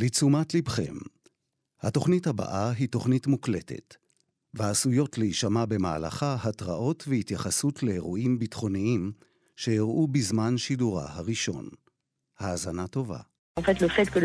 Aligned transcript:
לתשומת 0.00 0.54
לבכם, 0.54 0.94
התוכנית 1.82 2.26
הבאה 2.26 2.70
היא 2.70 2.88
תוכנית 2.88 3.26
מוקלטת, 3.26 3.94
ועשויות 4.54 5.18
להישמע 5.18 5.64
במהלכה 5.64 6.36
התראות 6.42 7.04
והתייחסות 7.08 7.82
לאירועים 7.82 8.38
ביטחוניים 8.38 9.12
שאירעו 9.56 10.06
בזמן 10.06 10.58
שידורה 10.58 11.06
הראשון. 11.08 11.68
האזנה 12.38 12.86
טובה. 12.86 13.18
En 13.60 13.62
fait, 13.62 13.80
le 13.80 13.88
fait 13.88 14.08
que 14.12 14.20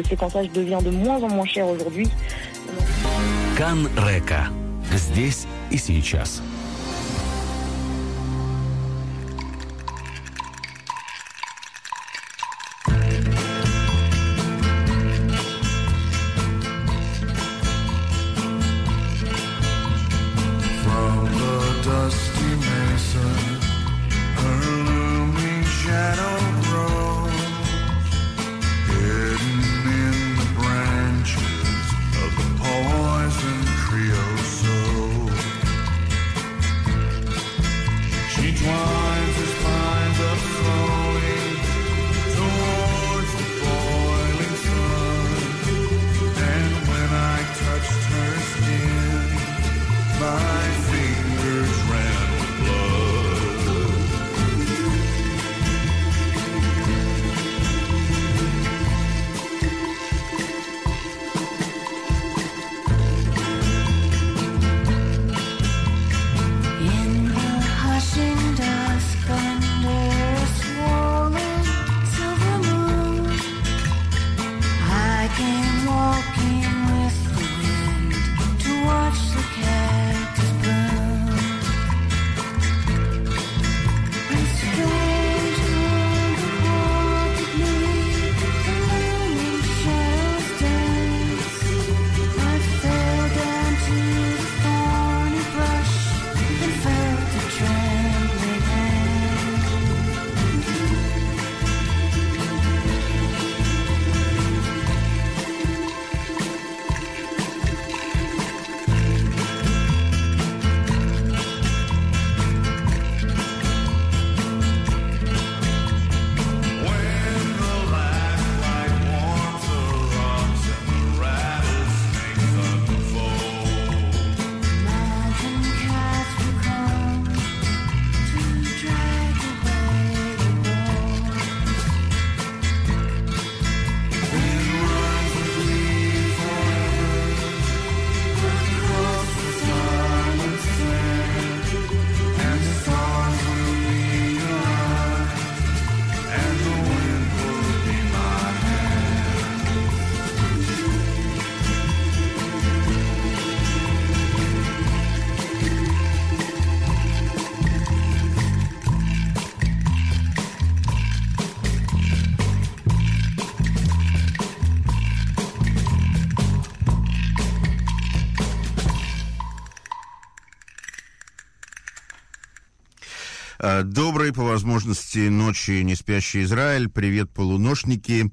возможности, 174.64 175.28
ночи, 175.28 175.84
не 175.84 175.94
спящий 175.94 176.44
Израиль. 176.44 176.88
Привет, 176.88 177.30
полуношники. 177.32 178.32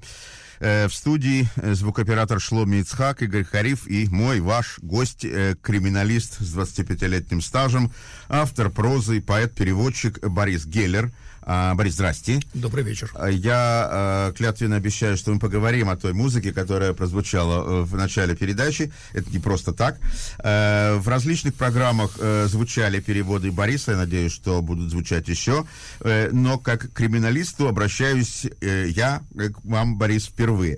Э, 0.61 0.87
В 0.87 0.93
студии 0.93 1.49
э, 1.57 1.73
звукоператор 1.73 2.39
Шломи 2.39 2.77
Ицхак, 2.77 3.21
Игорь 3.21 3.43
Хариф 3.43 3.85
и 3.85 4.07
мой, 4.09 4.39
ваш 4.39 4.79
гость, 4.81 5.25
э, 5.25 5.55
криминалист 5.61 6.37
с 6.39 6.55
25-летним 6.55 7.41
стажем, 7.41 7.91
автор 8.29 8.69
прозы, 8.69 9.19
поэт-переводчик 9.21 10.25
Борис 10.25 10.65
Геллер. 10.65 11.11
А, 11.43 11.73
Борис, 11.73 11.93
здрасте. 11.93 12.39
Добрый 12.53 12.83
вечер. 12.83 13.11
А 13.15 13.27
Я 13.29 14.29
э, 14.29 14.33
клятвенно 14.37 14.75
обещаю, 14.75 15.17
что 15.17 15.31
мы 15.33 15.39
поговорим 15.39 15.89
о 15.89 15.97
той 15.97 16.13
музыке, 16.13 16.53
которая 16.53 16.93
прозвучала 16.93 17.81
э, 17.81 17.83
в 17.83 17.95
начале 17.95 18.35
передачи. 18.35 18.91
Это 19.13 19.29
не 19.31 19.39
просто 19.39 19.73
так. 19.73 19.99
Э, 20.43 20.95
в 20.95 21.07
различных 21.07 21.55
программах 21.55 22.11
э, 22.19 22.45
звучали 22.47 22.99
переводы 22.99 23.51
Бориса. 23.51 23.91
Я 23.91 23.97
надеюсь, 23.97 24.31
что 24.31 24.61
будут 24.61 24.91
звучать 24.91 25.27
еще. 25.27 25.65
Э, 26.01 26.29
но 26.31 26.59
как 26.59 26.93
криминалисту 26.93 27.67
обращаюсь 27.67 28.45
э, 28.61 28.87
я 28.89 29.21
к 29.35 29.63
вам, 29.63 29.97
Борис, 29.97 30.25
впервые. 30.25 30.77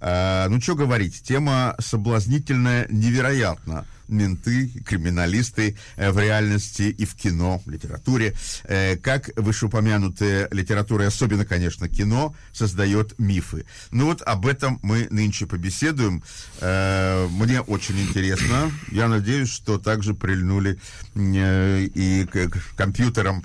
Э, 0.00 0.46
ну, 0.48 0.60
что 0.60 0.76
говорить, 0.76 1.22
тема 1.22 1.74
соблазнительная 1.80 2.86
невероятно 2.88 3.84
менты, 4.08 4.68
криминалисты 4.84 5.76
э, 5.96 6.10
в 6.10 6.18
реальности 6.18 6.82
и 6.82 7.04
в 7.04 7.14
кино, 7.14 7.60
в 7.64 7.70
литературе. 7.70 8.34
Э, 8.64 8.96
как 8.96 9.30
вышеупомянутая 9.36 10.48
литература, 10.50 11.04
и 11.04 11.06
особенно, 11.08 11.44
конечно, 11.44 11.88
кино, 11.88 12.34
создает 12.52 13.18
мифы. 13.18 13.66
Ну 13.90 14.06
вот 14.06 14.22
об 14.22 14.46
этом 14.46 14.78
мы 14.82 15.06
нынче 15.10 15.46
побеседуем. 15.46 16.22
Э, 16.60 17.26
Мне 17.30 17.60
очень 17.60 18.00
интересно. 18.00 18.70
Я 18.90 19.08
надеюсь, 19.08 19.50
что 19.50 19.78
также 19.78 20.14
прильнули 20.14 20.78
и 21.14 22.26
к 22.30 22.50
компьютерам, 22.76 23.44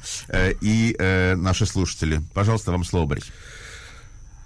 и 0.61 0.95
наши 1.37 1.65
слушатели. 1.65 2.21
Пожалуйста, 2.33 2.71
вам 2.71 2.83
слово, 2.83 3.05
Борис. 3.05 3.25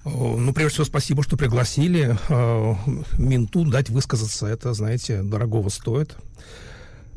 О, 0.06 0.36
Ну, 0.38 0.54
прежде 0.54 0.74
всего, 0.74 0.86
спасибо, 0.86 1.24
что 1.24 1.38
пригласили. 1.38 2.18
Э, 2.30 2.76
Менту 3.18 3.66
дать 3.66 3.90
высказаться, 3.90 4.48
это, 4.48 4.74
знаете, 4.74 5.22
дорогого 5.24 5.70
стоит. 5.70 6.16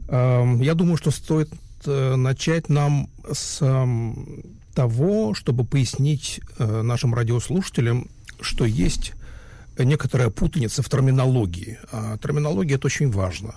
Эм, 0.08 0.60
Я 0.60 0.74
думаю, 0.74 0.96
что 0.96 1.10
стоит 1.10 1.50
э, 1.84 2.14
начать 2.16 2.68
нам 2.68 3.08
с 3.30 3.60
эм, 3.60 4.44
того, 4.74 5.34
чтобы 5.34 5.64
пояснить 5.64 6.40
э, 6.58 6.82
нашим 6.82 7.14
радиослушателям, 7.14 8.08
что 8.40 8.64
есть 8.64 9.14
некоторая 9.78 10.30
путаница 10.30 10.82
в 10.82 10.88
терминологии. 10.88 11.78
А 11.90 12.18
терминология– 12.18 12.74
это 12.76 12.86
очень 12.86 13.10
важно. 13.10 13.54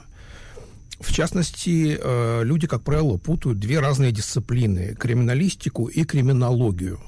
В 1.00 1.14
частности, 1.14 1.98
э, 2.02 2.44
люди, 2.44 2.68
как 2.68 2.82
правило, 2.82 3.18
путают 3.18 3.60
две 3.60 3.80
разные 3.80 4.12
дисциплины– 4.12 4.96
криминалистику 5.00 5.86
и 5.86 6.04
криминологию. 6.04 7.00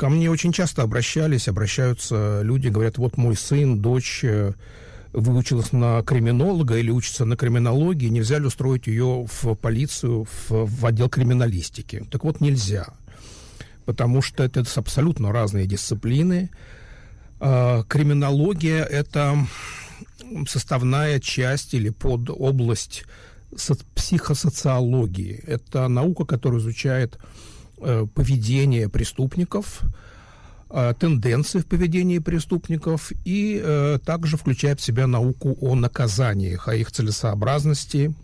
Ко 0.00 0.08
мне 0.08 0.30
очень 0.30 0.50
часто 0.50 0.80
обращались, 0.80 1.46
обращаются 1.46 2.40
люди, 2.42 2.68
говорят, 2.68 2.96
вот 2.96 3.18
мой 3.18 3.36
сын, 3.36 3.82
дочь 3.82 4.20
э, 4.22 4.54
выучилась 5.12 5.72
на 5.72 6.02
криминолога 6.02 6.78
или 6.78 6.90
учится 6.90 7.26
на 7.26 7.36
криминологии, 7.36 8.08
нельзя 8.08 8.38
ли 8.38 8.46
устроить 8.46 8.86
ее 8.86 9.26
в 9.30 9.54
полицию, 9.56 10.24
в, 10.24 10.64
в 10.64 10.86
отдел 10.86 11.10
криминалистики? 11.10 12.06
Так 12.10 12.24
вот, 12.24 12.40
нельзя, 12.40 12.86
потому 13.84 14.22
что 14.22 14.42
это 14.42 14.64
абсолютно 14.74 15.32
разные 15.32 15.66
дисциплины. 15.66 16.48
А, 17.38 17.82
Криминология– 17.82 18.82
это 18.90 19.36
составная 20.48 21.20
часть 21.20 21.74
или 21.74 21.90
подобласть 21.90 23.04
со- 23.54 23.76
психосоциологии. 23.94 25.44
Это 25.46 25.88
наука, 25.88 26.24
которая 26.24 26.60
изучает 26.60 27.18
поведение 28.14 28.88
преступников, 28.88 29.82
э, 30.70 30.94
тенденции 30.98 31.60
в 31.60 31.66
поведении 31.66 32.18
преступников 32.18 33.12
и 33.24 33.60
э, 33.62 33.98
также 34.04 34.36
включает 34.36 34.80
в 34.80 34.84
себя 34.84 35.06
науку 35.06 35.56
о 35.60 35.74
наказаниях, 35.74 36.68
о 36.68 36.74
их 36.74 36.90
целесообразности, 36.92 38.14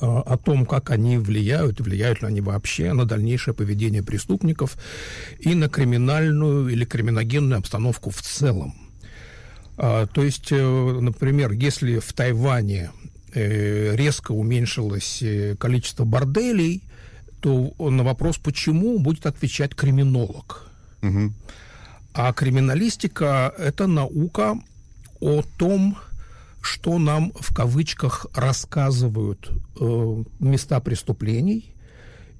э, 0.00 0.06
о 0.06 0.36
том, 0.36 0.66
как 0.66 0.90
они 0.90 1.18
влияют, 1.18 1.80
влияют 1.80 2.22
ли 2.22 2.28
они 2.28 2.40
вообще 2.40 2.92
на 2.92 3.04
дальнейшее 3.04 3.54
поведение 3.54 4.02
преступников 4.02 4.76
и 5.40 5.54
на 5.54 5.68
криминальную 5.68 6.68
или 6.68 6.84
криминогенную 6.84 7.58
обстановку 7.58 8.10
в 8.10 8.22
целом. 8.22 8.74
То 9.76 10.22
есть, 10.22 10.52
э, 10.52 10.98
например, 11.00 11.52
если 11.52 12.00
в 12.00 12.12
Тайване 12.12 12.90
э, 13.32 13.96
резко 13.96 14.32
уменьшилось 14.32 15.22
э, 15.22 15.56
количество 15.58 16.04
борделей, 16.04 16.82
то 17.40 17.74
на 17.78 18.02
вопрос 18.02 18.38
«почему?» 18.38 18.98
будет 18.98 19.26
отвечать 19.26 19.74
криминолог. 19.74 20.66
Мгм. 21.02 21.34
А 22.12 22.32
криминалистика– 22.32 23.54
это 23.58 23.86
наука 23.86 24.58
о 25.20 25.42
том, 25.58 25.96
что 26.60 26.98
нам 26.98 27.32
в 27.38 27.54
кавычках 27.54 28.26
рассказывают 28.34 29.50
э, 29.80 30.24
места 30.40 30.80
преступлений 30.80 31.74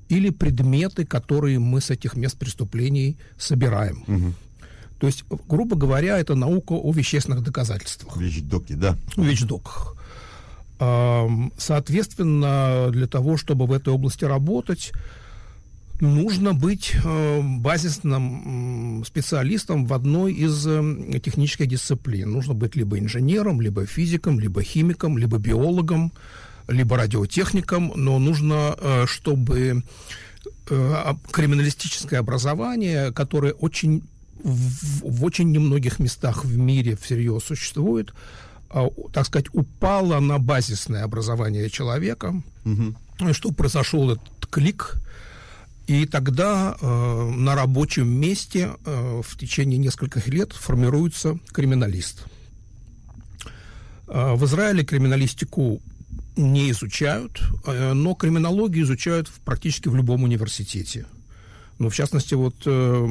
или 0.08 0.30
предметы, 0.30 1.06
которые 1.06 1.58
мы 1.58 1.80
с 1.80 1.90
этих 1.90 2.16
мест 2.16 2.36
преступлений 2.36 3.16
собираем. 3.38 4.34
То 4.98 5.06
есть, 5.06 5.24
грубо 5.48 5.76
говоря, 5.76 6.18
это 6.18 6.34
наука 6.34 6.74
о 6.74 6.92
вещественных 6.92 7.42
доказательствах. 7.42 8.18
Вещдоки, 8.18 8.74
да. 8.74 8.98
ВИЧ-док. 9.16 9.96
Соответственно, 11.58 12.88
для 12.90 13.06
того, 13.06 13.36
чтобы 13.36 13.66
в 13.66 13.72
этой 13.72 13.92
области 13.92 14.24
работать, 14.24 14.92
нужно 16.00 16.54
быть 16.54 16.96
базисным 17.04 19.04
специалистом 19.04 19.84
в 19.84 19.92
одной 19.92 20.32
из 20.32 20.66
э, 20.66 21.20
технических 21.22 21.66
дисциплин. 21.66 22.30
Нужно 22.30 22.54
быть 22.54 22.76
либо 22.76 22.98
инженером, 22.98 23.60
либо 23.60 23.84
физиком, 23.84 24.40
либо 24.40 24.62
химиком, 24.62 25.18
либо 25.18 25.36
биологом, 25.36 26.12
либо 26.68 26.96
радиотехником, 26.96 27.92
но 27.96 28.18
нужно, 28.18 28.74
э, 28.78 29.04
чтобы 29.06 29.82
э, 30.70 31.14
криминалистическое 31.30 32.20
образование, 32.20 33.12
которое 33.12 33.52
очень 33.52 34.02
в, 34.42 35.04
в 35.04 35.24
очень 35.24 35.50
немногих 35.50 35.98
местах 35.98 36.44
в 36.44 36.56
мире 36.56 36.96
всерьез 36.96 37.44
существует, 37.44 38.14
так 39.12 39.26
сказать, 39.26 39.46
упало 39.52 40.20
на 40.20 40.38
базисное 40.38 41.04
образование 41.04 41.68
человека, 41.70 42.40
и 42.64 43.32
чтобы 43.32 43.54
произошел 43.54 44.10
этот 44.10 44.46
клик, 44.50 44.96
и 45.86 46.06
тогда 46.06 46.76
э, 46.80 47.30
на 47.36 47.54
рабочем 47.54 48.08
месте 48.08 48.70
э, 48.86 49.22
в 49.24 49.36
течение 49.36 49.78
нескольких 49.78 50.28
лет 50.28 50.52
формируется 50.52 51.38
криминалист. 51.52 52.24
Э, 54.08 54.34
В 54.34 54.44
Израиле 54.44 54.84
криминалистику 54.84 55.80
не 56.36 56.70
изучают, 56.70 57.40
э, 57.66 57.92
но 57.92 58.14
криминологию 58.14 58.84
изучают 58.84 59.28
в- 59.28 59.40
практически 59.40 59.88
в 59.88 59.96
любом 59.96 60.22
университете. 60.22 61.06
Ну, 61.80 61.88
в 61.88 61.94
частности, 61.94 62.34
вот 62.34 62.54
э, 62.66 63.06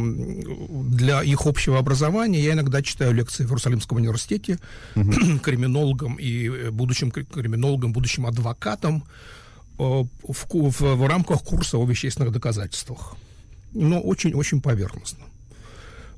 для 0.90 1.24
их 1.24 1.48
общего 1.48 1.80
образования 1.80 2.40
я 2.40 2.54
иногда 2.54 2.82
читаю 2.84 3.14
лекции 3.14 3.44
в 3.44 3.48
Иерусалимском 3.48 3.98
университете 3.98 4.60
криминологам 5.44 6.18
и 6.20 6.48
э, 6.48 6.70
будущим 6.72 7.10
кри- 7.10 7.26
криминологам, 7.26 7.92
будущим 7.94 8.26
адвокатам 8.28 9.04
э, 9.80 9.82
в, 9.82 10.46
в- 10.54 10.96
в 10.96 11.08
рамках 11.08 11.42
курса 11.42 11.78
о 11.80 11.86
вещественных 11.86 12.32
доказательствах. 12.32 13.16
Но 13.74 14.00
очень-очень 14.02 14.62
поверхностно. 14.62 15.26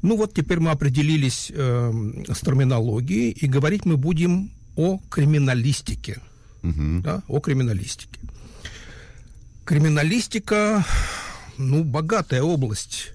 Ну 0.02 0.18
вот 0.18 0.34
теперь 0.34 0.60
мы 0.60 0.72
определились 0.72 1.52
э, 1.56 1.94
с 2.34 2.40
терминологией, 2.42 3.32
и 3.32 3.48
говорить 3.48 3.86
мы 3.86 3.96
будем 3.96 4.50
о 4.76 5.00
криминалистике. 5.10 6.20
Да, 6.64 7.22
о 7.30 7.40
криминалистике. 7.40 8.20
Криминалистика, 9.66 10.84
ну, 11.62 11.84
богатая 11.84 12.42
область. 12.42 13.14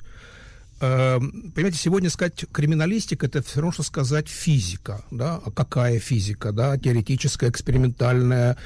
Э, 0.78 1.18
понимаете, 1.54 1.78
сегодня 1.78 2.10
сказать 2.10 2.44
криминалистика 2.52 3.26
это 3.26 3.42
все 3.42 3.60
равно, 3.60 3.72
что 3.72 3.82
сказать 3.82 4.28
физика, 4.28 5.02
да, 5.10 5.40
а 5.44 5.50
какая 5.50 5.98
физика, 5.98 6.52
да, 6.52 6.76
теоретическая, 6.76 7.48
экспериментальная, 7.48 8.58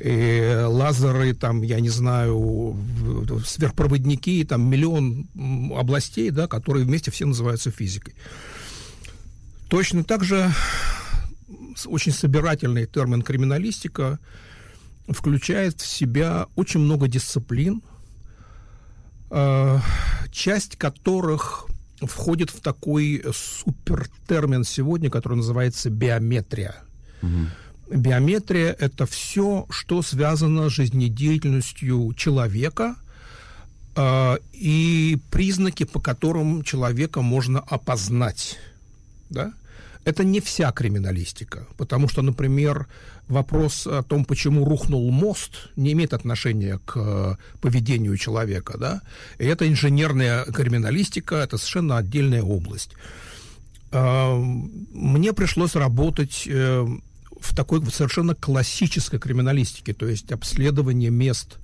э, 0.00 0.64
лазеры, 0.64 1.34
там, 1.34 1.62
я 1.62 1.80
не 1.80 1.90
знаю, 1.90 2.76
сверхпроводники, 3.44 4.44
там, 4.44 4.68
миллион 4.68 5.28
областей, 5.76 6.30
да, 6.30 6.48
которые 6.48 6.86
вместе 6.86 7.10
все 7.10 7.26
называются 7.26 7.70
физикой. 7.70 8.14
Точно 9.68 10.04
так 10.04 10.24
же 10.24 10.50
очень 11.84 12.12
собирательный 12.12 12.86
термин 12.86 13.22
криминалистика 13.22 14.18
включает 15.08 15.80
в 15.80 15.86
себя 15.86 16.46
очень 16.56 16.80
много 16.80 17.08
дисциплин, 17.08 17.82
часть 20.32 20.76
которых 20.76 21.66
входит 22.00 22.50
в 22.50 22.60
такой 22.60 23.24
супертермин 23.32 24.64
сегодня, 24.64 25.10
который 25.10 25.38
называется 25.38 25.90
биометрия. 25.90 26.76
Биометрия– 27.90 28.76
это 28.78 29.06
все, 29.06 29.66
что 29.70 30.02
связано 30.02 30.68
с 30.68 30.72
жизнедеятельностью 30.72 32.12
человека 32.14 32.96
э, 33.96 34.38
и 34.52 35.18
признаки, 35.30 35.84
по 35.84 35.98
которым 35.98 36.62
человека 36.64 37.22
можно 37.22 37.60
опознать. 37.60 38.58
Да? 39.30 39.54
Это 40.08 40.24
не 40.24 40.40
вся 40.40 40.72
криминалистика, 40.72 41.66
потому 41.76 42.08
что, 42.08 42.22
например, 42.22 42.86
вопрос 43.28 43.86
о 43.86 44.02
том, 44.02 44.24
почему 44.24 44.64
рухнул 44.64 45.10
мост, 45.10 45.68
не 45.76 45.92
имеет 45.92 46.14
отношения 46.14 46.80
к 46.86 46.96
э, 46.96 47.36
поведению 47.60 48.16
человека, 48.16 48.78
да, 48.78 49.02
и 49.38 49.44
это 49.44 49.68
инженерная 49.68 50.46
криминалистика, 50.46 51.34
это 51.34 51.58
совершенно 51.58 51.98
отдельная 51.98 52.42
область. 52.42 52.92
А, 53.92 54.34
Мне 54.34 55.34
пришлось 55.34 55.74
работать 55.74 56.44
э, 56.46 56.86
в 57.38 57.54
такой 57.54 57.84
совершенно 57.90 58.34
классической 58.34 59.20
криминалистике, 59.20 59.92
то 59.92 60.06
есть 60.08 60.32
обследование 60.32 61.10
мест 61.10 61.58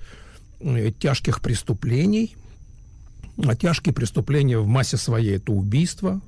э, 0.61 0.93
тяжких 0.93 1.41
преступлений. 1.41 2.37
А 3.43 3.57
тяжкие 3.57 3.95
преступления 3.95 4.59
в 4.59 4.67
массе 4.67 4.99
своей 4.99 5.39
это 5.39 5.51
убийство, 5.51 6.21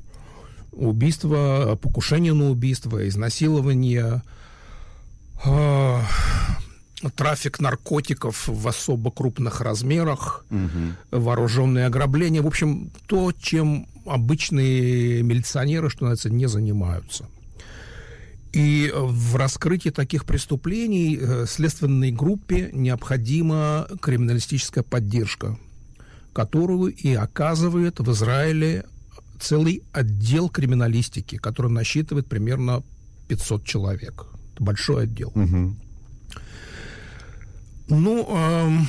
убийство, 0.76 1.78
покушение 1.80 2.33
на 2.33 2.50
убийство, 2.50 3.06
изнасилование, 3.09 4.23
э, 5.45 6.00
трафик 7.14 7.61
наркотиков 7.61 8.49
в 8.49 8.68
особо 8.68 9.11
крупных 9.11 9.61
размерах, 9.61 10.45
вооруженные 11.11 11.87
ограбления. 11.87 12.42
В 12.42 12.47
общем, 12.47 12.90
то, 13.06 13.33
чем 13.33 13.87
обычные 14.06 15.23
милиционеры, 15.23 15.90
что 15.90 16.04
называется, 16.04 16.30
не 16.30 16.47
занимаются. 16.47 17.26
И 18.52 18.90
в 18.95 19.37
раскрытии 19.37 19.90
таких 19.90 20.25
преступлений 20.25 21.18
э, 21.21 21.45
следственной 21.47 22.11
группе 22.11 22.71
необходима 22.73 23.87
криминалистическая 24.00 24.83
поддержка, 24.83 25.59
которую 26.33 26.95
и 26.95 27.12
оказывает 27.12 28.00
в 28.00 28.11
Израиле 28.12 28.87
целый 29.40 29.83
отдел 29.93 30.49
криминалистики, 30.49 31.37
который 31.37 31.71
насчитывает 31.71 32.26
примерно 32.26 32.83
500 33.28 33.64
человек. 33.64 34.26
Это 34.55 34.64
большой 34.64 35.05
отдел. 35.05 35.33
Ну, 37.88 38.26
эм, 38.37 38.87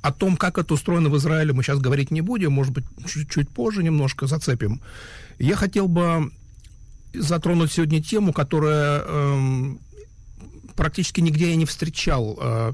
о 0.00 0.12
том, 0.12 0.36
как 0.36 0.58
это 0.58 0.74
устроено 0.74 1.08
в 1.10 1.16
Израиле, 1.18 1.52
мы 1.52 1.62
сейчас 1.62 1.78
говорить 1.78 2.10
не 2.10 2.22
будем, 2.22 2.52
может 2.52 2.72
быть, 2.72 2.84
чуть-чуть 3.06 3.50
позже 3.50 3.82
немножко 3.82 4.26
зацепим. 4.26 4.80
Я 5.38 5.56
хотел 5.56 5.86
бы 5.88 6.30
затронуть 7.14 7.72
сегодня 7.72 8.02
тему, 8.02 8.32
которая 8.32 9.02
эм, 9.02 9.80
практически 10.76 11.20
нигде 11.20 11.50
я 11.50 11.56
не 11.56 11.66
встречал 11.66 12.38
э, 12.40 12.72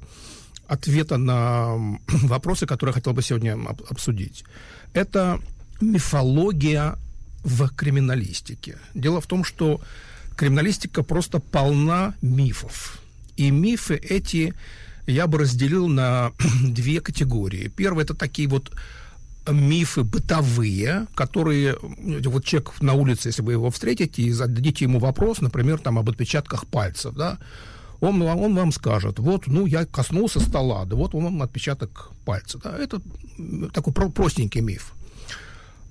ответа 0.69 1.17
на 1.17 1.75
м, 1.75 2.00
вопросы, 2.07 2.67
которые 2.67 2.93
я 2.93 2.95
хотел 2.95 3.12
бы 3.15 3.23
сегодня 3.23 3.55
об- 3.55 3.83
обсудить. 3.91 4.45
Это 4.93 5.41
мифология 5.80 6.97
в 7.44 7.68
криминалистике. 7.68 8.78
Дело 8.94 9.20
в 9.20 9.26
том, 9.26 9.44
что 9.44 9.80
криминалистика 10.37 11.02
просто 11.02 11.40
полна 11.40 12.14
мифов. 12.23 12.99
И 13.37 13.50
мифы 13.50 13.94
эти 13.94 14.54
я 15.06 15.26
бы 15.26 15.38
разделил 15.38 15.88
на 15.88 16.32
две 16.62 17.00
категории. 17.00 17.68
Первое 17.68 18.04
это 18.04 18.14
такие 18.14 18.49
вот 18.49 18.73
мифы 19.50 20.02
бытовые, 20.02 21.06
которые 21.14 21.78
вот 21.80 22.44
человек 22.44 22.73
на 22.80 22.92
улице, 22.94 23.28
если 23.28 23.42
вы 23.42 23.52
его 23.52 23.70
встретите 23.70 24.23
и 24.23 24.30
зададите 24.30 24.85
ему 24.85 24.99
вопрос, 24.99 25.40
например, 25.40 25.78
там 25.78 25.99
об 25.99 26.11
отпечатках 26.11 26.66
пальцев, 26.66 27.14
да, 27.14 27.38
он, 28.00 28.20
он 28.23 28.54
вам 28.54 28.73
скажет, 28.73 29.18
вот, 29.18 29.47
ну, 29.47 29.66
я 29.66 29.85
коснулся 29.85 30.40
стола, 30.40 30.85
да 30.85 30.97
вот 30.97 31.14
он 31.14 31.25
вам 31.25 31.42
отпечаток 31.42 32.11
пальца. 32.25 32.61
Да, 32.62 32.76
это 32.78 33.00
такой 33.73 33.92
про- 33.92 34.11
простенький 34.11 34.61
миф. 34.61 34.94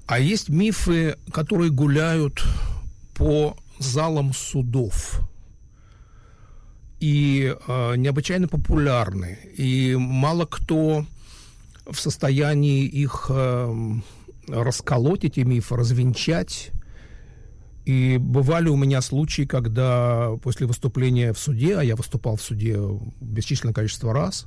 А 0.08 0.20
есть 0.20 0.48
мифы, 0.48 1.18
которые 1.34 1.70
гуляют 1.70 2.44
по 3.14 3.58
залам 3.78 4.34
судов 4.34 5.22
и 7.00 7.54
э, 7.68 7.96
необычайно 7.98 8.48
популярны. 8.48 9.38
И 9.58 9.96
мало 9.98 10.46
кто 10.46 11.06
в 11.86 12.00
состоянии 12.00 12.86
их 12.86 13.28
э, 13.30 13.94
расколоть, 14.48 15.26
эти 15.26 15.42
мифы, 15.42 15.76
развенчать. 15.76 16.72
И 17.86 18.18
бывали 18.18 18.70
у 18.70 18.76
меня 18.76 19.02
случаи, 19.02 19.44
когда 19.44 20.32
после 20.42 20.68
выступления 20.68 21.34
в 21.34 21.40
суде, 21.40 21.78
а 21.78 21.84
я 21.84 21.96
выступал 21.96 22.36
в 22.36 22.42
суде 22.42 22.78
бесчисленное 23.22 23.74
количество 23.74 24.14
раз, 24.14 24.46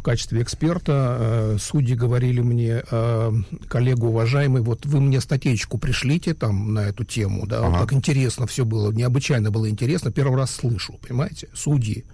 в 0.00 0.02
качестве 0.02 0.40
эксперта, 0.42 1.16
э, 1.20 1.56
судьи 1.60 1.94
говорили 1.94 2.40
мне, 2.40 2.82
э, 2.90 3.32
коллега 3.68 4.06
уважаемый, 4.06 4.62
вот 4.62 4.86
вы 4.86 4.98
мне 4.98 5.20
статейку 5.20 5.76
пришлите 5.76 6.32
там 6.32 6.72
на 6.72 6.80
эту 6.80 7.04
тему, 7.04 7.46
да, 7.46 7.60
вот 7.60 7.68
Ага. 7.68 7.80
так 7.80 7.92
интересно 7.92 8.46
все 8.46 8.64
было, 8.64 8.90
необычайно 8.92 9.50
было 9.50 9.68
интересно, 9.68 10.10
первый 10.10 10.38
раз 10.38 10.52
слышу, 10.52 10.98
понимаете, 11.06 11.48
судьи. 11.52 12.06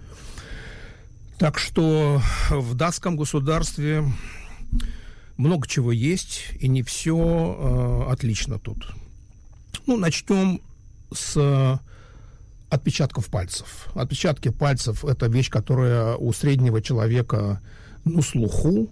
Так 1.37 1.57
что 1.57 2.21
в 2.49 2.73
датском 2.75 3.15
государстве 3.15 4.03
много 5.37 5.65
чего 5.65 5.93
есть, 5.93 6.47
и 6.59 6.67
не 6.67 6.83
все 6.83 8.05
отлично 8.09 8.59
тут. 8.59 8.85
Ну, 9.85 9.95
начнем 9.95 10.59
с 11.13 11.37
э, 11.37 11.77
отпечатков 12.69 13.27
пальцев. 13.27 13.87
Отпечатки 13.95 14.49
пальцев– 14.49 15.05
это 15.05 15.27
вещь, 15.27 15.49
которая 15.49 16.15
у 16.15 16.33
среднего 16.33 16.81
человека 16.81 17.61
ну, 18.09 18.21
слуху, 18.21 18.89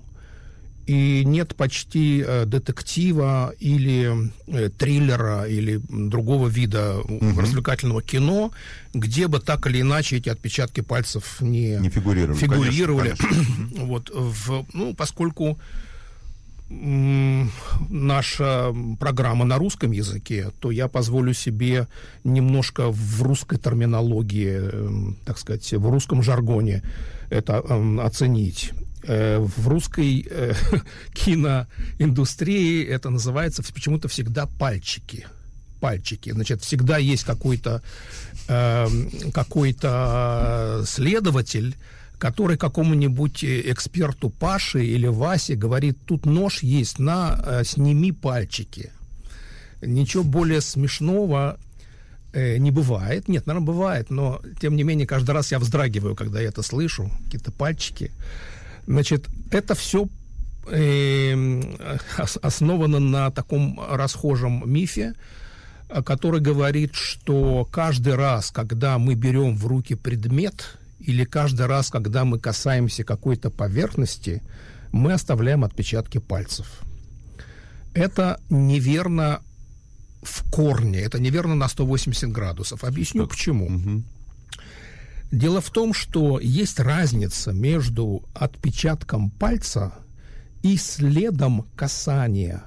и 0.88 1.24
нет 1.25 1.55
почти 1.55 2.24
э, 2.25 2.45
детектива 2.45 3.53
или 3.60 4.31
э, 4.48 4.69
триллера 4.69 5.45
или 5.45 5.81
другого 5.89 6.48
вида 6.48 7.01
м, 7.10 7.39
развлекательного 7.39 8.03
кино, 8.03 8.51
где 8.93 9.27
бы 9.27 9.39
так 9.39 9.65
или 9.65 9.81
иначе 9.81 10.17
эти 10.17 10.29
отпечатки 10.29 10.81
пальцев 10.81 11.41
не, 11.41 11.77
Не 11.77 11.89
фигурировали, 11.89 12.38
фигурировали. 12.39 13.15
конечно, 13.17 13.69
вот, 13.86 14.12
в, 14.13 14.65
ну, 14.74 14.93
поскольку 14.93 15.57
наша 17.89 18.74
программа 19.00 19.45
на 19.45 19.57
русском 19.57 19.91
языке, 19.91 20.50
то 20.60 20.72
я 20.72 20.88
позволю 20.88 21.34
себе 21.34 21.88
немножко 22.24 22.89
в 22.91 23.22
русской 23.22 23.57
терминологии, 23.60 24.72
эм, 24.72 25.17
так 25.25 25.38
сказать, 25.38 25.74
в 25.74 25.89
русском 25.89 26.24
жаргоне 26.24 26.81
это 27.29 27.63
эм, 27.69 28.00
оценить. 28.00 28.72
Э, 29.07 29.39
В 29.39 29.67
русской 29.67 30.27
э, 30.29 30.53
киноиндустрии 31.13 32.83
это 32.85 33.09
называется 33.09 33.63
почему-то 33.74 34.07
всегда 34.07 34.47
пальчики. 34.47 35.27
Пальчики. 35.79 36.31
Значит, 36.31 36.63
всегда 36.63 36.97
есть 36.97 37.24
какой-то 37.24 37.83
эм, 38.47 39.31
какой-то 39.31 40.83
следователь, 40.85 41.75
который 42.17 42.57
какому-нибудь 42.57 43.43
э, 43.43 43.71
эксперту 43.71 44.29
Паше 44.29 44.83
или 44.83 45.07
Васе 45.07 45.55
говорит, 45.55 45.97
тут 46.05 46.25
нож 46.25 46.63
есть, 46.63 47.00
на, 47.00 47.39
э, 47.45 47.63
сними 47.63 48.12
пальчики. 48.12 48.91
Ничего 49.81 50.24
более 50.24 50.62
смешного 50.62 51.59
э, 52.33 52.57
не 52.57 52.71
бывает. 52.71 53.27
Нет, 53.27 53.45
наверное, 53.45 53.67
бывает, 53.67 54.09
но 54.09 54.41
тем 54.59 54.75
не 54.75 54.83
менее 54.83 55.05
каждый 55.05 55.31
раз 55.31 55.51
я 55.51 55.59
вздрагиваю, 55.59 56.15
когда 56.15 56.41
я 56.41 56.47
это 56.47 56.63
слышу, 56.63 57.12
какие-то 57.25 57.51
пальчики. 57.51 58.12
Значит, 58.87 59.27
это 59.51 59.75
все 59.75 60.07
основано 62.41 62.99
на 62.99 63.31
таком 63.31 63.79
расхожем 63.87 64.63
мифе, 64.65 65.13
э, 65.89 66.01
который 66.01 66.41
говорит, 66.41 66.95
что 66.95 67.65
каждый 67.65 68.15
раз, 68.15 68.49
когда 68.51 68.97
мы 68.97 69.13
берем 69.13 69.55
в 69.55 69.67
руки 69.67 69.95
предмет, 69.95 70.77
или 70.99 71.23
каждый 71.23 71.67
раз, 71.67 71.91
когда 71.91 72.25
мы 72.25 72.39
касаемся 72.39 73.03
какой-то 73.03 73.51
поверхности, 73.51 74.41
мы 74.91 75.13
оставляем 75.13 75.63
отпечатки 75.63 76.17
пальцев. 76.17 76.81
Это 77.93 78.39
неверно 78.49 79.41
в 80.23 80.49
корне, 80.51 80.99
это 80.99 81.19
неверно 81.19 81.53
на 81.53 81.67
180 81.67 82.31
градусов. 82.31 82.83
Объясню 82.83 83.27
почему. 83.27 84.03
Дело 85.32 85.60
в 85.62 85.70
том, 85.70 85.94
что 85.94 86.39
есть 86.39 86.79
разница 86.79 87.51
между 87.51 88.24
отпечатком 88.34 89.32
пальца 89.32 89.94
и 90.62 90.77
следом 90.77 91.65
касания. 91.75 92.63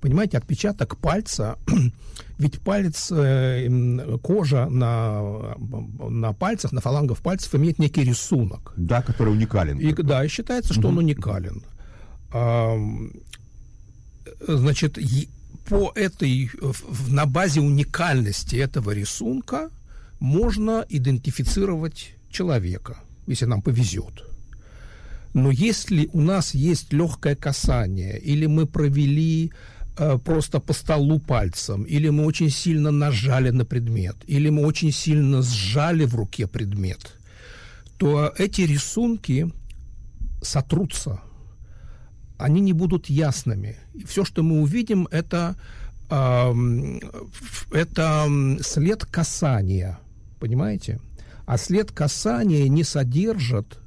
Понимаете, 0.00 0.38
отпечаток 0.38 0.96
пальца, 0.96 1.58
ведь 2.38 2.60
палец, 2.60 3.10
э, 3.10 4.18
кожа 4.22 4.66
на, 4.68 5.56
на 5.58 6.32
пальцах, 6.32 6.70
на 6.72 6.80
фалангах 6.80 7.18
пальцев 7.18 7.54
имеет 7.56 7.80
некий 7.80 8.04
рисунок. 8.04 8.72
Да, 8.76 9.02
который 9.02 9.32
уникален. 9.32 9.78
И, 9.78 9.92
да, 9.92 10.24
и 10.24 10.28
считается, 10.28 10.72
что 10.72 10.88
он 10.88 10.98
уникален. 10.98 11.64
Ам, 12.32 13.12
значит, 14.46 14.98
по 15.68 15.92
этой, 15.94 16.50
на 17.08 17.26
базе 17.26 17.60
уникальности 17.60 18.56
этого 18.56 18.92
рисунка 18.92 19.70
можно 20.20 20.84
идентифицировать 20.88 22.14
человека, 22.30 22.96
если 23.26 23.46
нам 23.46 23.62
повезет. 23.62 24.24
Но 25.34 25.50
если 25.50 26.08
у 26.12 26.20
нас 26.20 26.54
есть 26.54 26.92
легкое 26.92 27.36
касание, 27.36 28.18
или 28.18 28.46
мы 28.46 28.66
провели 28.66 29.52
э, 29.98 30.18
просто 30.18 30.58
по 30.60 30.72
столу 30.72 31.20
пальцем, 31.20 31.84
или 31.84 32.10
мы 32.10 32.24
очень 32.24 32.50
сильно 32.50 32.90
нажали 32.90 33.50
на 33.50 33.64
предмет, 33.64 34.16
или 34.26 34.50
мы 34.50 34.66
очень 34.66 34.92
сильно 34.92 35.42
сжали 35.42 36.06
в 36.06 36.14
руке 36.14 36.46
предмет, 36.46 37.14
то 37.98 38.32
эти 38.38 38.62
рисунки 38.62 39.52
сотрутся, 40.42 41.20
они 42.38 42.60
не 42.60 42.72
будут 42.72 43.10
ясными. 43.10 43.76
И 43.94 44.04
все, 44.04 44.24
что 44.24 44.42
мы 44.42 44.60
увидим, 44.62 45.08
это, 45.10 45.56
ф- 46.10 47.66
это 47.72 48.28
след 48.62 49.04
касания, 49.04 49.98
понимаете? 50.38 51.00
А 51.46 51.58
след 51.58 51.92
касания 51.92 52.68
не 52.68 52.84
содержит 52.84 53.78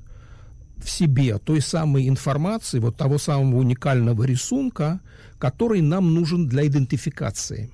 в 0.78 0.90
себе 0.90 1.38
той 1.38 1.62
самой 1.62 2.10
информации, 2.10 2.80
вот 2.80 2.98
того 2.98 3.18
самого 3.18 3.58
уникального 3.58 4.24
рисунка, 4.24 5.00
который 5.38 5.82
нам 5.82 6.14
нужен 6.14 6.48
для 6.48 6.66
идентификации. 6.66 7.70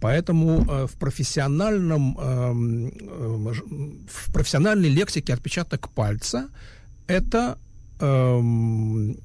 Поэтому 0.00 0.64
э, 0.64 0.86
в 0.86 0.92
профессиональном 0.92 2.16
ж- 3.52 3.62
в 4.08 4.32
профессиональной 4.32 4.88
лексике 4.88 5.34
отпечаток 5.34 5.88
пальца 5.90 6.48
это 7.08 7.58
эм, 8.00 9.16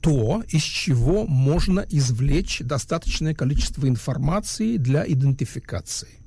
то, 0.00 0.42
из 0.48 0.62
чего 0.62 1.26
можно 1.26 1.84
извлечь 1.90 2.60
достаточное 2.60 3.34
количество 3.34 3.86
информации 3.88 4.76
для 4.76 5.04
идентификации. 5.06 6.21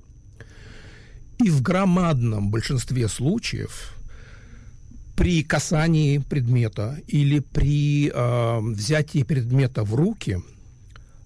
И 1.44 1.50
в 1.50 1.62
громадном 1.62 2.50
большинстве 2.50 3.08
случаев 3.08 3.96
при 5.16 5.44
касании 5.44 6.18
предмета 6.18 7.00
или 7.08 7.40
при 7.40 8.12
э, 8.14 8.60
взятии 8.60 9.24
предмета 9.24 9.84
в 9.84 9.96
руки 9.96 10.42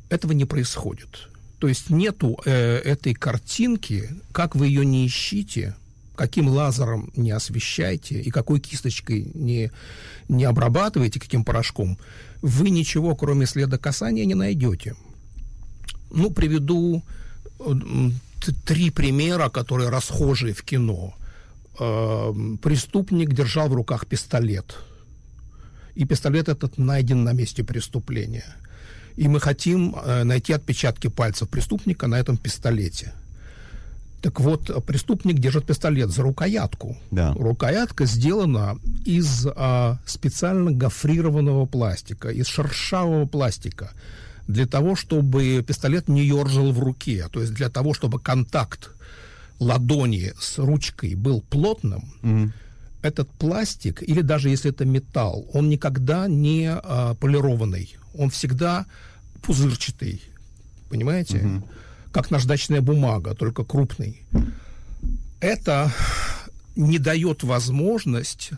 этого 0.10 0.32
не 0.34 0.46
происходит. 0.46 1.30
То 1.60 1.68
есть 1.68 1.90
нету 1.90 2.40
э, 2.46 2.78
этой 2.78 3.14
картинки, 3.14 4.10
как 4.32 4.56
вы 4.56 4.68
ее 4.68 4.86
не 4.86 5.06
ищите, 5.06 5.76
каким 6.16 6.48
лазером 6.50 7.12
не 7.16 7.32
освещайте 7.32 8.22
и 8.22 8.30
какой 8.30 8.60
кисточкой 8.60 9.32
не, 9.34 9.72
не 10.28 10.44
обрабатываете, 10.44 11.20
каким 11.20 11.44
порошком, 11.44 11.98
вы 12.42 12.70
ничего, 12.70 13.16
кроме 13.16 13.46
следа 13.46 13.78
касания, 13.78 14.26
не 14.26 14.36
найдете. 14.36 14.96
Ну, 16.12 16.30
приведу 16.32 17.04
э, 17.60 17.72
три 18.66 18.90
примера, 18.90 19.50
которые 19.50 19.90
расхожие 19.90 20.54
в 20.54 20.64
кино. 20.64 21.14
Э, 21.80 22.34
Преступник 22.62 23.34
держал 23.34 23.70
в 23.70 23.74
руках 23.74 24.06
пистолет. 24.08 24.76
И 25.96 26.06
пистолет 26.06 26.50
этот 26.50 26.78
найден 26.78 27.24
на 27.24 27.34
месте 27.34 27.64
преступления. 27.64 28.56
И 29.18 29.28
мы 29.28 29.40
хотим 29.40 29.96
э, 29.96 30.24
найти 30.24 30.54
отпечатки 30.54 31.08
пальцев 31.08 31.50
преступника 31.50 32.08
на 32.08 32.20
этом 32.20 32.38
пистолете. 32.38 33.14
Так 34.22 34.40
вот, 34.42 34.86
преступник 34.86 35.40
держит 35.40 35.66
пистолет 35.66 36.10
за 36.10 36.24
рукоятку. 36.24 36.98
Да. 37.12 37.34
Рукоятка 37.34 38.06
сделана 38.06 38.78
из 39.06 39.48
а, 39.56 39.98
специально 40.06 40.72
гофрированного 40.72 41.66
пластика, 41.66 42.30
из 42.30 42.48
шершавого 42.48 43.26
пластика, 43.26 43.92
для 44.50 44.66
того, 44.66 44.96
чтобы 44.96 45.64
пистолет 45.66 46.10
не 46.10 46.26
ерзал 46.26 46.72
в 46.72 46.80
руке, 46.80 47.28
то 47.32 47.40
есть 47.40 47.54
для 47.54 47.70
того, 47.70 47.94
чтобы 47.94 48.20
контакт 48.20 48.90
ладони 49.60 50.34
с 50.40 50.58
ручкой 50.58 51.14
был 51.14 51.42
плотным, 51.42 52.52
этот 53.04 53.30
пластик, 53.30 54.02
или 54.02 54.22
даже 54.22 54.50
если 54.50 54.72
это 54.72 54.86
металл, 54.86 55.48
он 55.54 55.70
никогда 55.70 56.28
не 56.28 56.68
а, 56.68 57.14
полированный, 57.14 57.96
он 58.18 58.32
всегда 58.32 58.88
пузырчатый, 59.44 60.22
понимаете? 60.90 61.62
Как 62.12 62.32
наждачная 62.32 62.82
бумага, 62.82 63.36
только 63.36 63.64
крупный. 63.64 64.24
Это 65.40 65.94
не 66.76 66.98
дает 66.98 67.44
возможность 67.44 68.50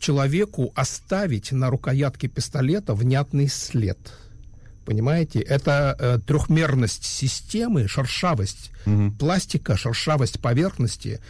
человеку 0.00 0.72
оставить 0.74 1.52
на 1.52 1.68
рукоятке 1.68 2.28
пистолета 2.28 2.94
внятный 2.94 3.48
след. 3.48 3.98
Понимаете? 4.88 5.40
Это 5.40 5.94
э, 5.98 6.18
трехмерность 6.26 7.04
системы, 7.04 7.88
шершавость 7.88 8.70
пластика, 9.18 9.76
шершавость 9.76 10.40
поверхности 10.40 11.20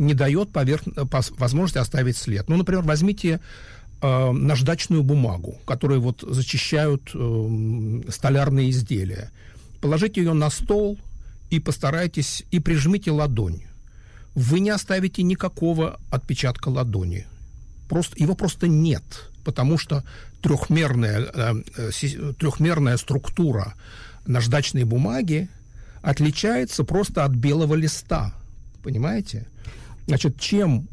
не 0.00 0.14
дает 0.14 0.48
поверх- 0.48 0.92
э, 0.96 1.04
возможности 1.38 1.78
оставить 1.78 2.16
след. 2.16 2.48
Ну, 2.48 2.56
например, 2.56 2.82
возьмите 2.82 3.38
э, 4.02 4.30
наждачную 4.32 5.04
бумагу, 5.04 5.60
которую 5.64 6.00
вот 6.00 6.24
зачищают 6.28 7.12
э, 7.14 8.00
столярные 8.10 8.70
изделия. 8.70 9.30
Положите 9.80 10.20
ее 10.20 10.32
на 10.32 10.50
стол 10.50 10.98
и 11.50 11.60
постарайтесь, 11.60 12.42
и 12.50 12.58
прижмите 12.58 13.12
ладонь. 13.12 13.62
Вы 14.34 14.58
не 14.58 14.70
оставите 14.70 15.22
никакого 15.22 16.00
отпечатка 16.10 16.68
ладони. 16.68 17.26
Просто, 17.88 18.20
его 18.20 18.34
просто 18.34 18.66
нет, 18.66 19.04
потому 19.44 19.78
что 19.78 20.02
трехмерная, 20.44 21.20
э, 21.32 21.62
э, 21.76 22.32
трехмерная 22.38 22.98
структура 22.98 23.74
наждачной 24.26 24.84
бумаги 24.84 25.48
отличается 26.02 26.84
просто 26.84 27.24
от 27.24 27.32
белого 27.32 27.74
листа. 27.74 28.34
Понимаете? 28.82 29.48
Значит, 30.06 30.38
чем 30.38 30.86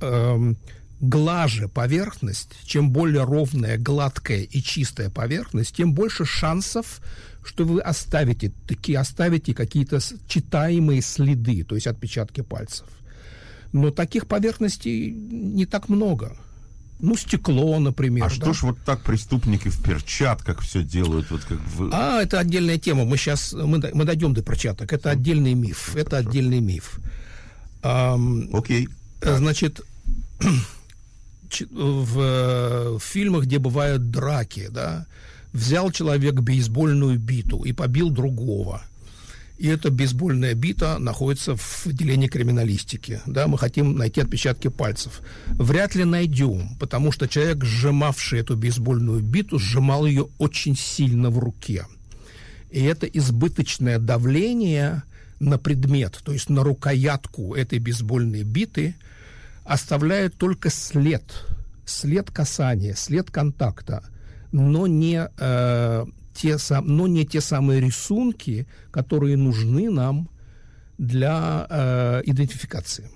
эм, 0.00 0.56
глаже 1.00 1.66
поверхность, 1.66 2.52
чем 2.64 2.90
более 2.92 3.24
ровная, 3.24 3.78
гладкая 3.78 4.42
и 4.42 4.62
чистая 4.62 5.10
поверхность, 5.10 5.74
тем 5.74 5.92
больше 5.92 6.24
шансов, 6.24 7.00
что 7.44 7.64
вы 7.64 7.80
оставите, 7.80 8.52
такие 8.68 9.00
оставите 9.00 9.54
какие-то 9.54 9.98
читаемые 10.28 11.02
следы, 11.02 11.64
то 11.64 11.74
есть 11.74 11.88
отпечатки 11.88 12.42
пальцев. 12.42 12.86
Но 13.72 13.90
таких 13.90 14.28
поверхностей 14.28 15.10
не 15.10 15.66
так 15.66 15.88
много. 15.88 16.36
Ну, 17.00 17.16
стекло, 17.16 17.78
например. 17.80 18.24
А 18.24 18.28
да. 18.28 18.34
что 18.34 18.52
ж 18.52 18.62
вот 18.62 18.78
так 18.84 19.02
преступники 19.02 19.68
в 19.68 19.82
перчатках 19.82 20.60
все 20.60 20.82
делают, 20.82 21.30
вот 21.30 21.44
как 21.44 21.58
вы... 21.76 21.90
А, 21.92 22.22
это 22.22 22.38
отдельная 22.38 22.78
тема. 22.78 23.04
Мы 23.04 23.16
сейчас 23.16 23.52
мы, 23.52 23.82
мы 23.92 24.04
дойдем 24.04 24.32
до 24.32 24.42
перчаток. 24.42 24.92
Это 24.92 25.10
отдельный 25.10 25.54
миф. 25.54 25.94
Это 25.96 26.18
отдельный 26.18 26.60
миф. 26.60 27.00
Окей. 28.52 28.88
э, 29.20 29.36
Значит, 29.36 29.82
в, 31.70 32.20
э, 32.20 32.98
в 32.98 33.02
фильмах, 33.02 33.44
где 33.44 33.58
бывают 33.58 34.10
драки, 34.10 34.68
да, 34.70 35.06
взял 35.52 35.90
человек 35.90 36.34
бейсбольную 36.34 37.18
биту 37.18 37.62
и 37.62 37.72
побил 37.72 38.10
другого. 38.10 38.82
И 39.56 39.68
эта 39.68 39.90
бейсбольная 39.90 40.54
бита 40.54 40.98
находится 40.98 41.54
в 41.54 41.86
отделении 41.86 42.26
криминалистики. 42.26 43.20
Да, 43.24 43.46
мы 43.46 43.56
хотим 43.56 43.96
найти 43.96 44.20
отпечатки 44.20 44.68
пальцев. 44.68 45.20
Вряд 45.46 45.94
ли 45.94 46.04
найдем, 46.04 46.76
потому 46.80 47.12
что 47.12 47.28
человек, 47.28 47.64
сжимавший 47.64 48.40
эту 48.40 48.56
бейсбольную 48.56 49.22
биту, 49.22 49.58
сжимал 49.58 50.06
ее 50.06 50.28
очень 50.38 50.76
сильно 50.76 51.30
в 51.30 51.38
руке. 51.38 51.86
И 52.70 52.82
это 52.82 53.06
избыточное 53.06 54.00
давление 54.00 55.04
на 55.38 55.58
предмет, 55.58 56.20
то 56.24 56.32
есть 56.32 56.48
на 56.48 56.64
рукоятку 56.64 57.54
этой 57.54 57.78
бейсбольной 57.78 58.42
биты, 58.42 58.96
оставляет 59.64 60.36
только 60.36 60.70
след, 60.70 61.22
след 61.86 62.30
касания, 62.30 62.94
след 62.94 63.30
контакта, 63.30 64.02
но 64.50 64.88
не, 64.88 65.28
э, 65.38 66.06
те, 66.34 66.58
сам, 66.58 66.86
но 66.86 67.06
не 67.06 67.24
те 67.24 67.40
самые 67.40 67.80
рисунки, 67.80 68.66
которые 68.90 69.36
нужны 69.36 69.90
нам 69.90 70.28
для 70.98 71.66
э, 71.68 72.22
идентификации. 72.24 73.10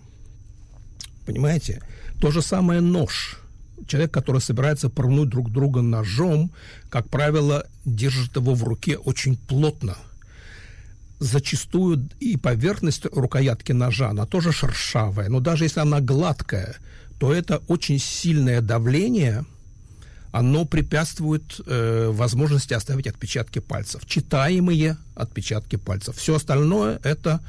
Понимаете? 1.27 1.83
То 2.21 2.31
же 2.31 2.43
самое 2.43 2.81
нож. 2.81 3.39
Человек, 3.87 4.11
который 4.11 4.41
собирается 4.41 4.89
пырнуть 4.89 5.29
друг 5.29 5.51
друга 5.51 5.83
ножом, 5.83 6.51
как 6.91 7.09
правило, 7.09 7.67
держит 7.85 8.37
его 8.37 8.55
в 8.55 8.65
руке 8.65 8.97
очень 8.97 9.37
плотно. 9.37 9.97
Зачастую 11.21 12.09
и 12.21 12.37
поверхность 12.37 13.07
рукоятки 13.13 13.73
ножа, 13.73 14.11
она 14.11 14.27
тоже 14.27 14.53
шершавая, 14.53 15.29
но 15.29 15.41
даже 15.41 15.65
если 15.65 15.81
она 15.81 16.01
гладкая, 16.01 16.77
то 17.19 17.33
это 17.33 17.59
очень 17.69 17.99
сильное 17.99 18.61
давление, 18.61 19.45
оно 20.39 20.65
препятствует 20.65 21.61
э, 21.67 22.11
возможности 22.13 22.73
оставить 22.73 23.09
отпечатки 23.09 23.59
пальцев, 23.59 24.07
читаемые 24.07 24.97
отпечатки 25.17 25.75
пальцев. 25.75 26.17
Все 26.17 26.37
остальное 26.37 27.01
это 27.03 27.41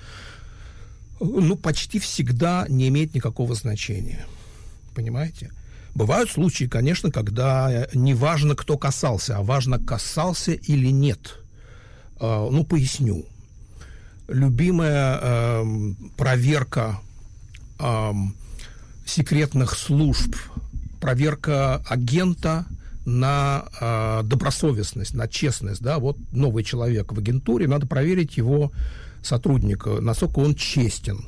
ну, 1.19 1.56
почти 1.56 1.99
всегда 1.99 2.65
не 2.67 2.88
имеет 2.88 3.13
никакого 3.13 3.54
значения. 3.54 4.25
Понимаете? 4.95 5.52
Бывают 5.93 6.32
случаи, 6.32 6.65
конечно, 6.65 7.12
когда 7.12 7.71
э, 7.71 7.89
не 7.93 8.15
важно, 8.15 8.56
кто 8.56 8.75
касался, 8.75 9.38
а 9.38 9.43
важно, 9.43 9.78
касался 9.78 10.54
или 10.54 10.89
нет. 10.89 11.36
Э, 12.19 12.47
ну, 12.52 12.63
поясню. 12.63 13.23
Любимая 14.28 15.19
эм, 15.21 15.95
проверка 16.17 16.99
эм, 17.80 18.36
секретных 19.06 19.78
служб, 19.78 20.36
проверка 20.99 21.84
агента 21.88 22.65
на 23.09 23.65
э, 23.79 24.21
добросовестность, 24.23 25.13
на 25.13 25.27
честность. 25.27 25.81
Да? 25.81 25.99
Вот 25.99 26.17
новый 26.31 26.63
человек 26.63 27.11
в 27.11 27.19
агентуре, 27.19 27.67
надо 27.67 27.87
проверить 27.87 28.37
его 28.37 28.71
сотрудника, 29.23 29.99
насколько 30.01 30.39
он 30.39 30.55
честен. 30.55 31.25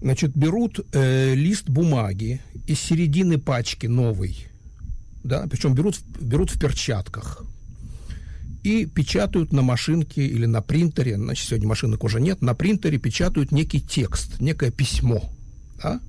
Значит, 0.00 0.36
берут 0.36 0.80
э, 0.92 1.34
лист 1.34 1.68
бумаги 1.68 2.40
из 2.66 2.80
середины 2.80 3.38
пачки 3.38 3.86
новый, 3.86 4.46
да, 5.24 5.46
причем 5.50 5.74
берут, 5.74 5.98
берут 6.20 6.50
в 6.50 6.60
перчатках 6.60 7.42
и 8.62 8.84
печатают 8.84 9.52
на 9.52 9.62
машинке 9.62 10.26
или 10.26 10.46
на 10.46 10.60
принтере, 10.60 11.16
значит, 11.16 11.48
сегодня 11.48 11.68
машинок 11.68 12.04
уже 12.04 12.20
нет, 12.20 12.42
на 12.42 12.54
принтере 12.54 12.98
печатают 12.98 13.52
некий 13.52 13.80
текст, 13.80 14.40
некое 14.40 14.70
письмо, 14.70 15.30
да? 15.82 16.00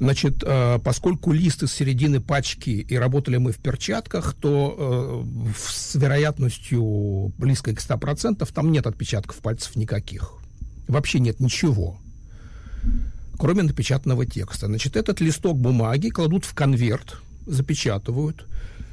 Значит, 0.00 0.44
э, 0.46 0.78
поскольку 0.82 1.32
лист 1.32 1.64
из 1.64 1.72
середины 1.72 2.20
пачки 2.20 2.70
и 2.70 2.96
работали 2.96 3.36
мы 3.36 3.50
в 3.50 3.58
перчатках, 3.58 4.34
то 4.34 4.76
э, 4.78 5.52
с 5.58 5.96
вероятностью 5.96 7.32
близкой 7.36 7.74
к 7.74 7.80
100% 7.80 8.48
там 8.54 8.70
нет 8.70 8.86
отпечатков 8.86 9.38
пальцев 9.38 9.74
никаких. 9.74 10.34
Вообще 10.86 11.18
нет 11.18 11.40
ничего, 11.40 11.98
кроме 13.38 13.64
напечатанного 13.64 14.24
текста. 14.24 14.66
Значит, 14.66 14.96
этот 14.96 15.20
листок 15.20 15.58
бумаги 15.58 16.10
кладут 16.10 16.44
в 16.44 16.54
конверт, 16.54 17.20
запечатывают 17.46 18.46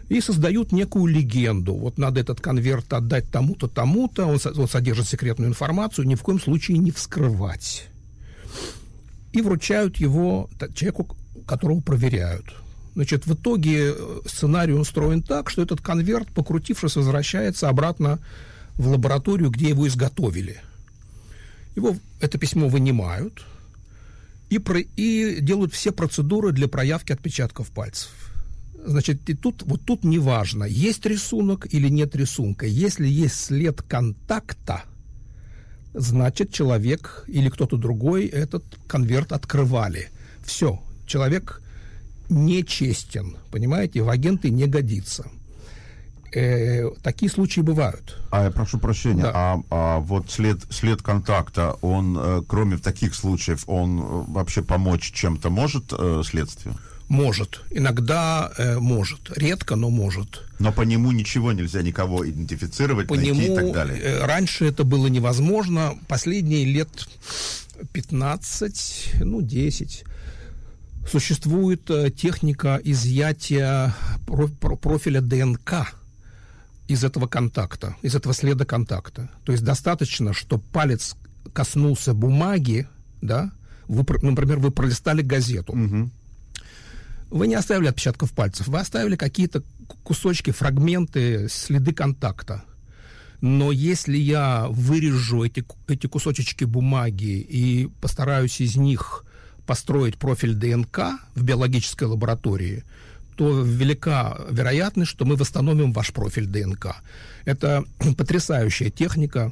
и 0.10 0.20
создают 0.22 0.72
некую 0.72 1.06
легенду. 1.06 1.76
Вот 1.76 2.00
надо 2.00 2.20
этот 2.20 2.42
конверт 2.42 2.92
отдать 2.94 3.30
тому-то, 3.30 3.68
тому-то, 3.68 4.26
он, 4.26 4.40
он 4.58 4.68
содержит 4.68 5.08
секретную 5.08 5.50
информацию, 5.50 6.08
ни 6.08 6.16
в 6.16 6.24
коем 6.24 6.40
случае 6.40 6.80
не 6.80 6.90
вскрывать 6.90 7.90
и 9.36 9.42
вручают 9.42 9.98
его 9.98 10.50
человеку, 10.74 11.16
которого 11.46 11.82
проверяют. 11.82 12.46
Значит, 12.96 13.28
в 13.28 13.34
итоге 13.34 13.92
э, 13.92 14.20
сценарий 14.26 14.74
устроен 14.74 15.22
так, 15.22 15.50
что 15.50 15.62
этот 15.62 15.82
конверт, 15.82 16.30
покрутившись, 16.30 16.96
возвращается 16.96 17.68
обратно 17.68 18.20
в 18.76 18.88
лабораторию, 18.88 19.50
где 19.50 19.70
его 19.70 19.86
изготовили. 19.88 20.62
Его, 21.76 21.98
это 22.22 22.38
письмо 22.38 22.70
вынимают 22.70 23.46
и, 24.50 24.58
про, 24.60 24.80
и 24.80 25.42
делают 25.42 25.74
все 25.74 25.92
процедуры 25.92 26.54
для 26.54 26.70
проявки 26.70 27.12
отпечатков 27.12 27.72
пальцев. 27.72 28.12
Значит, 28.86 29.30
и 29.30 29.34
тут, 29.34 29.64
вот 29.64 29.82
тут 29.84 30.06
неважно, 30.06 30.64
есть 30.64 31.06
рисунок 31.06 31.68
или 31.74 31.90
нет 31.90 32.16
рисунка. 32.16 32.66
Если 32.66 33.08
есть 33.08 33.36
след 33.36 33.82
контакта, 33.82 34.84
значит, 35.96 36.52
человек 36.54 37.24
или 37.28 37.50
кто-то 37.50 37.78
другой 37.78 38.26
этот 38.28 38.64
конверт 38.88 39.32
открывали. 39.32 40.10
Все, 40.44 40.82
человек 41.06 41.62
нечестен, 42.30 43.38
понимаете, 43.52 44.02
в 44.02 44.10
агенты 44.10 44.50
не 44.50 44.68
годится. 44.68 45.26
Э, 46.34 46.90
такие 47.02 47.32
случаи 47.32 47.62
бывают. 47.62 48.18
А 48.30 48.44
я 48.44 48.52
прошу 48.52 48.78
прощения, 48.78 49.24
Да. 49.24 49.32
а, 49.34 49.62
а 49.70 50.00
вот 50.00 50.30
след, 50.30 50.60
след 50.70 51.02
контакта, 51.02 51.78
он, 51.82 52.18
э, 52.20 52.42
кроме 52.48 52.78
таких 52.78 53.16
случаев, 53.16 53.64
он 53.68 54.00
э, 54.00 54.04
вообще 54.28 54.62
помочь 54.62 55.12
чем-то 55.14 55.50
может 55.50 55.94
э, 55.98 56.24
следствию? 56.26 56.76
Может. 57.08 57.62
Иногда 57.70 58.52
э, 58.58 58.80
может. 58.80 59.32
Редко, 59.38 59.76
но 59.76 59.90
может. 59.90 60.44
Но 60.60 60.72
по 60.72 60.82
нему 60.82 61.12
ничего 61.12 61.52
нельзя 61.52 61.82
никого 61.84 62.28
идентифицировать, 62.28 63.08
По 63.08 63.16
найти 63.16 63.32
нему 63.32 63.54
и 63.54 63.56
так 63.56 63.72
далее. 63.74 64.00
э, 64.02 64.26
раньше 64.26 64.66
это 64.66 64.84
было 64.84 65.08
невозможно. 65.08 65.98
Последние 66.08 66.66
лет 66.66 66.90
15, 67.94 69.14
ну, 69.22 69.42
10 69.42 70.04
существует 71.10 71.90
э, 71.92 72.10
техника 72.10 72.80
изъятия 72.84 73.94
про- 74.26 74.48
про- 74.48 74.76
профиля 74.76 75.22
ДНК 75.22 75.94
из 76.88 77.04
этого 77.04 77.28
контакта, 77.28 77.96
из 78.02 78.16
этого 78.16 78.34
следа 78.34 78.66
контакта. 78.66 79.30
То 79.44 79.52
есть 79.52 79.64
достаточно, 79.64 80.34
что 80.34 80.58
палец 80.58 81.16
коснулся 81.54 82.14
бумаги, 82.14 82.88
да, 83.22 83.52
вы, 83.88 84.04
например, 84.24 84.58
вы 84.58 84.72
пролистали 84.72 85.22
газету, 85.22 85.78
вы 87.30 87.48
не 87.48 87.56
оставили 87.56 87.88
отпечатков 87.88 88.32
пальцев, 88.34 88.68
вы 88.68 88.80
оставили 88.80 89.16
какие-то 89.16 89.62
ку- 89.88 89.98
кусочки, 90.04 90.52
фрагменты, 90.52 91.48
следы 91.50 91.94
контакта. 91.94 92.64
Но 93.42 93.72
если 93.72 94.18
я 94.18 94.68
вырежу 94.70 95.44
эти, 95.44 95.64
эти 95.88 96.08
кусочечки 96.08 96.64
бумаги 96.64 97.40
и 97.40 97.90
постараюсь 98.02 98.62
из 98.62 98.76
них 98.76 99.26
построить 99.66 100.18
профиль 100.18 100.54
ДНК 100.54 101.20
в 101.36 101.44
биологической 101.44 102.06
лаборатории, 102.06 102.84
то 103.36 103.62
велика 103.62 104.40
вероятность, 104.50 105.12
что 105.12 105.26
мы 105.26 105.36
восстановим 105.36 105.92
ваш 105.92 106.14
профиль 106.14 106.46
ДНК. 106.46 106.96
Это 107.44 107.84
потрясающая 108.18 108.90
техника, 108.90 109.52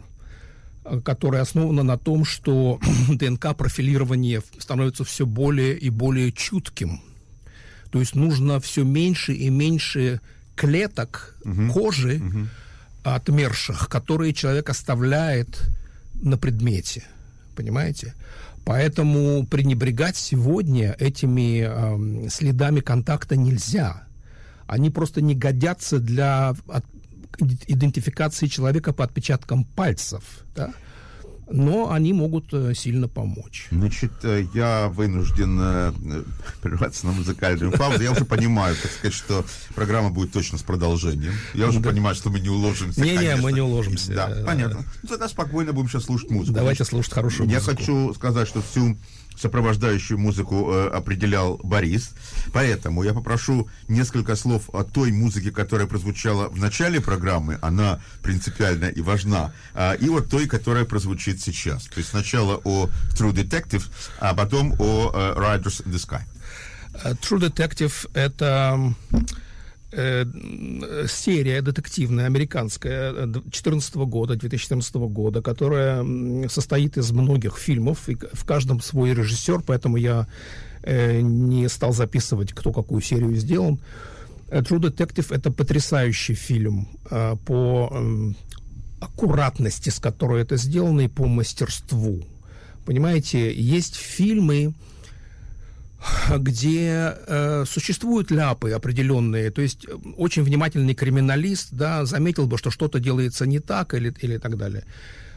которая 1.03 1.41
основана 1.41 1.83
на 1.83 1.97
том, 1.97 2.25
что 2.25 2.79
ДНК-профилирование 3.09 4.41
становится 4.57 5.03
все 5.03 5.25
более 5.25 5.77
и 5.77 5.89
более 5.89 6.31
чутким. 6.31 7.01
То 7.93 7.99
есть 7.99 8.15
нужно 8.15 8.59
все 8.59 8.83
меньше 8.83 9.33
и 9.33 9.49
меньше 9.51 10.19
клеток 10.55 11.37
кожи 11.71 12.19
отмерших, 13.03 13.87
которые 13.87 14.33
человек 14.33 14.69
оставляет 14.69 15.61
на 16.15 16.37
предмете. 16.37 17.03
Понимаете? 17.55 18.15
Поэтому 18.65 19.45
пренебрегать 19.45 20.17
сегодня 20.17 20.95
этими 20.97 21.61
эм, 21.61 22.29
следами 22.31 22.79
контакта 22.79 23.35
нельзя. 23.35 24.07
Они 24.65 24.89
просто 24.89 25.21
не 25.21 25.35
годятся 25.35 25.99
для 25.99 26.55
от- 26.67 26.85
идентификации 27.67 28.47
человека 28.47 28.91
по 28.91 29.03
отпечаткам 29.03 29.65
пальцев. 29.65 30.23
Да? 30.55 30.73
Но 31.49 31.91
они 31.91 32.13
могут 32.13 32.53
э, 32.53 32.73
сильно 32.75 33.07
помочь. 33.07 33.67
Значит, 33.71 34.11
э, 34.23 34.45
я 34.53 34.87
вынужден 34.89 35.59
э, 35.61 35.93
прерваться 36.61 37.05
на 37.05 37.11
музыкальную 37.11 37.71
паузу. 37.71 38.01
Я 38.01 38.11
уже 38.11 38.25
понимаю, 38.25 38.75
так 38.81 38.91
сказать, 38.91 39.13
что 39.13 39.45
программа 39.75 40.09
будет 40.09 40.31
точно 40.31 40.57
с 40.57 40.63
продолжением. 40.63 41.33
Я 41.53 41.67
уже 41.67 41.79
понимаю, 41.79 42.15
что 42.15 42.29
мы 42.29 42.39
не 42.39 42.49
уложимся. 42.49 43.01
Не-не, 43.01 43.35
мы 43.37 43.51
не 43.51 43.61
уложимся. 43.61 44.13
Да, 44.13 44.43
понятно. 44.45 44.85
Ну, 45.01 45.09
тогда 45.09 45.27
спокойно 45.27 45.73
будем 45.73 45.89
сейчас 45.89 46.05
слушать 46.05 46.29
музыку. 46.29 46.55
Давайте 46.55 46.85
слушать 46.85 47.13
хорошую 47.13 47.49
Я 47.49 47.59
музыку. 47.59 47.75
хочу 47.77 48.13
сказать, 48.13 48.47
что 48.47 48.61
всю 48.61 48.97
сопровождающую 49.35 50.17
музыку 50.17 50.71
э, 50.71 50.89
определял 50.89 51.59
Борис. 51.63 52.11
Поэтому 52.53 53.03
я 53.03 53.13
попрошу 53.13 53.67
несколько 53.87 54.35
слов 54.35 54.69
о 54.73 54.83
той 54.83 55.11
музыке, 55.11 55.51
которая 55.51 55.87
прозвучала 55.87 56.49
в 56.49 56.57
начале 56.57 57.01
программы. 57.01 57.57
Она 57.61 57.99
принципиальна 58.21 58.85
и 58.85 59.01
важна. 59.01 59.53
А, 59.73 59.93
и 59.93 60.09
вот 60.09 60.29
той, 60.29 60.47
которая 60.47 60.85
прозвучит 60.85 61.41
сейчас. 61.41 61.85
То 61.85 61.99
есть 61.99 62.09
сначала 62.09 62.59
о 62.63 62.89
True 63.15 63.33
Detective, 63.33 63.83
а 64.19 64.33
потом 64.33 64.75
о 64.79 65.11
э, 65.13 65.39
Riders 65.39 65.85
in 65.85 65.91
the 65.91 65.99
Sky. 65.99 66.21
Э, 67.03 67.13
True 67.13 67.39
Detective— 67.39 68.09
это 68.13 68.79
э, 69.11 69.17
м, 69.95 71.07
серия 71.07 71.61
детективная, 71.61 72.25
американская, 72.25 73.25
2014 73.25 73.95
года, 73.95 74.35
2014 74.35 74.95
года, 75.07 75.41
которая 75.41 76.05
состоит 76.49 76.97
из 76.97 77.11
многих 77.11 77.57
фильмов, 77.57 78.09
и 78.09 78.15
в 78.15 78.45
каждом 78.45 78.81
свой 78.81 79.13
режиссер, 79.13 79.61
поэтому 79.61 79.97
я 79.97 80.27
э, 80.83 81.21
не 81.21 81.69
стал 81.69 81.93
записывать, 81.93 82.53
кто 82.53 82.71
какую 82.71 83.01
серию 83.01 83.35
сделан. 83.35 83.79
Э, 84.49 84.61
True 84.61 84.79
Detective— 84.79 85.27
это 85.35 85.51
потрясающий 85.51 86.35
фильм 86.35 86.87
э, 87.09 87.35
по 87.45 87.89
м, 87.91 88.35
аккуратности, 88.99 89.89
с 89.89 89.99
которой 89.99 90.41
это 90.41 90.57
сделано, 90.57 91.01
и 91.01 91.07
по 91.07 91.27
мастерству. 91.27 92.23
Понимаете, 92.85 93.53
есть 93.53 93.95
фильмы, 93.95 94.73
где 96.37 97.15
э, 97.27 97.65
существуют 97.67 98.31
ляпы 98.31 98.71
определенные, 98.71 99.51
то 99.51 99.61
есть 99.61 99.85
э, 99.85 99.95
очень 100.17 100.43
внимательный 100.43 100.93
криминалист, 100.93 101.69
да, 101.71 102.05
заметил 102.05 102.47
бы, 102.47 102.57
что 102.57 102.71
что-то 102.71 102.99
делается 102.99 103.45
не 103.45 103.59
так 103.59 103.93
или, 103.93 104.13
или 104.21 104.37
так 104.37 104.57
далее. 104.57 104.83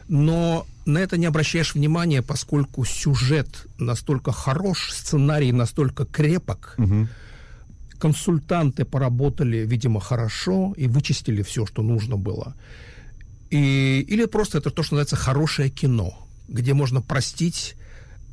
Но 0.09 0.65
на 0.85 0.99
это 0.99 1.17
не 1.17 1.25
обращаешь 1.25 1.75
внимания, 1.75 2.21
поскольку 2.21 2.85
сюжет 2.85 3.67
настолько 3.77 4.31
хорош, 4.31 4.91
сценарий 4.91 5.51
настолько 5.51 6.05
крепок, 6.05 6.77
консультанты 7.99 8.85
поработали, 8.85 9.65
видимо, 9.65 9.99
хорошо 9.99 10.73
и 10.77 10.87
вычистили 10.87 11.41
все, 11.41 11.65
что 11.65 11.81
нужно 11.81 12.15
было. 12.15 12.55
И, 13.49 14.05
или 14.07 14.25
просто 14.25 14.59
это 14.59 14.69
то, 14.69 14.83
что 14.83 14.95
называется 14.95 15.15
хорошее 15.15 15.69
кино, 15.69 16.17
где 16.47 16.73
можно 16.73 17.01
простить 17.01 17.75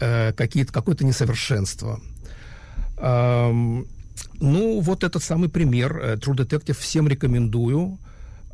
э, 0.01 0.33
какие-то, 0.33 0.73
какое-то 0.73 1.05
несовершенство. 1.05 2.01
Ну, 4.41 4.81
вот 4.81 5.05
этот 5.05 5.23
самый 5.23 5.49
пример. 5.49 5.99
э, 6.03 6.15
True 6.17 6.35
Detective 6.37 6.77
всем 6.79 7.09
рекомендую. 7.09 7.99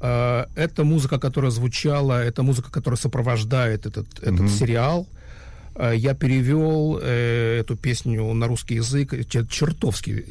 Э, 0.01 0.45
Это 0.55 0.85
музыка, 0.85 1.19
которая 1.19 1.51
звучала, 1.51 2.23
это 2.23 2.43
музыка, 2.43 2.71
которая 2.71 2.99
сопровождает 2.99 3.87
этот, 3.87 4.07
этот 4.23 4.51
сериал. 4.51 5.07
Э, 5.75 5.95
Я 5.97 6.15
перевел 6.15 6.99
эту 6.99 7.77
песню 7.77 8.33
на 8.35 8.47
русский 8.47 8.75
язык. 8.77 9.13
Чер- 9.15 9.47
Чертовски 9.49 10.25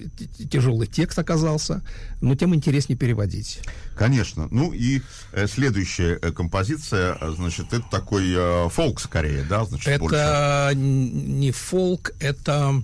тяжелый 0.52 0.88
текст 0.88 1.18
оказался, 1.20 1.82
но 2.22 2.36
тем 2.36 2.54
интереснее 2.54 2.98
переводить. 2.98 3.60
Конечно. 3.96 4.48
Ну 4.52 4.72
и 4.74 5.02
следующая 5.48 6.18
композиция, 6.18 7.18
значит, 7.36 7.74
это 7.74 7.84
такой 7.92 8.36
фолк 8.70 9.00
скорее, 9.02 9.44
да, 9.50 9.66
значит, 9.66 10.00
больше. 10.00 10.16
Это 10.16 10.70
н- 10.74 11.40
не 11.40 11.52
фолк, 11.52 12.12
это 12.20 12.82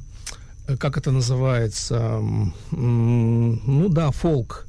как 0.79 0.97
это 0.97 1.11
называется? 1.11 2.21
Ну 2.71 3.89
да, 3.89 4.11
фолк, 4.11 4.65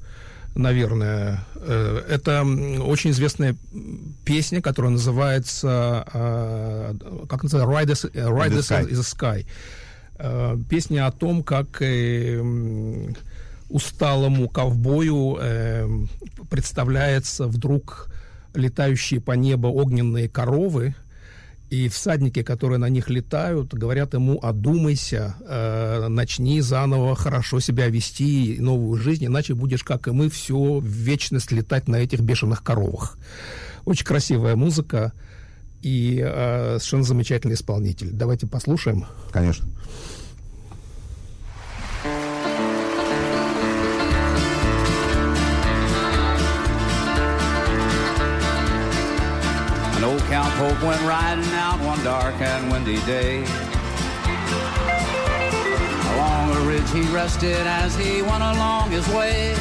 наверное. 0.55 1.45
Э, 1.57 2.03
Это 2.09 2.43
очень 2.83 3.11
известная 3.11 3.57
песня, 4.25 4.61
которая 4.63 4.93
называется 4.93 6.07
э, 6.13 6.95
как 7.29 7.43
называется 7.43 8.09
Riders, 8.09 8.11
э, 8.13 8.29
Riders 8.29 8.71
Sky. 8.71 8.89
in 8.89 8.95
the 8.95 9.45
Sky. 10.19 10.65
Песня 10.71 11.07
о 11.07 11.13
том, 11.13 11.43
как 11.43 11.83
усталому 13.69 14.49
ковбою 14.49 16.09
представляется 16.49 17.47
вдруг 17.47 18.09
летающие 18.55 19.21
по 19.21 19.33
небу 19.33 19.69
огненные 19.69 20.31
коровы, 20.31 20.95
и 21.71 21.89
всадники, 21.89 22.43
которые 22.43 22.79
на 22.79 22.89
них 22.89 23.11
летают, 23.11 23.75
говорят 23.75 24.15
ему, 24.15 24.39
одумайся, 24.41 25.35
э, 25.41 26.07
начни 26.09 26.61
заново 26.61 27.17
хорошо 27.17 27.61
себя 27.61 27.89
вести, 27.89 28.57
новую 28.61 29.01
жизнь, 29.01 29.27
иначе 29.27 29.55
будешь, 29.55 29.83
как 29.83 30.07
и 30.07 30.13
мы, 30.13 30.29
всю 30.29 30.81
вечность 30.81 31.51
летать 31.51 31.89
на 31.89 31.97
этих 31.97 32.21
бешеных 32.21 32.63
коровах. 32.63 33.19
Очень 33.85 34.07
красивая 34.07 34.55
музыка 34.55 35.13
и 35.83 36.23
э, 36.25 36.79
совершенно 36.79 37.03
замечательный 37.03 37.55
исполнитель. 37.55 38.11
Давайте 38.13 38.47
послушаем. 38.47 39.07
Конечно. 39.33 39.67
Cowpoke 50.27 50.83
went 50.83 51.01
riding 51.03 51.53
out 51.55 51.79
one 51.81 52.03
dark 52.03 52.35
and 52.41 52.71
windy 52.71 53.01
day. 53.07 53.45
Along 56.15 56.51
a 56.57 56.61
ridge 56.67 56.91
he 56.91 57.03
rested 57.15 57.67
as 57.67 57.95
he 57.97 58.23
went 58.23 58.43
along 58.43 58.91
his 58.91 59.07
way. 59.09 59.55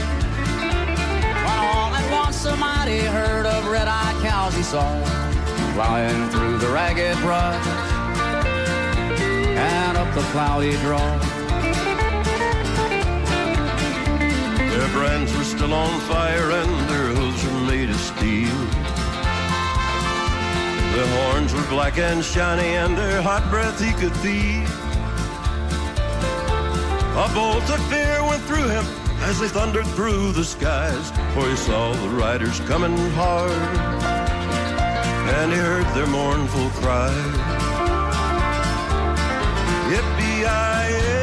When 1.45 1.57
all 1.69 1.93
at 1.93 2.11
once 2.11 2.45
a 2.45 2.55
mighty 2.55 3.01
herd 3.01 3.45
of 3.45 3.67
red-eyed 3.67 4.15
cows 4.23 4.55
he 4.55 4.63
saw 4.63 4.89
flying 5.75 6.29
through 6.29 6.57
the 6.57 6.67
ragged 6.69 7.17
brush 7.19 7.67
and 9.57 9.97
up 9.97 10.13
the 10.15 10.21
cloudy 10.31 10.71
draw. 10.77 11.19
Their 14.57 14.89
brands 14.89 15.35
were 15.37 15.43
still 15.43 15.73
on 15.73 15.99
fire 16.01 16.51
and 16.51 16.89
their 16.89 17.07
hooves 17.09 17.43
were 17.45 17.59
made 17.67 17.89
of 17.89 17.97
steel. 17.97 18.44
Their 20.95 21.07
horns 21.07 21.53
were 21.53 21.67
black 21.67 21.97
and 21.97 22.23
shiny, 22.23 22.77
and 22.77 22.97
their 22.97 23.21
hot 23.21 23.49
breath 23.49 23.81
he 23.83 23.91
could 23.91 24.15
feel. 24.23 24.63
A 27.17 27.27
bolt 27.33 27.69
of 27.69 27.81
fear 27.89 28.23
went 28.23 28.41
through 28.43 28.69
him 28.69 28.85
as 29.23 29.37
they 29.41 29.49
thundered 29.49 29.87
through 29.87 30.31
the 30.31 30.45
skies, 30.45 31.11
for 31.33 31.49
he 31.49 31.55
saw 31.57 31.91
the 31.91 32.07
riders 32.07 32.61
coming 32.61 32.95
hard, 33.11 33.51
and 35.37 35.51
he 35.51 35.57
heard 35.57 35.85
their 35.95 36.07
mournful 36.07 36.69
cry. 36.79 37.11
Yippee-yi-yay, 39.91 41.14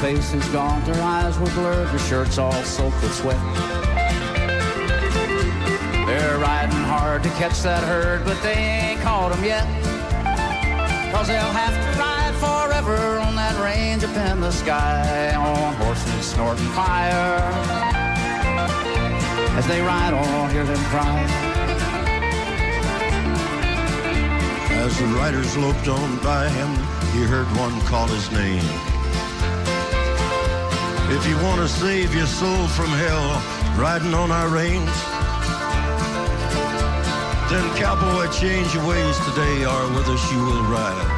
Their 0.00 0.16
faces 0.16 0.48
gaunt, 0.48 0.86
their 0.86 1.02
eyes 1.02 1.38
were 1.38 1.50
blurred, 1.50 1.88
their 1.88 1.98
shirts 1.98 2.38
all 2.38 2.52
soaked 2.62 3.02
with 3.02 3.14
sweat. 3.14 3.36
They're 6.06 6.38
riding 6.38 6.84
hard 6.88 7.22
to 7.24 7.28
catch 7.30 7.60
that 7.62 7.84
herd, 7.84 8.24
but 8.24 8.40
they 8.42 8.54
ain't 8.54 9.00
caught 9.02 9.30
caught 9.30 9.36
'em 9.36 9.44
yet. 9.44 9.66
Cause 11.12 11.26
they'll 11.28 11.52
have 11.52 11.74
to 11.74 12.00
ride 12.00 12.34
forever 12.36 13.18
on 13.18 13.34
that 13.36 13.60
range 13.62 14.02
up 14.02 14.16
in 14.16 14.40
the 14.40 14.50
sky 14.50 15.34
on 15.34 15.74
horses 15.74 16.24
snorting 16.24 16.64
fire. 16.68 17.42
As 19.58 19.66
they 19.66 19.82
ride 19.82 20.14
on, 20.14 20.50
hear 20.50 20.64
them 20.64 20.82
cry. 20.84 21.20
As 24.82 24.98
the 24.98 25.06
riders 25.06 25.56
loped 25.58 25.88
on 25.88 26.18
by 26.22 26.48
him, 26.48 26.70
he 27.12 27.24
heard 27.24 27.46
one 27.58 27.78
call 27.82 28.06
his 28.06 28.30
name. 28.32 28.89
If 31.12 31.26
you 31.26 31.36
want 31.42 31.60
to 31.60 31.68
save 31.68 32.14
your 32.14 32.26
soul 32.26 32.68
from 32.68 32.86
hell, 32.86 33.42
riding 33.76 34.14
on 34.14 34.30
our 34.30 34.48
reins, 34.48 34.94
then 37.50 37.66
cowboy, 37.76 38.30
change 38.30 38.72
your 38.74 38.86
ways. 38.86 39.18
Today, 39.26 39.66
or 39.66 39.82
with 39.94 40.08
us 40.08 40.32
you 40.32 40.38
will 40.38 40.62
ride, 40.64 41.10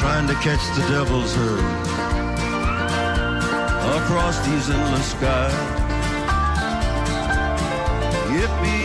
trying 0.00 0.26
to 0.28 0.34
catch 0.34 0.64
the 0.74 0.82
devil's 0.88 1.34
herd. 1.34 1.64
Across 4.02 4.46
these 4.46 4.70
endless 4.70 5.10
skies. 5.10 5.74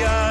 Ghost 0.09 0.28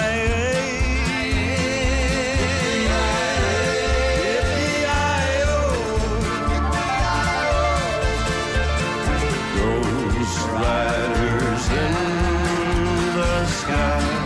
riders 10.68 11.68
in 11.70 11.94
the 13.16 13.46
sky. 13.46 14.17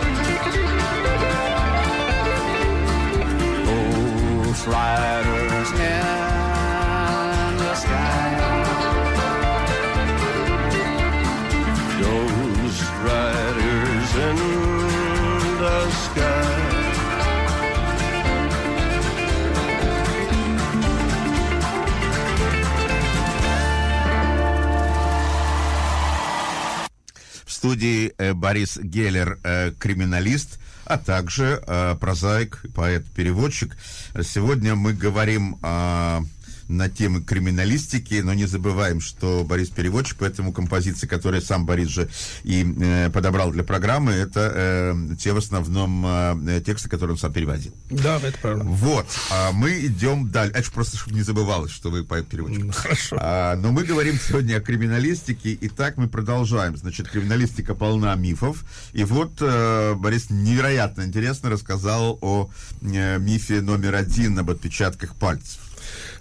Студии 27.73 28.13
э, 28.19 28.33
Борис 28.33 28.77
Геллер, 28.77 29.39
э, 29.43 29.71
криминалист, 29.79 30.59
а 30.85 30.99
также 30.99 31.63
э, 31.65 31.95
прозаик, 31.99 32.61
поэт-переводчик. 32.75 33.75
Сегодня 34.21 34.75
мы 34.75 34.93
говорим 34.93 35.57
э, 35.63 36.19
на 36.67 36.89
темы 36.89 37.21
криминалистики, 37.21 38.21
но 38.23 38.33
не 38.33 38.45
забываем, 38.45 39.01
что 39.01 39.43
Борис 39.43 39.69
переводчик, 39.69 40.17
поэтому 40.19 40.51
композиции, 40.51 41.07
которые 41.07 41.41
сам 41.41 41.65
Борис 41.65 41.89
же 41.89 42.09
и 42.43 42.65
э, 42.79 43.09
подобрал 43.09 43.51
для 43.51 43.63
программы, 43.63 44.11
это 44.11 44.51
э, 44.53 45.15
те 45.19 45.33
в 45.33 45.37
основном 45.37 46.05
э, 46.05 46.61
тексты, 46.65 46.89
которые 46.89 47.13
он 47.13 47.19
сам 47.19 47.33
переводил. 47.33 47.73
Да, 47.89 48.19
это 48.23 48.37
правильно. 48.39 48.69
Вот, 48.69 49.05
а 49.31 49.51
мы 49.51 49.85
идем 49.85 50.29
дальше. 50.29 50.53
Это 50.55 50.67
ж 50.67 50.71
просто, 50.71 50.97
чтобы 50.97 51.15
не 51.15 51.23
забывалось, 51.23 51.71
что 51.71 51.89
вы 51.89 52.03
поэт-переводчик. 52.03 52.73
Хорошо. 52.73 53.17
А, 53.19 53.55
но 53.55 53.71
мы 53.71 53.83
говорим 53.83 54.19
сегодня 54.19 54.57
о 54.57 54.61
криминалистике, 54.61 55.51
и 55.51 55.67
так 55.69 55.97
мы 55.97 56.07
продолжаем. 56.07 56.77
Значит, 56.77 57.09
криминалистика 57.09 57.75
полна 57.75 58.15
мифов. 58.15 58.63
И 58.93 59.03
вот 59.03 59.33
э, 59.41 59.93
Борис 59.95 60.29
невероятно 60.29 61.03
интересно 61.03 61.49
рассказал 61.49 62.17
о 62.21 62.49
э, 62.81 63.19
мифе 63.19 63.61
номер 63.61 63.95
один 63.95 64.37
об 64.39 64.49
отпечатках 64.49 65.15
пальцев. 65.15 65.62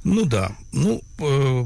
Ну 0.04 0.24
да. 0.24 0.52
Ну, 0.72 1.00
э, 1.18 1.64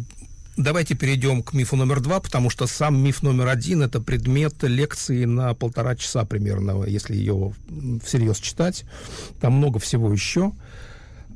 давайте 0.56 0.94
перейдем 0.94 1.42
к 1.42 1.52
мифу 1.54 1.76
номер 1.76 2.00
два, 2.00 2.20
потому 2.20 2.50
что 2.50 2.66
сам 2.66 2.98
миф 3.02 3.22
номер 3.22 3.48
один 3.48 3.82
это 3.82 4.00
предмет 4.00 4.62
лекции 4.62 5.24
на 5.24 5.54
полтора 5.54 5.96
часа 5.96 6.24
примерно, 6.24 6.84
если 6.84 7.14
ее 7.16 7.52
всерьез 8.04 8.38
читать. 8.38 8.84
Там 9.40 9.54
много 9.54 9.78
всего 9.78 10.12
еще. 10.12 10.52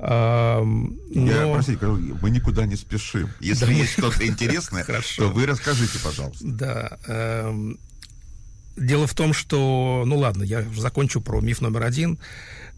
А, 0.02 0.62
Я, 1.10 1.42
но- 1.46 1.52
простите, 1.54 1.78
Карл, 1.78 1.98
мы 2.22 2.30
никуда 2.30 2.64
не 2.64 2.76
спешим. 2.76 3.28
Если 3.40 3.66
Да, 3.66 3.70
мы- 3.72 3.78
есть 3.78 3.92
что-то 3.92 4.26
интересное, 4.26 4.84
то 4.84 5.28
вы 5.28 5.46
расскажите, 5.46 5.98
пожалуйста. 6.02 6.42
Да. 6.46 6.98
эм, 7.06 7.78
дело 8.76 9.06
в 9.06 9.14
том, 9.14 9.34
что, 9.34 10.04
ну 10.06 10.16
ладно, 10.18 10.42
я 10.42 10.64
закончу 10.76 11.20
про 11.20 11.40
миф 11.42 11.60
номер 11.60 11.82
один. 11.82 12.18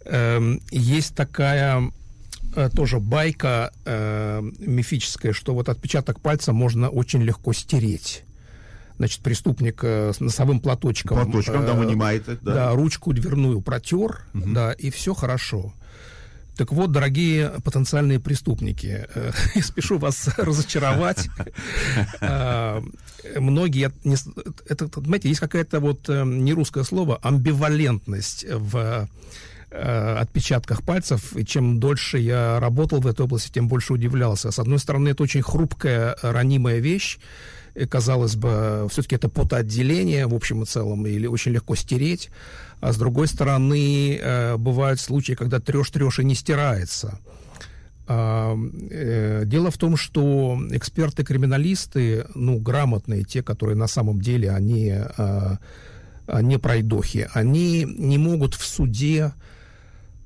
Эм, 0.04 0.60
есть 0.72 1.14
такая 1.14 1.92
э, 2.54 2.70
тоже 2.70 3.00
байка 3.00 3.72
э, 3.84 4.40
мифическая, 4.58 5.32
что 5.32 5.54
вот 5.54 5.68
отпечаток 5.68 6.20
пальца 6.20 6.52
можно 6.52 6.88
очень 6.88 7.22
легко 7.22 7.52
стереть. 7.52 8.24
Значит, 8.98 9.20
преступник 9.22 9.82
э, 9.82 10.12
с 10.12 10.20
носовым 10.20 10.60
платочком, 10.60 11.18
Платочком, 11.18 11.66
да, 11.66 11.72
э, 11.72 11.78
вынимает 11.78 12.28
это, 12.28 12.44
да. 12.44 12.54
да, 12.54 12.70
ручку 12.72 13.12
дверную 13.12 13.60
протер, 13.60 14.26
да, 14.32 14.72
и 14.72 14.90
все 14.90 15.14
хорошо. 15.14 15.72
Так 16.56 16.70
вот, 16.70 16.92
дорогие 16.92 17.50
потенциальные 17.64 18.20
преступники, 18.20 19.06
э, 19.14 19.32
спешу 19.62 19.98
вас 19.98 20.28
разочаровать. 20.36 21.28
А, 22.20 22.82
Многие, 23.36 23.90
это, 24.68 24.88
знаете, 25.00 25.28
есть 25.28 25.40
какая-то 25.40 25.80
вот 25.80 26.08
э, 26.08 26.24
не 26.24 26.52
русское 26.52 26.84
слово, 26.84 27.18
амбивалентность 27.22 28.44
в 28.48 29.08
э, 29.72 30.16
отпечатках 30.20 30.82
пальцев, 30.82 31.36
и 31.36 31.44
чем 31.44 31.80
дольше 31.80 32.18
я 32.18 32.60
работал 32.60 33.00
в 33.00 33.06
этой 33.06 33.22
области, 33.22 33.50
тем 33.50 33.68
больше 33.68 33.94
удивлялся. 33.94 34.50
С 34.50 34.58
одной 34.58 34.78
стороны, 34.78 35.10
это 35.10 35.22
очень 35.22 35.42
хрупкая, 35.42 36.16
ранимая 36.22 36.78
вещь, 36.78 37.18
и, 37.74 37.86
казалось 37.86 38.36
бы, 38.36 38.86
все-таки 38.90 39.16
это 39.16 39.28
потоотделение 39.28 40.26
в 40.26 40.34
общем 40.34 40.62
и 40.62 40.66
целом, 40.66 41.06
или 41.06 41.26
очень 41.26 41.52
легко 41.52 41.74
стереть. 41.74 42.30
А 42.80 42.92
с 42.92 42.96
другой 42.96 43.28
стороны, 43.28 44.18
э, 44.20 44.56
бывают 44.56 45.00
случаи, 45.00 45.32
когда 45.32 45.58
трешь-трешь 45.58 46.18
и 46.18 46.24
не 46.24 46.34
стирается. 46.34 47.18
А, 48.08 48.56
э, 48.90 49.44
Дело 49.46 49.70
в 49.70 49.78
том, 49.78 49.96
что 49.96 50.58
эксперты-криминалисты, 50.70 52.26
ну, 52.34 52.58
грамотные, 52.58 53.24
те, 53.24 53.42
которые 53.42 53.76
на 53.76 53.86
самом 53.86 54.20
деле, 54.20 54.50
они 54.50 54.90
а, 54.90 55.58
а, 56.26 56.42
не 56.42 56.58
пройдохи, 56.58 57.28
они 57.32 57.84
не 57.84 58.18
могут 58.18 58.54
в 58.54 58.64
суде 58.64 59.32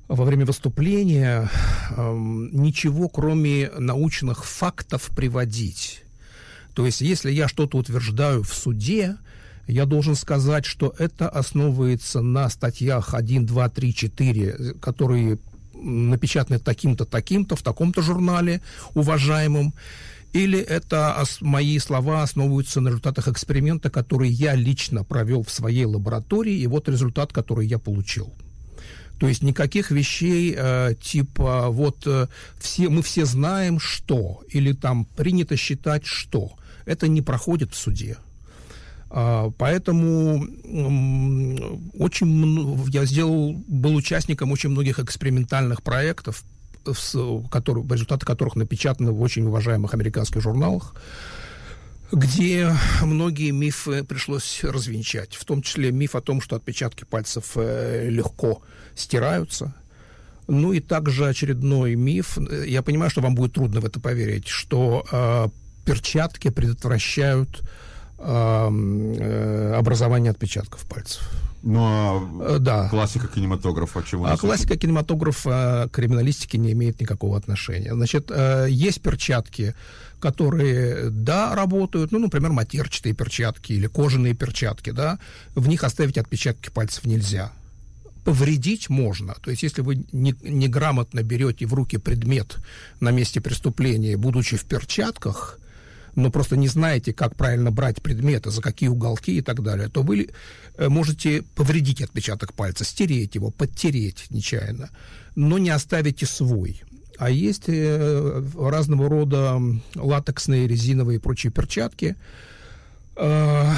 во 0.07 0.23
время 0.23 0.45
выступления 0.45 1.49
эм, 1.95 2.49
ничего, 2.51 3.09
кроме 3.09 3.71
научных 3.77 4.45
фактов, 4.45 5.09
приводить. 5.15 6.03
То 6.73 6.85
есть, 6.85 7.01
если 7.01 7.31
я 7.31 7.47
что-то 7.47 7.77
утверждаю 7.77 8.43
в 8.43 8.53
суде, 8.53 9.17
я 9.67 9.85
должен 9.85 10.15
сказать, 10.15 10.65
что 10.65 10.93
это 10.97 11.27
основывается 11.27 12.21
на 12.21 12.49
статьях 12.49 13.13
1, 13.13 13.45
2, 13.45 13.69
3, 13.69 13.93
4, 13.93 14.73
которые 14.79 15.39
напечатаны 15.73 16.59
таким-то, 16.59 17.05
таким-то, 17.05 17.55
в 17.55 17.61
таком-то 17.61 18.01
журнале 18.01 18.61
уважаемым, 18.93 19.73
или 20.33 20.59
это 20.59 21.23
мои 21.41 21.77
слова 21.79 22.23
основываются 22.23 22.79
на 22.79 22.89
результатах 22.89 23.27
эксперимента, 23.27 23.89
который 23.89 24.29
я 24.29 24.55
лично 24.55 25.03
провел 25.03 25.43
в 25.43 25.51
своей 25.51 25.85
лаборатории, 25.85 26.55
и 26.55 26.67
вот 26.67 26.87
результат, 26.89 27.33
который 27.33 27.67
я 27.67 27.79
получил. 27.79 28.33
То 29.19 29.27
есть 29.27 29.43
никаких 29.43 29.91
вещей 29.91 30.53
э, 30.57 30.93
типа 31.01 31.69
вот 31.69 32.03
э, 32.05 32.27
все 32.59 32.89
мы 32.89 33.01
все 33.01 33.25
знаем 33.25 33.79
что 33.79 34.41
или 34.49 34.73
там 34.73 35.05
принято 35.05 35.55
считать 35.57 36.05
что 36.05 36.51
это 36.85 37.07
не 37.07 37.21
проходит 37.21 37.73
в 37.73 37.77
суде. 37.77 38.17
А, 39.09 39.51
Поэтому 39.57 40.45
очень 41.97 42.89
я 42.89 43.05
сделал, 43.05 43.53
был 43.67 43.95
участником 43.95 44.51
очень 44.51 44.69
многих 44.69 44.99
экспериментальных 44.99 45.81
проектов, 45.81 46.43
с- 46.85 47.17
которые, 47.49 47.85
результаты 47.89 48.25
которых 48.25 48.55
напечатаны 48.55 49.11
в 49.11 49.21
очень 49.21 49.45
уважаемых 49.47 49.93
американских 49.93 50.41
журналах, 50.41 50.95
где 52.11 52.73
многие 53.01 53.51
мифы 53.51 54.03
пришлось 54.03 54.63
развенчать, 54.63 55.35
в 55.35 55.45
том 55.45 55.61
числе 55.61 55.91
миф 55.91 56.15
о 56.15 56.21
том, 56.21 56.41
что 56.41 56.55
отпечатки 56.55 57.03
пальцев 57.03 57.51
э, 57.55 58.09
легко 58.09 58.61
стираются. 58.95 59.73
Ну 60.47 60.71
и 60.71 60.79
также 60.79 61.27
очередной 61.27 61.95
миф, 61.95 62.37
я 62.65 62.81
понимаю, 62.81 63.11
что 63.11 63.21
вам 63.21 63.35
будет 63.35 63.53
трудно 63.53 63.81
в 63.81 63.85
это 63.85 63.99
поверить, 63.99 64.47
что 64.47 65.05
э, 65.11 65.47
перчатки 65.85 66.49
предотвращают 66.49 67.61
эм, 68.19 69.13
э, 69.13 69.73
образование 69.73 70.31
отпечатков 70.31 70.85
пальцев. 70.87 71.21
Но 71.63 72.29
Э, 72.41 72.57
да. 72.59 72.87
классика 72.89 73.27
кинематографа, 73.27 74.03
чего 74.03 74.25
А 74.25 74.37
классика 74.37 74.77
кинематографа 74.77 75.89
к 75.91 75.95
криминалистике 75.95 76.57
не 76.57 76.71
имеет 76.73 77.01
никакого 77.01 77.37
отношения. 77.37 77.93
Значит, 77.93 78.31
э, 78.33 78.67
есть 78.69 79.01
перчатки, 79.01 79.73
которые, 80.19 81.09
да, 81.09 81.55
работают, 81.55 82.11
ну, 82.11 82.19
например, 82.19 82.51
матерчатые 82.51 83.13
перчатки 83.13 83.73
или 83.73 83.87
кожаные 83.87 84.33
перчатки, 84.33 84.91
да, 84.91 85.19
в 85.55 85.67
них 85.67 85.83
оставить 85.83 86.17
отпечатки 86.17 86.69
пальцев 86.69 87.05
нельзя. 87.05 87.51
Повредить 88.23 88.89
можно. 88.89 89.35
То 89.41 89.51
есть, 89.51 89.63
если 89.63 89.81
вы 89.81 90.03
не- 90.11 90.35
неграмотно 90.43 91.23
берете 91.23 91.65
в 91.65 91.73
руки 91.73 91.97
предмет 91.97 92.57
на 92.99 93.11
месте 93.11 93.41
преступления, 93.41 94.17
будучи 94.17 94.57
в 94.57 94.65
перчатках, 94.65 95.59
но 96.17 96.31
просто 96.31 96.57
не 96.57 96.67
знаете, 96.67 97.13
как 97.13 97.35
правильно 97.35 97.71
брать 97.71 98.01
предметы, 98.01 98.49
за 98.49 98.59
какие 98.61 98.89
уголки 98.89 99.37
и 99.37 99.41
так 99.41 99.61
далее, 99.61 99.87
то 99.87 100.01
вы 100.01 100.29
э, 100.75 100.89
можете 100.89 101.43
повредить 101.43 102.01
отпечаток 102.01 102.53
пальца, 102.53 102.83
стереть 102.83 103.35
его, 103.35 103.51
подтереть 103.51 104.25
нечаянно, 104.31 104.89
но 105.35 105.59
не 105.59 105.69
оставите 105.69 106.25
свой. 106.25 106.81
А 107.19 107.29
есть 107.29 107.65
э, 107.67 108.43
разного 108.57 109.07
рода 109.07 109.61
латексные, 109.93 110.67
резиновые 110.67 111.17
и 111.17 111.21
прочие 111.21 111.51
перчатки, 111.51 112.15
э, 113.15 113.71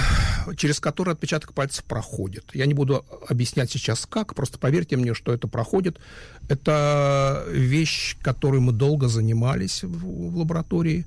через 0.56 0.80
которые 0.80 1.14
отпечаток 1.14 1.54
пальцев 1.54 1.84
проходит. 1.84 2.46
Я 2.54 2.68
не 2.68 2.74
буду 2.74 3.06
объяснять 3.28 3.70
сейчас 3.70 4.06
как, 4.06 4.34
просто 4.34 4.58
поверьте 4.60 4.96
мне, 4.96 5.14
что 5.14 5.34
это 5.34 5.50
проходит. 5.50 6.00
Это 6.48 7.44
вещь, 7.52 8.16
которой 8.22 8.62
мы 8.62 8.72
долго 8.72 9.10
занимались 9.10 9.84
в, 9.84 10.32
в 10.32 10.38
лаборатории 10.38 11.06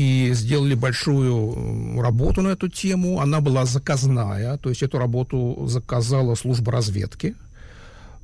и 0.00 0.32
сделали 0.32 0.72
большую 0.72 2.00
работу 2.00 2.40
на 2.40 2.48
эту 2.48 2.68
тему. 2.68 3.20
Она 3.20 3.42
была 3.42 3.66
заказная, 3.66 4.56
то 4.56 4.70
есть 4.70 4.82
эту 4.82 4.96
работу 4.96 5.66
заказала 5.66 6.34
служба 6.36 6.72
разведки, 6.72 7.34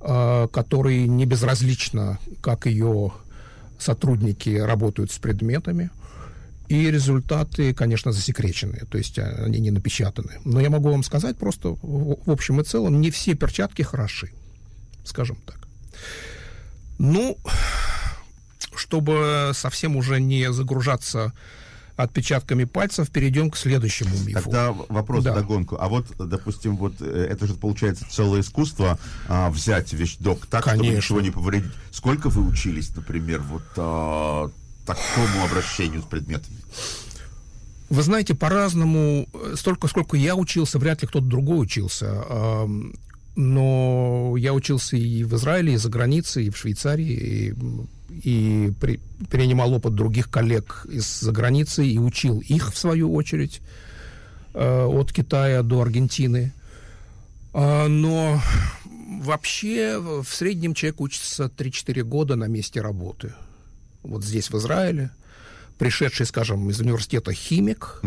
э, 0.00 0.48
которой 0.50 1.06
не 1.06 1.26
безразлично, 1.26 2.18
как 2.40 2.64
ее 2.64 3.12
сотрудники 3.78 4.56
работают 4.56 5.12
с 5.12 5.18
предметами. 5.18 5.90
И 6.68 6.90
результаты, 6.90 7.74
конечно, 7.74 8.10
засекречены, 8.10 8.86
то 8.90 8.96
есть 8.96 9.18
а, 9.18 9.44
они 9.44 9.60
не 9.60 9.70
напечатаны. 9.70 10.40
Но 10.46 10.60
я 10.60 10.70
могу 10.70 10.90
вам 10.90 11.02
сказать 11.02 11.36
просто, 11.36 11.76
в 11.82 12.30
общем 12.30 12.58
и 12.58 12.64
целом, 12.64 13.02
не 13.02 13.10
все 13.10 13.34
перчатки 13.34 13.82
хороши, 13.82 14.30
скажем 15.04 15.36
так. 15.44 15.58
Ну, 16.98 17.36
чтобы 18.74 19.50
совсем 19.52 19.96
уже 19.96 20.20
не 20.22 20.50
загружаться 20.52 21.34
отпечатками 21.96 22.64
пальцев, 22.64 23.10
перейдем 23.10 23.50
к 23.50 23.56
следующему 23.56 24.10
мифу. 24.24 24.42
Тогда 24.42 24.72
вопрос 24.72 25.24
Да. 25.24 25.34
догонку. 25.34 25.76
А 25.80 25.88
вот, 25.88 26.06
допустим, 26.18 26.76
вот 26.76 26.94
э, 27.00 27.26
это 27.30 27.46
же 27.46 27.54
получается 27.54 28.04
целое 28.10 28.40
искусство 28.40 28.98
а, 29.28 29.50
взять 29.50 29.92
вещдок 29.92 30.46
так, 30.46 30.62
чтобы 30.64 30.78
Конечно. 30.78 30.96
ничего 30.96 31.20
не 31.22 31.30
повредить. 31.30 31.72
Сколько 31.90 32.28
вы 32.28 32.46
учились, 32.46 32.94
например, 32.94 33.40
вот 33.40 33.62
а, 33.76 34.50
такому 34.84 35.44
обращению 35.44 36.02
с 36.02 36.04
предметами? 36.04 36.56
Вы 37.88 38.02
знаете, 38.02 38.34
по-разному, 38.34 39.28
э, 39.32 39.54
столько, 39.56 39.88
сколько 39.88 40.16
я 40.16 40.34
учился, 40.36 40.78
вряд 40.78 41.02
ли 41.02 41.08
кто-то 41.08 41.24
другой 41.26 41.62
учился. 41.62 42.24
Ам, 42.28 42.92
Но 43.36 44.34
я 44.38 44.52
учился 44.54 44.96
и 44.96 45.22
в 45.22 45.34
Израиле, 45.36 45.74
и 45.74 45.76
за 45.76 45.88
границей, 45.90 46.46
и 46.46 46.50
в 46.50 46.56
Швейцарии, 46.56 47.12
и, 47.12 47.54
и 48.08 48.72
при- 48.80 49.00
перенимал 49.30 49.72
опыт 49.74 49.94
других 49.94 50.30
коллег 50.30 50.86
из-за 50.90 51.32
границы 51.32 51.86
и 51.86 51.98
учил 51.98 52.40
их, 52.40 52.72
в 52.72 52.78
свою 52.78 53.14
очередь, 53.14 53.60
э, 54.54 54.84
от 54.84 55.12
Китая 55.12 55.62
до 55.62 55.80
Аргентины. 55.82 56.52
А, 57.52 57.88
Но 57.88 58.40
вообще 59.22 59.98
в 59.98 60.24
среднем 60.28 60.74
человек 60.74 61.00
учится 61.00 61.48
3-4 61.48 62.02
года 62.02 62.36
на 62.36 62.44
месте 62.48 62.80
работы. 62.80 63.32
Вот 64.02 64.24
здесь, 64.24 64.50
в 64.50 64.56
Израиле, 64.58 65.10
пришедший, 65.78 66.26
скажем, 66.26 66.68
из 66.70 66.80
университета 66.80 67.32
химик 67.32 68.00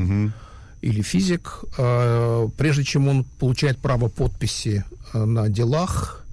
или 0.81 1.01
физик, 1.01 1.63
э, 1.77 2.47
прежде 2.57 2.83
чем 2.83 3.07
он 3.07 3.23
получает 3.39 3.79
право 3.79 4.07
подписи 4.07 4.85
э, 5.13 5.23
на 5.25 5.49
делах 5.49 6.25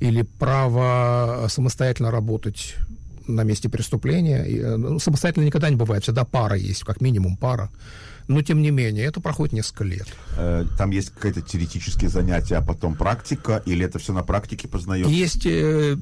или 0.00 0.22
право 0.22 1.46
самостоятельно 1.48 2.10
работать 2.10 2.74
на 3.28 3.44
месте 3.44 3.68
преступления, 3.68 4.44
и, 4.44 4.58
э, 4.58 4.76
ну, 4.76 4.98
самостоятельно 4.98 5.44
никогда 5.44 5.70
не 5.70 5.76
бывает, 5.76 6.02
всегда 6.02 6.24
пара 6.24 6.56
есть, 6.56 6.84
как 6.84 7.00
минимум 7.00 7.36
пара. 7.36 7.70
Но, 8.28 8.42
тем 8.42 8.60
не 8.60 8.72
менее, 8.72 9.04
это 9.04 9.20
проходит 9.20 9.52
несколько 9.54 9.84
лет. 9.84 10.06
Э, 10.36 10.64
Там 10.76 10.90
есть 10.90 11.10
какие-то 11.10 11.42
теоретические 11.42 12.10
занятия, 12.10 12.56
а 12.56 12.60
потом 12.62 12.96
практика, 12.96 13.62
или 13.66 13.84
это 13.84 13.98
все 13.98 14.12
на 14.12 14.22
практике 14.22 14.66
познается? 14.66 15.12
Есть 15.12 15.46
э, 15.46 15.96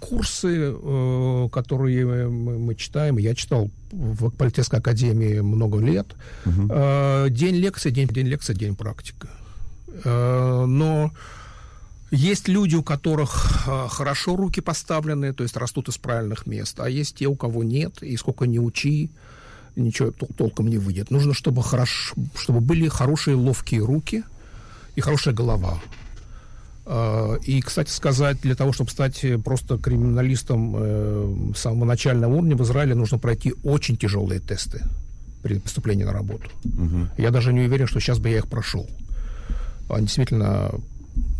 курсы, 0.00 0.72
э, 0.72 1.48
которые 1.50 2.28
мы, 2.28 2.74
читаем. 2.76 3.18
Я 3.18 3.34
читал 3.34 3.70
в 3.90 4.30
Политехской 4.30 4.78
академии 4.78 5.40
много 5.40 5.78
лет. 5.80 6.06
Э, 6.46 7.26
день 7.30 7.56
лекции, 7.56 7.90
день, 7.90 8.08
день 8.08 8.28
лекции, 8.28 8.54
день 8.54 8.76
практика. 8.76 9.28
Э, 10.04 10.64
но 10.66 11.10
есть 12.14 12.48
люди, 12.48 12.76
у 12.76 12.82
которых 12.82 13.66
э, 13.66 13.88
хорошо 13.88 14.36
руки 14.36 14.60
поставлены, 14.60 15.32
то 15.32 15.42
есть 15.42 15.56
растут 15.56 15.88
из 15.88 15.98
правильных 15.98 16.46
мест, 16.46 16.78
а 16.80 16.88
есть 16.88 17.16
те, 17.16 17.26
у 17.26 17.34
кого 17.34 17.64
нет, 17.64 18.02
и 18.02 18.16
сколько 18.16 18.46
не 18.46 18.58
учи, 18.60 19.10
ничего 19.76 20.08
тол- 20.10 20.30
толком 20.36 20.68
не 20.68 20.78
выйдет. 20.78 21.10
Нужно, 21.10 21.34
чтобы, 21.34 21.62
хорошо, 21.62 22.14
чтобы 22.36 22.60
были 22.60 22.88
хорошие 22.88 23.36
ловкие 23.36 23.84
руки 23.84 24.22
и 24.96 25.00
хорошая 25.00 25.34
голова. 25.34 25.80
Э, 26.86 27.38
И, 27.46 27.60
кстати 27.62 27.90
сказать, 27.90 28.40
для 28.42 28.54
того, 28.54 28.72
чтобы 28.72 28.90
стать 28.90 29.24
просто 29.44 29.78
криминалистом 29.78 30.74
э, 30.76 31.52
самого 31.56 31.84
начального 31.84 32.32
уровня, 32.34 32.56
в 32.56 32.62
Израиле 32.62 32.94
нужно 32.94 33.18
пройти 33.18 33.54
очень 33.64 33.96
тяжелые 33.96 34.40
тесты 34.40 34.82
при 35.42 35.58
поступлении 35.58 36.04
на 36.04 36.12
работу. 36.12 36.48
Я 37.18 37.30
даже 37.30 37.52
не 37.52 37.60
уверен, 37.62 37.86
что 37.86 38.00
сейчас 38.00 38.18
бы 38.18 38.28
я 38.30 38.38
их 38.38 38.46
прошел. 38.46 38.88
Они 39.90 40.06
действительно 40.06 40.70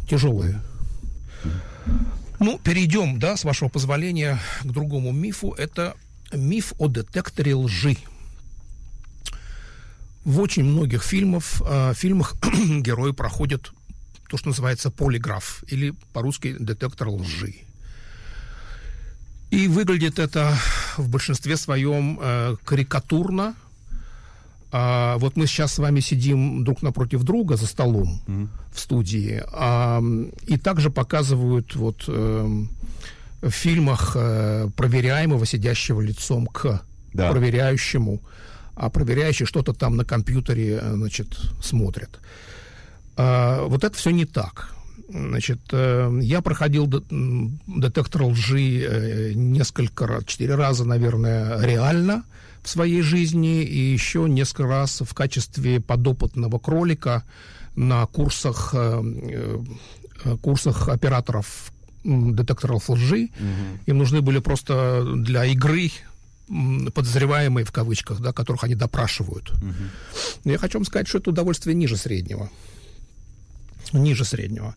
тяжелые. 0.08 0.60
Ну, 2.40 2.58
перейдем, 2.58 3.18
да, 3.18 3.36
с 3.36 3.44
вашего 3.44 3.68
позволения, 3.68 4.38
к 4.62 4.66
другому 4.66 5.12
мифу. 5.12 5.52
Это 5.52 5.94
миф 6.32 6.72
о 6.78 6.88
детекторе 6.88 7.54
лжи. 7.54 7.96
В 10.24 10.40
очень 10.40 10.64
многих 10.64 11.02
фильмов, 11.02 11.62
э, 11.66 11.92
фильмах 11.94 12.34
герои 12.80 13.12
проходят 13.12 13.72
то, 14.28 14.36
что 14.36 14.48
называется 14.48 14.90
полиграф, 14.90 15.62
или 15.68 15.94
по-русски 16.12 16.56
детектор 16.58 17.08
лжи. 17.08 17.54
И 19.50 19.68
выглядит 19.68 20.18
это 20.18 20.56
в 20.96 21.08
большинстве 21.08 21.56
своем 21.56 22.18
э, 22.20 22.56
карикатурно. 22.64 23.54
А, 24.76 25.18
вот 25.18 25.36
мы 25.36 25.46
сейчас 25.46 25.74
с 25.74 25.78
вами 25.78 26.00
сидим 26.00 26.64
друг 26.64 26.82
напротив 26.82 27.22
друга 27.22 27.56
за 27.56 27.66
столом 27.66 28.20
в 28.72 28.80
студии, 28.80 29.40
а, 29.52 30.02
и 30.48 30.58
также 30.58 30.90
показывают 30.90 31.76
вот 31.76 32.04
эм, 32.08 32.68
в 33.40 33.50
фильмах 33.50 34.16
э, 34.16 34.68
проверяемого, 34.76 35.46
сидящего 35.46 36.00
лицом 36.00 36.46
к 36.46 36.82
Да. 37.12 37.30
проверяющему, 37.30 38.20
а 38.74 38.90
проверяющий 38.90 39.46
что-то 39.46 39.74
там 39.74 39.96
на 39.96 40.04
компьютере, 40.04 40.80
э, 40.82 40.94
значит, 40.96 41.28
смотрит. 41.62 42.18
А, 43.16 43.66
вот 43.68 43.84
это 43.84 43.96
все 43.96 44.10
не 44.10 44.24
так. 44.24 44.74
Значит, 45.08 45.60
э, 45.70 46.18
я 46.20 46.40
проходил 46.40 46.88
детектор 46.88 48.24
лжи 48.24 48.80
э, 48.82 49.32
несколько 49.34 50.08
раз, 50.08 50.24
четыре 50.24 50.56
раза, 50.56 50.84
наверное, 50.84 51.60
реально 51.60 52.24
в 52.64 52.68
своей 52.68 53.02
жизни, 53.02 53.62
и 53.62 53.92
еще 53.92 54.26
несколько 54.28 54.66
раз 54.66 55.02
в 55.02 55.14
качестве 55.14 55.80
подопытного 55.80 56.58
кролика 56.58 57.22
на 57.76 58.06
курсах, 58.06 58.70
э, 58.72 59.02
э, 60.24 60.36
курсах 60.40 60.88
операторов 60.88 61.72
детекторов 62.04 62.90
лжи. 62.90 63.30
Им 63.86 63.98
нужны 63.98 64.20
были 64.20 64.38
просто 64.38 65.04
для 65.16 65.44
игры 65.46 65.90
подозреваемые 66.94 67.64
в 67.64 67.72
кавычках, 67.72 68.20
да, 68.20 68.32
которых 68.32 68.64
они 68.64 68.74
допрашивают. 68.74 69.52
Но 70.44 70.52
я 70.52 70.58
хочу 70.58 70.78
вам 70.78 70.84
сказать, 70.84 71.08
что 71.08 71.18
это 71.18 71.30
удовольствие 71.30 71.74
ниже 71.74 71.96
среднего. 71.96 72.50
Ниже 73.92 74.24
среднего. 74.24 74.74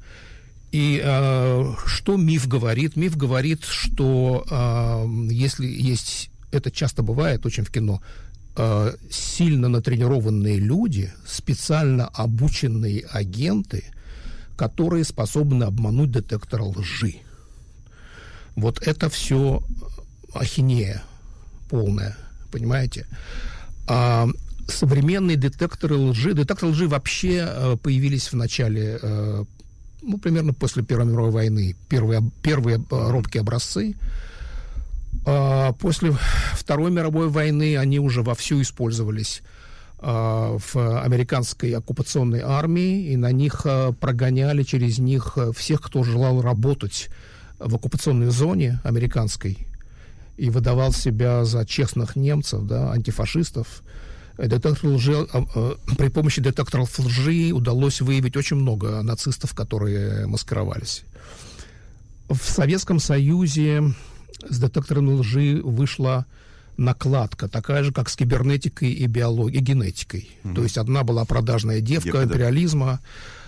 И 0.72 1.02
э, 1.04 1.74
что 1.86 2.18
миф 2.18 2.48
говорит? 2.48 2.96
Миф 2.96 3.16
говорит, 3.16 3.64
что 3.64 4.46
э, 4.50 5.34
если 5.34 5.66
есть, 5.66 6.30
это 6.58 6.72
часто 6.72 7.04
бывает 7.04 7.46
очень 7.46 7.64
в 7.64 7.72
кино, 7.72 8.02
э, 8.56 8.96
сильно 9.10 9.70
натренированные 9.70 10.58
люди, 10.58 11.14
специально 11.26 12.08
обученные 12.08 13.06
агенты, 13.12 13.84
которые 14.58 15.04
способны 15.04 15.64
обмануть 15.64 16.12
детектор 16.12 16.62
лжи. 16.62 17.16
Вот 18.56 18.82
это 18.88 19.10
все 19.10 19.64
ахинея 20.34 21.04
полная, 21.70 22.18
понимаете? 22.52 23.06
А 23.88 24.28
современные 24.68 25.38
детекторы 25.38 25.96
лжи, 25.96 26.34
детекторы 26.34 26.72
лжи 26.72 26.88
вообще 26.88 27.46
э, 27.48 27.78
появились 27.82 28.32
в 28.32 28.36
начале, 28.36 29.00
э, 29.02 29.46
ну, 30.02 30.18
примерно 30.18 30.54
после 30.54 30.84
Первой 30.84 31.06
мировой 31.06 31.32
войны, 31.32 31.76
первые, 31.90 32.22
первые 32.42 32.84
робкие 32.90 33.42
образцы. 33.42 33.96
А 35.26 35.74
после 35.74 36.16
Второй 36.54 36.92
мировой 36.92 37.30
войны 37.30 37.78
они 37.78 38.00
уже 38.00 38.22
вовсю 38.22 38.62
использовались 38.62 39.42
а, 40.00 40.58
в 40.58 41.02
американской 41.02 41.72
оккупационной 41.72 42.42
армии, 42.42 43.12
и 43.12 43.18
на 43.18 43.32
них 43.32 43.62
а, 43.66 43.94
прогоняли 43.94 44.64
через 44.64 45.00
них 45.00 45.38
всех, 45.56 45.82
кто 45.82 46.04
желал 46.04 46.42
работать 46.42 47.10
в 47.60 47.76
оккупационной 47.76 48.28
зоне 48.28 48.80
американской 48.84 49.68
и 50.38 50.50
выдавал 50.50 50.94
себя 50.94 51.44
за 51.46 51.66
честных 51.66 52.16
немцев, 52.16 52.64
да, 52.66 52.92
антифашистов. 52.92 53.82
Детектор 54.38 54.92
лжи, 54.92 55.28
при 55.98 56.10
помощи 56.10 56.42
детекторов 56.42 57.00
лжи 57.00 57.52
удалось 57.52 58.02
выявить 58.02 58.38
очень 58.38 58.58
много 58.58 59.02
нацистов, 59.02 59.56
которые 59.56 60.28
маскировались. 60.28 61.04
В 62.30 62.38
Советском 62.38 63.00
Союзе 63.00 63.96
с 64.48 64.60
детектором 64.60 65.10
лжи 65.10 65.62
вышла 65.64 66.26
накладка, 66.78 67.48
такая 67.48 67.84
же, 67.84 67.92
как 67.92 68.10
с 68.10 68.16
кибернетикой 68.16 68.92
и 68.92 69.06
биологией, 69.08 69.62
и 69.62 69.64
генетикой. 69.64 70.30
То 70.56 70.64
есть 70.64 70.78
одна 70.78 71.04
была 71.04 71.26
продажная 71.26 71.82
девка, 71.82 72.12
Девка, 72.12 72.20
да. 72.20 72.24
империализма, 72.26 73.00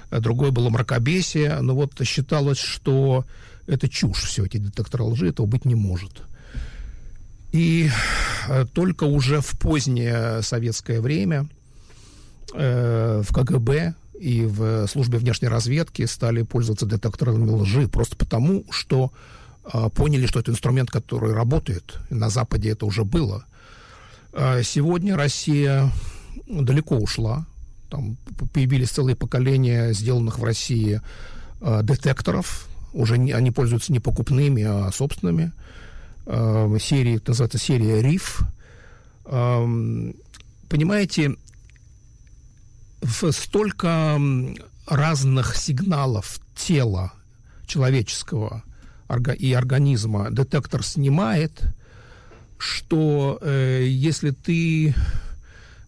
а 0.10 0.20
другое 0.20 0.52
было 0.52 0.70
мракобесие. 0.70 1.60
Но 1.62 1.76
вот 1.76 1.94
считалось, 2.04 2.58
что 2.58 3.26
это 3.68 3.88
чушь, 3.88 4.24
все 4.24 4.46
эти 4.46 4.58
детекторы 4.58 5.04
лжи, 5.04 5.30
этого 5.30 5.46
быть 5.46 5.66
не 5.66 5.76
может. 5.76 6.24
И 7.52 7.90
э, 8.48 8.66
только 8.74 9.06
уже 9.06 9.42
в 9.42 9.58
позднее 9.60 10.42
советское 10.42 11.02
время 11.02 11.48
э, 12.54 13.22
в 13.28 13.34
КГБ 13.34 13.96
и 14.20 14.46
в 14.46 14.88
службе 14.88 15.18
внешней 15.18 15.48
разведки 15.48 16.06
стали 16.06 16.44
пользоваться 16.44 16.86
детекторами 16.86 17.50
лжи 17.50 17.88
просто 17.88 18.16
потому, 18.16 18.66
что 18.70 19.12
поняли, 19.95 20.26
что 20.26 20.39
это 20.39 20.51
инструмент, 20.51 20.89
который 20.89 21.34
работает. 21.34 21.99
На 22.10 22.30
Западе 22.30 22.70
это 22.72 22.86
уже 22.86 23.03
было. 23.03 23.45
А 24.34 24.62
Сегодня 24.64 25.16
Россия 25.16 25.91
далеко 26.47 26.97
ушла. 26.97 27.45
Там 27.89 28.18
появились 28.53 28.89
целые 28.91 29.16
поколения 29.16 29.93
сделанных 29.93 30.38
в 30.39 30.43
России 30.43 31.01
а, 31.62 31.82
детекторов. 31.82 32.68
Уже 32.93 33.18
не- 33.18 33.32
они 33.32 33.51
пользуются 33.51 33.91
не 33.91 33.99
покупными, 33.99 34.64
а 34.64 34.91
собственными. 34.91 35.51
А, 36.26 36.68
Серии, 36.80 37.16
это 37.18 37.32
называется 37.32 37.57
серия 37.57 38.01
РИФ. 38.01 38.41
Понимаете, 40.70 41.36
столько 43.32 44.20
разных 44.88 45.55
сигналов 45.55 46.39
тела 46.55 47.14
человеческого 47.68 48.64
и 49.39 49.53
организма 49.53 50.30
детектор 50.32 50.84
снимает, 50.84 51.62
что 52.57 53.39
э, 53.41 53.86
если 53.88 54.32
ты 54.32 54.93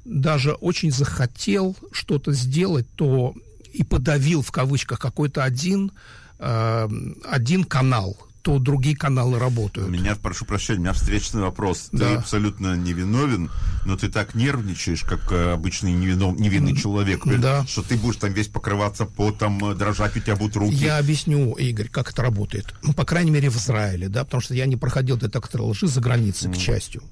даже 0.05 0.53
очень 0.53 0.91
захотел 0.91 1.75
что-то 1.91 2.33
сделать, 2.33 2.87
то 2.95 3.35
и 3.73 3.83
подавил 3.83 4.41
в 4.41 4.51
кавычках 4.51 4.99
какой-то 4.99 5.43
один, 5.43 5.91
э, 6.39 6.89
один 7.29 7.63
канал, 7.63 8.17
то 8.41 8.59
другие 8.59 8.95
каналы 8.95 9.37
У 9.37 9.39
работают. 9.39 9.89
меня, 9.89 10.15
прошу 10.15 10.45
прощения, 10.45 10.79
у 10.79 10.81
меня 10.83 10.93
встречный 10.93 11.41
вопрос. 11.41 11.89
Ты 11.91 11.97
Да. 11.97 12.17
абсолютно 12.19 12.75
невиновен, 12.75 13.49
но 13.85 13.95
ты 13.97 14.09
так 14.09 14.35
нервничаешь, 14.35 15.03
как 15.03 15.31
э, 15.31 15.51
обычный 15.53 15.93
невинов- 15.93 16.39
невинный 16.39 16.75
человек, 16.75 17.21
да. 17.39 17.65
что 17.67 17.81
ты 17.83 17.97
будешь 17.97 18.17
там 18.17 18.33
весь 18.33 18.47
покрываться 18.47 19.05
потом, 19.05 19.63
э, 19.71 19.75
дрожать 19.75 20.15
у 20.17 20.19
тебя 20.19 20.35
будут 20.35 20.55
руки. 20.55 20.73
Я 20.75 20.97
объясню, 20.97 21.53
Игорь, 21.53 21.87
как 21.89 22.11
это 22.11 22.21
работает. 22.23 22.73
Ну, 22.83 22.93
По 22.93 23.05
крайней 23.05 23.31
мере, 23.31 23.49
в 23.49 23.57
Израиле, 23.57 24.09
да, 24.09 24.23
потому 24.25 24.41
что 24.41 24.53
я 24.55 24.65
не 24.65 24.75
проходил 24.75 25.17
детектор 25.17 25.61
лжи 25.61 25.87
за 25.87 26.01
границей, 26.01 26.51
к 26.51 26.55
счастью. 26.55 27.03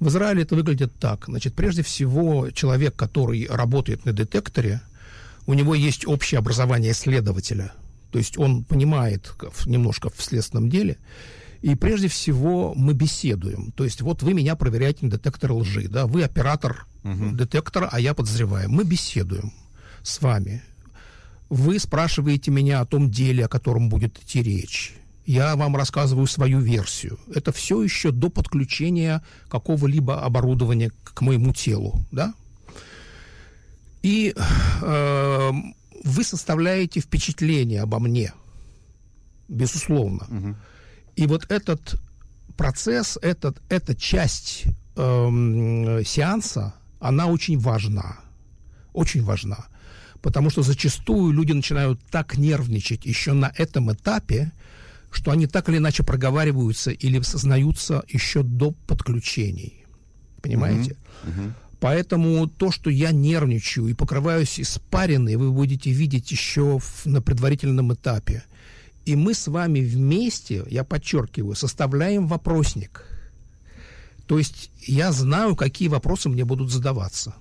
В 0.00 0.08
Израиле 0.08 0.42
это 0.42 0.56
выглядит 0.56 0.92
так. 0.98 1.26
Значит, 1.26 1.54
прежде 1.54 1.82
всего, 1.84 2.50
человек, 2.50 2.96
который 2.96 3.46
работает 3.48 4.04
на 4.04 4.12
детекторе, 4.12 4.80
у 5.46 5.54
него 5.54 5.74
есть 5.76 6.06
общее 6.06 6.38
образование 6.38 6.92
следователя. 6.92 7.72
То 8.12 8.18
есть 8.18 8.38
он 8.38 8.62
понимает 8.62 9.32
немножко 9.64 10.10
в 10.14 10.22
следственном 10.22 10.68
деле. 10.68 10.98
И 11.62 11.74
прежде 11.74 12.08
всего 12.08 12.74
мы 12.76 12.92
беседуем. 12.92 13.72
То 13.72 13.84
есть 13.84 14.02
вот 14.02 14.22
вы 14.22 14.34
меня 14.34 14.54
проверяете 14.54 15.06
на 15.06 15.12
детектор 15.12 15.52
лжи, 15.52 15.88
да, 15.88 16.06
вы 16.06 16.22
оператор 16.22 16.86
детектора, 17.02 17.88
а 17.90 17.98
я 17.98 18.14
подозреваю. 18.14 18.70
Мы 18.70 18.84
беседуем 18.84 19.52
с 20.02 20.20
вами. 20.20 20.62
Вы 21.48 21.78
спрашиваете 21.78 22.50
меня 22.50 22.80
о 22.80 22.86
том 22.86 23.10
деле, 23.10 23.46
о 23.46 23.48
котором 23.48 23.88
будет 23.88 24.18
идти 24.18 24.42
речь. 24.42 24.94
Я 25.24 25.56
вам 25.56 25.76
рассказываю 25.76 26.26
свою 26.26 26.60
версию. 26.60 27.18
Это 27.34 27.52
все 27.52 27.82
еще 27.82 28.10
до 28.10 28.28
подключения 28.28 29.22
какого-либо 29.48 30.22
оборудования 30.22 30.90
к 31.04 31.20
моему 31.20 31.52
телу, 31.52 32.04
да? 32.10 32.34
И 34.02 34.34
э, 34.82 35.52
вы 36.04 36.24
составляете 36.24 37.00
впечатление 37.00 37.82
обо 37.82 37.98
мне, 37.98 38.32
безусловно. 39.48 40.56
И 41.16 41.26
вот 41.26 41.50
этот 41.50 42.00
процесс, 42.56 43.18
этот, 43.22 43.60
эта 43.68 43.94
часть 43.94 44.64
эм, 44.96 46.04
сеанса, 46.04 46.74
она 47.00 47.26
очень 47.26 47.58
важна. 47.58 48.18
Очень 48.92 49.22
важна. 49.22 49.66
Потому 50.20 50.50
что 50.50 50.62
зачастую 50.62 51.32
люди 51.32 51.52
начинают 51.52 52.00
так 52.10 52.36
нервничать 52.38 53.04
еще 53.04 53.32
на 53.32 53.52
этом 53.56 53.92
этапе, 53.92 54.52
что 55.10 55.30
они 55.30 55.46
так 55.46 55.68
или 55.68 55.78
иначе 55.78 56.04
проговариваются 56.04 56.90
или 56.90 57.20
сознаются 57.20 58.02
еще 58.08 58.42
до 58.42 58.70
подключений. 58.70 59.84
Понимаете? 60.40 60.96
Поэтому 61.82 62.46
то, 62.46 62.70
что 62.70 62.90
я 62.90 63.10
нервничаю 63.10 63.88
и 63.88 63.94
покрываюсь 63.94 64.60
испариной, 64.60 65.34
вы 65.34 65.50
будете 65.50 65.90
видеть 65.90 66.30
еще 66.30 66.78
в- 66.78 67.06
на 67.06 67.20
предварительном 67.20 67.92
этапе. 67.92 68.44
И 69.04 69.16
мы 69.16 69.34
с 69.34 69.48
вами 69.48 69.80
вместе, 69.80 70.64
я 70.70 70.84
подчеркиваю, 70.84 71.56
составляем 71.56 72.28
вопросник. 72.28 73.04
То 74.28 74.38
есть 74.38 74.70
я 74.86 75.10
знаю, 75.10 75.56
какие 75.56 75.88
вопросы 75.88 76.28
мне 76.28 76.44
будут 76.44 76.70
задаваться. 76.70 77.34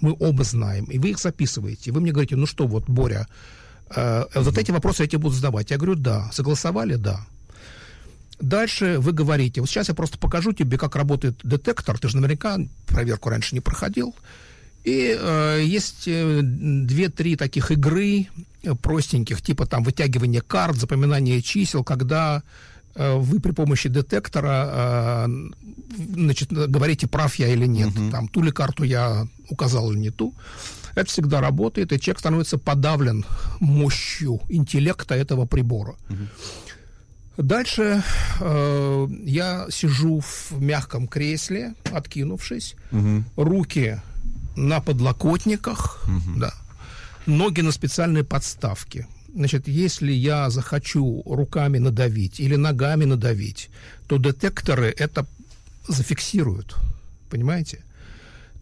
Мы 0.00 0.14
оба 0.20 0.44
знаем. 0.44 0.84
И 0.84 0.98
вы 1.00 1.10
их 1.10 1.18
записываете. 1.18 1.90
Вы 1.90 2.00
мне 2.00 2.12
говорите, 2.12 2.36
ну 2.36 2.46
что, 2.46 2.68
вот, 2.68 2.84
Боря, 2.88 3.26
э, 3.96 4.24
вот 4.36 4.56
эти 4.56 4.70
вопросы 4.70 5.02
я 5.02 5.08
тебе 5.08 5.18
буду 5.22 5.34
задавать. 5.34 5.72
Я 5.72 5.78
говорю, 5.78 5.96
да. 5.96 6.30
Согласовали? 6.32 6.94
Да. 6.94 7.26
Дальше 8.44 8.98
вы 8.98 9.12
говорите, 9.12 9.62
вот 9.62 9.70
сейчас 9.70 9.88
я 9.88 9.94
просто 9.94 10.18
покажу 10.18 10.52
тебе, 10.52 10.76
как 10.76 10.96
работает 10.96 11.40
детектор. 11.42 11.98
Ты 11.98 12.08
же 12.08 12.16
наверняка 12.16 12.58
проверку 12.86 13.30
раньше 13.30 13.54
не 13.54 13.60
проходил. 13.60 14.14
И 14.84 15.16
э, 15.18 15.62
есть 15.64 16.04
э, 16.06 16.40
две-три 16.42 17.36
таких 17.36 17.70
игры 17.70 18.28
э, 18.62 18.74
простеньких, 18.74 19.40
типа 19.40 19.64
там 19.64 19.82
вытягивание 19.82 20.42
карт, 20.42 20.76
запоминание 20.76 21.40
чисел, 21.40 21.84
когда 21.84 22.42
э, 22.94 23.14
вы 23.16 23.40
при 23.40 23.52
помощи 23.52 23.88
детектора 23.88 25.26
э, 25.26 25.28
значит, 26.14 26.52
говорите, 26.52 27.06
прав 27.06 27.34
я 27.36 27.48
или 27.48 27.64
нет. 27.66 27.94
Там 28.12 28.28
ту 28.28 28.42
ли 28.42 28.50
карту 28.50 28.84
я 28.84 29.26
указал 29.48 29.90
или 29.90 29.98
не 29.98 30.10
ту. 30.10 30.34
Это 30.94 31.10
всегда 31.10 31.40
работает, 31.40 31.92
и 31.92 31.98
человек 31.98 32.20
становится 32.20 32.58
подавлен 32.58 33.24
мощью 33.60 34.40
интеллекта 34.50 35.14
этого 35.14 35.46
прибора. 35.46 35.94
Дальше 37.36 38.02
э, 38.40 39.08
я 39.24 39.66
сижу 39.70 40.20
в 40.20 40.52
мягком 40.60 41.08
кресле, 41.08 41.74
откинувшись, 41.92 42.76
руки 43.36 44.00
на 44.56 44.80
подлокотниках, 44.80 46.04
да, 46.36 46.54
ноги 47.26 47.62
на 47.62 47.72
специальной 47.72 48.22
подставке. 48.22 49.08
Значит, 49.34 49.66
если 49.66 50.12
я 50.12 50.48
захочу 50.50 51.22
руками 51.26 51.78
надавить 51.78 52.38
или 52.38 52.54
ногами 52.56 53.04
надавить, 53.04 53.68
то 54.06 54.18
детекторы 54.18 54.94
это 54.96 55.26
зафиксируют. 55.88 56.76
Понимаете? 57.30 57.80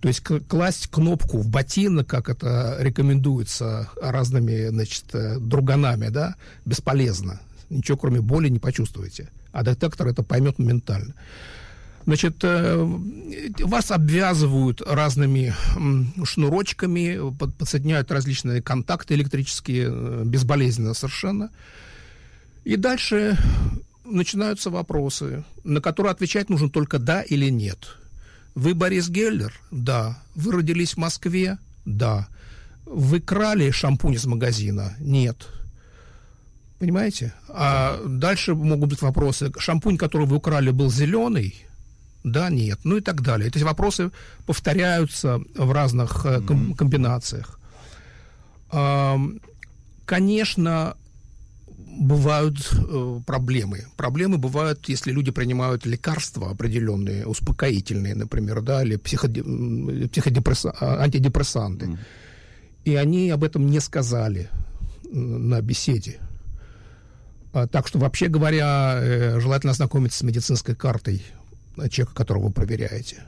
То 0.00 0.08
есть 0.08 0.22
класть 0.48 0.88
кнопку 0.88 1.38
в 1.38 1.48
ботинок, 1.48 2.06
как 2.06 2.28
это 2.28 2.76
рекомендуется 2.80 3.90
разными, 4.02 4.68
значит, 4.68 5.04
э, 5.12 5.38
друганами, 5.38 6.08
да, 6.08 6.34
бесполезно. 6.64 7.38
Ничего 7.72 7.96
кроме 7.96 8.20
боли 8.20 8.48
не 8.48 8.58
почувствуете. 8.58 9.30
А 9.52 9.62
детектор 9.62 10.06
это 10.08 10.22
поймет 10.22 10.58
моментально. 10.58 11.14
Значит, 12.04 12.36
э, 12.42 12.76
вас 13.60 13.90
обвязывают 13.90 14.82
разными 14.84 15.54
шнурочками, 16.24 17.30
под- 17.38 17.54
подсоединяют 17.54 18.10
различные 18.10 18.60
контакты 18.60 19.14
электрические, 19.14 19.88
э, 19.90 20.22
безболезненно 20.26 20.94
совершенно. 20.94 21.50
И 22.64 22.76
дальше 22.76 23.38
начинаются 24.04 24.70
вопросы, 24.70 25.44
на 25.64 25.80
которые 25.80 26.10
отвечать 26.12 26.50
нужно 26.50 26.68
только 26.68 26.98
да 26.98 27.22
или 27.22 27.50
нет. 27.50 27.96
Вы 28.54 28.74
Борис 28.74 29.08
Геллер? 29.08 29.52
Да. 29.70 30.22
Вы 30.34 30.52
родились 30.52 30.94
в 30.94 30.98
Москве? 30.98 31.58
Да. 31.86 32.28
Вы 32.84 33.20
крали 33.20 33.70
шампунь 33.70 34.14
из 34.14 34.26
магазина? 34.26 34.94
Нет. 34.98 35.48
Понимаете? 36.82 37.32
А 37.48 37.96
дальше 38.04 38.54
могут 38.56 38.90
быть 38.90 39.02
вопросы. 39.02 39.52
Шампунь, 39.56 39.96
который 39.96 40.26
вы 40.26 40.34
украли, 40.36 40.70
был 40.72 40.90
зеленый? 40.90 41.64
Да, 42.24 42.50
нет. 42.50 42.80
Ну 42.82 42.96
и 42.96 43.00
так 43.00 43.20
далее. 43.22 43.48
Эти 43.48 43.62
вопросы 43.62 44.10
повторяются 44.46 45.38
в 45.54 45.70
разных 45.70 46.26
э, 46.26 46.40
ком- 46.40 46.74
комбинациях. 46.74 47.60
Ам, 48.72 49.38
Конечно, 50.06 50.96
бывают 52.00 52.56
э, 52.72 53.20
проблемы. 53.26 53.84
Проблемы 53.96 54.38
бывают, 54.38 54.88
если 54.88 55.12
люди 55.12 55.30
принимают 55.30 55.86
лекарства 55.86 56.50
определенные, 56.50 57.26
успокоительные, 57.26 58.16
например, 58.16 58.60
да, 58.62 58.82
или 58.82 58.96
психоде- 58.96 59.42
м, 59.44 60.08
психодепресса- 60.08 60.74
а, 60.80 61.00
антидепрессанты. 61.04 61.96
И 62.84 62.96
они 62.96 63.30
об 63.30 63.44
этом 63.44 63.70
не 63.70 63.78
сказали 63.80 64.48
на 65.12 65.60
беседе. 65.60 66.18
А, 67.52 67.66
Так 67.66 67.86
что, 67.88 67.98
вообще 67.98 68.28
говоря, 68.28 68.98
э, 69.00 69.40
желательно 69.40 69.72
ознакомиться 69.72 70.18
с 70.18 70.22
медицинской 70.22 70.74
картой 70.74 71.22
человека, 71.90 72.14
которого 72.14 72.46
вы 72.46 72.52
проверяете. 72.52 73.22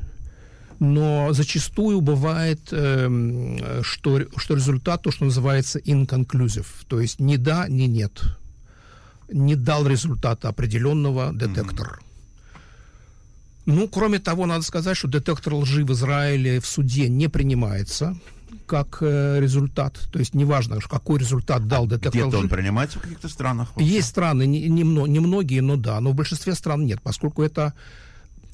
Но 0.81 1.33
зачастую 1.33 2.01
бывает, 2.01 2.61
эм, 2.73 3.59
что, 3.83 4.21
что 4.37 4.55
результат 4.55 5.03
то, 5.03 5.11
что 5.11 5.25
называется 5.25 5.79
inconclusive, 5.79 6.67
то 6.89 7.01
есть 7.01 7.21
ни 7.21 7.37
да, 7.37 7.69
ни 7.69 7.85
нет. 7.85 8.23
Не 9.33 9.55
дал 9.55 9.87
результата 9.87 10.49
определенного 10.49 11.33
детектор. 11.33 12.01
Ну, 13.67 13.89
кроме 13.89 14.19
того, 14.19 14.47
надо 14.47 14.63
сказать, 14.63 14.97
что 14.97 15.09
детектор 15.09 15.55
лжи 15.55 15.85
в 15.85 15.93
Израиле 15.93 16.61
в 16.61 16.67
суде 16.67 17.09
не 17.09 17.29
принимается 17.29 18.17
как 18.67 18.99
э, 19.01 19.41
результат. 19.41 19.99
То 20.13 20.19
есть 20.19 20.35
неважно, 20.35 20.79
какой 20.81 21.19
результат 21.19 21.67
дал 21.67 21.87
детектор 21.87 22.13
Где-то 22.23 22.29
лжи. 22.29 22.39
он 22.39 22.49
принимается 22.49 22.99
в 22.99 23.03
каких-то 23.03 23.29
странах? 23.29 23.73
Есть 23.77 24.09
страны, 24.09 24.47
не, 24.47 24.69
не 24.69 24.85
мно- 24.85 25.07
немногие, 25.07 25.61
но 25.63 25.77
да, 25.77 26.01
но 26.01 26.11
в 26.11 26.15
большинстве 26.15 26.55
стран 26.55 26.87
нет, 26.87 27.01
поскольку 27.03 27.43
это 27.43 27.75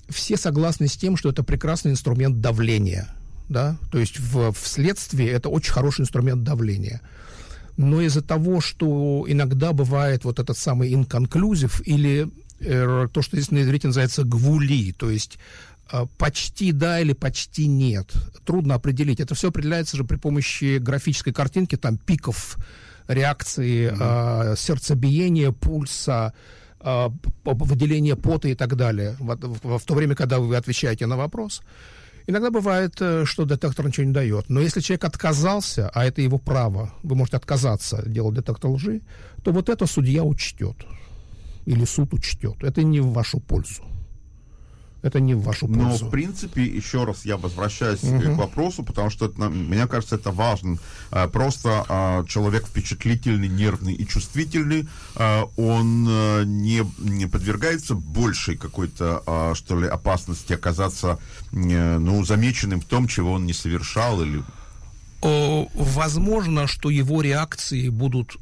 все 0.08 0.36
согласны 0.36 0.88
с 0.88 0.96
тем, 0.96 1.16
что 1.16 1.30
это 1.30 1.42
прекрасный 1.44 1.92
инструмент 1.92 2.40
давления, 2.40 3.08
да, 3.48 3.76
то 3.92 3.98
есть 3.98 4.18
в, 4.18 4.52
в 4.52 4.66
следствии 4.66 5.26
это 5.26 5.48
очень 5.48 5.72
хороший 5.72 6.02
инструмент 6.02 6.42
давления. 6.42 7.00
Но 7.76 8.00
из-за 8.00 8.20
того, 8.20 8.60
что 8.60 9.24
иногда 9.28 9.72
бывает 9.72 10.24
вот 10.24 10.38
этот 10.38 10.58
самый 10.58 10.92
инконклюзив 10.92 11.80
или 11.86 12.28
то, 12.60 13.22
что 13.22 13.36
здесь 13.36 13.50
на 13.50 13.62
иврите 13.62 13.88
называется 13.88 14.24
гвули, 14.24 14.92
то 14.92 15.10
есть 15.10 15.38
э, 15.92 16.06
почти 16.18 16.72
да 16.72 17.00
или 17.00 17.12
почти 17.14 17.66
нет. 17.66 18.12
Трудно 18.44 18.74
определить. 18.74 19.20
Это 19.20 19.34
все 19.34 19.48
определяется 19.48 19.96
же 19.96 20.04
при 20.04 20.16
помощи 20.16 20.78
графической 20.78 21.32
картинки, 21.32 21.76
там 21.76 21.96
пиков 21.96 22.58
реакции, 23.08 23.90
э, 23.92 24.54
сердцебиения, 24.56 25.52
пульса, 25.52 26.32
э, 26.80 27.08
выделения 27.44 28.16
пота 28.16 28.48
и 28.48 28.54
так 28.54 28.76
далее, 28.76 29.16
в, 29.18 29.36
в- 29.36 29.78
в 29.78 29.84
то 29.84 29.94
время, 29.94 30.14
когда 30.14 30.38
вы 30.38 30.54
отвечаете 30.56 31.06
на 31.06 31.16
вопрос. 31.16 31.62
Иногда 32.26 32.50
бывает, 32.50 32.94
э, 33.00 33.24
что 33.24 33.44
детектор 33.44 33.86
ничего 33.86 34.06
не 34.06 34.12
дает. 34.12 34.48
Но 34.50 34.60
если 34.60 34.80
человек 34.80 35.04
отказался, 35.04 35.88
а 35.94 36.04
это 36.04 36.20
его 36.22 36.38
право, 36.38 36.92
вы 37.02 37.16
можете 37.16 37.38
отказаться 37.38 38.02
делать 38.06 38.34
детектор 38.36 38.70
лжи, 38.70 39.00
то 39.42 39.50
вот 39.52 39.68
это 39.68 39.86
судья 39.86 40.22
учтет. 40.22 40.76
Или 41.66 41.84
суд 41.84 42.12
учтет. 42.14 42.62
Это 42.62 42.82
не 42.82 43.00
в 43.00 43.12
вашу 43.12 43.40
пользу. 43.40 43.82
Это 45.02 45.18
не 45.18 45.34
в 45.34 45.42
вашу 45.42 45.66
Но, 45.66 45.88
пользу. 45.88 46.06
в 46.06 46.10
принципе, 46.10 46.62
еще 46.62 47.04
раз 47.04 47.24
я 47.24 47.36
возвращаюсь 47.38 48.00
э, 48.02 48.20
к 48.20 48.36
вопросу, 48.36 48.82
потому 48.82 49.08
что, 49.08 49.26
это, 49.26 49.48
мне 49.48 49.86
кажется, 49.86 50.16
это 50.16 50.30
важно. 50.30 50.76
А, 51.10 51.26
Просто 51.26 51.86
а, 51.88 52.24
человек 52.26 52.66
впечатлительный, 52.66 53.48
нервный 53.48 53.94
и 53.94 54.06
чувствительный, 54.06 54.88
а, 55.16 55.44
он 55.56 56.06
э, 56.08 56.44
не, 56.44 56.82
не 56.98 57.26
подвергается 57.26 57.94
большей 57.94 58.56
какой-то, 58.56 59.54
что 59.54 59.80
ли, 59.80 59.88
опасности 59.88 60.52
оказаться, 60.52 61.18
э, 61.52 61.98
ну, 61.98 62.22
замеченным 62.24 62.80
в 62.80 62.84
том, 62.84 63.08
чего 63.08 63.32
он 63.32 63.46
не 63.46 63.54
совершал 63.54 64.22
или 64.22 64.42
Возможно, 65.22 66.66
что 66.66 66.88
его 66.88 67.20
реакции 67.20 67.90
будут 67.90 68.38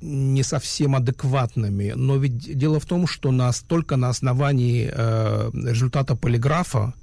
не 0.00 0.42
совсем 0.42 0.94
адекватными, 0.94 1.92
но 1.96 2.16
ведь 2.16 2.58
дело 2.58 2.78
в 2.80 2.84
том, 2.84 3.06
что 3.06 3.32
нас 3.32 3.60
только 3.60 3.96
на 3.96 4.08
основании 4.08 4.90
э, 4.92 5.50
результата 5.52 6.14
полиграфа 6.14 6.94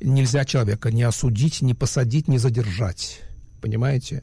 нельзя 0.00 0.44
человека 0.44 0.90
не 0.92 1.02
осудить, 1.02 1.62
не 1.62 1.74
посадить, 1.74 2.28
не 2.28 2.38
задержать. 2.38 3.22
Понимаете? 3.62 4.22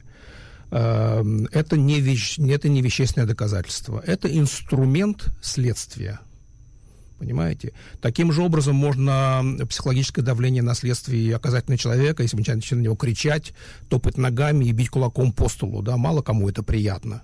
Э, 0.70 1.24
это, 1.50 1.76
не 1.76 2.00
вещ- 2.00 2.38
это 2.48 2.68
не 2.68 2.82
вещественное 2.82 3.26
доказательство. 3.26 4.02
Это 4.06 4.28
инструмент 4.28 5.26
следствия. 5.42 6.20
Понимаете? 7.18 7.72
Таким 8.00 8.32
же 8.32 8.42
образом 8.42 8.76
можно 8.76 9.42
психологическое 9.68 10.22
давление 10.22 10.62
на 10.62 10.74
следствие 10.74 11.34
оказать 11.34 11.68
на 11.68 11.78
человека, 11.78 12.22
если 12.22 12.36
начинаете 12.36 12.76
на 12.76 12.80
него 12.80 12.96
кричать, 12.96 13.54
топать 13.88 14.18
ногами 14.18 14.66
и 14.66 14.72
бить 14.72 14.90
кулаком 14.90 15.32
по 15.32 15.48
столу. 15.48 15.82
Да, 15.82 15.96
мало 15.96 16.22
кому 16.22 16.48
это 16.48 16.62
приятно. 16.62 17.22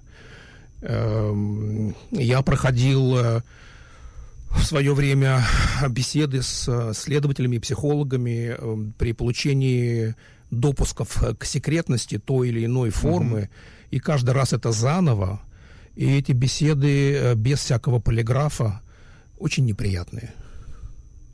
Эм, 0.82 1.94
Я 2.10 2.42
проходил 2.42 3.16
э, 3.16 3.42
в 4.50 4.64
свое 4.64 4.94
время 4.94 5.44
беседы 5.88 6.42
с 6.42 6.66
э, 6.68 6.92
следователями 6.94 7.56
и 7.56 7.58
психологами 7.58 8.54
э, 8.56 8.76
при 8.98 9.12
получении 9.12 10.14
допусков 10.50 11.22
к 11.38 11.44
секретности 11.44 12.18
той 12.18 12.48
или 12.48 12.64
иной 12.64 12.90
формы, 12.90 13.50
и 13.90 14.00
каждый 14.00 14.30
раз 14.30 14.52
это 14.52 14.72
заново, 14.72 15.40
и 15.94 16.18
эти 16.18 16.32
беседы 16.32 17.14
э, 17.14 17.34
без 17.34 17.60
всякого 17.60 18.00
полиграфа 18.00 18.80
очень 19.38 19.64
неприятные. 19.64 20.32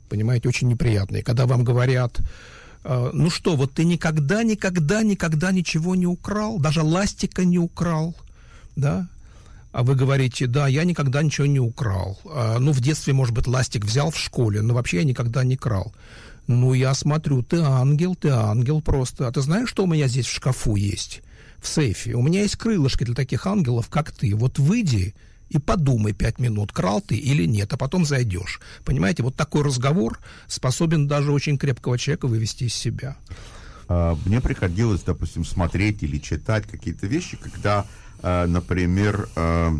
Понимаете, 0.09 0.47
очень 0.49 0.67
неприятные. 0.67 1.23
Когда 1.23 1.45
вам 1.45 1.65
говорят, 1.65 2.19
ну 2.85 3.29
что, 3.29 3.57
вот 3.57 3.73
ты 3.73 3.83
никогда, 3.83 4.43
никогда, 4.43 5.03
никогда 5.03 5.51
ничего 5.51 5.95
не 5.95 6.07
украл, 6.07 6.59
даже 6.59 6.81
ластика 6.81 7.43
не 7.43 7.59
украл, 7.59 8.15
да? 8.77 9.09
А 9.77 9.83
вы 9.83 9.93
говорите, 9.93 10.47
да, 10.47 10.67
я 10.67 10.85
никогда 10.85 11.21
ничего 11.21 11.45
не 11.45 11.59
украл. 11.59 12.19
А, 12.25 12.57
ну, 12.57 12.71
в 12.71 12.81
детстве, 12.81 13.13
может 13.13 13.35
быть, 13.35 13.45
ластик 13.45 13.85
взял 13.85 14.09
в 14.09 14.17
школе, 14.17 14.63
но 14.63 14.73
вообще 14.73 14.97
я 14.97 15.03
никогда 15.03 15.43
не 15.43 15.55
крал. 15.55 15.93
Ну, 16.47 16.73
я 16.73 16.95
смотрю, 16.95 17.43
ты 17.43 17.57
ангел, 17.57 18.15
ты 18.15 18.29
ангел 18.29 18.81
просто. 18.81 19.27
А 19.27 19.31
ты 19.31 19.39
знаешь, 19.41 19.69
что 19.69 19.83
у 19.83 19.85
меня 19.85 20.07
здесь 20.07 20.25
в 20.25 20.33
шкафу 20.33 20.77
есть? 20.77 21.21
В 21.59 21.67
сейфе. 21.67 22.15
У 22.15 22.23
меня 22.23 22.41
есть 22.41 22.55
крылышки 22.55 23.03
для 23.03 23.13
таких 23.13 23.45
ангелов, 23.45 23.87
как 23.87 24.11
ты. 24.11 24.33
Вот 24.33 24.57
выйди 24.57 25.13
и 25.49 25.59
подумай 25.59 26.13
пять 26.13 26.39
минут, 26.39 26.71
крал 26.71 26.99
ты 26.99 27.15
или 27.15 27.45
нет, 27.45 27.71
а 27.71 27.77
потом 27.77 28.03
зайдешь. 28.03 28.59
Понимаете, 28.83 29.21
вот 29.21 29.35
такой 29.35 29.61
разговор 29.61 30.17
способен 30.47 31.07
даже 31.07 31.31
очень 31.31 31.59
крепкого 31.59 31.99
человека 31.99 32.25
вывести 32.25 32.63
из 32.63 32.73
себя. 32.73 33.15
А, 33.87 34.17
Мне 34.25 34.41
приходилось, 34.41 35.03
допустим, 35.03 35.45
смотреть 35.45 36.01
или 36.01 36.17
читать 36.17 36.65
какие-то 36.65 37.05
вещи, 37.05 37.37
когда, 37.37 37.85
например, 38.23 39.29
а, 39.35 39.73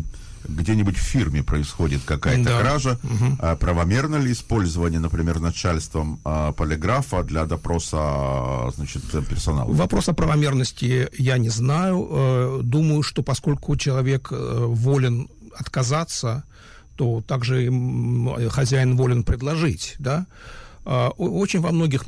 где-нибудь 0.48 0.96
в 0.96 1.00
фирме 1.02 1.42
происходит 1.42 2.02
какая-то 2.04 2.44
Да. 2.44 2.60
кража, 2.60 2.98
а 3.38 3.56
правомерно 3.56 4.16
ли 4.16 4.32
использование, 4.32 5.00
например, 5.00 5.40
начальством 5.40 6.20
а, 6.24 6.52
полиграфа 6.52 7.22
для 7.22 7.44
допроса, 7.44 7.96
а, 8.00 8.70
значит, 8.74 9.02
персонала? 9.28 9.70
Вопрос 9.72 10.08
о 10.08 10.14
правомерности 10.14 11.08
я 11.18 11.38
не 11.38 11.50
знаю. 11.50 12.08
Э, 12.10 12.60
Думаю, 12.62 13.02
что 13.02 13.22
поскольку 13.22 13.76
человек 13.76 14.28
э, 14.30 14.64
волен 14.66 15.28
отказаться, 15.58 16.44
то 16.96 17.20
также 17.20 17.70
хозяин 18.50 18.96
волен 18.96 19.22
предложить, 19.22 19.96
да. 19.98 20.26
А, 20.84 21.10
Очень 21.10 21.60
во 21.60 21.70
многих, 21.72 22.04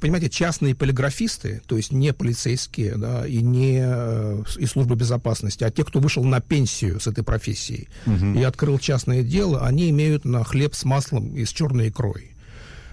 понимаете, 0.00 0.28
частные 0.28 0.74
полиграфисты, 0.74 1.62
то 1.66 1.76
есть 1.76 1.92
не 1.92 2.12
полицейские, 2.12 2.96
да, 2.96 3.26
и 3.26 3.40
не 3.42 3.80
э, 3.82 4.42
из 4.58 4.70
службы 4.70 4.96
безопасности, 4.96 5.64
а 5.64 5.70
те, 5.70 5.84
кто 5.84 6.00
вышел 6.00 6.24
на 6.24 6.40
пенсию 6.40 7.00
с 7.00 7.06
этой 7.06 7.24
профессией 7.24 7.88
и 8.36 8.42
открыл 8.42 8.78
частное 8.78 9.22
дело, 9.22 9.66
они 9.66 9.90
имеют 9.90 10.24
на 10.24 10.44
хлеб 10.44 10.74
с 10.74 10.84
маслом 10.84 11.34
и 11.36 11.44
с 11.44 11.50
черной 11.50 11.88
икрой 11.88 12.30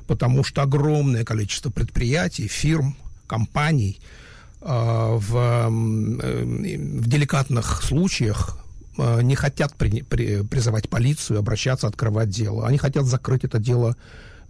потому 0.08 0.44
что 0.44 0.62
огромное 0.62 1.24
количество 1.24 1.70
предприятий, 1.70 2.48
фирм, 2.48 2.96
компаний 3.28 4.00
э, 4.62 4.66
в, 4.66 5.36
э, 5.36 5.68
в 5.70 7.08
деликатных 7.08 7.84
случаях 7.84 8.58
э, 8.98 9.22
не 9.22 9.36
хотят 9.36 9.76
при- 9.76 10.02
при- 10.02 10.44
призывать 10.44 10.90
полицию, 10.90 11.40
обращаться, 11.40 11.88
открывать 11.88 12.30
дело. 12.30 12.66
Они 12.66 12.78
хотят 12.78 13.06
закрыть 13.06 13.44
это 13.44 13.60
дело 13.60 13.96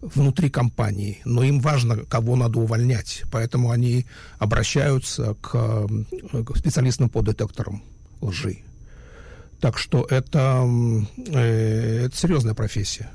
внутри 0.01 0.49
компании, 0.49 1.21
но 1.25 1.43
им 1.43 1.59
важно, 1.59 1.97
кого 1.97 2.35
надо 2.35 2.59
увольнять, 2.59 3.23
поэтому 3.31 3.71
они 3.71 4.05
обращаются 4.37 5.35
к, 5.41 5.55
э, 5.55 6.43
к 6.43 6.57
специалистам 6.57 7.09
по 7.09 7.21
детекторам 7.21 7.83
лжи. 8.21 8.59
Так 9.59 9.77
что 9.77 10.05
это, 10.09 10.67
э, 11.17 12.05
это 12.05 12.15
серьезная 12.15 12.53
профессия. 12.53 13.09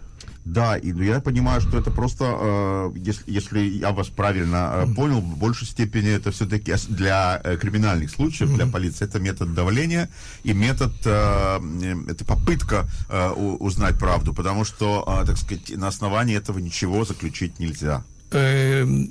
Да, 0.45 0.77
и 0.77 0.93
ну, 0.93 1.03
я 1.03 1.21
понимаю, 1.21 1.61
что 1.61 1.79
это 1.79 1.93
просто, 1.93 2.25
э, 2.25 2.93
если, 2.97 3.31
если 3.31 3.61
я 3.61 3.93
вас 3.93 4.09
правильно 4.09 4.73
э, 4.75 4.95
понял, 4.95 5.21
в 5.21 5.39
большей 5.39 5.69
степени 5.69 6.11
это 6.11 6.33
все-таки 6.33 6.75
для 6.89 7.41
э, 7.45 7.57
криминальных 7.57 8.11
случаев, 8.11 8.53
для 8.55 8.67
полиции, 8.67 9.05
это 9.05 9.21
метод 9.21 9.55
давления 9.55 10.09
и 10.43 10.53
метод, 10.53 10.93
э, 11.05 11.61
это 12.09 12.25
попытка 12.25 12.89
э, 13.09 13.31
узнать 13.31 13.99
правду, 14.01 14.35
потому 14.35 14.65
что, 14.65 15.21
э, 15.23 15.27
так 15.27 15.39
сказать, 15.39 15.77
на 15.77 15.87
основании 15.87 16.37
этого 16.37 16.59
ничего 16.59 17.05
заключить 17.05 17.61
нельзя. 17.61 18.03
Эм, 18.33 19.11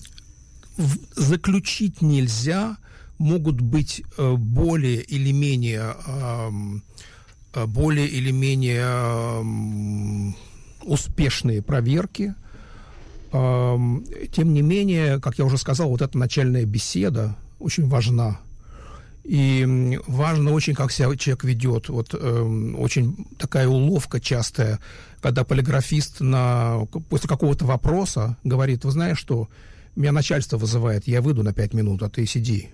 заключить 1.15 2.01
нельзя, 2.01 2.75
могут 3.19 3.61
быть 3.61 4.03
э, 4.17 4.34
более 4.34 5.01
или 5.01 5.32
менее 5.32 5.95
э, 6.05 6.51
более 7.67 8.07
или 8.07 8.32
менее 8.32 10.36
успешные 10.84 11.61
проверки. 11.61 12.34
Тем 13.32 14.53
не 14.53 14.61
менее, 14.61 15.19
как 15.19 15.38
я 15.38 15.45
уже 15.45 15.57
сказал, 15.57 15.89
вот 15.89 16.01
эта 16.01 16.17
начальная 16.17 16.65
беседа 16.65 17.36
очень 17.59 17.88
важна. 17.88 18.39
И 19.23 19.99
важно 20.07 20.51
очень, 20.51 20.73
как 20.73 20.91
себя 20.91 21.15
человек 21.15 21.43
ведет. 21.43 21.89
Вот 21.89 22.13
эм, 22.13 22.77
очень 22.79 23.27
такая 23.38 23.67
уловка 23.67 24.19
частая, 24.19 24.79
когда 25.21 25.43
полиграфист 25.43 26.21
на, 26.21 26.88
после 27.09 27.29
какого-то 27.29 27.65
вопроса 27.65 28.38
говорит, 28.43 28.84
вы 28.84 28.91
знаешь 28.91 29.19
что, 29.19 29.47
меня 29.95 30.11
начальство 30.11 30.57
вызывает, 30.57 31.07
я 31.07 31.21
выйду 31.21 31.43
на 31.43 31.53
пять 31.53 31.73
минут, 31.73 32.01
а 32.01 32.09
ты 32.09 32.25
сиди. 32.25 32.69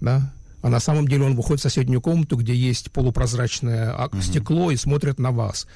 Да? 0.00 0.32
А 0.62 0.70
на 0.70 0.80
самом 0.80 1.06
деле 1.06 1.24
он 1.24 1.36
выходит 1.36 1.60
в 1.60 1.62
соседнюю 1.64 2.00
комнату, 2.00 2.36
где 2.36 2.54
есть 2.54 2.90
полупрозрачное 2.90 3.94
ак- 3.94 4.22
стекло 4.22 4.70
и 4.70 4.76
смотрит 4.76 5.18
на 5.18 5.30
вас. 5.30 5.66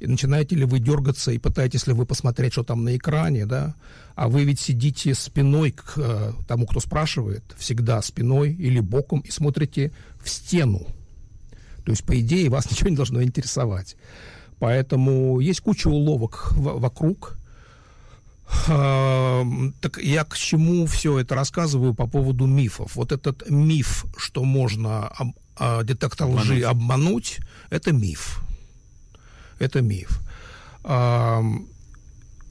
И 0.00 0.06
начинаете 0.06 0.54
ли 0.56 0.64
вы 0.64 0.78
дергаться 0.78 1.32
и 1.32 1.38
пытаетесь 1.38 1.86
ли 1.88 1.92
вы 1.92 2.06
посмотреть, 2.06 2.52
что 2.52 2.62
там 2.62 2.84
на 2.84 2.96
экране, 2.96 3.46
да? 3.46 3.74
А 4.14 4.28
вы 4.28 4.44
ведь 4.44 4.60
сидите 4.60 5.14
спиной 5.14 5.72
к 5.72 5.94
э, 5.96 6.32
тому, 6.46 6.66
кто 6.66 6.78
спрашивает, 6.80 7.42
всегда 7.58 8.00
спиной 8.02 8.52
или 8.52 8.78
боком 8.80 9.20
и 9.20 9.30
смотрите 9.30 9.92
в 10.22 10.28
стену. 10.30 10.86
То 11.84 11.90
есть, 11.92 12.04
по 12.04 12.18
идее, 12.20 12.48
вас 12.48 12.70
ничего 12.70 12.90
не 12.90 12.96
должно 12.96 13.22
интересовать. 13.22 13.96
Поэтому 14.60 15.40
есть 15.40 15.60
куча 15.60 15.88
уловок 15.88 16.52
в- 16.52 16.78
вокруг. 16.80 17.36
Ам, 18.68 19.74
Так 19.80 19.98
я 19.98 20.24
к 20.24 20.36
чему 20.36 20.86
все 20.86 21.18
это 21.18 21.34
рассказываю 21.34 21.94
по 21.94 22.06
поводу 22.06 22.46
мифов? 22.46 22.96
Вот 22.96 23.12
этот 23.12 23.48
миф, 23.50 24.04
что 24.16 24.44
можно 24.44 25.08
об- 25.08 25.36
а, 25.56 25.82
детектор 25.82 26.28
лжи 26.28 26.62
обмануть, 26.62 27.38
это 27.70 27.92
миф. 27.92 28.40
Это 29.58 29.80
миф. 29.82 30.20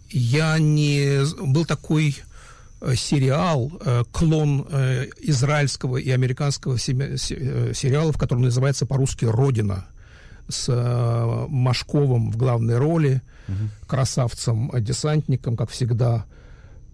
Я 0.10 0.58
не... 0.60 1.24
Был 1.54 1.66
такой 1.66 2.16
э, 2.82 2.96
сериал, 2.96 3.72
э, 3.82 4.04
клон 4.12 4.66
э, 4.70 5.08
израильского 5.20 5.98
и 5.98 6.10
американского 6.12 6.78
семя- 6.78 7.18
се- 7.18 7.36
э, 7.40 7.74
сериалов, 7.74 8.18
который 8.18 8.40
называется 8.40 8.86
по-русски 8.86 9.26
«Родина», 9.26 9.86
с 10.50 10.70
Машковым 11.50 12.32
в 12.32 12.38
главной 12.38 12.78
роли, 12.78 13.22
красавцем-десантником, 13.86 15.58
как 15.58 15.70
всегда. 15.70 16.26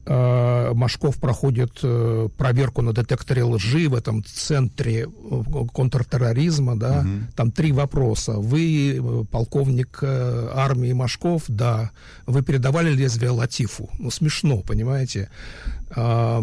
Э, 0.05 0.73
Машков 0.73 1.17
проходит 1.17 1.79
э, 1.81 2.27
проверку 2.37 2.81
на 2.81 2.93
детекторе 2.93 3.43
лжи 3.43 3.87
в 3.87 3.95
этом 3.95 4.21
центре 4.25 5.07
э, 5.07 5.43
контртерроризма, 5.73 6.77
да. 6.77 7.05
Там 7.35 7.51
три 7.51 7.71
вопроса. 7.71 8.33
Вы 8.33 9.25
полковник 9.31 10.03
армии 10.03 10.93
Машков, 10.93 11.43
да. 11.47 11.91
Вы 12.25 12.41
передавали 12.41 12.91
лезвие 12.91 13.31
Латифу? 13.31 13.89
Ну, 13.97 14.11
смешно, 14.11 14.57
понимаете? 14.57 15.29
Проверка 15.89 16.41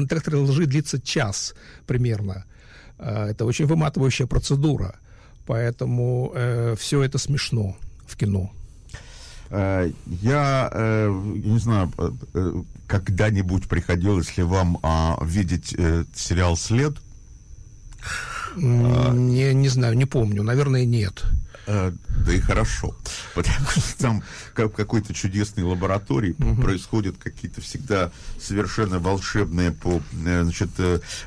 на 0.00 0.06
детекторе 0.06 0.38
лжи 0.38 0.66
длится 0.66 1.00
час 1.00 1.54
примерно. 1.86 2.44
Это 2.98 3.46
очень 3.46 3.66
выматывающая 3.66 4.26
процедура. 4.26 4.96
Поэтому 5.46 6.32
все 6.76 7.02
это 7.02 7.18
смешно 7.18 7.76
в 8.06 8.16
кино. 8.16 8.52
Э, 9.54 9.90
Я, 10.06 10.70
э, 10.72 11.08
не 11.10 11.58
знаю, 11.58 11.92
э, 11.98 12.52
когда-нибудь 12.86 13.68
приходилось 13.68 14.36
ли 14.38 14.42
вам 14.42 14.78
а, 14.82 15.18
видеть 15.22 15.68
сериал 16.14 16.56
«След»? 16.56 16.96
Не, 18.56 19.54
не 19.54 19.68
знаю, 19.68 19.94
не 19.96 20.04
помню. 20.04 20.42
Наверное, 20.42 20.84
нет. 20.84 21.22
Да 21.66 22.32
и 22.34 22.40
хорошо, 22.40 22.96
потому 23.34 23.68
что 23.70 23.98
там 23.98 24.22
как 24.52 24.72
в 24.72 24.74
какой-то 24.74 25.14
чудесной 25.14 25.62
лаборатории 25.62 26.34
происходят 26.60 27.16
какие-то 27.18 27.60
всегда 27.60 28.10
совершенно 28.40 28.98
волшебные 28.98 29.70
по, 29.70 30.02
значит, 30.12 30.70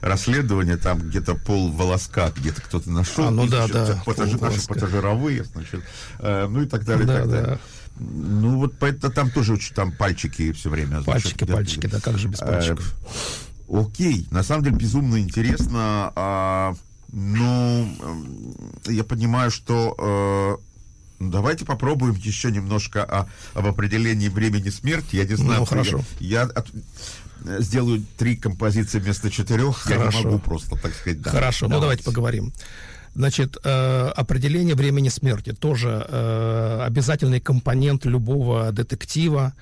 расследования, 0.01 0.75
там 0.77 0.99
где-то 0.99 1.35
пол 1.35 1.71
волоска 1.71 2.31
где-то 2.35 2.61
кто-то 2.61 2.91
нашел, 2.91 3.27
А, 3.27 3.31
ну 3.31 3.47
да, 3.47 3.67
значит, 3.67 3.73
да, 3.95 4.03
пассажи- 4.05 4.41
наши 4.41 4.67
пассажировые, 4.67 5.45
значит, 5.45 5.81
ну 6.19 6.61
и 6.61 6.65
так 6.65 6.83
далее, 6.83 7.03
и 7.05 7.07
Да, 7.07 7.19
так 7.21 7.29
да. 7.29 7.59
Ну 7.99 8.57
вот 8.59 8.77
поэтому 8.79 9.13
там 9.13 9.29
тоже 9.31 9.53
очень 9.53 9.73
там 9.73 9.91
пальчики 9.91 10.51
все 10.51 10.69
время. 10.69 11.01
значит, 11.01 11.05
Пальчики, 11.05 11.33
где-то- 11.35 11.53
пальчики, 11.53 11.87
да 11.87 11.99
как 12.01 12.17
же 12.17 12.27
без 12.27 12.41
Э, 12.41 12.45
пальчиков? 12.45 12.93
Окей, 13.71 14.27
на 14.31 14.43
самом 14.43 14.63
деле 14.63 14.75
безумно 14.75 15.19
интересно. 15.19 16.11
а, 16.15 16.75
ну, 17.11 17.87
я 18.87 19.03
понимаю, 19.03 19.49
что 19.51 19.95
э, 19.97 20.63
ну, 21.19 21.31
давайте 21.31 21.65
попробуем 21.65 22.15
еще 22.15 22.51
немножко 22.51 23.03
о- 23.03 23.27
об 23.53 23.65
определении 23.65 24.27
времени 24.27 24.69
смерти. 24.69 25.15
Я 25.15 25.23
не 25.25 25.35
знаю, 25.35 25.51
Ну, 25.53 25.59
я- 25.61 25.65
хорошо. 25.65 26.01
Я, 26.19 26.41
от- 26.43 26.69
э, 27.45 27.61
сделаю 27.61 28.05
три 28.17 28.35
композиции 28.35 28.99
вместо 28.99 29.31
четырех. 29.31 29.85
Я 29.89 29.95
не 29.95 29.99
Хорошо. 29.99 30.23
могу 30.23 30.39
просто, 30.39 30.75
так 30.75 30.93
сказать. 30.93 31.21
да. 31.21 31.31
Хорошо, 31.31 31.67
ну 31.69 31.79
давайте 31.79 32.03
поговорим. 32.03 32.51
Значит, 33.15 33.57
э, 33.63 34.07
определение 34.15 34.75
времени 34.75 35.07
смерти 35.09 35.53
тоже 35.53 36.05
э, 36.07 36.81
обязательный 36.85 37.39
компонент 37.39 38.05
любого 38.05 38.71
детектива. 38.73 39.53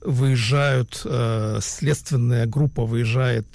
Выезжают, 0.00 1.02
э, 1.04 1.58
следственная 1.62 2.46
группа 2.46 2.84
выезжает, 2.84 3.46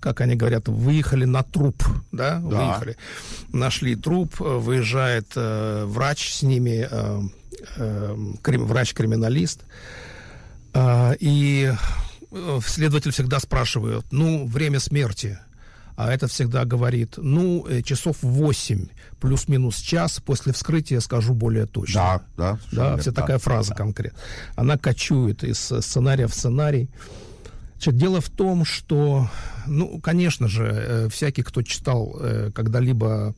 как 0.00 0.20
они 0.20 0.36
говорят, 0.36 0.68
выехали 0.68 1.24
на 1.24 1.42
труп, 1.42 1.82
да, 2.12 2.38
Да. 2.38 2.40
выехали, 2.40 2.96
нашли 3.52 3.96
труп, 3.96 4.34
э, 4.40 4.44
выезжает 4.44 5.26
э, 5.36 5.84
врач 5.86 6.32
с 6.34 6.42
ними, 6.42 6.86
э, 6.88 7.20
э, 7.76 8.16
крим- 8.42 8.66
врач-криминалист, 8.66 9.62
а, 10.74 11.12
и 11.20 11.72
э, 12.30 12.60
следователь 12.66 13.10
всегда 13.12 13.40
спрашивает, 13.40 14.04
ну, 14.10 14.46
время 14.46 14.78
смерти. 14.80 15.38
А 15.96 16.12
это 16.12 16.26
всегда 16.26 16.64
говорит, 16.64 17.14
ну, 17.18 17.66
э, 17.68 17.82
часов 17.82 18.16
8 18.22 18.86
плюс-минус 19.20 19.76
час 19.76 20.20
после 20.24 20.52
вскрытия 20.52 21.00
скажу 21.00 21.34
более 21.34 21.66
точно. 21.66 22.22
Да, 22.36 22.58
да. 22.72 22.92
Да, 22.94 22.96
вся 22.96 23.12
такая 23.12 23.38
фраза 23.38 23.74
конкретно. 23.74 24.18
Она 24.56 24.78
кочует 24.78 25.44
из 25.44 25.70
э, 25.70 25.82
сценария 25.82 26.26
в 26.26 26.34
сценарий. 26.34 26.88
Значит, 27.74 27.96
дело 27.96 28.20
в 28.20 28.30
том, 28.30 28.64
что, 28.64 29.28
ну, 29.66 30.00
конечно 30.00 30.48
же, 30.48 30.64
э, 30.64 31.08
всякий, 31.10 31.42
кто 31.42 31.62
читал 31.62 32.18
когда-либо 32.54 33.34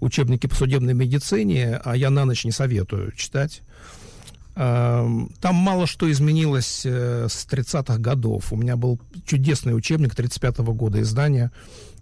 учебники 0.00 0.46
по 0.46 0.54
судебной 0.54 0.94
медицине, 0.94 1.80
а 1.82 1.96
я 1.96 2.10
на 2.10 2.24
ночь 2.24 2.44
не 2.44 2.52
советую 2.52 3.12
читать, 3.12 3.62
эм, 4.54 5.30
там 5.40 5.54
мало 5.54 5.86
что 5.86 6.10
изменилось 6.10 6.84
с 6.84 7.46
30-х 7.50 7.98
годов. 7.98 8.52
У 8.52 8.56
меня 8.56 8.76
был 8.76 9.00
чудесный 9.24 9.74
учебник 9.74 10.14
35-го 10.14 10.74
года 10.74 11.00
издания. 11.00 11.50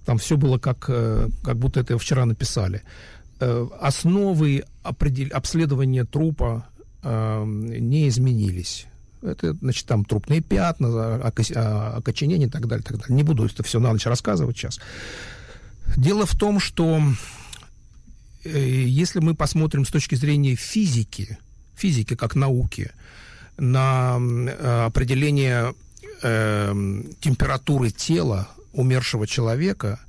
Там 0.04 0.18
все 0.18 0.36
было 0.36 0.58
как, 0.58 0.84
э, 0.88 1.28
как 1.42 1.56
будто 1.56 1.80
это 1.80 1.98
вчера 1.98 2.24
написали. 2.26 2.82
Э, 3.40 3.66
Основы 3.80 4.64
определ- 4.82 5.32
обследования 5.32 6.04
трупа 6.04 6.66
эм, 7.02 7.66
не 7.66 8.08
изменились. 8.08 8.86
Это, 9.22 9.54
значит, 9.54 9.86
там 9.86 10.04
трупные 10.04 10.40
пятна, 10.42 10.88
а, 10.90 11.28
око- 11.28 11.96
окоченение 11.96 12.48
и 12.48 12.50
так 12.50 12.66
далее, 12.66 12.84
так 12.84 12.98
далее. 12.98 13.14
Не 13.16 13.22
буду 13.22 13.46
это 13.46 13.62
все 13.62 13.80
на 13.80 13.92
ночь 13.92 14.06
рассказывать 14.06 14.56
сейчас. 14.56 14.78
Дело 15.96 16.26
в 16.26 16.34
том, 16.34 16.60
что 16.60 17.00
э, 18.44 18.58
если 18.86 19.20
мы 19.20 19.34
посмотрим 19.34 19.84
с 19.84 19.90
точки 19.90 20.14
зрения 20.14 20.54
физики, 20.54 21.38
физики 21.76 22.14
как 22.14 22.34
науки, 22.34 22.90
на 23.56 24.16
определение 24.86 25.74
э, 26.22 27.02
температуры 27.20 27.90
тела 27.90 28.48
умершего 28.74 29.26
человека, 29.26 30.00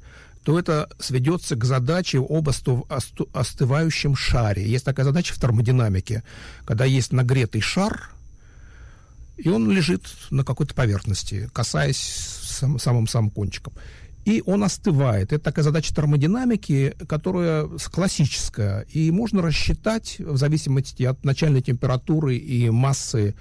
то 0.43 0.59
это 0.59 0.89
сведется 0.99 1.55
к 1.55 1.66
задаче 1.66 2.20
об 2.20 2.49
остывающем 2.49 4.16
шаре. 4.16 4.68
Есть 4.68 4.86
такая 4.86 5.05
задача 5.05 5.34
в 5.34 5.39
термодинамике, 5.39 6.24
когда 6.66 6.86
есть 6.86 7.11
нагретый 7.11 7.61
шар, 7.61 8.11
и 9.38 9.49
он 9.49 9.70
лежит 9.72 10.03
на 10.30 10.43
какой-то 10.43 10.74
поверхности, 10.76 11.49
касаясь 11.51 11.97
сам- 11.97 12.80
самым-самым 12.80 13.32
кончиком. 13.32 13.74
И 14.24 14.41
он 14.45 14.63
остывает. 14.63 15.34
Это 15.34 15.43
такая 15.43 15.63
задача 15.63 15.93
термодинамики, 15.93 16.95
которая 17.07 17.68
классическая. 17.91 18.82
И 18.91 19.11
можно 19.11 19.41
рассчитать, 19.41 20.18
в 20.20 20.38
зависимости 20.38 21.03
от 21.03 21.24
начальной 21.24 21.61
температуры 21.61 22.36
и 22.36 22.70
массы 22.70 23.36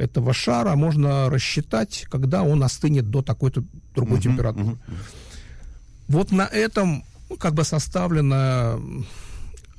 этого 0.00 0.32
шара, 0.32 0.74
можно 0.76 1.30
рассчитать, 1.30 2.06
когда 2.10 2.42
он 2.42 2.62
остынет 2.62 3.10
до 3.10 3.22
такой-то 3.22 3.62
другой 3.94 4.20
температуры. 4.20 4.76
Вот 6.08 6.32
на 6.32 6.46
этом 6.46 7.04
как 7.38 7.54
бы 7.54 7.64
составлена 7.64 8.78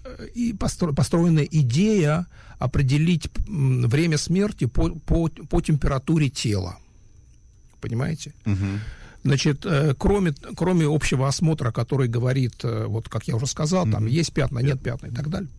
э, 0.06 0.28
и 0.34 0.54
постро- 0.54 0.94
построена 0.94 1.42
идея 1.42 2.26
определить 2.60 3.30
время 3.48 4.18
смерти 4.18 4.66
по, 4.66 4.90
по, 4.92 5.28
по 5.28 5.62
температуре 5.62 6.30
тела. 6.30 6.78
Понимаете? 7.82 8.34
Значит, 9.24 9.66
э, 9.66 9.94
кроме, 9.98 10.34
кроме 10.56 10.86
общего 10.86 11.28
осмотра, 11.28 11.72
который 11.72 12.08
говорит, 12.08 12.64
э, 12.64 12.86
вот 12.88 13.10
как 13.10 13.28
я 13.28 13.36
уже 13.36 13.46
сказал, 13.46 13.86
там 13.88 14.08
есть 14.08 14.34
пятна, 14.34 14.60
нет 14.60 14.82
пятна 14.82 15.08
и 15.08 15.12
так 15.12 15.30
далее, 15.30 15.50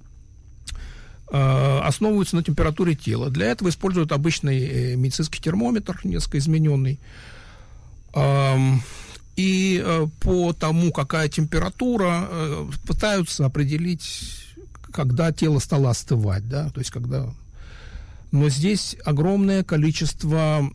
основываются 1.39 2.37
на 2.37 2.43
температуре 2.43 2.95
тела. 2.95 3.31
Для 3.31 3.47
этого 3.47 3.71
используют 3.71 4.13
обычный 4.13 4.61
э, 4.61 4.97
медицинский 4.97 5.41
термометр, 5.41 5.99
несколько 6.05 6.39
измененный. 6.39 7.01
И 9.37 9.83
э, 9.83 10.07
по 10.21 10.53
тому, 10.53 10.93
какая 10.93 11.29
температура, 11.29 12.29
э, 12.29 12.71
пытаются 12.87 13.47
определить, 13.47 14.45
когда 14.93 15.33
тело 15.33 15.59
стало 15.59 15.91
остывать, 15.91 16.49
да, 16.49 16.69
то 16.71 16.81
есть 16.81 16.91
когда... 16.91 17.33
Но 18.31 18.49
здесь 18.49 18.97
огромное 19.05 19.63
количество 19.63 20.71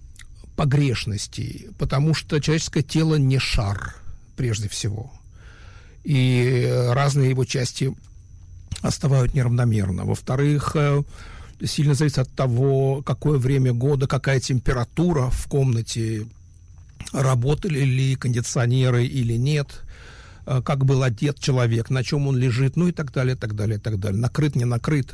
погрешностей, 0.55 1.68
потому 1.78 2.14
что 2.14 2.39
человеческое 2.39 2.84
тело 2.84 3.16
не 3.16 3.38
шар, 3.38 3.95
прежде 4.36 4.68
всего. 4.70 5.12
И 6.03 6.64
э, 6.66 6.93
разные 6.93 7.30
его 7.30 7.45
части 7.45 7.93
остывают 8.82 9.34
неравномерно. 9.34 10.05
Во-вторых, 10.05 10.75
э, 10.75 11.03
сильно 11.65 11.93
зависит 11.93 12.19
от 12.19 12.30
того, 12.30 13.01
какое 13.03 13.38
время 13.38 13.73
года, 13.73 14.07
какая 14.07 14.39
температура 14.39 15.30
в 15.30 15.47
комнате, 15.47 16.28
работали 17.13 17.80
ли 17.80 18.15
кондиционеры 18.15 19.05
или 19.05 19.34
нет, 19.34 19.84
э, 20.45 20.61
как 20.63 20.86
был 20.86 21.03
одет 21.03 21.39
человек, 21.39 21.89
на 21.89 22.03
чем 22.03 22.28
он 22.28 22.38
лежит, 22.38 22.75
ну 22.75 22.88
и 22.88 22.91
так 22.91 23.11
далее, 23.11 23.36
так 23.36 23.55
далее, 23.55 23.80
так 23.80 23.99
далее. 23.99 24.19
Накрыт, 24.19 24.55
не 24.55 24.65
накрыт. 24.65 25.13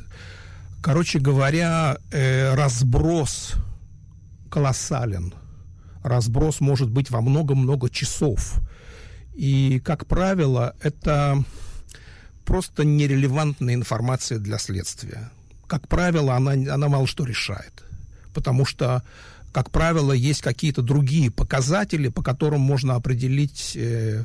Короче 0.81 1.19
говоря, 1.19 1.97
э, 2.11 2.53
разброс 2.55 3.53
колоссален. 4.49 5.33
Разброс 6.03 6.59
может 6.59 6.89
быть 6.89 7.09
во 7.09 7.21
много-много 7.21 7.89
часов. 7.89 8.59
И, 9.33 9.81
как 9.83 10.05
правило, 10.05 10.75
это 10.81 11.43
просто 12.45 12.83
нерелевантная 12.83 13.73
информация 13.73 14.39
для 14.39 14.57
следствия. 14.57 15.31
Как 15.67 15.87
правило, 15.87 16.35
она, 16.35 16.51
она 16.51 16.87
мало 16.89 17.07
что 17.07 17.25
решает. 17.25 17.83
Потому 18.33 18.65
что, 18.65 19.03
как 19.51 19.69
правило, 19.71 20.11
есть 20.11 20.41
какие-то 20.41 20.81
другие 20.81 21.31
показатели, 21.31 22.09
по 22.09 22.21
которым 22.23 22.61
можно 22.61 22.95
определить, 22.95 23.73
э, 23.75 24.23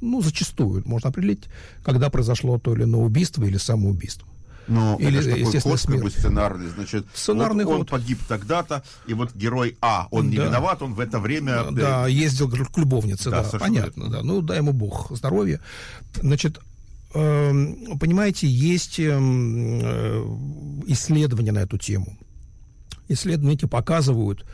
ну, 0.00 0.22
зачастую 0.22 0.82
можно 0.86 1.10
определить, 1.10 1.44
когда 1.84 2.10
произошло 2.10 2.58
то 2.58 2.74
или 2.74 2.84
иное 2.84 3.00
убийство 3.00 3.44
или 3.44 3.56
самоубийство. 3.58 4.26
Ну, 4.68 4.98
Или, 4.98 5.20
это 5.20 5.22
ж 5.22 5.32
такой 5.44 5.60
ход 5.60 5.80
как 5.80 6.02
бы 6.02 6.10
сценарный. 6.10 6.68
Значит, 6.70 7.06
Сценарный 7.14 7.64
вот 7.64 7.72
он 7.72 7.78
ход. 7.78 7.90
погиб 7.90 8.18
тогда-то, 8.26 8.82
и 9.06 9.14
вот 9.14 9.32
герой 9.32 9.76
А, 9.80 10.08
он 10.10 10.28
не 10.28 10.36
Да. 10.38 10.46
виноват, 10.46 10.82
он 10.82 10.94
в 10.94 10.98
это 11.00 11.20
время... 11.20 11.52
э, 11.68 11.70
Да, 11.70 12.06
ездил 12.08 12.50
к 12.50 12.76
любовнице, 12.76 13.30
Да, 13.30 13.44
да, 13.44 13.58
понятно, 13.58 14.08
да. 14.10 14.22
Ну, 14.22 14.42
дай 14.42 14.58
ему 14.58 14.72
Бог 14.72 15.12
здоровья. 15.16 15.60
Значит, 16.20 16.58
понимаете, 17.98 18.46
есть 18.46 19.00
эм, 19.00 19.80
э, 19.82 20.24
исследования 20.88 21.52
на 21.52 21.60
эту 21.60 21.78
тему. 21.78 22.16
Исследования 23.08 23.54
эти 23.54 23.64
показывают, 23.64 24.44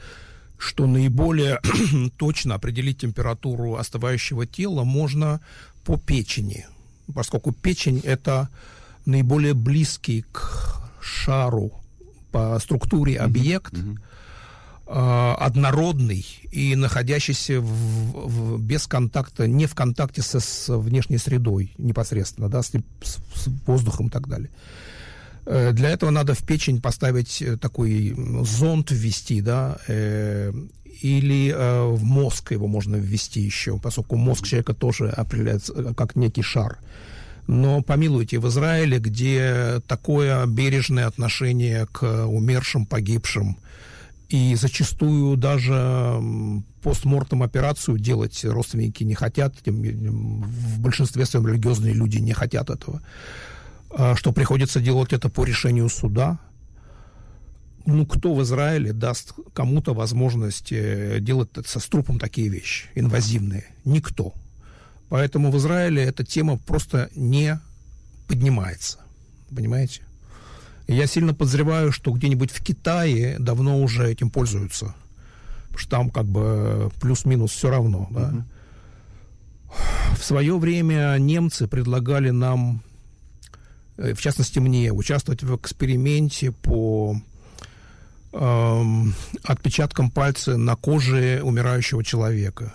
что 0.59 0.87
наиболее 0.87 1.61
точно 2.19 2.55
определить 2.55 2.99
температуру 2.99 3.77
остывающего 3.77 4.47
тела 4.47 4.85
можно 4.85 5.41
по 5.85 5.97
печени, 5.97 6.67
поскольку 7.13 7.53
печень 7.53 8.01
это 8.05 8.49
наиболее 9.07 9.55
близкий 9.55 10.25
к 10.31 10.81
шару 11.01 11.73
по 12.31 12.59
структуре 12.61 13.19
объект, 13.19 13.75
э, 13.75 13.97
однородный 14.93 16.25
и 16.51 16.77
находящийся 16.77 17.61
в, 17.61 17.67
в- 17.67 18.61
без 18.61 18.87
контакта, 18.87 19.47
не 19.47 19.67
в 19.67 19.75
контакте 19.75 20.23
со, 20.23 20.39
с 20.41 20.69
внешней 20.77 21.19
средой 21.19 21.73
непосредственно, 21.79 22.49
да, 22.49 22.63
с, 22.63 22.73
с- 22.73 23.49
воздухом 23.67 24.09
и 24.09 24.11
так 24.11 24.29
далее. 24.29 24.51
Э, 25.47 25.73
Для 25.73 25.91
этого 25.91 26.11
надо 26.11 26.35
в 26.35 26.45
печень 26.47 26.81
поставить 26.81 27.41
э, 27.43 27.57
такой 27.57 28.15
зонд 28.45 28.91
ввести, 28.91 29.41
да, 29.41 29.79
э, 29.89 30.53
или 31.03 31.53
э, 31.57 31.85
в 31.87 32.03
мозг 32.05 32.53
его 32.53 32.67
можно 32.69 32.97
ввести 32.97 33.41
еще, 33.41 33.79
поскольку 33.79 34.17
мозг 34.17 34.47
человека 34.47 34.75
тоже 34.75 35.09
определяется 35.09 35.73
э, 35.75 35.95
как 35.95 36.17
некий 36.17 36.43
шар. 36.43 36.79
Но 37.49 37.83
помилуйте, 37.83 38.39
в 38.39 38.47
Израиле, 38.49 38.99
где 38.99 39.81
такое 39.89 40.47
бережное 40.47 41.07
отношение 41.09 41.87
к 41.91 42.27
умершим, 42.27 42.87
погибшим, 42.87 43.57
и 44.33 44.55
зачастую 44.55 45.37
даже 45.37 46.19
постмортом 46.81 47.43
операцию 47.43 47.99
делать 47.99 48.43
родственники 48.45 49.05
не 49.05 49.15
хотят, 49.15 49.55
в 49.67 50.81
большинстве 50.81 51.27
своем 51.27 51.47
религиозные 51.47 51.93
люди 51.93 52.17
не 52.17 52.33
хотят 52.33 52.71
этого, 52.71 53.03
а, 53.91 54.17
что 54.17 54.33
приходится 54.33 54.81
делать 54.81 55.13
это 55.13 55.29
по 55.29 55.45
решению 55.45 55.91
суда. 55.91 56.39
Ну, 57.85 58.07
кто 58.07 58.35
в 58.35 58.43
Израиле 58.43 58.95
даст 58.95 59.35
кому-то 59.53 59.93
возможность 59.93 60.73
э, 60.73 61.19
делать 61.21 61.51
со 61.67 61.79
с 61.79 61.87
трупом 61.87 62.19
такие 62.19 62.49
вещи, 62.49 62.87
инвазивные? 62.95 63.67
Никто. 63.85 64.33
Поэтому 65.11 65.51
в 65.51 65.59
Израиле 65.59 66.05
эта 66.05 66.25
тема 66.25 66.57
просто 66.57 67.11
не 67.15 67.61
поднимается. 68.29 68.99
Понимаете? 69.55 70.03
Я 70.93 71.07
сильно 71.07 71.35
подозреваю, 71.35 71.93
что 71.93 72.13
где-нибудь 72.13 72.51
в 72.51 72.63
Китае 72.63 73.37
давно 73.39 73.81
уже 73.81 74.11
этим 74.11 74.31
пользуются. 74.31 74.95
Потому 75.65 75.79
что 75.79 75.91
там 75.91 76.11
как 76.11 76.27
бы 76.27 76.91
плюс-минус 77.01 77.53
все 77.53 77.71
равно. 77.71 78.09
Да? 78.11 78.45
В 80.19 80.25
свое 80.25 80.59
время 80.59 81.17
немцы 81.19 81.67
предлагали 81.67 82.31
нам, 82.31 82.83
э, 83.97 84.13
в 84.13 84.21
частности 84.21 84.59
мне, 84.59 84.93
участвовать 84.93 85.43
в 85.43 85.57
эксперименте 85.57 86.53
по 86.53 87.17
эм, 88.33 89.15
отпечаткам 89.45 90.11
пальца 90.11 90.57
на 90.57 90.77
коже 90.77 91.41
умирающего 91.43 92.05
человека. 92.05 92.75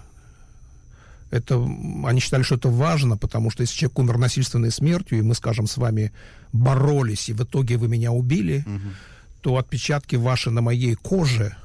Это, 1.29 1.55
они 2.05 2.19
считали, 2.19 2.43
что 2.43 2.55
это 2.55 2.69
важно, 2.69 3.17
потому 3.17 3.51
что 3.51 3.61
если 3.61 3.75
человек 3.75 3.99
умер 3.99 4.17
насильственной 4.17 4.71
смертью, 4.71 5.19
и 5.19 5.21
мы, 5.21 5.35
скажем, 5.35 5.67
с 5.67 5.77
вами 5.77 6.13
боролись, 6.53 7.29
и 7.29 7.33
в 7.33 7.43
итоге 7.43 7.77
вы 7.77 7.87
меня 7.87 8.11
убили, 8.11 8.65
то 9.41 9.57
отпечатки 9.57 10.15
ваши 10.15 10.49
на 10.49 10.61
моей 10.61 10.95
коже 10.95 11.55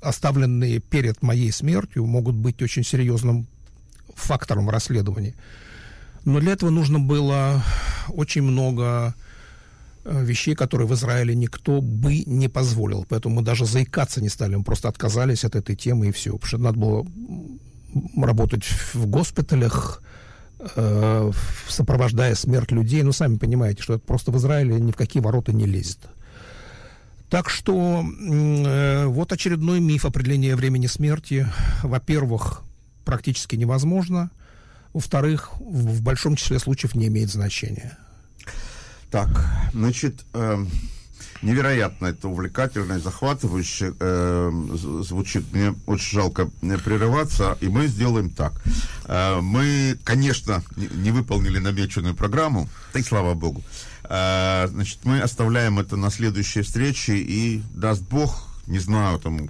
оставленные 0.00 0.80
перед 0.80 1.22
моей 1.22 1.52
смертью, 1.52 2.06
могут 2.06 2.34
быть 2.34 2.62
очень 2.62 2.84
серьезным 2.84 3.46
фактором 4.14 4.66
в 4.66 4.70
расследовании. 4.70 5.34
Но 6.24 6.40
для 6.40 6.52
этого 6.52 6.70
нужно 6.70 6.98
было 6.98 7.62
очень 8.08 8.42
много 8.42 9.14
э, 10.04 10.24
вещей, 10.24 10.54
которые 10.54 10.86
в 10.86 10.94
Израиле 10.94 11.34
никто 11.34 11.80
бы 11.80 12.24
не 12.26 12.48
позволил. 12.48 13.06
Поэтому 13.08 13.36
мы 13.36 13.42
даже 13.42 13.66
заикаться 13.66 14.20
не 14.20 14.28
стали, 14.28 14.56
мы 14.56 14.64
просто 14.64 14.88
отказались 14.88 15.44
от 15.44 15.56
этой 15.56 15.76
темы 15.76 16.08
и 16.08 16.12
все. 16.12 16.32
Потому 16.32 16.48
что 16.48 16.58
надо 16.58 16.78
было 16.78 17.06
работать 18.16 18.64
в 18.94 19.06
госпиталях, 19.06 20.02
э, 20.76 21.30
сопровождая 21.68 22.34
смерть 22.34 22.72
людей. 22.72 23.02
Ну, 23.02 23.12
сами 23.12 23.36
понимаете, 23.36 23.82
что 23.82 23.94
это 23.94 24.04
просто 24.04 24.30
в 24.30 24.36
Израиле 24.38 24.80
ни 24.80 24.92
в 24.92 24.96
какие 24.96 25.22
ворота 25.22 25.52
не 25.52 25.66
лезет. 25.66 25.98
Так 27.28 27.48
что 27.48 28.04
э, 28.04 29.06
вот 29.06 29.32
очередной 29.32 29.80
миф 29.80 30.04
определения 30.04 30.56
времени 30.56 30.86
смерти. 30.86 31.46
Во-первых, 31.82 32.62
практически 33.04 33.56
невозможно. 33.56 34.30
Во-вторых, 34.92 35.50
в 35.60 36.00
в 36.00 36.02
большом 36.02 36.36
числе 36.36 36.58
случаев 36.58 36.94
не 36.94 37.06
имеет 37.06 37.30
значения. 37.30 37.96
Так, 39.10 39.28
значит, 39.72 40.24
эм, 40.34 40.68
невероятно 41.42 42.06
это 42.06 42.28
увлекательно 42.28 42.94
и 42.94 43.00
захватывающе 43.00 43.92
з- 43.92 45.02
звучит. 45.02 45.44
Мне 45.52 45.74
очень 45.86 46.18
жалко 46.20 46.50
э, 46.62 46.78
прерываться, 46.78 47.56
и 47.60 47.68
мы 47.68 47.86
сделаем 47.88 48.30
так. 48.30 48.52
Э, 49.06 49.40
мы, 49.40 49.96
конечно, 50.04 50.62
не, 50.76 50.88
не 51.02 51.10
выполнили 51.10 51.58
намеченную 51.58 52.14
программу, 52.14 52.68
да 52.94 53.00
и 53.00 53.02
слава 53.02 53.34
богу. 53.34 53.62
Э, 54.04 54.66
значит, 54.68 54.98
мы 55.04 55.20
оставляем 55.20 55.78
это 55.78 55.96
на 55.96 56.10
следующей 56.10 56.62
встрече, 56.62 57.16
и 57.16 57.62
даст 57.74 58.02
Бог, 58.02 58.49
не 58.66 58.78
знаю, 58.78 59.18
там, 59.18 59.48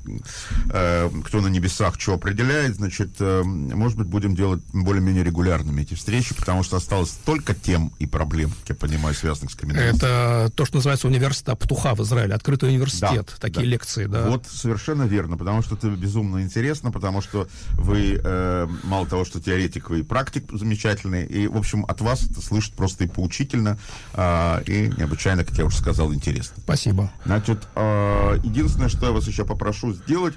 э, 0.71 1.11
кто 1.25 1.41
на 1.41 1.49
небесах 1.49 2.01
что 2.01 2.15
определяет, 2.15 2.77
значит, 2.77 3.17
э, 3.21 3.43
может 3.43 3.99
быть, 3.99 4.07
будем 4.07 4.35
делать 4.35 4.63
более-менее 4.73 5.25
регулярными 5.25 5.83
эти 5.83 5.95
встречи, 5.95 6.35
потому 6.35 6.63
что 6.63 6.77
осталось 6.77 7.11
столько 7.11 7.55
тем 7.55 7.93
и 7.99 8.07
проблем, 8.07 8.51
как 8.51 8.71
я 8.71 8.75
понимаю, 8.75 9.15
связанных 9.15 9.53
с 9.53 9.55
криминалистикой. 9.55 9.99
Это 9.99 10.53
то, 10.55 10.65
что 10.65 10.77
называется 10.77 11.09
университет 11.09 11.59
Птуха 11.59 11.95
в 11.95 12.03
Израиле, 12.03 12.35
открытый 12.35 12.71
университет, 12.71 13.27
Да, 13.27 13.41
такие 13.41 13.65
да. 13.65 13.71
лекции, 13.71 14.07
да. 14.07 14.27
Вот 14.29 14.47
совершенно 14.47 15.05
верно, 15.05 15.37
потому 15.37 15.63
что 15.63 15.75
это 15.75 15.89
безумно 15.91 16.43
интересно, 16.43 16.91
потому 16.91 17.21
что 17.21 17.49
вы 17.73 18.21
э, 18.23 18.69
мало 18.85 19.07
того, 19.07 19.25
что 19.25 19.41
теоретик, 19.41 19.91
вы 19.91 20.01
и 20.01 20.03
практик 20.03 20.45
замечательный, 20.53 21.25
и, 21.27 21.47
в 21.47 21.57
общем, 21.57 21.85
от 21.87 22.01
вас 22.01 22.23
это 22.23 22.41
слышать 22.41 22.75
просто 22.75 23.05
и 23.05 23.07
поучительно, 23.07 23.79
а, 24.15 24.63
и 24.67 24.93
необычайно, 24.97 25.45
как 25.45 25.57
я 25.59 25.65
уже 25.65 25.77
сказал, 25.77 26.13
интересно. 26.13 26.57
Спасибо. 26.63 27.11
Значит, 27.25 27.69
э, 27.75 28.39
единственное, 28.43 28.89
что 28.89 29.00
я 29.07 29.13
вас 29.13 29.27
еще 29.27 29.45
попрошу 29.45 29.93
сделать 29.93 30.35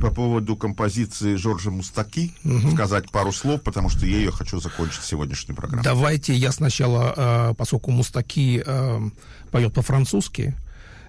по 0.00 0.10
поводу 0.10 0.56
композиции 0.56 1.36
Жоржа 1.36 1.70
Мустаки, 1.70 2.32
сказать 2.72 3.10
пару 3.10 3.32
слов, 3.32 3.62
потому 3.62 3.88
что 3.88 4.06
я 4.06 4.16
ее 4.16 4.30
хочу 4.30 4.60
закончить 4.60 5.02
сегодняшнюю 5.02 5.56
программу. 5.56 5.84
Давайте 5.84 6.34
я 6.34 6.52
сначала, 6.52 7.50
э, 7.50 7.54
поскольку 7.54 7.90
Мустаки 7.90 8.62
э, 8.64 9.00
поет 9.50 9.74
по-французски, 9.74 10.56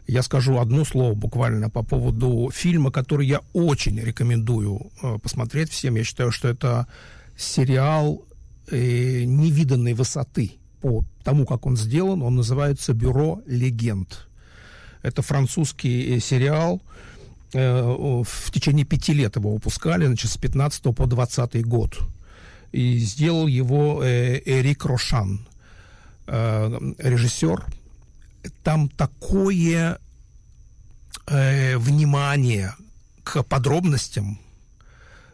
я 0.08 0.24
скажу 0.24 0.58
одно 0.58 0.84
слово 0.84 1.14
буквально 1.14 1.70
по 1.70 1.84
поводу 1.84 2.50
фильма, 2.54 2.92
который 2.92 3.28
я 3.28 3.42
очень 3.54 4.00
рекомендую 4.00 4.92
э, 5.02 5.18
посмотреть 5.20 5.72
всем. 5.72 5.96
Я 5.96 6.04
считаю, 6.04 6.32
что 6.32 6.48
это 6.48 6.88
сериал 7.38 8.26
невиданной 8.72 9.94
высоты 9.94 10.54
по 10.82 11.04
тому, 11.24 11.46
как 11.46 11.66
он 11.66 11.76
сделан. 11.76 12.22
Он 12.22 12.36
называется 12.36 12.94
«Бюро 12.94 13.42
легенд». 13.46 14.28
Это 15.04 15.22
французский 15.22 16.18
э, 16.18 16.20
сериал. 16.20 16.82
Э, 17.54 18.24
В 18.24 18.52
течение 18.52 18.86
пяти 18.86 19.14
лет 19.14 19.36
его 19.36 19.54
выпускали, 19.54 20.06
значит, 20.06 20.32
с 20.32 20.38
15 20.38 20.96
по 20.96 21.06
20 21.06 21.66
год. 21.66 22.00
И 22.72 23.00
сделал 23.00 23.48
его 23.48 24.04
э, 24.04 24.42
Эрик 24.46 24.86
Рошан, 24.86 25.40
режиссер. 26.28 27.66
Там 28.64 28.90
такое 28.90 29.98
внимание 31.28 32.74
к 33.24 33.44
подробностям, 33.44 34.40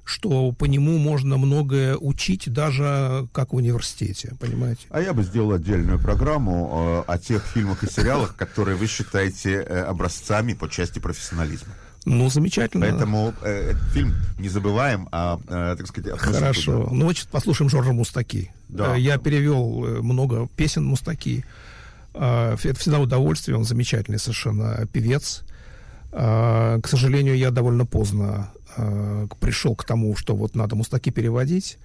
что 0.08 0.52
по 0.54 0.66
нему 0.66 0.98
можно 0.98 1.38
многое 1.38 1.98
учить 1.98 2.52
даже 2.52 3.28
как 3.34 3.52
в 3.52 3.56
университете, 3.56 4.34
понимаете? 4.40 4.88
А 4.90 5.02
я 5.02 5.14
бы 5.14 5.24
сделал 5.24 5.52
отдельную 5.52 6.00
программу 6.00 7.04
э, 7.08 7.12
о 7.12 7.18
тех 7.18 7.44
фильмах 7.46 7.84
и 7.84 7.92
сериалах, 7.92 8.36
которые 8.36 8.78
вы 8.78 8.88
считаете 8.88 9.56
э, 9.56 9.82
образцами 9.84 10.54
по 10.54 10.70
части 10.70 11.00
профессионализма. 11.00 11.74
Ну, 12.06 12.30
замечательно. 12.30 12.86
Поэтому 12.86 13.34
э, 13.42 13.72
этот 13.72 13.84
фильм 13.92 14.14
не 14.40 14.48
забываем, 14.48 15.10
а, 15.12 15.42
э, 15.46 15.76
так 15.78 15.88
сказать, 15.88 16.18
Хорошо. 16.18 16.84
туда. 16.84 16.94
Ну, 16.96 17.02
значит, 17.02 17.28
послушаем 17.28 17.70
Жоржа 17.70 17.92
Мустаки. 17.92 18.52
Да. 18.70 18.96
Э, 18.96 19.00
Я 19.00 19.18
перевел 19.18 19.84
э, 19.86 20.02
много 20.02 20.48
песен 20.56 20.86
Мустаки. 20.86 21.44
Э, 22.14 22.56
Это 22.64 22.80
всегда 22.80 23.00
удовольствие, 23.00 23.58
он 23.58 23.66
замечательный 23.66 24.20
совершенно 24.20 24.88
певец. 24.88 25.44
Э, 26.14 26.80
К 26.82 26.88
сожалению, 26.88 27.36
я 27.36 27.52
довольно 27.52 27.86
поздно 27.86 28.52
э, 28.76 29.28
пришел 29.40 29.76
к 29.76 29.86
тому, 29.86 30.16
что 30.16 30.36
вот 30.36 30.56
надо 30.56 30.76
Мустаки 30.76 31.12
переводить. 31.12 31.78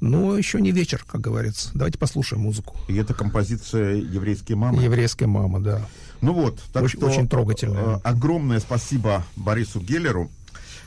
Но 0.00 0.36
еще 0.36 0.60
не 0.60 0.72
вечер, 0.72 1.04
как 1.06 1.20
говорится. 1.20 1.70
Давайте 1.74 1.98
послушаем 1.98 2.42
музыку. 2.42 2.76
И 2.88 2.96
это 2.96 3.14
композиция 3.14 3.94
«Еврейские 3.94 4.56
мамы». 4.56 4.82
Еврейская 4.82 5.26
мама, 5.26 5.60
да. 5.60 5.86
Ну 6.20 6.32
вот, 6.32 6.60
так 6.72 6.82
Очень- 6.82 6.98
что 6.98 7.06
очень 7.08 7.28
трогательная. 7.28 7.96
э, 7.96 8.00
огромное 8.02 8.60
спасибо 8.60 9.24
Борису 9.36 9.80
Геллеру. 9.80 10.30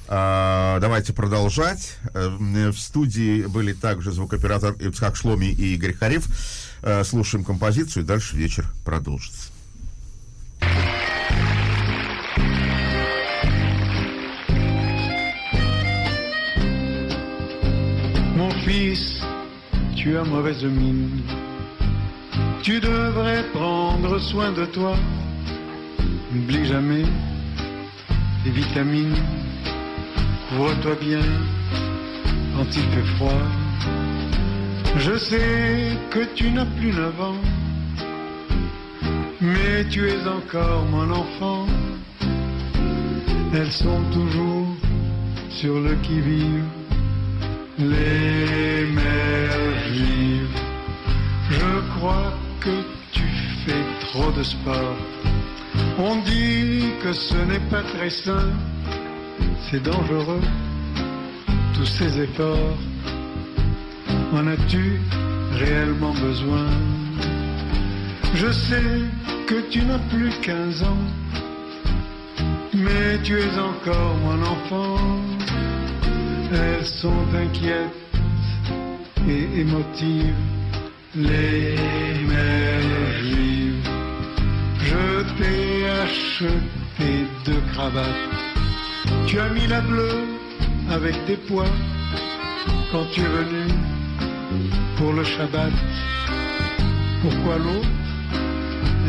А, 0.10 0.80
давайте 0.80 1.14
продолжать. 1.14 1.98
Э, 2.14 2.28
В 2.72 2.78
студии 2.78 3.46
были 3.46 3.74
также 3.74 4.12
звукооператор 4.12 4.74
Ицхак 4.74 5.16
Шломи 5.16 5.48
и 5.48 5.76
Игорь 5.76 5.94
Харев. 5.94 6.28
Э, 6.82 7.04
Слушаем 7.04 7.44
композицию, 7.44 8.04
и 8.04 8.06
дальше 8.06 8.36
вечер 8.38 8.66
продолжится. 8.86 9.50
Mon 10.62 11.67
fils, 18.68 19.24
tu 19.96 20.18
as 20.18 20.24
mauvaise 20.24 20.64
mine. 20.66 21.22
Tu 22.64 22.80
devrais 22.82 23.44
prendre 23.54 24.20
soin 24.20 24.52
de 24.52 24.66
toi. 24.66 24.96
N'oublie 26.32 26.66
jamais 26.66 27.06
les 28.44 28.52
vitamines. 28.52 29.22
Couvre-toi 30.50 30.96
bien 31.00 31.26
quand 32.56 32.68
il 32.80 32.86
fait 32.94 33.10
froid. 33.16 33.44
Je 34.98 35.16
sais 35.18 35.98
que 36.10 36.26
tu 36.36 36.52
n'as 36.52 36.66
plus 36.78 36.92
neuf 36.92 37.22
ans, 37.22 37.42
mais 39.40 39.86
tu 39.90 40.10
es 40.10 40.28
encore 40.28 40.84
mon 40.92 41.10
enfant. 41.12 41.66
Elles 43.54 43.72
sont 43.72 44.02
toujours 44.12 44.68
sur 45.50 45.80
le 45.80 45.96
qui-vive 46.04 46.77
les 47.80 48.86
mers 48.92 49.80
juives. 49.88 50.60
Je 51.50 51.98
crois 51.98 52.34
que 52.60 52.84
tu 53.12 53.24
fais 53.66 53.84
trop 54.02 54.32
de 54.32 54.44
sport. 54.44 54.96
On 56.00 56.18
dit 56.18 56.90
que 57.04 57.14
ce 57.14 57.36
n'est 57.36 57.66
pas 57.70 57.84
très 57.84 58.10
sain, 58.10 58.50
c'est 59.70 59.82
dangereux, 59.84 60.42
tous 61.76 61.86
ces 61.86 62.20
efforts. 62.22 62.78
En 64.34 64.48
as-tu 64.48 65.00
réellement 65.54 66.14
besoin? 66.14 66.66
Je 68.34 68.52
sais 68.52 69.02
que 69.48 69.62
tu 69.70 69.82
n'as 69.84 70.00
plus 70.10 70.32
15 70.42 70.84
ans, 70.84 71.06
mais 72.74 73.20
tu 73.24 73.40
es 73.40 73.60
encore 73.60 74.16
mon 74.24 74.42
enfant. 74.44 74.98
Elles 76.50 76.86
sont 76.86 77.26
inquiètes 77.36 77.92
et 79.28 79.60
émotives, 79.60 80.34
les 81.14 81.76
mères 82.26 83.12
juives. 83.22 83.90
Je 84.80 85.24
t'ai 85.38 85.90
acheté 86.04 87.28
deux 87.46 87.62
cravates. 87.74 88.06
Tu 89.26 89.40
as 89.40 89.50
mis 89.50 89.68
la 89.68 89.82
bleue 89.82 90.24
avec 90.90 91.26
tes 91.26 91.36
pois 91.36 91.74
quand 92.94 93.06
tu 93.12 93.20
es 93.20 93.28
venu 93.28 93.74
pour 94.96 95.12
le 95.12 95.26
Shabbat. 95.26 95.74
Pourquoi 97.24 97.58
l'autre 97.58 97.90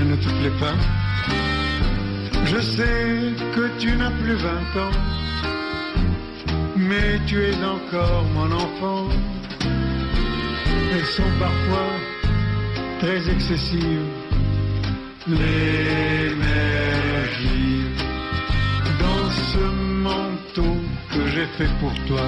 Elle 0.00 0.08
ne 0.08 0.16
te 0.16 0.28
plaît 0.40 0.58
pas? 0.58 0.74
Je 2.46 2.60
sais 2.60 3.34
que 3.54 3.68
tu 3.78 3.94
n'as 3.96 4.10
plus 4.10 4.34
20 4.34 4.50
ans 4.50 5.18
mais 6.88 7.20
tu 7.26 7.36
es 7.44 7.56
encore 7.64 8.24
mon 8.34 8.50
enfant. 8.50 9.08
Elles 10.92 11.10
sont 11.18 11.32
parfois 11.38 11.90
très 13.00 13.30
excessives, 13.30 14.08
juives. 17.36 18.02
Dans 19.00 19.30
ce 19.30 19.64
manteau 20.08 20.76
j'ai 21.34 21.46
fait 21.58 21.72
pour 21.80 21.92
toi. 22.06 22.26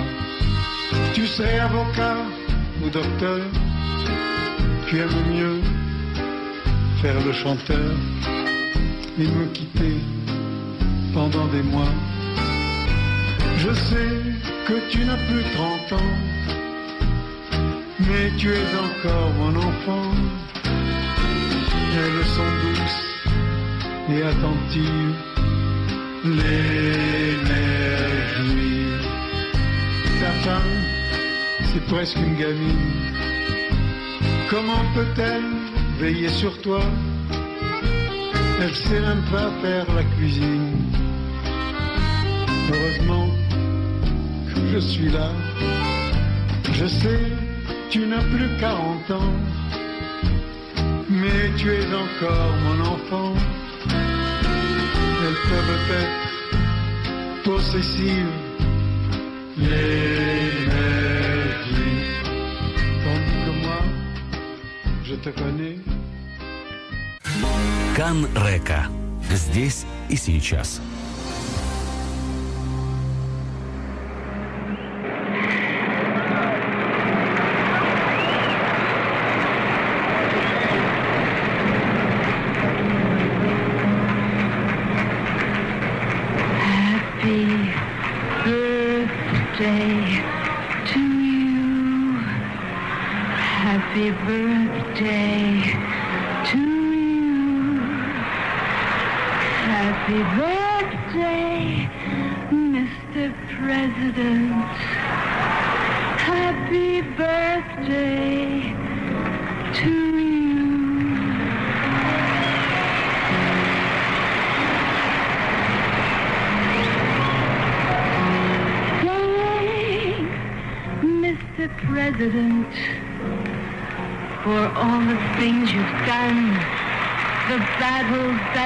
Tu 1.15 1.27
serais 1.27 1.59
avocat 1.59 2.19
ou 2.83 2.91
docteur, 2.91 3.41
tu 4.87 4.99
aimes 4.99 5.25
mieux 5.33 5.61
faire 7.01 7.19
le 7.25 7.33
chanteur 7.33 7.91
et 9.19 9.27
me 9.27 9.47
quitter 9.53 9.97
pendant 11.15 11.47
des 11.47 11.63
mois. 11.63 11.95
Je 13.63 13.75
sais 13.75 14.13
que 14.67 14.89
tu 14.89 15.05
n'as 15.05 15.19
plus 15.29 15.45
30 15.55 15.93
ans, 16.01 16.15
mais 17.99 18.31
tu 18.39 18.49
es 18.55 18.67
encore 18.87 19.31
mon 19.39 19.55
enfant. 19.55 20.11
Elles 21.95 22.25
sont 22.37 22.53
douces 22.63 23.05
et 24.09 24.23
attentives, 24.23 25.15
les 26.25 27.37
mères. 27.49 28.41
Ta 30.21 30.33
femme, 30.45 30.77
c'est 31.65 31.85
presque 31.85 32.17
une 32.17 32.37
gamine. 32.37 32.93
Comment 34.49 34.85
peut-elle 34.95 35.51
veiller 35.99 36.31
sur 36.31 36.59
toi? 36.63 36.81
Elle 38.63 38.75
sait 38.75 39.01
même 39.01 39.25
pas 39.31 39.51
faire 39.61 39.85
la 39.95 40.05
cuisine. 40.17 40.77
Heureusement 42.73 43.29
je 44.74 44.80
suis 44.80 45.10
là. 45.10 45.30
Je 46.74 46.86
sais, 46.86 47.20
tu 47.89 48.00
n'as 48.06 48.24
plus 48.34 48.50
40 48.60 49.12
ans, 49.12 49.34
mais 51.10 51.52
tu 51.58 51.72
es 51.72 51.86
encore 52.06 52.54
mon 52.66 52.80
enfant. 52.93 53.34
Elles 55.24 55.41
peuvent 55.50 55.91
être 56.04 57.43
possessives, 57.43 58.38
les 59.58 60.52
mères 60.70 61.64
juives. 61.70 62.24
Tandis 63.04 63.39
que 63.46 63.54
moi, 63.66 63.82
je 65.04 65.16
te 65.16 65.30
connais. 65.30 65.78
Кан 67.96 68.28
Река. 68.36 68.89
Здесь 69.32 69.86
и 70.10 70.16
сейчас. 70.16 70.82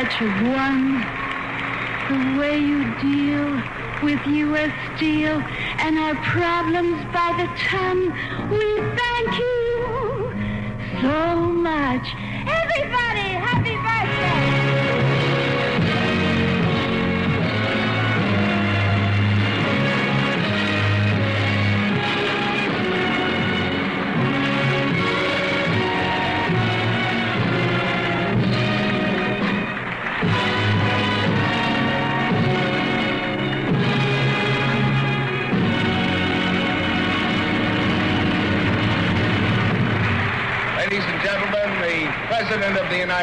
Battles 0.05 0.21
that 0.21 0.21
you've 0.21 0.45
the 2.09 2.39
way 2.39 2.59
you 2.59 2.85
deal 3.01 3.63
with 4.03 4.27
U.S. 4.27 4.73
Steel 4.97 5.43
and 5.79 5.99
our 5.99 6.15
problems 6.17 7.03
by 7.13 7.33
the 7.39 7.49
ton. 7.59 8.13
We 8.51 8.77
thank 8.97 9.39
you 9.39 11.01
so 11.01 11.37
much. 11.37 12.34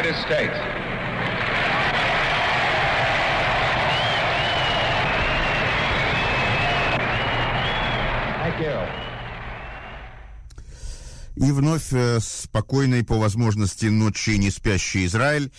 United 0.02 0.16
States. 0.26 0.58
Thank 8.42 8.60
you. 8.60 8.88
И 11.36 11.52
вновь 11.52 11.92
э, 11.92 12.20
спокойный 12.20 13.04
по 13.04 13.18
возможности 13.18 13.86
ночи 13.86 14.38
не 14.38 14.52
спящий 14.52 15.06
Израиль. 15.06 15.52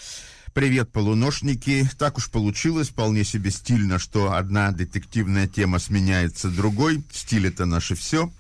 Привет, 0.53 0.93
полуношники. 0.93 1.89
Так 1.99 2.19
уж 2.19 2.31
получилось, 2.31 2.89
вполне 2.91 3.25
себе 3.25 3.51
стильно, 3.51 3.99
что 3.99 4.33
одна 4.33 4.71
детективная 4.71 5.47
тема 5.47 5.79
сменяется 5.79 6.49
другой. 6.49 7.03
Стиль 7.11 7.47
это 7.47 7.65
наше 7.65 7.95
все. 7.95 8.31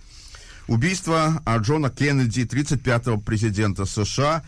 Убийство 0.68 1.42
а, 1.44 1.56
Джона 1.58 1.90
Кеннеди, 1.90 2.42
35-го 2.42 3.18
президента 3.18 3.84
США, 3.86 4.42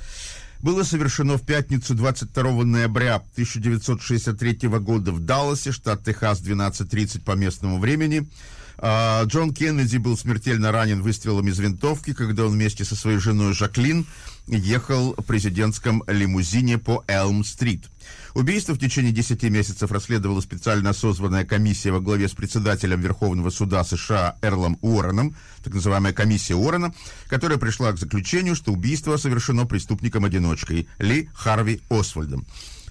было 0.64 0.82
совершено 0.82 1.36
в 1.36 1.42
пятницу 1.42 1.94
22 1.94 2.64
ноября 2.64 3.16
1963 3.16 4.68
года 4.78 5.12
в 5.12 5.20
Далласе, 5.20 5.72
штат 5.72 6.02
Техас, 6.02 6.40
12.30 6.40 7.20
по 7.20 7.32
местному 7.32 7.78
времени. 7.78 8.26
А, 8.78 9.24
Джон 9.24 9.52
Кеннеди 9.52 9.98
был 9.98 10.16
смертельно 10.16 10.72
ранен 10.72 11.02
выстрелом 11.02 11.48
из 11.48 11.58
винтовки, 11.58 12.14
когда 12.14 12.46
он 12.46 12.52
вместе 12.52 12.86
со 12.86 12.96
своей 12.96 13.18
женой 13.18 13.52
Жаклин 13.52 14.06
ехал 14.46 15.14
в 15.18 15.22
президентском 15.24 16.02
лимузине 16.06 16.78
по 16.78 17.04
Элм-стрит. 17.08 17.84
Убийство 18.34 18.74
в 18.74 18.78
течение 18.78 19.12
10 19.12 19.44
месяцев 19.44 19.92
расследовала 19.92 20.40
специально 20.40 20.92
созванная 20.92 21.44
комиссия 21.44 21.92
во 21.92 22.00
главе 22.00 22.28
с 22.28 22.32
председателем 22.32 23.00
Верховного 23.00 23.50
суда 23.50 23.84
США 23.84 24.36
Эрлом 24.42 24.76
Уорреном, 24.82 25.36
так 25.62 25.72
называемая 25.72 26.12
комиссия 26.12 26.56
Уоррена, 26.56 26.92
которая 27.28 27.58
пришла 27.58 27.92
к 27.92 27.98
заключению, 27.98 28.56
что 28.56 28.72
убийство 28.72 29.16
совершено 29.18 29.66
преступником-одиночкой 29.66 30.88
Ли 30.98 31.30
Харви 31.32 31.80
Освальдом. 31.88 32.44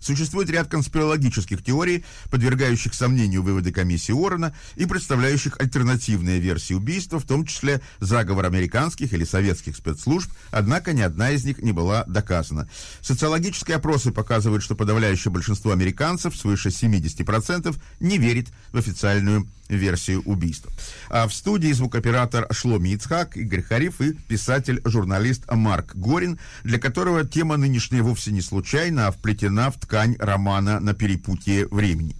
Существует 0.04 0.50
ряд 0.50 0.68
конспирологических 0.68 1.64
теорий, 1.64 2.04
подвергающих 2.30 2.94
сомнению 2.94 3.42
выводы 3.42 3.72
комиссии 3.72 4.12
Уоррена 4.12 4.54
и 4.76 4.86
представляющих 4.86 5.56
альтернативные 5.62 6.40
версии 6.40 6.74
убийства, 6.74 7.20
в 7.20 7.26
том 7.26 7.46
числе 7.46 7.80
заговор 8.00 8.46
американских 8.46 9.14
или 9.14 9.24
советских 9.24 9.78
спецслужб, 9.78 10.30
однако 10.52 10.92
ни 10.92 11.02
одна 11.02 11.32
из 11.32 11.46
них 11.46 11.60
не 11.60 11.72
была 11.72 12.04
доказана. 12.04 12.70
Социологические 13.00 13.78
опросы 13.78 14.12
показывают, 14.12 14.62
что 14.62 14.76
подавляющее 14.76 15.32
большинство 15.32 15.72
американцев, 15.72 16.36
свыше 16.36 16.68
70%, 16.68 17.74
не 18.02 18.18
верит 18.18 18.50
в 18.74 18.78
официальную 18.78 19.48
версию 19.76 20.22
убийства. 20.26 20.72
А 21.10 21.28
в 21.28 21.34
студии 21.34 21.72
звукоператор 21.72 22.48
Шломи 22.52 22.90
Ицхак, 22.90 23.38
Игорь 23.38 23.64
Хариф 23.64 24.02
и 24.02 24.14
писатель-журналист 24.14 25.50
Марк 25.52 25.96
Горин, 25.96 26.40
для 26.64 26.80
которого 26.80 27.26
тема 27.26 27.58
нынешняя 27.58 28.04
вовсе 28.04 28.32
не 28.32 28.42
случайна, 28.42 29.08
а 29.08 29.12
вплетена 29.12 29.72
в 29.72 29.80
ткань 29.80 30.16
романа 30.20 30.80
«На 30.80 30.94
перепутье 30.94 31.68
времени». 31.68 32.16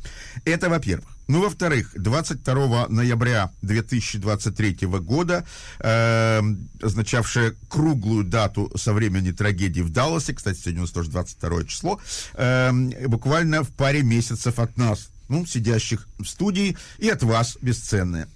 Это 0.46 0.70
во-первых. 0.70 1.14
Ну, 1.28 1.42
во-вторых, 1.42 1.92
22 1.96 2.88
ноября 2.90 3.52
2023 3.62 4.88
года, 5.00 5.46
э, 5.80 6.42
означавшая 6.82 7.56
круглую 7.70 8.26
дату 8.26 8.72
со 8.76 8.94
времени 8.94 9.32
трагедии 9.32 9.82
в 9.82 9.90
Далласе, 9.90 10.34
кстати, 10.34 10.60
сегодня 10.60 10.82
у 10.82 10.84
нас 10.84 10.92
тоже 10.92 11.12
22 11.12 11.64
число, 11.64 12.02
э, 12.34 12.72
буквально 13.08 13.64
в 13.64 13.70
паре 13.70 14.04
месяцев 14.04 14.60
от 14.60 14.78
нас, 14.78 15.10
ну, 15.34 15.48
сидящих 15.48 16.08
в 16.20 16.26
студии, 16.26 16.78
и 17.00 17.10
от 17.10 17.24
вас 17.24 17.58
бесценное. 17.60 18.28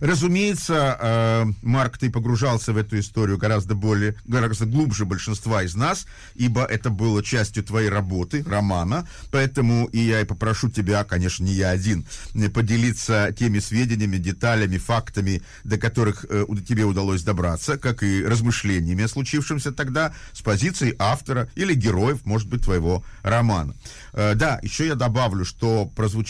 Разумеется, 0.00 0.96
э, 1.00 1.44
Марк, 1.62 1.98
ты 1.98 2.10
погружался 2.10 2.72
в 2.72 2.76
эту 2.76 2.98
историю 3.00 3.36
гораздо 3.36 3.74
более, 3.74 4.14
гораздо 4.26 4.66
глубже 4.66 5.04
большинства 5.04 5.64
из 5.64 5.74
нас, 5.74 6.06
ибо 6.36 6.64
это 6.64 6.90
было 6.90 7.22
частью 7.22 7.64
твоей 7.64 7.88
работы, 7.88 8.44
романа, 8.44 9.08
поэтому 9.32 9.86
и 9.86 9.98
я 9.98 10.20
и 10.20 10.24
попрошу 10.24 10.70
тебя, 10.70 11.02
конечно, 11.02 11.42
не 11.42 11.52
я 11.52 11.70
один, 11.70 12.06
э, 12.34 12.48
поделиться 12.48 13.34
теми 13.36 13.58
сведениями, 13.58 14.18
деталями, 14.18 14.78
фактами, 14.78 15.42
до 15.64 15.78
которых 15.78 16.26
э, 16.28 16.44
тебе 16.68 16.84
удалось 16.84 17.22
добраться, 17.22 17.76
как 17.76 18.04
и 18.04 18.24
размышлениями 18.24 19.02
о 19.02 19.08
случившемся 19.08 19.72
тогда 19.72 20.14
с 20.32 20.42
позиции 20.42 20.94
автора 20.98 21.48
или 21.56 21.74
героев, 21.74 22.24
может 22.24 22.48
быть, 22.48 22.62
твоего 22.62 23.02
романа. 23.22 23.74
Э, 24.12 24.34
да, 24.34 24.60
еще 24.62 24.86
я 24.86 24.94
добавлю, 24.94 25.44
что 25.44 25.86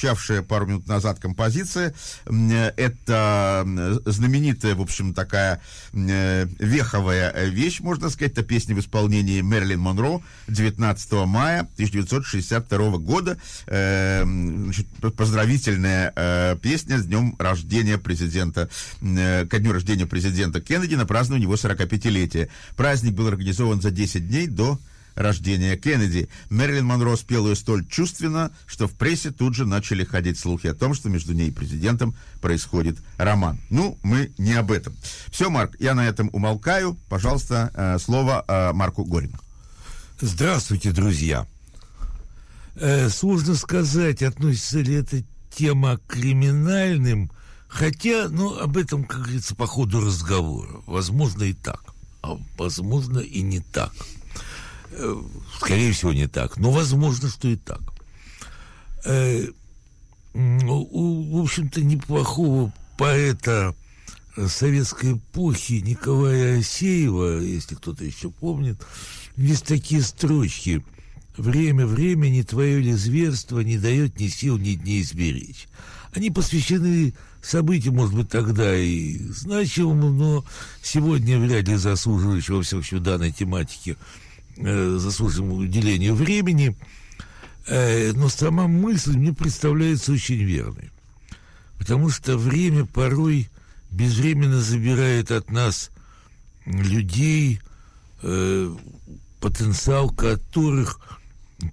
прозвучавшая 0.06 0.42
пару 0.42 0.66
минут 0.66 0.86
назад 0.86 1.18
композиция 1.18 1.92
это 2.26 3.66
знаменитая, 4.04 4.74
в 4.74 4.80
общем, 4.80 5.14
такая 5.14 5.60
э, 5.92 6.46
веховая 6.58 7.46
вещь, 7.46 7.80
можно 7.80 8.08
сказать, 8.10 8.32
это 8.32 8.42
песня 8.42 8.74
в 8.74 8.80
исполнении 8.80 9.40
Мерлин 9.40 9.80
Монро 9.80 10.20
19 10.48 11.12
мая 11.26 11.60
1962 11.60 12.98
года. 12.98 13.38
Э, 13.66 14.24
поздравительная 15.16 16.12
э, 16.14 16.56
песня 16.62 16.98
с 16.98 17.04
днем 17.04 17.34
рождения 17.38 17.98
президента, 17.98 18.68
ко 19.00 19.58
дню 19.58 19.72
рождения 19.72 20.06
президента 20.06 20.60
Кеннеди 20.60 20.94
на 20.94 21.06
празднование 21.06 21.44
его 21.44 21.54
45-летия. 21.54 22.48
Праздник 22.76 23.14
был 23.14 23.26
организован 23.28 23.80
за 23.80 23.90
10 23.90 24.28
дней 24.28 24.46
до 24.46 24.78
рождения 25.16 25.76
Кеннеди. 25.76 26.28
Мэрилин 26.50 26.86
Монро 26.86 27.16
спела 27.16 27.48
ее 27.48 27.56
столь 27.56 27.86
чувственно, 27.88 28.52
что 28.66 28.86
в 28.86 28.92
прессе 28.92 29.32
тут 29.32 29.54
же 29.54 29.66
начали 29.66 30.04
ходить 30.04 30.38
слухи 30.38 30.68
о 30.68 30.74
том, 30.74 30.94
что 30.94 31.08
между 31.08 31.32
ней 31.32 31.48
и 31.48 31.52
президентом 31.52 32.14
происходит 32.40 32.98
роман. 33.16 33.58
Ну, 33.70 33.98
мы 34.02 34.32
не 34.38 34.52
об 34.52 34.70
этом. 34.70 34.94
Все, 35.30 35.50
Марк, 35.50 35.74
я 35.80 35.94
на 35.94 36.06
этом 36.06 36.30
умолкаю. 36.32 36.96
Пожалуйста, 37.08 37.72
э, 37.74 37.98
слово 37.98 38.44
э, 38.46 38.72
Марку 38.72 39.04
Горину. 39.04 39.38
Здравствуйте, 40.20 40.92
друзья. 40.92 41.46
Э, 42.76 43.08
сложно 43.08 43.54
сказать, 43.54 44.22
относится 44.22 44.80
ли 44.80 44.94
эта 44.94 45.22
тема 45.50 45.96
к 45.96 46.12
криминальным, 46.12 47.30
хотя, 47.68 48.28
ну, 48.28 48.58
об 48.58 48.76
этом, 48.76 49.04
как 49.04 49.22
говорится, 49.22 49.54
по 49.54 49.66
ходу 49.66 50.04
разговора. 50.04 50.82
Возможно 50.86 51.44
и 51.44 51.54
так, 51.54 51.82
а 52.22 52.38
возможно 52.58 53.18
и 53.18 53.40
не 53.42 53.60
так. 53.60 53.92
Э, 54.90 55.22
скорее 55.58 55.92
всего, 55.92 56.12
не 56.12 56.26
так, 56.26 56.56
но 56.56 56.70
возможно, 56.70 57.28
что 57.28 57.48
и 57.48 57.56
так. 57.56 57.80
Э, 59.04 59.46
у, 60.34 61.38
в 61.38 61.42
общем-то, 61.42 61.82
неплохого 61.82 62.72
поэта 62.98 63.74
советской 64.48 65.14
эпохи 65.14 65.74
Николая 65.74 66.60
Асеева, 66.60 67.40
если 67.40 67.74
кто-то 67.74 68.04
еще 68.04 68.30
помнит, 68.30 68.80
есть 69.36 69.64
такие 69.64 70.02
строчки. 70.02 70.84
«Время 71.36 71.86
времени 71.86 72.40
твое 72.40 72.80
ли 72.80 72.94
зверство 72.94 73.60
не 73.60 73.76
дает 73.76 74.18
ни 74.18 74.28
сил, 74.28 74.56
ни 74.56 74.72
дней 74.72 75.02
сберечь». 75.04 75.68
Они 76.14 76.30
посвящены 76.30 77.12
событиям, 77.42 77.96
может 77.96 78.14
быть, 78.14 78.30
тогда 78.30 78.74
и 78.74 79.18
значимым, 79.18 80.16
но 80.16 80.44
сегодня 80.82 81.38
вряд 81.38 81.68
ли 81.68 81.76
заслуживающего, 81.76 82.56
во 82.56 82.62
всяком 82.62 82.82
случае, 82.82 83.00
в 83.00 83.02
данной 83.02 83.32
тематике, 83.32 83.96
э, 84.56 84.96
заслуживаемому 84.98 85.62
уделению 85.62 86.14
времени. 86.14 86.76
Э, 87.66 88.12
но 88.12 88.28
сама 88.28 88.66
мысль 88.66 89.16
мне 89.16 89.32
представляется 89.32 90.12
очень 90.12 90.42
верной. 90.42 90.90
Потому 91.78 92.10
что 92.10 92.36
время 92.36 92.86
порой 92.86 93.48
безвременно 93.90 94.60
забирает 94.60 95.30
от 95.30 95.50
нас 95.50 95.90
людей, 96.64 97.60
э, 98.22 98.74
потенциал 99.40 100.10
которых 100.10 101.00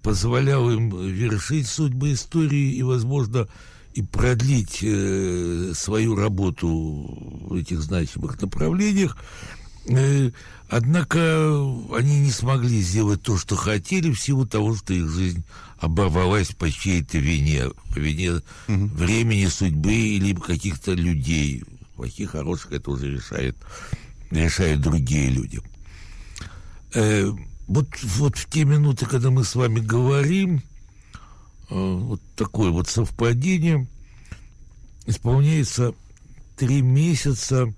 позволял 0.02 0.70
им 0.70 0.90
вершить 1.08 1.68
судьбы 1.68 2.14
истории 2.14 2.74
и, 2.74 2.84
возможно, 2.84 3.48
и 3.94 4.02
продлить 4.02 4.78
свою 5.78 6.16
работу 6.16 6.68
в 6.68 7.54
этих 7.54 7.82
значимых 7.82 8.42
направлениях. 8.42 9.18
Однако 10.76 11.20
они 11.96 12.20
не 12.20 12.32
смогли 12.32 12.82
сделать 12.82 13.22
то, 13.22 13.38
что 13.38 13.56
хотели, 13.56 14.12
в 14.12 14.20
силу 14.20 14.48
того, 14.48 14.76
что 14.76 14.94
их 14.94 15.08
жизнь 15.08 15.44
оборвалась 15.78 16.50
по 16.50 16.72
чьей-то 16.72 17.20
вине, 17.20 17.70
по 17.94 18.00
вине 18.00 18.42
времени, 18.68 19.46
судьбы 19.46 19.94
или 19.94 20.34
каких-то 20.34 20.94
людей. 20.94 21.64
Плохих, 21.96 22.32
хороших 22.32 22.72
это 22.72 22.90
уже 22.90 23.12
решает, 23.12 23.56
решают 24.32 24.82
другие 24.82 25.30
люди. 25.30 25.62
Э, 26.96 27.32
вот, 27.68 27.88
вот 28.02 28.36
в 28.36 28.50
те 28.50 28.66
минуты, 28.66 29.06
когда 29.06 29.30
мы 29.30 29.44
с 29.44 29.54
вами 29.54 29.80
говорим, 29.80 30.64
э, 31.70 31.76
вот 31.76 32.22
такое 32.36 32.72
вот 32.72 32.88
совпадение, 32.90 33.88
исполняется 35.06 35.94
три 36.58 36.82
месяца 36.82 37.72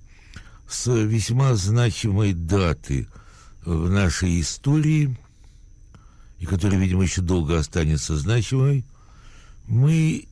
с 0.69 0.91
весьма 0.91 1.55
значимой 1.55 2.33
даты 2.33 3.07
в 3.65 3.89
нашей 3.89 4.41
истории, 4.41 5.17
и 6.39 6.45
которая, 6.45 6.79
видимо, 6.79 7.03
еще 7.03 7.21
долго 7.21 7.57
останется 7.57 8.17
значимой, 8.17 8.85
мы 9.67 10.27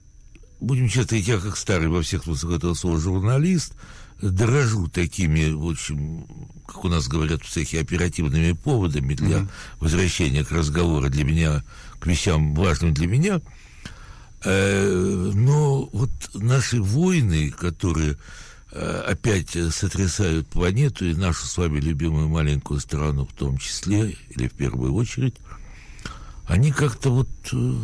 будем 0.59 0.87
честно, 0.89 1.15
я 1.15 1.37
как 1.39 1.57
старый 1.57 1.87
во 1.87 2.01
всех 2.01 2.23
смыслах 2.23 2.57
этого 2.57 2.73
слова 2.73 2.99
журналист, 2.99 3.73
дорожу 4.21 4.87
такими, 4.87 5.51
в 5.51 5.69
общем, 5.69 6.25
как 6.67 6.85
у 6.85 6.87
нас 6.87 7.07
говорят 7.07 7.41
в 7.43 7.49
цехе, 7.49 7.79
оперативными 7.81 8.53
поводами 8.53 9.15
для 9.15 9.39
Мгм. 9.39 9.49
возвращения 9.79 10.45
к 10.45 10.51
разговору 10.51 11.09
для 11.09 11.23
меня, 11.25 11.63
к 11.99 12.07
вещам 12.07 12.53
важным 12.55 12.93
для 12.93 13.07
меня. 13.07 13.41
Э, 14.45 15.31
Но 15.33 15.89
вот 15.91 16.11
наши 16.33 16.81
войны, 16.81 17.49
которые 17.51 18.17
опять 19.07 19.55
э, 19.55 19.69
сотрясают 19.69 20.47
планету 20.47 21.05
и 21.05 21.13
нашу 21.13 21.45
с 21.45 21.57
вами 21.57 21.79
любимую 21.79 22.27
маленькую 22.27 22.79
страну 22.79 23.25
в 23.25 23.33
том 23.33 23.57
числе, 23.57 24.17
или 24.29 24.47
в 24.47 24.53
первую 24.53 24.93
очередь, 24.93 25.35
они 26.47 26.71
как-то 26.71 27.11
вот 27.11 27.29
э, 27.51 27.75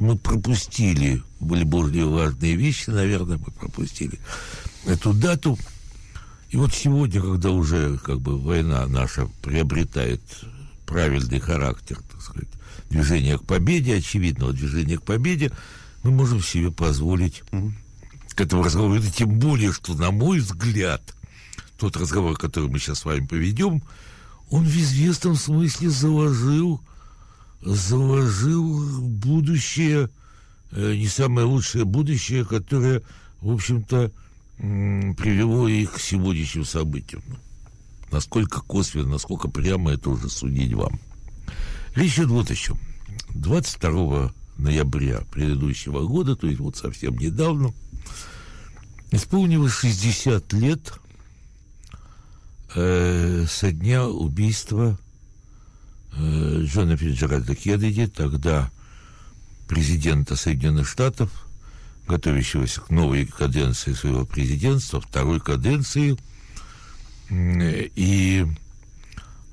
мы 0.00 0.16
пропустили, 0.16 1.22
были 1.38 1.64
более 1.64 2.06
важные 2.06 2.56
вещи, 2.56 2.90
наверное, 2.90 3.36
мы 3.36 3.52
пропустили 3.52 4.18
эту 4.86 5.12
дату. 5.12 5.58
И 6.50 6.56
вот 6.56 6.72
сегодня, 6.72 7.20
когда 7.20 7.50
уже 7.50 7.98
как 7.98 8.20
бы 8.20 8.38
война 8.38 8.86
наша 8.86 9.26
приобретает 9.42 10.22
правильный 10.86 11.40
характер, 11.40 11.98
так 12.10 12.22
сказать, 12.22 12.48
движения 12.88 13.38
к 13.38 13.44
победе, 13.44 13.96
очевидного 13.96 14.52
движения 14.52 14.96
к 14.96 15.02
победе, 15.02 15.50
мы 16.02 16.10
можем 16.10 16.40
себе 16.42 16.70
позволить 16.70 17.42
к 18.34 18.40
этому 18.40 18.62
разговору. 18.62 18.94
Это 18.94 19.10
тем 19.10 19.38
более, 19.38 19.72
что, 19.72 19.94
на 19.94 20.10
мой 20.10 20.40
взгляд, 20.40 21.14
тот 21.78 21.96
разговор, 21.96 22.36
который 22.36 22.68
мы 22.68 22.78
сейчас 22.78 23.00
с 23.00 23.04
вами 23.04 23.26
поведем, 23.26 23.82
он 24.50 24.64
в 24.64 24.76
известном 24.76 25.36
смысле 25.36 25.90
заложил, 25.90 26.80
заложил 27.60 29.00
будущее, 29.00 30.10
э, 30.72 30.94
не 30.96 31.08
самое 31.08 31.46
лучшее 31.46 31.84
будущее, 31.84 32.44
которое, 32.44 33.02
в 33.40 33.52
общем-то, 33.52 34.12
привело 34.56 35.66
их 35.68 35.94
к 35.94 36.00
сегодняшним 36.00 36.64
событиям. 36.64 37.22
Насколько 38.12 38.60
косвенно, 38.60 39.10
насколько 39.10 39.48
прямо 39.48 39.92
это 39.92 40.10
уже 40.10 40.28
судить 40.28 40.72
вам. 40.74 41.00
Речь 41.96 42.14
идет 42.18 42.28
вот 42.28 42.50
о 42.50 42.54
чем. 42.54 42.78
22 43.30 44.32
ноября 44.58 45.22
предыдущего 45.32 46.06
года, 46.06 46.36
то 46.36 46.46
есть 46.46 46.60
вот 46.60 46.76
совсем 46.76 47.18
недавно, 47.18 47.72
исполнилось 49.16 49.72
60 49.72 50.52
лет 50.54 50.94
э, 52.74 53.46
со 53.48 53.72
дня 53.72 54.06
убийства 54.06 54.98
э, 56.16 56.62
Джона 56.64 56.96
Фиджеральда 56.96 57.54
Кеннеди, 57.54 58.06
тогда 58.06 58.70
президента 59.68 60.36
Соединенных 60.36 60.88
Штатов, 60.88 61.30
готовящегося 62.06 62.80
к 62.80 62.90
новой 62.90 63.26
каденции 63.26 63.92
своего 63.92 64.26
президентства, 64.26 65.00
второй 65.00 65.40
каденции, 65.40 66.16
и, 67.30 68.46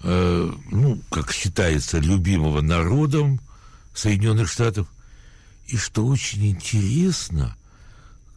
э, 0.04 0.54
ну, 0.72 1.02
как 1.10 1.32
считается, 1.32 2.00
любимого 2.00 2.62
народом 2.62 3.40
Соединенных 3.94 4.50
Штатов, 4.50 4.88
и 5.68 5.78
что 5.78 6.06
очень 6.06 6.52
интересно, 6.52 7.56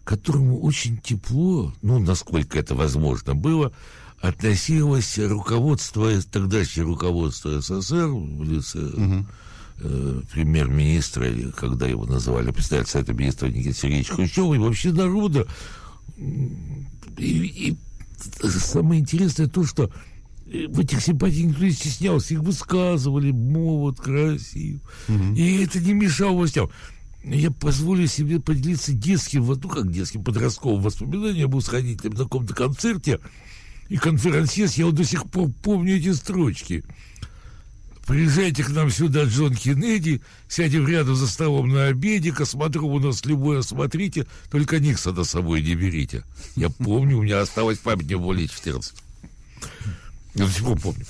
которому 0.04 0.60
очень 0.60 0.98
тепло, 0.98 1.72
ну, 1.82 1.98
насколько 1.98 2.58
это 2.58 2.74
возможно 2.74 3.34
было, 3.34 3.72
относилось 4.20 5.18
руководство, 5.18 6.10
тогдашнее 6.30 6.86
руководство 6.86 7.60
СССР 7.60 8.08
в 8.08 8.42
лице 8.42 9.24
э, 9.80 10.20
премьер-министра, 10.32 11.28
или 11.28 11.50
когда 11.50 11.86
его 11.86 12.04
называли 12.04 12.50
председатель 12.50 12.90
Совета 12.90 13.12
министров 13.14 13.54
Никита 13.54 13.76
Сергеевич 13.76 14.08
Хрущева, 14.08 14.54
и 14.54 14.58
вообще 14.58 14.92
народа. 14.92 15.46
И, 17.18 17.22
и 17.68 17.76
самое 18.48 19.00
интересное 19.00 19.46
то, 19.46 19.64
что 19.64 19.90
э, 20.46 20.66
в 20.68 20.80
этих 20.80 21.02
симпатиях 21.02 21.48
никто 21.48 21.64
не 21.64 21.72
стеснялся, 21.72 22.34
их 22.34 22.40
высказывали, 22.40 23.30
молод, 23.30 24.00
красив. 24.00 24.80
И 25.36 25.62
это 25.62 25.80
не 25.80 25.92
мешало 25.92 26.36
властям. 26.36 26.70
Я 27.24 27.50
позволю 27.50 28.06
себе 28.06 28.38
поделиться 28.38 28.92
детским, 28.92 29.46
ну 29.46 29.68
как 29.68 29.90
детским, 29.90 30.22
подростковым 30.22 30.82
воспоминанием. 30.82 31.36
Я 31.36 31.48
был 31.48 31.62
сходителем 31.62 32.12
на 32.12 32.24
каком-то 32.24 32.54
концерте, 32.54 33.18
и 33.88 33.96
конферансьес, 33.96 34.74
я 34.74 34.86
вот 34.86 34.94
до 34.94 35.04
сих 35.04 35.30
пор 35.30 35.50
помню 35.62 35.96
эти 35.96 36.12
строчки. 36.12 36.84
Приезжайте 38.06 38.62
к 38.62 38.68
нам 38.68 38.90
сюда, 38.90 39.24
Джон 39.24 39.54
Кеннеди, 39.54 40.20
сядем 40.46 40.86
рядом 40.86 41.16
за 41.16 41.26
столом 41.26 41.70
на 41.70 41.86
обеде, 41.86 42.32
космодром 42.32 42.92
у 42.92 42.98
нас 42.98 43.24
любой 43.24 43.60
осмотрите, 43.60 44.26
только 44.50 44.78
Никсона 44.78 45.24
с 45.24 45.30
собой 45.30 45.62
не 45.62 45.74
берите. 45.74 46.24
Я 46.56 46.68
помню, 46.68 47.18
у 47.18 47.22
меня 47.22 47.40
осталось 47.40 47.78
память 47.78 48.08
не 48.08 48.16
более 48.16 48.48
14. 48.48 48.94
Я 50.34 50.44
до 50.44 50.52
сих 50.52 50.64
пор 50.64 50.78
помню. 50.78 51.06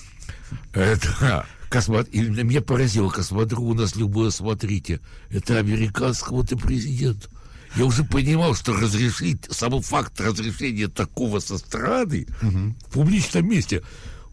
Это, 0.72 1.46
космот... 1.74 2.08
И 2.12 2.20
меня 2.20 2.60
поразило, 2.60 3.10
космодром 3.10 3.64
у 3.64 3.74
нас 3.74 3.96
любой 3.96 4.28
осмотрите. 4.28 5.00
Это 5.28 5.58
американского-то 5.58 6.56
президента. 6.56 7.28
Я 7.76 7.84
уже 7.84 8.04
понимал, 8.04 8.54
что 8.54 8.72
разрешить, 8.72 9.46
самый 9.50 9.82
факт 9.82 10.20
разрешения 10.20 10.86
такого 10.86 11.40
со 11.40 11.58
стороны 11.58 12.28
в 12.40 12.92
публичном 12.92 13.48
месте, 13.48 13.82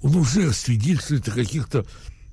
он 0.03 0.15
уже 0.15 0.53
свидетельствует 0.53 1.27
о 1.29 1.31
каких-то 1.31 1.83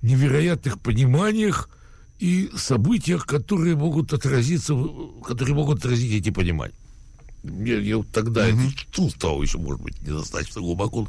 невероятных 0.03 0.79
пониманиях 0.79 1.71
и 2.19 2.51
событиях, 2.55 3.25
которые 3.25 3.77
могут 3.77 4.13
отразиться, 4.13 4.75
которые 5.25 5.55
могут 5.55 5.79
отразить 5.79 6.13
эти 6.13 6.29
понимания. 6.29 6.75
Я, 7.43 7.79
я 7.79 8.03
тогда 8.13 8.47
это 8.47 8.61
чувствовал 8.91 9.41
еще, 9.41 9.57
может 9.57 9.81
быть, 9.81 9.99
недостаточно 10.03 10.61
глубоко. 10.61 11.09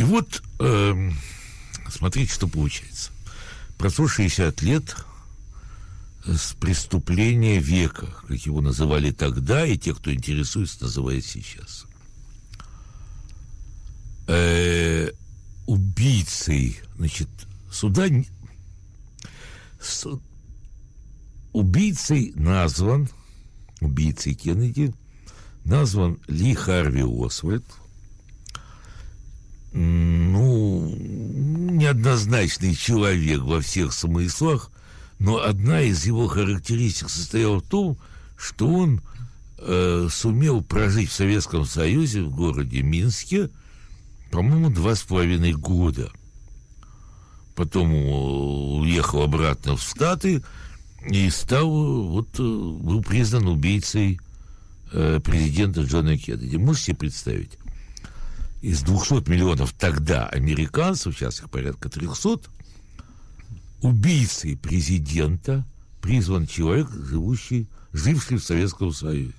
И 0.00 0.02
вот, 0.02 0.42
эм, 0.60 1.14
смотрите, 1.90 2.32
что 2.32 2.48
получается. 2.48 3.10
Прошло 3.76 4.08
60 4.08 4.62
лет 4.62 4.96
с 6.24 6.54
преступления 6.54 7.58
века, 7.58 8.06
как 8.26 8.38
его 8.46 8.62
называли 8.62 9.10
тогда, 9.10 9.66
и 9.66 9.76
те, 9.76 9.94
кто 9.94 10.10
интересуется, 10.10 10.84
называют 10.84 11.26
сейчас. 11.26 11.84
Э, 14.26 15.10
убийцей, 15.66 16.80
значит, 16.96 17.28
суда... 17.70 18.06
н- 18.06 18.24
су- 19.82 20.22
убийцей 21.52 22.32
назван, 22.36 23.10
убийцей 23.82 24.32
Кеннеди, 24.32 24.94
назван 25.66 26.18
Ли 26.26 26.54
Харви 26.54 27.02
Освальд, 27.04 27.66
ну, 29.72 30.94
неоднозначный 30.96 32.74
человек 32.74 33.42
во 33.42 33.60
всех 33.60 33.92
смыслах, 33.92 34.70
но 35.18 35.42
одна 35.42 35.82
из 35.82 36.06
его 36.06 36.26
характеристик 36.28 37.10
состояла 37.10 37.60
в 37.60 37.68
том, 37.68 37.98
что 38.36 38.68
он 38.68 39.02
э, 39.58 40.08
сумел 40.10 40.62
прожить 40.62 41.10
в 41.10 41.14
Советском 41.14 41.64
Союзе, 41.66 42.22
в 42.22 42.34
городе 42.34 42.82
Минске, 42.82 43.50
по-моему, 44.30 44.70
два 44.70 44.94
с 44.94 45.02
половиной 45.02 45.52
года. 45.52 46.10
Потом 47.54 47.92
э, 47.92 48.80
уехал 48.80 49.22
обратно 49.22 49.76
в 49.76 49.82
Штаты 49.82 50.42
и 51.08 51.28
стал, 51.30 51.68
вот, 52.08 52.28
э, 52.38 52.42
был 52.42 53.02
признан 53.02 53.46
убийцей 53.48 54.18
э, 54.92 55.20
президента 55.22 55.82
Джона 55.82 56.16
Кеннеди. 56.16 56.56
Можете 56.56 56.86
себе 56.86 56.96
представить? 56.96 57.58
Из 58.60 58.82
200 58.82 59.28
миллионов 59.28 59.72
тогда 59.72 60.26
американцев, 60.26 61.16
сейчас 61.16 61.40
их 61.40 61.50
порядка 61.50 61.88
300, 61.88 62.40
убийцей 63.80 64.56
президента 64.56 65.64
призван 66.02 66.46
человек, 66.46 66.90
живущий, 66.90 67.68
живший 67.92 68.36
в 68.36 68.44
Советском 68.44 68.92
Союзе. 68.92 69.34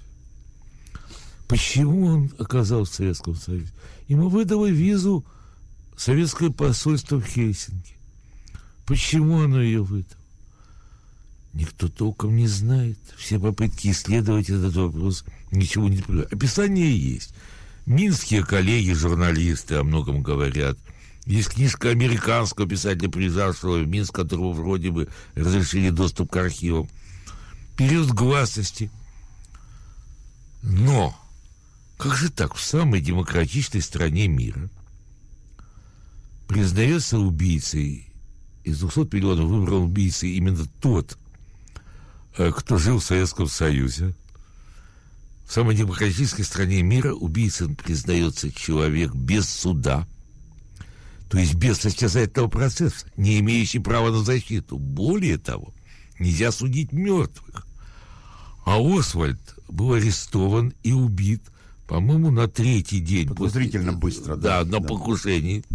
Почему 1.48 2.06
он 2.06 2.32
оказался 2.40 2.92
в 2.92 2.96
Советском 2.96 3.36
Союзе? 3.36 3.72
Ему 4.08 4.30
выдало 4.30 4.68
визу 4.68 5.26
советское 5.98 6.50
посольство 6.50 7.20
в 7.20 7.26
Хельсинки. 7.26 7.96
Почему 8.86 9.42
оно 9.42 9.62
ее 9.62 9.84
выдало? 9.84 10.18
Никто 11.54 11.90
толком 11.90 12.36
не 12.36 12.48
знает. 12.48 12.98
Все 13.18 13.38
попытки 13.38 13.90
исследовать 13.90 14.50
этот 14.50 14.74
вопрос 14.76 15.26
ничего 15.52 15.90
не 15.90 15.98
приводят. 15.98 16.34
Описание 16.34 16.98
есть. 16.98 17.34
Минские 17.92 18.46
коллеги, 18.46 18.94
журналисты 18.94 19.76
о 19.76 19.84
многом 19.84 20.24
говорят. 20.24 20.78
Есть 21.26 21.50
книжка 21.50 21.90
американского 21.90 22.66
писателя, 22.66 23.10
приезжавшего 23.10 23.80
в 23.80 23.88
Минск, 23.88 24.16
которого 24.16 24.54
вроде 24.54 24.92
бы 24.92 25.10
разрешили 25.36 25.90
доступ 25.90 26.32
к 26.32 26.38
архивам. 26.38 26.88
Период 27.76 28.10
гласности. 28.12 28.90
Но 30.64 31.14
как 31.98 32.16
же 32.16 32.32
так 32.32 32.56
в 32.56 32.62
самой 32.62 33.02
демократичной 33.02 33.82
стране 33.82 34.30
мира 34.30 34.70
признается 36.48 37.20
убийцей, 37.20 38.08
из 38.64 38.80
200 38.80 39.14
миллионов 39.14 39.50
выбрал 39.50 39.84
убийцей 39.84 40.32
именно 40.38 40.66
тот, 40.80 41.18
э, 42.38 42.54
кто 42.56 42.78
жил 42.78 43.00
в 43.00 43.04
Советском 43.04 43.48
Союзе. 43.48 44.14
В 45.52 45.54
самой 45.54 45.76
демократической 45.76 46.44
стране 46.44 46.82
мира 46.82 47.14
убийцей 47.14 47.68
признается 47.76 48.54
человек 48.54 49.14
без 49.14 49.50
суда, 49.50 50.08
то 51.30 51.38
есть 51.38 51.56
без 51.56 51.80
состязательного 51.80 52.48
процесса, 52.48 53.06
не 53.18 53.38
имеющий 53.40 53.80
права 53.80 54.12
на 54.12 54.24
защиту. 54.24 54.78
Более 54.78 55.38
того, 55.38 55.74
нельзя 56.20 56.54
судить 56.54 56.94
мертвых. 56.94 57.68
А 58.66 58.78
Освальд 58.80 59.42
был 59.68 59.92
арестован 59.92 60.74
и 60.84 60.94
убит, 60.94 61.44
по-моему, 61.86 62.32
на 62.32 62.48
третий 62.48 63.02
день. 63.02 63.28
Подозрительно 63.28 63.92
быстро, 63.92 64.38
Да, 64.38 64.64
да, 64.64 64.80
на 64.80 64.82
покушении. 64.82 65.66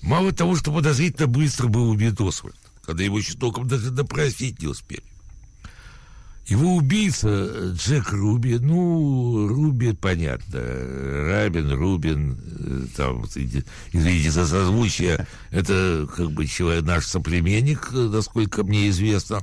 Мало 0.00 0.30
того, 0.30 0.54
что 0.54 0.72
подозрительно 0.72 1.26
быстро 1.26 1.66
был 1.66 1.90
убит 1.90 2.20
Освальд, 2.20 2.54
когда 2.82 3.02
его 3.02 3.18
еще 3.18 3.36
толком 3.36 3.66
даже 3.66 3.90
допросить 3.90 4.62
не 4.62 4.68
успели. 4.68 5.02
Его 6.46 6.76
убийца 6.76 7.72
Джек 7.72 8.12
Руби, 8.12 8.58
ну, 8.60 9.48
Руби, 9.48 9.92
понятно, 9.94 10.60
Рабин, 10.60 11.72
Рубин, 11.72 12.38
э, 12.60 12.86
там, 12.96 13.24
извините 13.24 14.30
за 14.30 14.46
созвучие, 14.46 15.26
это 15.50 16.08
как 16.14 16.30
бы 16.30 16.46
человек, 16.46 16.84
наш 16.84 17.04
соплеменник, 17.06 17.88
э, 17.92 17.96
насколько 17.96 18.62
мне 18.62 18.90
известно, 18.90 19.42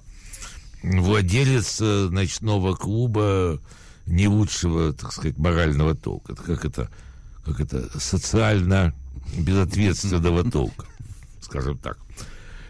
владелец 0.81 1.81
э, 1.81 2.07
ночного 2.09 2.73
клуба 2.73 3.59
не 4.05 4.29
лучшего, 4.29 4.93
так 4.93 5.11
сказать, 5.11 5.37
морального 5.37 5.95
толка. 5.95 6.31
Это 6.31 6.43
как 6.43 6.63
это, 6.63 6.89
как 7.43 7.59
это 7.59 7.99
социально 7.99 8.93
безответственного 9.37 10.49
толка, 10.49 10.85
скажем 11.41 11.77
так. 11.77 11.97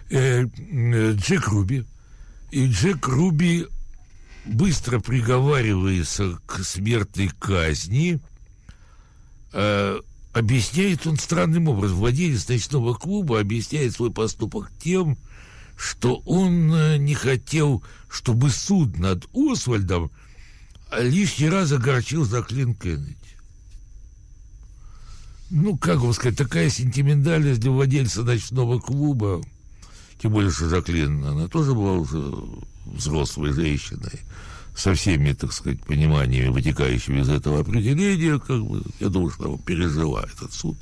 Джек 0.10 1.47
Руби. 1.49 1.85
И 2.49 2.68
Джек 2.68 3.07
Руби 3.07 3.68
быстро 4.45 4.99
приговаривается 4.99 6.40
к 6.45 6.64
смертной 6.64 7.30
казни. 7.40 8.20
Э, 9.52 9.99
объясняет 10.34 11.07
он 11.07 11.18
странным 11.18 11.68
образом. 11.68 11.98
Владелец 11.98 12.48
ночного 12.48 12.94
клуба 12.94 13.40
объясняет 13.40 13.94
свой 13.94 14.11
поступок 14.11 14.72
тем, 14.82 15.18
что 15.78 16.22
он 16.26 16.74
э, 16.74 16.98
не 16.98 17.14
хотел, 17.14 17.84
чтобы 18.10 18.49
суд 18.49 18.98
над 18.98 19.28
Освальдом 19.34 20.11
лишний 20.99 21.49
раз 21.49 21.72
огорчил 21.72 22.26
Заклин 22.26 22.76
Кеннеди. 22.76 23.18
Ну, 25.49 25.78
как 25.78 25.99
вам 25.99 26.14
сказать, 26.14 26.38
такая 26.38 26.70
сентиментальность 26.70 27.60
для 27.60 27.72
владельца 27.72 28.24
ночного 28.24 28.80
клуба, 28.80 29.44
тем 30.24 30.32
более, 30.32 30.52
что 30.52 30.70
Жаклин, 30.70 31.26
она 31.26 31.50
тоже 31.50 31.74
была 31.74 31.95
уже 31.95 32.34
взрослой 32.86 33.52
женщиной, 33.52 34.22
со 34.74 34.94
всеми, 34.94 35.34
так 35.34 35.52
сказать, 35.52 35.84
пониманиями, 35.84 36.48
вытекающими 36.48 37.20
из 37.20 37.28
этого 37.28 37.60
определения, 37.60 38.40
как 38.40 38.66
бы, 38.66 38.82
я 39.02 39.10
думаю, 39.10 39.32
что 39.32 39.50
она 39.50 39.58
пережила 39.58 40.24
этот 40.24 40.54
суд. 40.54 40.78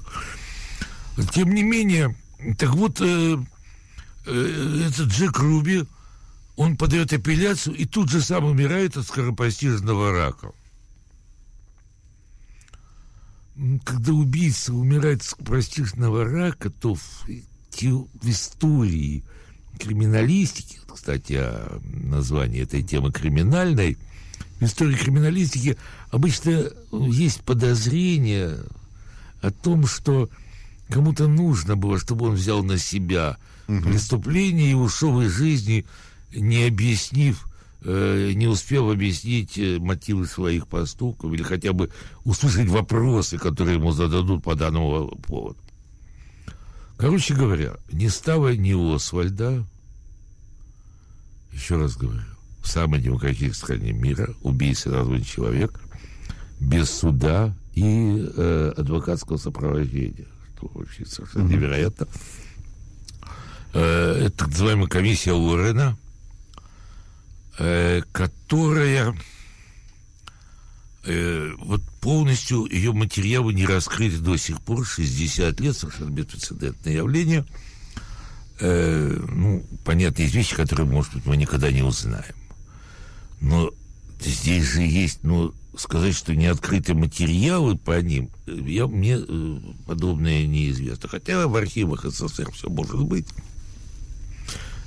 Тем 1.34 1.56
не 1.56 1.64
менее, 1.64 2.16
так 2.60 2.70
вот, 2.76 3.02
э, 3.02 3.38
э, 4.28 4.86
этот 4.88 5.08
Джек 5.08 5.40
Руби, 5.40 5.86
он 6.56 6.78
подает 6.78 7.12
апелляцию 7.12 7.76
и 7.76 7.86
тут 7.86 8.12
же 8.12 8.22
сам 8.22 8.46
умирает 8.46 8.96
от 8.96 9.08
скоропостижного 9.08 10.12
рака. 10.12 10.52
Когда 13.86 14.14
убийца 14.14 14.72
умирает 14.72 15.22
от 15.22 15.28
скоропостижного 15.28 16.26
рака, 16.26 16.70
то 16.70 16.94
в 16.94 17.26
в 17.72 18.30
истории 18.30 19.24
криминалистики, 19.82 20.80
кстати, 20.94 21.34
о 21.34 21.82
названии 21.84 22.62
этой 22.62 22.84
темы 22.84 23.12
криминальной, 23.12 23.98
в 24.60 24.64
истории 24.64 24.96
криминалистики 24.96 25.78
обычно 26.12 26.70
есть 26.92 27.42
подозрение 27.42 28.60
о 29.42 29.52
том, 29.52 29.88
что 29.88 30.30
кому-то 30.90 31.28
нужно 31.28 31.76
было, 31.76 31.98
чтобы 31.98 32.28
он 32.28 32.36
взял 32.36 32.64
на 32.64 32.78
себя 32.78 33.38
преступление 33.66 34.72
и 34.72 34.76
ушел 34.76 35.22
из 35.22 35.32
жизни, 35.32 35.86
не 36.36 36.66
объяснив, 36.66 37.48
э, 37.84 38.34
не 38.36 38.48
успев 38.48 38.90
объяснить 38.90 39.58
э, 39.58 39.80
мотивы 39.80 40.28
своих 40.28 40.68
поступков 40.68 41.34
или 41.34 41.42
хотя 41.42 41.72
бы 41.74 41.90
услышать 42.26 42.68
вопросы, 42.68 43.38
которые 43.38 43.78
ему 43.78 43.92
зададут 43.92 44.44
по 44.44 44.56
данному 44.56 45.08
поводу. 45.28 45.58
Короче 46.98 47.34
говоря, 47.34 47.78
ни 47.92 48.10
Става, 48.10 48.56
ни 48.56 48.96
Освальда, 48.96 49.66
еще 51.54 51.78
раз 51.78 51.98
говорю, 51.98 52.22
в 52.62 52.68
самой 52.68 53.02
демократической 53.02 53.56
стране 53.56 53.92
мира 53.92 54.34
убийца 54.42 54.90
назван 54.90 55.24
человек 55.24 55.80
без 56.60 56.90
суда 56.90 57.54
и 57.74 58.26
э, 58.36 58.74
адвокатского 58.78 59.38
сопровождения, 59.38 60.28
что 60.56 60.70
вообще 60.74 61.06
совершенно 61.06 61.48
невероятно. 61.48 62.08
Э, 63.74 64.26
это 64.26 64.38
так 64.38 64.50
называемая 64.50 64.88
комиссия 64.88 65.32
Лорена, 65.32 65.98
э, 67.58 68.02
которая 68.12 69.16
э, 71.06 71.52
вот 71.58 71.82
полностью 72.02 72.66
ее 72.66 72.92
материалы 72.94 73.54
не 73.54 73.66
раскрыты 73.66 74.18
до 74.18 74.38
сих 74.38 74.62
пор, 74.62 74.86
60 74.86 75.60
лет, 75.60 75.76
совершенно 75.76 76.10
беспрецедентное 76.10 76.94
явление. 76.94 77.46
Э, 78.64 79.26
ну, 79.28 79.66
понятно, 79.84 80.22
есть 80.22 80.36
вещи, 80.36 80.56
которые, 80.56 80.86
может 80.86 81.14
быть, 81.14 81.26
мы 81.26 81.36
никогда 81.36 81.72
не 81.72 81.82
узнаем. 81.82 82.36
Но 83.40 83.72
здесь 84.20 84.66
же 84.66 84.82
есть, 84.84 85.24
ну, 85.24 85.52
сказать, 85.76 86.16
что 86.16 86.36
не 86.36 86.46
открыты 86.46 86.94
материалы 86.94 87.76
по 87.76 88.00
ним, 88.00 88.30
э, 88.46 88.56
я, 88.68 88.86
мне 88.86 89.18
э, 89.18 89.60
подобное 89.88 90.46
неизвестно. 90.46 91.10
Хотя 91.10 91.48
в 91.48 91.56
архивах 91.56 92.06
СССР 92.06 92.52
все 92.52 92.70
может 92.70 93.02
быть. 93.04 93.26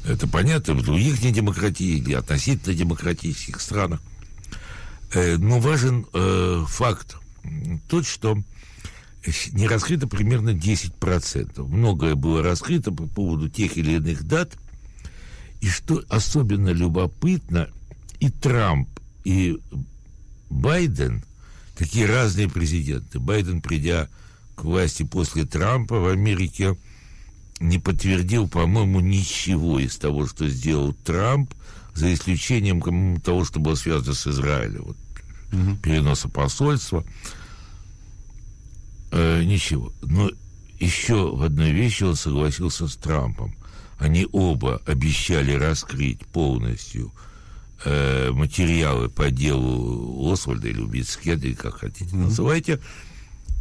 Это 0.06 0.28
понятно, 0.28 0.74
в 0.74 0.84
других 0.84 1.20
недемократии 1.22 1.98
или 1.98 2.12
относительно 2.12 2.76
демократических 2.76 3.60
странах. 3.60 4.00
Э, 5.12 5.36
но 5.36 5.58
важен 5.58 6.06
э, 6.12 6.64
факт 6.68 7.16
тот, 7.88 8.06
что 8.06 8.38
не 9.52 9.66
раскрыто 9.68 10.06
примерно 10.06 10.50
10%. 10.50 11.66
Многое 11.66 12.14
было 12.14 12.42
раскрыто 12.42 12.92
по 12.92 13.06
поводу 13.06 13.48
тех 13.48 13.76
или 13.76 13.92
иных 13.92 14.24
дат. 14.24 14.56
И 15.60 15.68
что 15.68 16.02
особенно 16.08 16.70
любопытно, 16.70 17.68
и 18.20 18.30
Трамп, 18.30 18.88
и 19.24 19.58
Байден, 20.50 21.24
такие 21.76 22.06
разные 22.06 22.48
президенты. 22.50 23.18
Байден, 23.18 23.62
придя 23.62 24.08
к 24.56 24.64
власти 24.64 25.04
после 25.04 25.44
Трампа 25.44 25.98
в 25.98 26.08
Америке, 26.08 26.76
не 27.60 27.78
подтвердил, 27.78 28.48
по-моему, 28.48 29.00
ничего 29.00 29.80
из 29.80 29.96
того, 29.96 30.26
что 30.26 30.48
сделал 30.48 30.92
Трамп, 30.92 31.52
за 31.94 32.12
исключением 32.12 33.20
того, 33.20 33.44
что 33.44 33.60
было 33.60 33.74
связано 33.76 34.14
с 34.14 34.26
Израилем. 34.26 34.82
Вот, 34.82 34.96
Переноса 35.80 36.28
посольства. 36.28 37.04
Э, 39.16 39.44
ничего. 39.44 39.92
Но 40.02 40.28
еще 40.80 41.36
в 41.36 41.42
одной 41.44 41.70
вещи 41.70 42.02
он 42.02 42.16
согласился 42.16 42.88
с 42.88 42.96
Трампом. 42.96 43.54
Они 43.96 44.26
оба 44.32 44.82
обещали 44.86 45.52
раскрыть 45.52 46.26
полностью 46.26 47.12
э, 47.84 48.32
материалы 48.32 49.08
по 49.08 49.30
делу 49.30 50.32
Освальда 50.32 50.66
или 50.66 50.80
убийцы 50.80 51.20
Кеннеди, 51.20 51.54
как 51.54 51.78
хотите 51.78 52.16
называйте, 52.16 52.80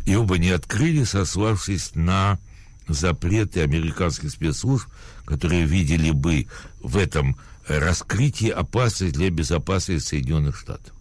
и 0.07 0.15
оба 0.15 0.39
не 0.39 0.49
открыли, 0.49 1.03
сославшись 1.03 1.91
на 1.93 2.39
запреты 2.87 3.61
американских 3.61 4.31
спецслужб, 4.31 4.89
которые 5.23 5.65
видели 5.65 6.09
бы 6.09 6.47
в 6.81 6.97
этом 6.97 7.37
раскрытии 7.67 8.49
опасность 8.49 9.13
для 9.13 9.29
безопасности 9.29 10.03
Соединенных 10.03 10.57
Штатов. 10.57 10.93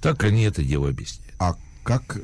Так 0.00 0.22
они 0.22 0.42
это 0.44 0.62
дело 0.62 0.90
объясняют. 0.90 1.34
А 1.40 1.56
как... 1.82 2.16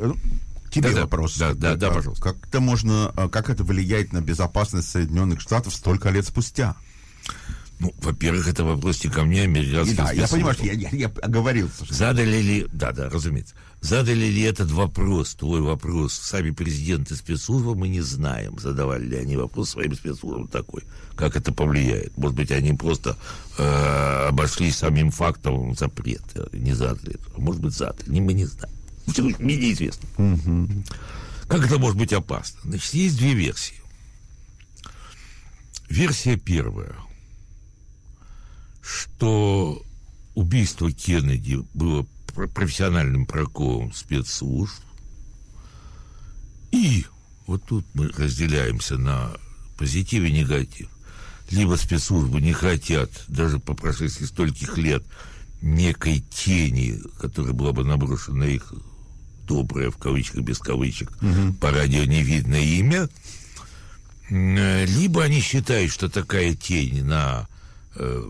Тебе 0.71 0.91
Да-да. 0.91 1.01
вопрос. 1.03 1.37
Да, 1.37 1.55
да, 1.55 1.75
да, 1.75 1.91
пожалуйста. 1.91 2.23
Как 2.23 2.47
это 2.47 2.61
можно, 2.61 3.13
а, 3.17 3.29
как 3.29 3.51
это 3.51 3.65
влияет 3.65 4.13
на 4.13 4.21
безопасность 4.21 4.89
Соединенных 4.89 5.41
Штатов 5.41 5.75
столько 5.75 6.11
лет 6.11 6.27
спустя? 6.27 6.77
Ну, 7.81 7.95
во-первых, 8.03 8.47
это 8.47 8.63
вопрос 8.63 9.03
не 9.03 9.11
ко 9.11 9.25
мне, 9.25 9.41
а 9.41 9.45
И 9.45 9.47
американских 9.47 9.97
да, 9.97 10.13
я 10.13 10.29
понимаю, 10.29 10.55
что 10.55 10.67
я, 10.67 10.73
я, 10.75 10.91
я 10.91 11.09
оговорился. 11.23 11.87
что- 11.87 11.95
Задали 11.95 12.43
ли, 12.43 12.67
да, 12.73 12.93
да, 12.93 13.09
разумеется, 13.09 13.55
задали 13.81 14.27
ли 14.27 14.43
этот 14.43 14.71
вопрос, 14.71 15.35
твой 15.35 15.63
вопрос, 15.63 16.13
сами 16.13 16.51
президенты 16.51 17.17
спецслужбы, 17.17 17.75
мы 17.75 17.89
не 17.89 18.03
знаем, 18.03 18.59
задавали 18.59 19.07
ли 19.07 19.17
они 19.17 19.39
вопрос 19.39 19.71
своим 19.71 19.95
спецслужбам 19.95 20.47
такой, 20.49 20.83
как 21.17 21.37
это 21.37 21.53
повлияет. 21.55 22.15
Может 22.19 22.37
быть, 22.37 22.51
они 22.51 22.75
просто 22.75 23.17
э, 23.57 24.27
обошли 24.29 24.71
самим 24.71 25.11
фактом 25.11 25.75
запрет, 25.75 26.23
э, 26.35 26.49
не 26.53 26.75
задали. 26.75 27.17
Может 27.39 27.63
быть, 27.63 27.73
задали, 27.75 28.21
мы 28.21 28.35
не 28.35 28.45
знаем. 28.45 28.75
Лишь 29.19 29.39
Мне 29.39 29.57
неизвестно. 29.57 30.09
Как 31.49 31.65
это 31.65 31.79
может 31.79 31.99
быть 31.99 32.13
опасно? 32.13 32.61
Значит, 32.65 32.95
есть 32.95 33.17
две 33.17 33.35
версии. 33.35 33.75
Версия 35.89 36.37
первая, 36.37 36.95
что 38.81 39.83
убийство 40.35 40.93
Кеннеди 40.93 41.59
было 41.75 42.07
про- 42.33 42.47
профессиональным 42.47 43.27
проколом 43.27 43.93
спецслужб. 43.93 44.81
И 46.71 47.05
вот 47.47 47.65
тут 47.65 47.85
мы 47.95 48.09
разделяемся 48.09 48.97
на 48.97 49.33
позитив 49.77 50.23
и 50.23 50.33
негатив. 50.33 50.89
Либо 51.51 51.75
спецслужбы 51.75 52.41
не 52.41 52.53
хотят, 52.53 53.11
даже 53.27 53.59
по 53.59 53.75
прошествии 53.75 54.27
стольких 54.27 54.79
лет, 54.79 55.03
некой 55.61 56.21
тени, 56.21 57.01
которая 57.19 57.53
была 57.53 57.73
бы 57.73 57.83
наброшена 57.83 58.39
на 58.39 58.45
их 58.45 58.73
доброе, 59.51 59.91
в 59.91 59.97
кавычках, 59.97 60.43
без 60.43 60.59
кавычек, 60.61 61.11
по 61.61 61.73
радио 61.73 62.05
невидное 62.05 62.63
имя, 62.63 63.09
э, 64.31 64.87
либо 64.87 65.25
они 65.25 65.41
считают, 65.41 65.91
что 65.91 66.09
такая 66.09 66.55
тень 66.55 67.05
на 67.05 67.49
э, 67.97 68.25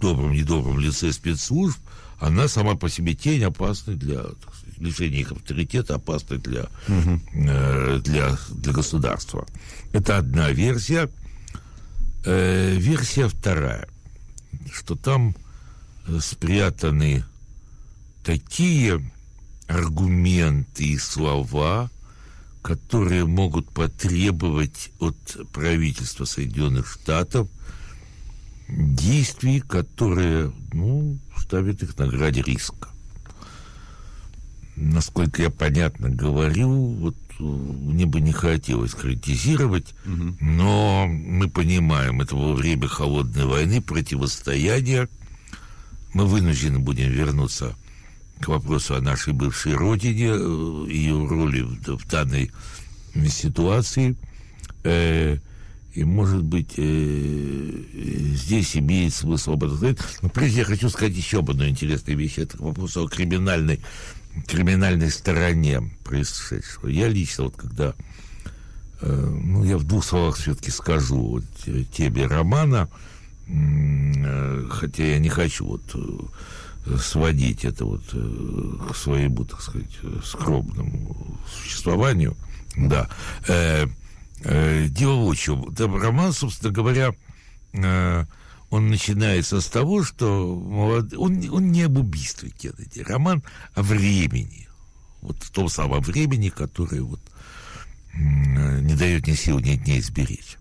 добром, 0.00 0.32
недобром 0.32 0.78
лице 0.78 1.12
спецслужб, 1.12 1.76
она 2.20 2.46
сама 2.46 2.76
по 2.76 2.88
себе 2.88 3.14
тень 3.14 3.42
опасна 3.42 3.94
для 3.94 4.20
сказать, 4.20 4.78
лишения 4.78 5.20
их 5.20 5.32
авторитета, 5.32 5.96
опасна 5.96 6.38
для, 6.38 6.68
э, 6.86 8.00
для, 8.04 8.38
для 8.50 8.72
государства. 8.72 9.44
Это 9.92 10.18
одна 10.18 10.50
версия. 10.52 11.10
Э, 12.24 12.76
версия 12.76 13.26
вторая, 13.26 13.88
что 14.72 14.94
там 14.94 15.34
э, 16.06 16.20
спрятаны 16.20 17.24
такие 18.22 19.02
аргументы 19.68 20.84
и 20.84 20.98
слова, 20.98 21.90
которые 22.62 23.26
могут 23.26 23.70
потребовать 23.70 24.90
от 24.98 25.16
правительства 25.52 26.24
Соединенных 26.24 26.90
Штатов 26.90 27.48
действий, 28.68 29.60
которые, 29.60 30.52
ну, 30.72 31.18
ставят 31.36 31.82
их 31.82 31.96
на 31.98 32.08
граде 32.08 32.42
риска. 32.42 32.88
Насколько 34.76 35.42
я 35.42 35.50
понятно 35.50 36.08
говорю, 36.08 36.70
вот 36.70 37.16
э, 37.38 37.42
мне 37.42 38.06
бы 38.06 38.20
не 38.20 38.32
хотелось 38.32 38.94
критизировать, 38.94 39.94
но 40.40 41.06
мы 41.06 41.48
понимаем, 41.48 42.20
это 42.20 42.36
во 42.36 42.54
время 42.54 42.86
холодной 42.86 43.46
войны, 43.46 43.82
противостояния. 43.82 45.08
Мы 46.14 46.26
вынуждены 46.26 46.78
будем 46.78 47.10
вернуться 47.10 47.74
к 48.40 48.48
вопросу 48.48 48.94
о 48.94 49.00
нашей 49.00 49.32
бывшей 49.32 49.74
родине, 49.74 50.30
э, 50.30 50.86
ее 50.90 51.26
роли 51.26 51.62
в, 51.62 51.98
в 51.98 52.08
данной 52.08 52.50
ситуации. 53.28 54.16
Э, 54.84 55.38
и, 55.94 56.04
может 56.04 56.44
быть, 56.44 56.74
э, 56.76 57.82
здесь 58.34 58.76
имеет 58.76 59.14
смысл 59.14 59.54
об 59.54 59.64
этом 59.64 59.76
сказать. 59.76 59.98
Но 60.22 60.28
прежде 60.28 60.60
я 60.60 60.64
хочу 60.64 60.88
сказать 60.90 61.16
еще 61.16 61.40
об 61.40 61.50
одной 61.50 61.70
интересной 61.70 62.14
вещи. 62.14 62.40
Это 62.40 62.56
к 62.56 62.60
вопросу 62.60 63.04
о 63.04 63.08
криминальной, 63.08 63.80
криминальной 64.46 65.10
стороне 65.10 65.80
происшедшего. 66.04 66.88
Я 66.88 67.08
лично, 67.08 67.44
вот 67.44 67.56
когда 67.56 67.94
э, 69.00 69.40
ну, 69.42 69.64
я 69.64 69.76
в 69.76 69.84
двух 69.84 70.04
словах 70.04 70.36
все-таки 70.36 70.70
скажу 70.70 71.20
вот, 71.20 71.44
э, 71.66 71.84
теме 71.92 72.26
романа, 72.26 72.88
э, 73.48 74.66
хотя 74.70 75.04
я 75.04 75.18
не 75.18 75.30
хочу 75.30 75.66
вот 75.66 75.82
э, 75.94 75.98
сводить 76.96 77.64
это 77.64 77.84
вот 77.84 78.02
э, 78.12 78.90
к 78.90 78.96
своему, 78.96 79.44
так 79.44 79.60
сказать, 79.60 79.98
э, 80.02 80.20
скромному 80.24 81.38
существованию. 81.46 82.36
Да. 82.76 83.08
Э, 83.46 83.86
Э, 84.44 84.86
дело 84.88 85.30
в 85.30 85.36
чем. 85.36 85.72
Да, 85.74 85.86
роман, 85.86 86.32
собственно 86.32 86.72
говоря, 86.72 87.12
э, 87.72 88.24
он 88.70 88.90
начинается 88.90 89.60
с 89.60 89.66
того, 89.66 90.04
что 90.04 90.54
молод... 90.54 91.12
он, 91.14 91.42
он 91.50 91.72
не 91.72 91.82
об 91.82 91.98
убийстве 91.98 92.50
Кеннеди. 92.50 93.00
Роман 93.00 93.42
о 93.74 93.82
времени. 93.82 94.68
Вот 95.22 95.42
в 95.42 95.50
том 95.50 95.68
самом 95.68 96.02
времени, 96.02 96.50
которое 96.50 97.02
вот 97.02 97.20
не 98.14 98.94
дает 98.94 99.26
ни 99.26 99.34
сил, 99.34 99.58
ни 99.58 99.76
дней 99.76 100.00
сберечь. 100.00 100.56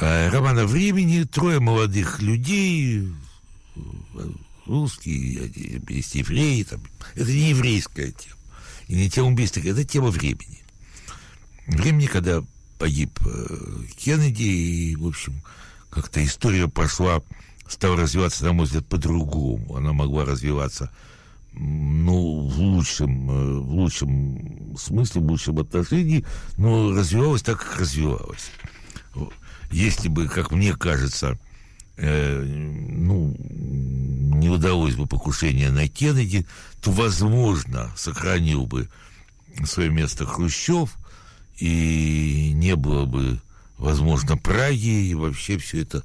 Э, 0.00 0.28
Роман 0.30 0.58
о 0.58 0.66
времени. 0.66 1.22
Трое 1.22 1.60
молодых 1.60 2.20
людей, 2.20 3.08
русские, 4.66 5.52
есть 5.88 6.14
евреи. 6.14 6.62
Там. 6.62 6.82
Это 7.14 7.30
не 7.30 7.50
еврейская 7.50 8.12
тема. 8.12 8.36
И 8.88 8.94
не 8.96 9.10
тема 9.10 9.28
убийства, 9.28 9.60
это 9.60 9.84
тема 9.84 10.08
времени. 10.08 10.62
Времени, 11.66 12.06
когда 12.06 12.42
погиб 12.78 13.20
э, 13.24 13.56
Кеннеди, 13.96 14.42
и, 14.42 14.96
в 14.96 15.06
общем, 15.06 15.42
как-то 15.90 16.24
история 16.24 16.66
пошла, 16.66 17.22
стала 17.68 17.96
развиваться, 17.96 18.44
на 18.44 18.52
мой 18.52 18.66
взгляд, 18.66 18.86
по-другому. 18.86 19.76
Она 19.76 19.92
могла 19.92 20.24
развиваться, 20.24 20.90
ну, 21.52 22.48
в 22.48 22.58
лучшем, 22.58 23.30
э, 23.30 23.58
в 23.60 23.70
лучшем 23.70 24.76
смысле, 24.76 25.20
в 25.20 25.26
лучшем 25.26 25.58
отношении, 25.58 26.24
но 26.56 26.92
развивалась 26.92 27.42
так, 27.42 27.58
как 27.58 27.80
развивалась. 27.80 28.50
Если 29.70 30.08
бы, 30.08 30.26
как 30.26 30.50
мне 30.50 30.74
кажется, 30.74 31.38
э, 32.00 32.42
ну, 32.42 33.36
не 33.38 34.48
удалось 34.48 34.94
бы 34.94 35.06
покушение 35.06 35.70
на 35.70 35.88
Кеннеди, 35.88 36.46
то, 36.80 36.90
возможно, 36.90 37.90
сохранил 37.96 38.66
бы 38.66 38.88
свое 39.64 39.90
место 39.90 40.26
Хрущев, 40.26 40.96
и 41.58 42.52
не 42.54 42.74
было 42.74 43.04
бы, 43.04 43.40
возможно, 43.76 44.36
Праги, 44.36 45.08
и 45.08 45.14
вообще 45.14 45.58
все 45.58 45.82
это 45.82 46.02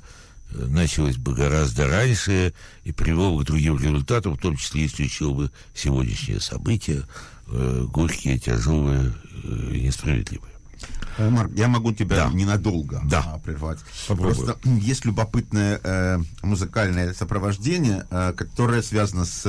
э, 0.51 0.65
началось 0.65 1.17
бы 1.17 1.33
гораздо 1.33 1.87
раньше 1.87 2.53
и 2.83 2.91
привело 2.91 3.37
к 3.37 3.45
другим 3.45 3.77
результатам, 3.77 4.35
в 4.35 4.41
том 4.41 4.57
числе 4.57 4.85
исключило 4.85 5.33
бы 5.33 5.51
сегодняшние 5.73 6.41
события, 6.41 7.07
э, 7.47 7.85
горькие, 7.89 8.37
тяжелые 8.37 9.13
э, 9.43 9.71
и 9.75 9.81
несправедливые. 9.81 10.54
Э, 11.17 11.29
Марк, 11.29 11.51
я 11.55 11.67
могу 11.67 11.93
тебя 11.93 12.15
Да. 12.25 12.29
ненадолго 12.33 13.01
Да. 13.05 13.23
а, 13.35 13.39
прервать. 13.39 13.79
Попробую. 14.07 14.35
Просто 14.35 14.69
есть 14.69 15.05
любопытное 15.05 15.79
э, 15.83 16.19
музыкальное 16.43 17.13
сопровождение, 17.13 18.05
э, 18.09 18.33
которое 18.35 18.81
связано 18.81 19.25
с 19.25 19.45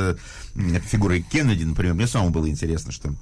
м, 0.55 0.81
фигурой 0.81 1.23
Кеннеди, 1.23 1.65
например. 1.65 1.95
Мне 1.95 2.07
самому 2.07 2.31
было 2.31 2.49
интересно, 2.49 2.93
что 2.93 3.13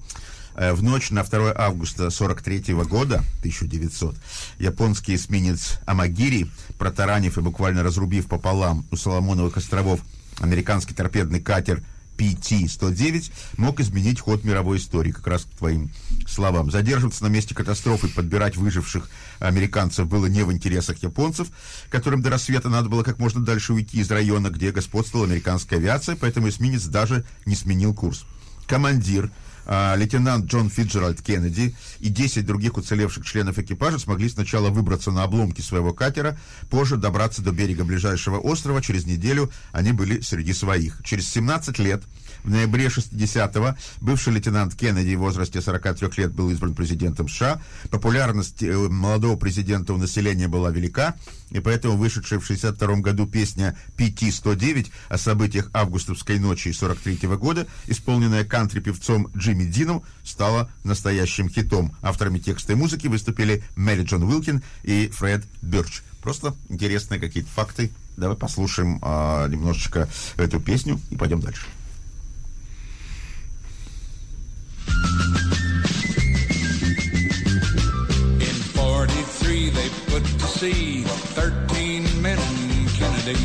э, 0.57 0.73
в 0.75 0.83
ночь 0.83 1.11
на 1.11 1.25
2 1.25 1.53
августа 1.57 2.11
43 2.11 2.75
года, 2.85 3.23
1900, 3.41 4.17
японский 4.59 5.15
эсминец 5.17 5.79
Амагири, 5.87 6.51
протаранив 6.79 7.39
и 7.39 7.41
буквально 7.41 7.83
разрубив 7.83 8.27
пополам 8.27 8.85
у 8.91 8.97
Соломоновых 8.97 9.57
островов 9.57 10.01
американский 10.41 10.95
торпедный 10.95 11.41
катер 11.41 11.83
PT-109 12.17 13.33
мог 13.57 13.81
изменить 13.81 14.21
ход 14.21 14.45
мировой 14.45 14.79
истории, 14.79 15.13
как 15.13 15.27
раз 15.27 15.45
к 15.45 15.59
твоим 15.59 15.91
словам. 16.27 16.71
Задерживаться 16.71 17.25
на 17.25 17.29
месте 17.29 17.55
катастрофы, 17.55 18.09
подбирать 18.09 18.57
выживших 18.57 19.09
американцев 19.39 20.07
было 20.07 20.27
не 20.27 20.43
в 20.45 20.53
интересах 20.53 21.03
японцев, 21.03 21.49
которым 21.91 22.23
до 22.23 22.31
рассвета 22.31 22.69
надо 22.69 22.89
было 22.89 23.03
как 23.03 23.19
можно 23.19 23.45
дальше 23.45 23.73
уйти 23.73 24.01
из 24.01 24.11
района, 24.11 24.51
где 24.51 24.71
господствовала 24.71 25.27
американская 25.27 25.79
авиация, 25.79 26.17
поэтому 26.17 26.49
эсминец 26.49 26.85
даже 26.85 27.25
не 27.47 27.57
сменил 27.57 27.95
курс. 27.95 28.25
Командир 28.67 29.31
лейтенант 29.67 30.47
Джон 30.47 30.71
Фиджеральд 30.71 31.23
Кеннеди 31.23 31.75
и 32.01 32.09
10 32.09 32.45
других 32.45 32.77
уцелевших 32.77 33.25
членов 33.25 33.59
экипажа 33.59 33.99
смогли 33.99 34.29
сначала 34.29 34.71
выбраться 34.71 35.11
на 35.11 35.23
обломки 35.23 35.61
своего 35.61 35.93
катера, 35.93 36.39
позже 36.71 36.97
добраться 36.97 37.43
до 37.43 37.53
берега 37.53 37.85
ближайшего 37.85 38.39
острова. 38.39 38.83
Через 38.83 39.07
неделю 39.07 39.51
они 39.73 39.93
были 39.93 40.21
среди 40.21 40.53
своих. 40.53 41.01
Через 41.05 41.29
17 41.31 41.79
лет, 41.79 42.03
в 42.45 42.51
ноябре 42.51 42.87
60-го, 42.87 43.75
бывший 44.01 44.35
лейтенант 44.35 44.75
Кеннеди 44.75 45.15
в 45.15 45.21
возрасте 45.21 45.61
43 45.61 46.11
лет 46.19 46.33
был 46.33 46.51
избран 46.51 46.75
президентом 46.75 47.29
США. 47.29 47.61
Популярность 47.91 48.63
э, 48.63 48.77
молодого 48.77 49.37
президента 49.37 49.95
у 49.95 49.97
населения 49.97 50.47
была 50.47 50.71
велика, 50.71 51.17
и 51.51 51.61
поэтому 51.61 51.97
вышедшая 51.97 52.39
в 52.39 52.47
62 52.47 52.97
году 52.97 53.27
песня 53.27 53.77
«PT-109» 53.97 54.91
о 55.09 55.19
событиях 55.19 55.71
августовской 55.73 56.39
ночи 56.39 56.73
43 56.73 57.29
года, 57.37 57.67
исполненная 57.87 58.45
кантри-певцом 58.45 59.29
Джимми 59.37 59.65
Дином, 59.65 60.03
стала 60.23 60.71
настоящим 60.85 61.49
хитом. 61.49 61.97
Авторами 62.03 62.39
текста 62.39 62.73
и 62.73 62.77
музыки 62.77 63.07
выступили 63.07 63.65
Мэри 63.77 64.05
Джон 64.05 64.23
Уилкин 64.25 64.63
и 64.83 65.09
Фред 65.09 65.45
Бёрч. 65.63 66.03
Просто 66.23 66.55
интересные 66.69 67.21
какие-то 67.21 67.51
факты. 67.51 67.91
Давай 68.17 68.37
послушаем 68.37 68.99
а, 69.03 69.49
немножечко 69.49 70.09
эту 70.37 70.61
песню 70.61 71.01
и 71.11 71.17
пойдем 71.17 71.41
дальше. 71.41 71.67
In 78.41 78.57
43, 78.75 79.71
they 79.71 79.89
put 80.13 80.25
to 80.25 80.47
sea 80.47 81.03
13 81.35 82.23
men 82.23 82.39
in 82.39 82.87
Kennedy 82.99 83.39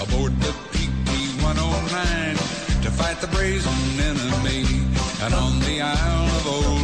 aboard 0.00 0.32
the 0.40 0.52
PT-109 0.72 2.82
to 2.82 2.90
fight 2.90 3.20
the 3.20 3.28
brazen 3.28 4.00
enemy. 4.00 4.64
And 5.22 5.34
on 5.34 5.60
the 5.60 5.80
Isle 5.80 6.26
of 6.38 6.46
old 6.46 6.74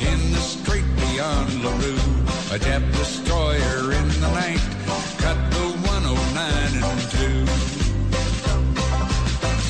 in 0.00 0.32
the 0.32 0.40
strait 0.40 0.84
beyond 0.96 1.62
LaRue, 1.62 2.00
a 2.54 2.58
Jap 2.58 2.90
destroyer 2.92 3.92
in 3.92 4.08
the 4.20 4.30
night 4.32 4.60
cut 5.18 5.36
the 5.50 5.64
109 5.86 6.74
in 6.78 6.82
two. 7.14 7.46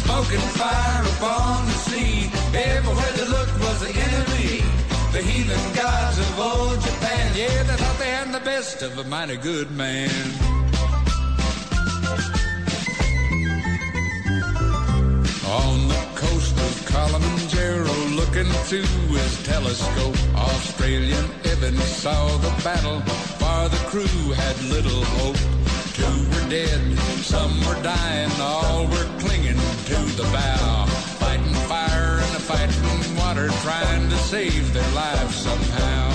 Smoke 0.02 0.32
and 0.32 0.48
fire 0.58 1.04
upon 1.16 1.66
the 1.66 1.72
sea. 1.88 2.30
Everywhere 2.54 3.12
the. 3.16 3.37
The 5.18 5.24
heathen 5.24 5.74
gods 5.74 6.16
of 6.20 6.38
old 6.38 6.80
Japan. 6.80 7.32
Yeah, 7.34 7.62
they 7.64 7.74
thought 7.74 7.98
they 7.98 8.10
had 8.10 8.32
the 8.32 8.38
best 8.38 8.82
of 8.82 8.96
a 8.98 9.02
mighty 9.02 9.36
good 9.36 9.68
man. 9.72 10.08
On 15.44 15.88
the 15.88 16.02
coast 16.14 16.54
of 16.66 16.86
Kilimanjaro, 16.86 17.98
looking 18.14 18.46
through 18.68 19.16
his 19.18 19.42
telescope, 19.42 20.14
Australian 20.36 21.26
Evan 21.46 21.76
saw 21.78 22.28
the 22.36 22.54
battle, 22.62 23.00
for 23.40 23.68
the 23.74 23.82
crew 23.90 24.30
had 24.34 24.56
little 24.70 25.02
hope. 25.18 25.42
Two 25.98 26.16
were 26.30 26.48
dead, 26.48 26.96
some 27.24 27.58
were 27.66 27.82
dying, 27.82 28.30
all 28.40 28.86
were 28.86 29.08
clinging 29.18 29.58
to 29.90 29.98
the 30.14 30.28
bow, 30.32 30.97
water, 33.38 33.52
trying 33.60 34.08
to 34.08 34.16
save 34.16 34.72
their 34.72 34.90
lives 34.92 35.36
somehow. 35.36 36.10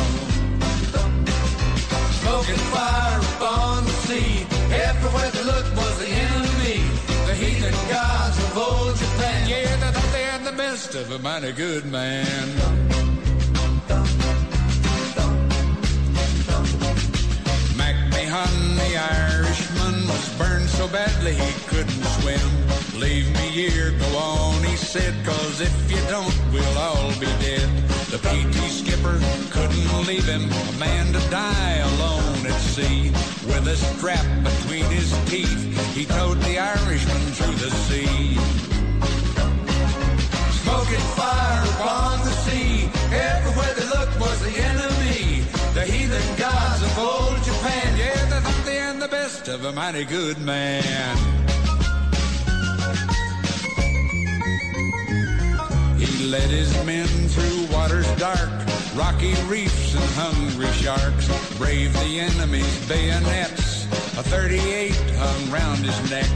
Smoking 2.21 2.61
fire 2.71 3.19
upon 3.35 3.85
the 3.85 3.91
sea, 3.91 4.45
everywhere 4.71 5.31
they 5.31 5.43
looked 5.43 5.75
was 5.75 5.99
the 5.99 6.07
enemy. 6.07 6.81
The 7.27 7.35
heathen 7.35 7.73
gods 7.89 8.37
of 8.37 8.57
old 8.57 8.95
Japan. 8.97 9.49
Yeah, 9.49 9.75
they 9.77 9.91
thought 9.91 10.11
they 10.11 10.23
had 10.23 10.43
the 10.45 10.57
best 10.57 10.95
of 10.95 11.11
a 11.11 11.19
mighty 11.19 11.51
good 11.51 11.85
man. 11.85 12.92
Burned 20.43 20.69
so 20.69 20.87
badly 20.87 21.33
he 21.33 21.51
couldn't 21.71 22.03
swim. 22.19 22.47
Leave 22.99 23.27
me 23.39 23.47
here, 23.59 23.91
go 23.91 24.09
on, 24.17 24.63
he 24.63 24.75
said, 24.75 25.13
cause 25.25 25.61
if 25.61 25.75
you 25.91 26.01
don't, 26.15 26.35
we'll 26.51 26.77
all 26.77 27.11
be 27.19 27.31
dead. 27.47 27.67
The 28.13 28.19
PT 28.27 28.55
skipper 28.79 29.17
couldn't 29.55 30.07
leave 30.09 30.27
him, 30.35 30.45
a 30.71 30.73
man 30.79 31.05
to 31.13 31.21
die 31.29 31.77
alone 31.91 32.45
at 32.51 32.59
sea. 32.73 33.11
With 33.49 33.73
a 33.75 33.77
strap 33.77 34.25
between 34.43 34.85
his 34.97 35.09
teeth, 35.31 35.63
he 35.97 36.05
towed 36.05 36.39
the 36.41 36.59
Irishman 36.59 37.23
through 37.37 37.57
the 37.65 37.71
sea. 37.87 38.35
Smoking 40.61 41.05
fire 41.19 41.63
upon 41.73 42.19
the 42.27 42.33
sea, 42.45 42.89
everywhere 43.31 43.73
they 43.77 43.87
looked 43.95 44.19
was 44.19 44.39
the 44.41 44.53
enemy. 44.61 44.82
Had 49.45 49.55
of 49.55 49.65
a 49.65 49.71
mighty 49.71 50.05
good 50.05 50.37
man. 50.39 51.17
He 55.97 56.25
led 56.25 56.49
his 56.49 56.71
men 56.85 57.07
through 57.07 57.75
waters 57.75 58.07
dark, 58.17 58.49
rocky 58.95 59.33
reefs 59.47 59.95
and 59.95 60.03
hungry 60.15 60.71
sharks. 60.73 61.27
Braved 61.57 61.95
the 61.95 62.19
enemy's 62.19 62.87
bayonets. 62.87 63.85
A 64.17 64.23
38 64.23 64.91
hung 64.91 65.51
round 65.51 65.79
his 65.79 66.09
neck. 66.09 66.29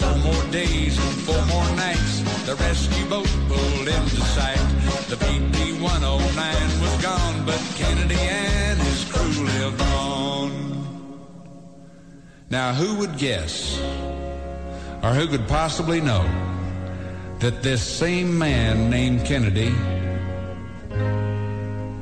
Four 0.00 0.16
more 0.18 0.52
days 0.52 0.98
and 0.98 1.16
four 1.26 1.44
more 1.46 1.76
nights. 1.76 2.20
The 2.46 2.54
rescue 2.56 3.06
boat 3.08 3.30
pulled 3.48 3.88
into 3.88 4.20
sight. 4.36 4.64
The 5.08 5.16
PT-109 5.16 6.80
was 6.80 7.02
gone, 7.02 7.44
but 7.44 7.60
Kennedy 7.76 8.14
and 8.14 8.78
his 8.80 9.04
crew 9.10 9.44
lived 9.44 9.86
Now, 12.48 12.72
who 12.72 12.94
would 13.00 13.18
guess, 13.18 13.76
or 15.02 15.10
who 15.10 15.26
could 15.26 15.48
possibly 15.48 16.00
know, 16.00 16.24
that 17.40 17.60
this 17.60 17.82
same 17.82 18.38
man 18.38 18.88
named 18.88 19.24
Kennedy 19.24 19.74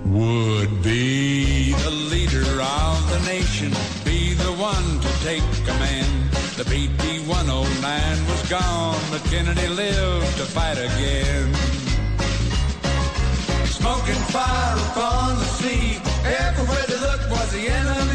would 0.05 0.83
be 0.83 1.73
the 1.73 1.91
leader 1.91 2.61
of 2.61 3.11
the 3.11 3.21
nation, 3.25 3.73
be 4.05 4.35
the 4.35 4.53
one 4.53 5.01
to 5.01 5.09
take 5.25 5.43
command. 5.65 6.31
The 6.61 6.65
BT 6.65 7.21
109 7.27 8.27
was 8.29 8.51
gone, 8.51 9.01
but 9.11 9.25
Kennedy 9.31 9.69
lived 9.69 10.37
to 10.37 10.45
fight 10.45 10.77
again. 10.77 11.55
Smoking 13.65 14.23
fire 14.29 14.77
upon 14.93 15.39
the 15.39 15.49
sea, 15.57 15.97
everywhere 16.23 16.85
they 16.87 17.01
looked 17.01 17.31
was 17.31 17.51
the 17.51 17.67
enemy, 17.67 18.14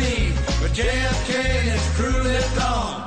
JFK 0.79 1.35
and 1.35 1.69
his 1.71 1.89
crew 1.97 2.23
lived 2.23 2.57
on. 2.59 3.01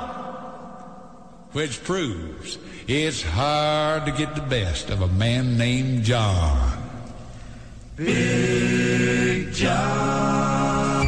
Which 1.53 1.83
proves 1.83 2.59
it's 2.87 3.23
hard 3.23 4.05
to 4.05 4.11
get 4.11 4.35
the 4.35 4.41
best 4.41 4.91
of 4.91 5.01
a 5.01 5.07
man 5.07 5.57
named 5.57 6.03
John. 6.03 6.77
Big 7.95 9.51
John. 9.53 11.02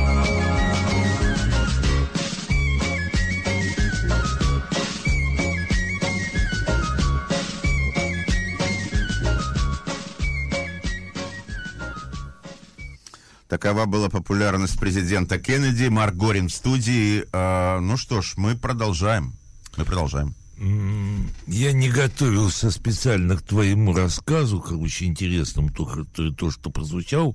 Такова 13.55 13.85
была 13.85 14.09
популярность 14.09 14.77
президента 14.77 15.39
Кеннеди. 15.39 15.87
Марк 15.87 16.13
Горин 16.15 16.49
в 16.49 16.53
студии. 16.53 17.23
А, 17.31 17.79
ну 17.79 17.95
что 17.95 18.21
ж, 18.21 18.33
мы 18.35 18.57
продолжаем. 18.57 19.33
Мы 19.77 19.85
продолжаем. 19.85 20.35
Я 21.47 21.71
не 21.71 21.89
готовился 21.89 22.69
специально 22.69 23.37
к 23.37 23.43
твоему 23.43 23.93
рассказу, 23.95 24.59
как 24.59 24.77
очень 24.77 25.07
интересному, 25.07 25.69
то, 25.69 26.03
то, 26.13 26.31
то, 26.31 26.51
что 26.51 26.69
прозвучал. 26.69 27.33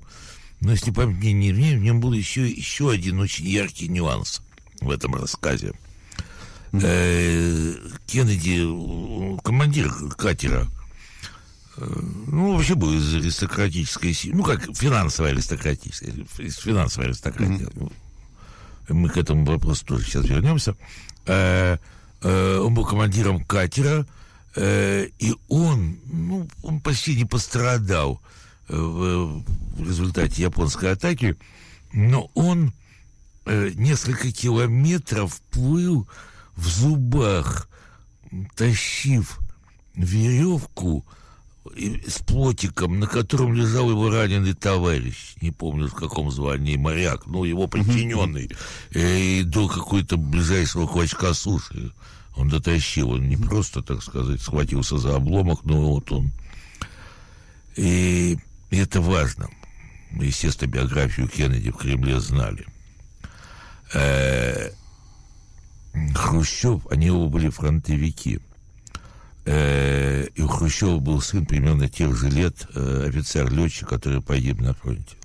Но 0.59 0.73
если 0.73 0.91
память 0.91 1.17
мне 1.17 1.33
не 1.33 1.49
изменяет, 1.49 1.79
в 1.79 1.83
нем 1.83 1.99
был 1.99 2.13
еще, 2.13 2.47
еще 2.47 2.91
один 2.91 3.19
очень 3.19 3.47
яркий 3.47 3.87
нюанс 3.87 4.43
в 4.79 4.91
этом 4.91 5.15
рассказе. 5.15 5.73
Э, 6.71 7.73
Кеннеди, 8.05 9.39
командир 9.43 9.91
катера, 10.15 10.67
ну, 12.27 12.55
вообще 12.55 12.75
был 12.75 12.93
из 12.93 13.13
аристократической 13.13 14.13
семьи, 14.13 14.35
ну, 14.35 14.43
как 14.43 14.75
финансовая 14.75 15.31
аристократическая, 15.31 16.13
из 16.37 16.57
финансовой 16.57 17.09
аристократии. 17.09 17.67
Мы 18.89 19.09
к 19.09 19.17
этому 19.17 19.45
вопросу 19.45 19.85
тоже 19.85 20.05
сейчас 20.05 20.25
вернемся. 20.25 20.75
Э, 21.25 21.77
э, 22.21 22.57
он 22.57 22.73
был 22.73 22.85
командиром 22.85 23.43
катера, 23.43 24.05
э, 24.55 25.07
и 25.19 25.33
он, 25.47 25.97
ну, 26.05 26.47
он 26.61 26.81
почти 26.81 27.15
не 27.15 27.25
пострадал 27.25 28.21
э, 28.67 28.75
в, 28.75 29.43
в 29.75 29.87
результате 29.87 30.41
японской 30.41 30.91
атаки, 30.91 31.37
но 31.93 32.29
он 32.33 32.73
э, 33.45 33.71
несколько 33.75 34.31
километров 34.31 35.41
плыл 35.51 36.07
в 36.55 36.67
зубах, 36.67 37.69
тащив 38.55 39.39
веревку 39.95 41.05
с 41.75 42.19
плотиком, 42.19 42.99
на 42.99 43.07
котором 43.07 43.53
лежал 43.53 43.89
его 43.89 44.09
раненый 44.09 44.53
товарищ, 44.53 45.35
не 45.41 45.51
помню 45.51 45.87
в 45.87 45.95
каком 45.95 46.31
звании, 46.31 46.75
моряк, 46.75 47.25
ну, 47.25 47.43
его 47.43 47.67
подчиненный, 47.67 48.49
э, 48.93 49.19
и 49.19 49.43
до 49.43 49.67
какой-то 49.67 50.17
ближайшего 50.17 50.87
клочка 50.87 51.33
суши 51.33 51.93
он 52.35 52.49
дотащил, 52.49 53.11
он 53.11 53.27
не 53.27 53.37
просто, 53.37 53.81
так 53.81 54.01
сказать, 54.01 54.41
схватился 54.41 54.97
за 54.97 55.15
обломок, 55.15 55.63
но 55.63 55.93
вот 55.93 56.11
он. 56.11 56.31
И 57.75 58.37
это 58.69 59.01
важно. 59.01 59.49
Естественно, 60.11 60.69
биографию 60.69 61.27
Кеннеди 61.27 61.71
в 61.71 61.77
Кремле 61.77 62.19
знали. 62.19 62.65
Э, 63.93 64.71
Хрущев, 66.15 66.87
они 66.89 67.11
оба 67.11 67.29
были 67.29 67.49
фронтовики. 67.49 68.39
Э, 69.45 70.27
и 70.35 70.41
у 70.41 70.47
Хрущева 70.47 70.99
был 70.99 71.21
сын 71.21 71.45
примерно 71.45 71.89
тех 71.89 72.15
же 72.15 72.29
лет, 72.29 72.67
э, 72.75 73.05
офицер-летчик, 73.09 73.87
который 73.89 74.21
погиб 74.21 74.61
на 74.61 74.73
фронте. 74.73 75.15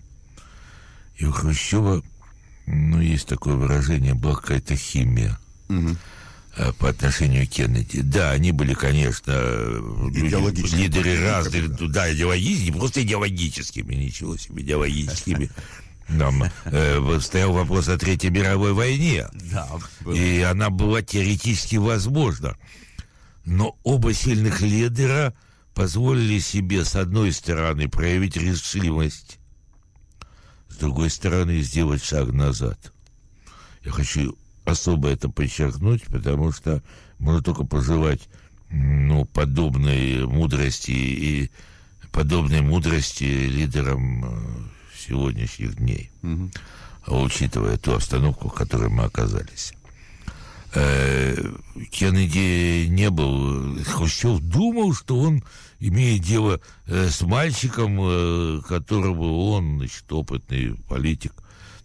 И 1.16 1.26
у 1.26 1.32
Хрущева, 1.32 2.02
ну, 2.66 3.00
есть 3.00 3.28
такое 3.28 3.54
выражение, 3.54 4.14
была 4.14 4.34
какая-то 4.36 4.74
химия 4.76 5.38
э, 6.56 6.72
по 6.78 6.88
отношению 6.88 7.46
к 7.46 7.50
Кеннеди. 7.50 8.00
Да, 8.00 8.30
они 8.30 8.52
были, 8.52 8.72
конечно, 8.74 9.32
э, 9.34 9.80
люди- 10.14 10.30
лидеры 10.76 11.20
разных, 11.22 11.90
да, 11.92 12.12
идеологическими, 12.14 12.78
просто 12.78 13.02
идеологическими, 13.02 13.94
ничего 13.94 14.36
себе, 14.38 14.62
идеологическими. 14.62 15.50
Там 16.18 16.44
э, 16.66 17.18
стоял 17.20 17.52
вопрос 17.52 17.88
о 17.88 17.98
Третьей 17.98 18.30
мировой 18.30 18.72
войне. 18.72 19.26
Да, 19.50 19.68
И 20.14 20.40
она 20.40 20.70
была 20.70 21.02
теоретически 21.02 21.76
возможна. 21.76 22.56
Но 23.46 23.78
оба 23.84 24.12
сильных 24.12 24.60
лидера 24.60 25.32
позволили 25.72 26.40
себе, 26.40 26.84
с 26.84 26.96
одной 26.96 27.32
стороны, 27.32 27.88
проявить 27.88 28.36
решимость, 28.36 29.38
с 30.68 30.76
другой 30.76 31.10
стороны, 31.10 31.60
сделать 31.60 32.02
шаг 32.02 32.32
назад. 32.32 32.92
Я 33.84 33.92
хочу 33.92 34.36
особо 34.64 35.08
это 35.10 35.28
подчеркнуть, 35.28 36.04
потому 36.06 36.50
что 36.50 36.82
можно 37.18 37.40
только 37.40 37.64
пожелать 37.64 38.28
ну, 38.68 39.24
подобной 39.26 40.26
мудрости 40.26 40.90
и 40.90 41.50
подобной 42.10 42.62
мудрости 42.62 43.22
лидерам 43.22 44.24
э, 44.24 44.68
сегодняшних 44.98 45.76
дней, 45.76 46.10
а 47.04 47.20
учитывая 47.20 47.76
ту 47.76 47.92
обстановку, 47.92 48.48
в 48.48 48.54
которой 48.54 48.88
мы 48.88 49.04
оказались. 49.04 49.72
Э, 50.78 51.34
Кеннеди 51.90 52.86
не 52.88 53.08
был... 53.08 53.82
Хрущев 53.82 54.40
думал, 54.40 54.92
что 54.92 55.18
он 55.18 55.42
имеет 55.80 56.22
дело 56.22 56.60
э, 56.86 57.08
с 57.08 57.22
мальчиком, 57.22 57.98
э, 57.98 58.60
которого 58.68 59.52
он, 59.52 59.78
значит, 59.78 60.12
опытный 60.12 60.74
политик. 60.86 61.32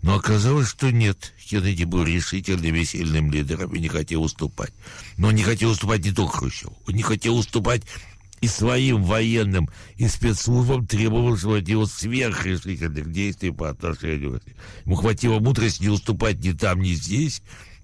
Но 0.02 0.16
оказалось, 0.16 0.68
что 0.68 0.92
нет. 0.92 1.34
Кеннеди 1.48 1.86
был 1.86 2.04
решительным 2.04 2.76
и 2.76 2.84
сильным 2.84 3.32
лидером 3.32 3.74
и 3.74 3.80
не 3.80 3.88
хотел 3.88 4.24
уступать. 4.24 4.74
Но 5.18 5.30
он 5.30 5.36
не 5.36 5.44
хотел 5.44 5.70
уступать 5.70 6.04
не 6.04 6.12
только 6.12 6.40
Хрущеву. 6.40 6.78
Он 6.86 6.94
не 6.94 7.04
хотел 7.04 7.38
уступать 7.38 7.84
и 8.42 8.48
своим 8.48 9.04
военным, 9.04 9.70
и 9.96 10.08
спецслужбам 10.08 10.86
требовавшего 10.86 11.60
от 11.60 11.68
него 11.68 11.86
сверхрешительных 11.86 13.12
действий 13.12 13.52
по 13.52 13.70
отношению 13.70 14.42
к. 14.42 14.44
Ему 14.86 14.96
хватило 14.96 15.40
мудрости 15.40 15.84
не 15.84 15.90
уступать 15.90 16.44
ни 16.44 16.52
там, 16.52 16.82
ни 16.82 16.94
здесь. 16.94 17.42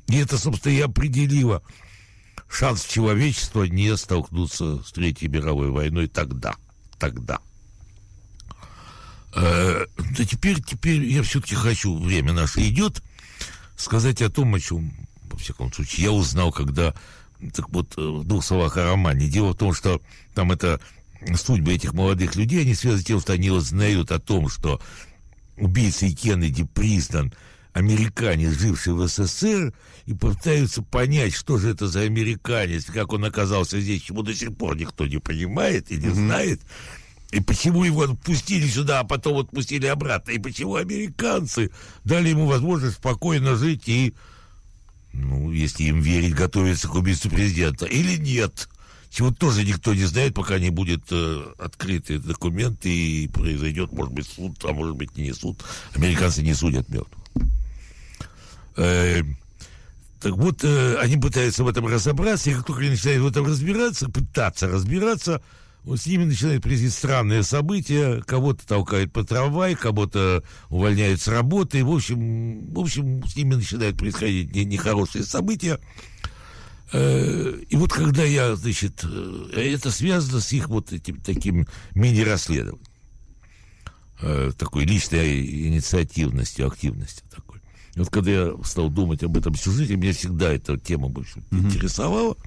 И 0.08 0.18
это, 0.18 0.38
собственно, 0.38 0.74
и 0.74 0.82
определило 0.82 1.62
шанс 2.50 2.86
человечества 2.86 3.64
не 3.64 3.96
столкнуться 3.98 4.82
с 4.84 4.92
Третьей 4.92 5.28
мировой 5.28 5.70
войной 5.70 6.08
тогда. 6.08 6.56
Тогда. 6.98 7.40
Э, 9.36 9.86
да 9.98 10.26
теперь, 10.26 10.62
теперь 10.64 11.04
я 11.06 11.22
все-таки 11.24 11.56
хочу, 11.56 11.98
время 11.98 12.34
наше 12.34 12.62
идет, 12.68 13.04
сказать 13.76 14.22
о 14.22 14.30
том, 14.30 14.56
о 14.56 14.60
чем, 14.60 14.92
во 15.30 15.38
всяком 15.38 15.72
случае, 15.72 16.06
я 16.06 16.12
узнал, 16.12 16.52
когда, 16.52 16.94
так 17.54 17.70
вот, 17.70 17.94
э, 17.98 18.02
в 18.02 18.24
двух 18.24 18.44
словах 18.44 18.78
о 18.78 18.86
романе. 18.86 19.28
Дело 19.28 19.52
в 19.52 19.58
том, 19.58 19.74
что 19.74 20.02
там 20.34 20.52
это 20.52 20.80
судьбы 21.36 21.74
этих 21.74 21.94
молодых 21.94 22.36
людей, 22.36 22.62
они 22.62 22.74
связаны 22.74 23.02
с 23.02 23.06
тем, 23.06 23.20
что 23.20 23.34
они 23.34 23.52
узнают 23.52 24.12
о 24.12 24.20
том, 24.20 24.50
что 24.50 24.82
убийцей 25.58 26.14
Кеннеди 26.14 26.64
признан 26.64 27.34
американец, 27.78 28.58
живший 28.58 28.94
в 28.94 29.08
СССР, 29.08 29.72
и 30.08 30.14
пытаются 30.14 30.82
понять, 30.82 31.34
что 31.34 31.58
же 31.58 31.70
это 31.70 31.88
за 31.88 32.02
американец, 32.02 32.86
как 32.86 33.14
он 33.14 33.26
оказался 33.26 33.80
здесь, 33.80 34.02
чему 34.02 34.24
до 34.24 34.34
сих 34.34 34.56
пор 34.56 34.76
никто 34.76 35.06
не 35.06 35.20
понимает 35.20 35.92
и 35.92 35.98
не 35.98 36.10
знает. 36.10 36.60
И 37.32 37.40
почему 37.40 37.84
его 37.84 38.04
отпустили 38.04 38.68
сюда, 38.68 39.02
а 39.02 39.04
потом 39.04 39.38
отпустили 39.38 39.86
обратно? 39.86 40.32
И 40.32 40.40
почему 40.40 40.76
американцы 40.76 41.72
дали 42.04 42.30
ему 42.30 42.48
возможность 42.48 42.96
спокойно 42.96 43.56
жить 43.56 43.88
и, 43.88 44.14
ну, 45.14 45.52
если 45.52 45.84
им 45.84 46.00
верить, 46.02 46.34
готовиться 46.34 46.88
к 46.88 46.96
убийству 46.96 47.30
президента? 47.30 47.86
Или 47.86 48.18
нет? 48.18 48.70
Чего 49.12 49.32
тоже 49.32 49.64
никто 49.64 49.94
не 49.94 50.06
знает, 50.06 50.34
пока 50.34 50.58
не 50.58 50.70
будет 50.70 51.04
э, 51.12 51.46
открыты 51.60 52.20
документы 52.20 52.90
и 52.90 53.28
произойдет, 53.28 53.92
может 53.92 54.14
быть, 54.14 54.28
суд, 54.28 54.58
а 54.64 54.74
может 54.74 54.96
быть, 54.96 55.16
не 55.18 55.34
суд. 55.34 55.64
Американцы 55.96 56.42
не 56.42 56.54
судят 56.54 56.90
мертвых. 56.90 57.27
Э, 58.78 59.24
так 60.22 60.34
вот, 60.38 60.64
э, 60.64 60.98
они 61.00 61.18
пытаются 61.18 61.64
в 61.64 61.68
этом 61.68 61.88
разобраться, 61.88 62.50
и 62.50 62.54
как 62.54 62.66
только 62.66 62.82
они 62.82 62.92
начинают 62.92 63.22
в 63.24 63.28
этом 63.28 63.46
разбираться, 63.46 64.10
пытаться 64.10 64.68
разбираться, 64.68 65.42
вот 65.84 66.00
с 66.00 66.06
ними 66.06 66.26
начинают 66.26 66.64
происходить 66.64 66.94
странные 66.94 67.44
события, 67.44 68.22
кого-то 68.26 68.68
толкают 68.68 69.14
по 69.14 69.24
трамвай, 69.24 69.76
кого-то 69.76 70.44
увольняют 70.70 71.22
с 71.22 71.28
работы, 71.28 71.84
в 71.84 71.92
общем, 71.92 72.74
в 72.74 72.80
общем, 72.80 73.24
с 73.26 73.36
ними 73.36 73.56
начинают 73.56 73.98
происходить 73.98 74.54
не- 74.54 74.66
нехорошие 74.66 75.24
события. 75.24 75.80
Э, 76.94 77.60
И 77.70 77.76
вот 77.76 77.94
когда 77.94 78.24
я, 78.24 78.56
значит, 78.56 79.04
э, 79.04 79.76
это 79.76 79.92
связано 79.92 80.40
с 80.42 80.52
их 80.52 80.68
вот 80.68 80.94
этим 80.94 81.20
таким 81.22 81.68
мини-расследованием, 81.96 82.82
такой 84.58 84.84
личной 84.86 85.46
инициативностью, 85.68 86.66
активностью 86.68 87.24
такой. 87.30 87.47
И 87.98 88.00
вот 88.00 88.12
когда 88.12 88.30
я 88.30 88.54
стал 88.64 88.90
думать 88.90 89.24
об 89.24 89.36
этом 89.38 89.56
сюжете, 89.56 89.96
меня 89.96 90.14
всегда 90.14 90.54
эта 90.54 90.78
тема 90.78 91.10
больше 91.10 91.42
интересовала. 91.50 92.38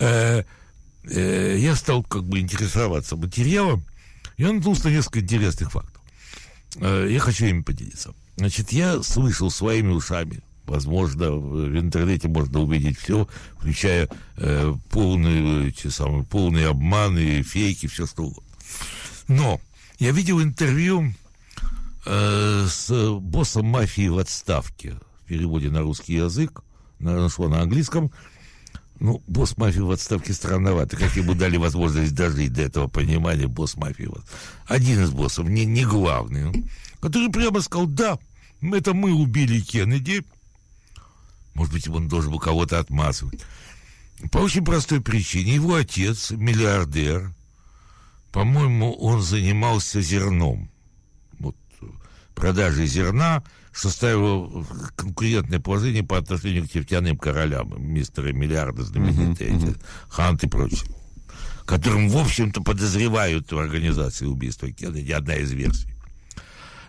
Э, 0.00 0.42
э, 1.04 1.56
я 1.60 1.76
стал 1.76 2.02
как 2.02 2.24
бы 2.24 2.40
интересоваться 2.40 3.14
материалом, 3.14 3.84
он 4.40 4.56
наткнулся 4.56 4.88
на 4.88 4.94
несколько 4.94 5.20
интересных 5.20 5.70
фактов. 5.70 6.02
Э, 6.80 7.06
я 7.08 7.20
хочу 7.20 7.46
ими 7.46 7.62
поделиться. 7.62 8.12
Значит, 8.38 8.72
я 8.72 9.04
слышал 9.04 9.52
своими 9.52 9.92
ушами, 9.92 10.42
возможно, 10.64 11.30
в 11.30 11.78
интернете 11.78 12.26
можно 12.26 12.58
увидеть 12.58 12.98
все, 12.98 13.28
включая 13.56 14.08
э, 14.36 14.74
полные, 14.90 15.68
эти 15.68 15.86
самые, 15.86 16.24
полные 16.24 16.66
обманы, 16.66 17.44
фейки, 17.44 17.86
все 17.86 18.04
что 18.04 18.24
угодно. 18.24 18.50
Но 19.28 19.60
я 20.00 20.10
видел 20.10 20.42
интервью 20.42 21.14
э, 22.06 22.66
с 22.68 22.90
боссом 23.20 23.66
мафии 23.66 24.08
в 24.08 24.18
отставке, 24.18 24.96
в 25.22 25.26
переводе 25.26 25.70
на 25.70 25.80
русский 25.82 26.14
язык, 26.14 26.62
на, 26.98 27.20
нашло 27.20 27.48
на 27.48 27.60
английском. 27.62 28.10
Ну, 28.98 29.22
босс 29.26 29.58
мафии 29.58 29.80
в 29.80 29.90
отставке 29.90 30.32
странновато. 30.32 30.96
Как 30.96 31.14
ему 31.16 31.34
дали 31.34 31.58
возможность 31.58 32.14
дожить 32.14 32.54
до 32.54 32.62
этого 32.62 32.88
понимания 32.88 33.46
босс 33.46 33.76
мафии. 33.76 34.04
в 34.04 34.12
от- 34.14 34.24
Один 34.66 35.02
из 35.02 35.10
боссов, 35.10 35.46
не, 35.48 35.66
не 35.66 35.84
главный, 35.84 36.64
который 37.00 37.30
прямо 37.30 37.60
сказал, 37.60 37.86
да, 37.86 38.18
это 38.62 38.94
мы 38.94 39.12
убили 39.12 39.60
Кеннеди. 39.60 40.24
Может 41.52 41.72
быть, 41.74 41.88
он 41.88 42.08
должен 42.08 42.32
был 42.32 42.38
кого-то 42.38 42.78
отмазывать. 42.78 43.40
По 44.32 44.38
очень 44.38 44.64
простой 44.64 45.02
причине. 45.02 45.54
Его 45.56 45.74
отец, 45.74 46.30
миллиардер, 46.30 47.32
по-моему, 48.32 48.92
он 48.94 49.20
занимался 49.20 50.00
зерном. 50.00 50.70
Вот 52.36 52.42
продажей 52.42 52.86
зерна, 52.86 53.42
что 53.72 53.90
ставило 53.90 54.64
конкурентное 54.94 55.58
положение 55.58 56.02
по 56.02 56.18
отношению 56.18 56.68
к 56.68 56.74
нефтяным 56.74 57.16
королям, 57.16 57.74
мистеры 57.78 58.32
миллиарды 58.32 58.82
знаменитые, 58.82 59.56
эти, 59.56 59.74
Хант 60.08 60.44
и 60.44 60.48
прочие, 60.48 60.90
которым, 61.64 62.08
в 62.08 62.16
общем-то, 62.16 62.62
подозревают 62.62 63.50
в 63.52 63.58
организации 63.58 64.26
убийства 64.26 64.70
Кеннеди, 64.70 65.12
одна 65.12 65.34
из 65.36 65.50
версий. 65.52 65.88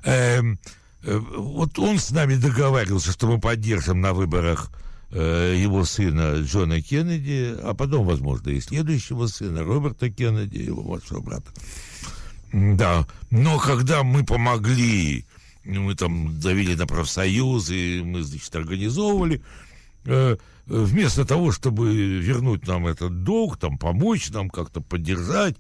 Эм, 0.03 0.59
э, 1.03 1.17
вот 1.17 1.79
он 1.79 1.99
с 1.99 2.11
нами 2.11 2.35
договаривался, 2.35 3.11
что 3.11 3.27
мы 3.27 3.39
поддержим 3.39 4.01
на 4.01 4.13
выборах 4.13 4.69
э, 5.11 5.55
его 5.57 5.85
сына 5.85 6.41
Джона 6.41 6.81
Кеннеди, 6.81 7.55
а 7.63 7.73
потом, 7.73 8.05
возможно, 8.05 8.49
и 8.49 8.61
следующего 8.61 9.27
сына 9.27 9.63
Роберта 9.63 10.09
Кеннеди, 10.09 10.57
его 10.57 10.83
младшего 10.83 11.19
брата. 11.21 11.51
Да, 12.53 13.05
но 13.29 13.59
когда 13.59 14.03
мы 14.03 14.23
помогли, 14.23 15.25
мы 15.68 15.95
там 15.95 16.39
давили 16.39 16.76
на 16.76 16.88
профсоюзы, 16.88 18.02
мы, 18.03 18.23
значит, 18.23 18.56
организовывали, 18.56 19.41
э, 20.06 20.38
вместо 20.65 21.26
того, 21.26 21.52
чтобы 21.52 21.94
вернуть 21.94 22.68
нам 22.68 22.88
этот 22.88 23.23
долг, 23.23 23.57
там, 23.57 23.77
помочь 23.77 24.30
нам 24.30 24.49
как-то 24.49 24.81
поддержать, 24.81 25.56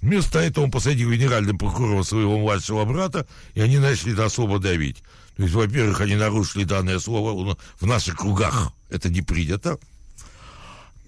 вместо 0.00 0.38
этого 0.38 0.64
он 0.64 0.70
посадил 0.70 1.10
генеральным 1.10 1.58
прокурором 1.58 2.04
своего 2.04 2.38
младшего 2.38 2.84
брата, 2.84 3.26
и 3.54 3.60
они 3.60 3.78
начали 3.78 4.12
на 4.12 4.26
особо 4.26 4.58
давить. 4.58 5.02
То 5.36 5.44
есть, 5.44 5.54
во-первых, 5.54 6.00
они 6.00 6.16
нарушили 6.16 6.64
данное 6.64 6.98
слово 6.98 7.56
в 7.80 7.86
наших 7.86 8.16
кругах. 8.18 8.72
Это 8.90 9.08
не 9.08 9.22
принято. 9.22 9.78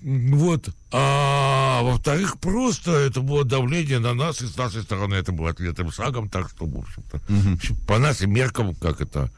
Вот. 0.03 0.69
А 0.91 1.83
во-вторых, 1.83 2.39
просто 2.41 2.91
это 2.93 3.21
было 3.21 3.45
давление 3.45 3.99
на 4.01 4.15
нас, 4.15 4.43
и 4.43 4.47
с 4.47 4.57
нашей 4.57 4.83
стороны 4.83 5.15
это 5.15 5.33
было 5.33 5.51
ответным 5.51 5.93
шагом, 5.93 6.29
так 6.29 6.51
что, 6.51 6.67
в 6.67 6.77
общем-то, 6.77 7.21
общем, 7.55 7.77
по 7.87 7.99
нашим 7.99 8.33
меркам, 8.33 8.75
как 8.75 9.01
это, 9.01 9.31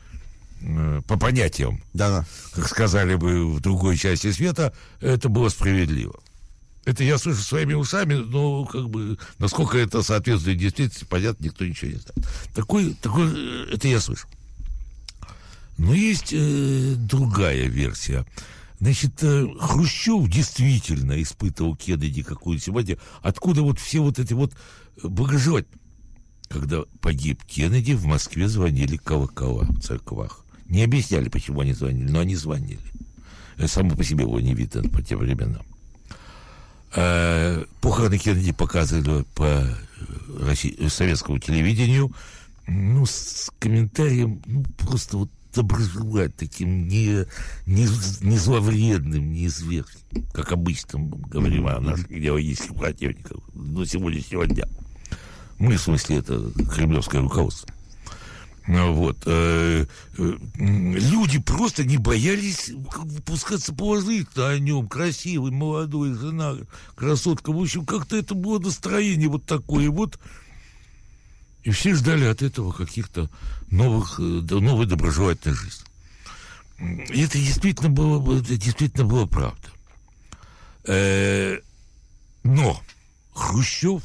э, 0.62 1.02
по 1.06 1.18
понятиям, 1.18 1.82
Да-да. 1.92 2.24
как 2.54 2.68
сказали 2.68 3.14
бы 3.14 3.54
в 3.54 3.60
другой 3.60 3.96
части 3.98 4.32
света, 4.32 4.72
это 5.00 5.28
было 5.28 5.50
справедливо. 5.50 6.18
Это 6.86 7.02
я 7.04 7.18
слышу 7.18 7.42
своими 7.42 7.74
ушами, 7.74 8.14
но 8.14 8.64
как 8.64 8.88
бы 8.88 9.18
насколько 9.38 9.78
это 9.78 10.02
соответствует 10.02 10.58
действительности, 10.58 11.04
понятно, 11.04 11.44
никто 11.44 11.64
ничего 11.64 11.90
не 11.90 11.96
знает. 11.96 12.54
Такой, 12.54 12.94
такой, 13.02 13.28
э, 13.34 13.74
это 13.74 13.88
я 13.88 14.00
слышал. 14.00 14.30
Но 15.76 15.92
есть 15.92 16.32
э, 16.32 16.94
другая 16.96 17.66
версия. 17.66 18.24
Значит, 18.84 19.22
э, 19.22 19.46
Хрущев 19.58 20.28
действительно 20.28 21.22
испытывал 21.22 21.74
Кеннеди 21.74 22.22
какую-то 22.22 22.62
симпатию. 22.62 22.98
Откуда 23.22 23.62
вот 23.62 23.78
все 23.78 24.00
вот 24.00 24.18
эти 24.18 24.34
вот 24.34 24.52
э, 25.02 25.08
благожелать? 25.08 25.64
Когда 26.48 26.82
погиб 27.00 27.42
Кеннеди, 27.44 27.92
в 27.92 28.04
Москве 28.04 28.46
звонили 28.46 28.98
колокола 28.98 29.64
в 29.64 29.80
церквах. 29.80 30.44
Не 30.66 30.84
объясняли, 30.84 31.30
почему 31.30 31.60
они 31.60 31.72
звонили, 31.72 32.10
но 32.10 32.20
они 32.20 32.36
звонили. 32.36 32.78
Это 33.56 33.68
само 33.68 33.96
по 33.96 34.04
себе 34.04 34.26
было 34.26 34.40
не 34.40 34.52
видно 34.52 34.86
по 34.90 35.00
тем 35.00 35.20
временам. 35.20 35.62
Э, 36.94 37.64
Похороны 37.80 38.18
Кеннеди 38.18 38.52
показывали 38.52 39.24
по 39.34 39.44
э, 39.46 39.74
Росси- 40.40 40.76
э, 40.78 40.90
советскому 40.90 41.38
телевидению, 41.38 42.12
ну, 42.66 43.06
с 43.06 43.50
комментарием, 43.58 44.42
ну, 44.44 44.62
просто 44.76 45.16
вот 45.16 45.30
доброжелать, 45.54 46.36
таким 46.36 46.88
не, 46.88 47.24
не, 47.66 47.86
не 48.20 48.38
зловредным, 48.38 49.32
не 49.32 49.48
зверским, 49.48 50.24
как 50.32 50.52
обычно 50.52 50.98
мы 50.98 51.18
говорим 51.28 51.66
о 51.66 51.80
наших 51.80 52.10
идеологических 52.10 52.74
противниках 52.74 53.38
до 53.54 53.84
сегодняшнего 53.84 54.46
дня. 54.46 54.66
Мы, 55.58 55.76
в 55.76 55.80
смысле, 55.80 56.18
это 56.18 56.50
кремлевское 56.74 57.20
руководство. 57.20 57.68
Ну, 58.66 58.94
Вот. 58.94 59.18
э, 59.26 59.84
э, 60.16 60.32
Люди 60.56 61.38
просто 61.38 61.84
не 61.84 61.98
боялись 61.98 62.72
пускаться 63.26 63.74
положительно 63.74 64.48
о 64.48 64.58
нем. 64.58 64.88
Красивый, 64.88 65.52
молодой, 65.52 66.14
жена, 66.14 66.54
красотка. 66.94 67.52
В 67.52 67.60
общем, 67.60 67.84
как-то 67.84 68.16
это 68.16 68.34
было 68.34 68.58
настроение 68.58 69.28
вот 69.28 69.44
такое. 69.44 69.90
Вот. 69.90 70.18
И 71.64 71.70
все 71.70 71.94
ждали 71.94 72.24
от 72.26 72.42
этого 72.42 72.72
каких-то 72.72 73.28
новых, 73.70 74.20
э, 74.20 74.22
новой 74.22 74.86
доброжелательной 74.86 75.56
жизни. 75.56 75.84
И 77.14 77.22
это 77.22 77.38
действительно 77.38 77.88
было, 77.90 78.18
бы- 78.20 78.38
это 78.40 78.56
действительно 78.56 79.04
было 79.04 79.26
правда. 79.26 79.68
Э, 80.86 81.58
Но 82.42 82.80
Хрущев 83.32 84.02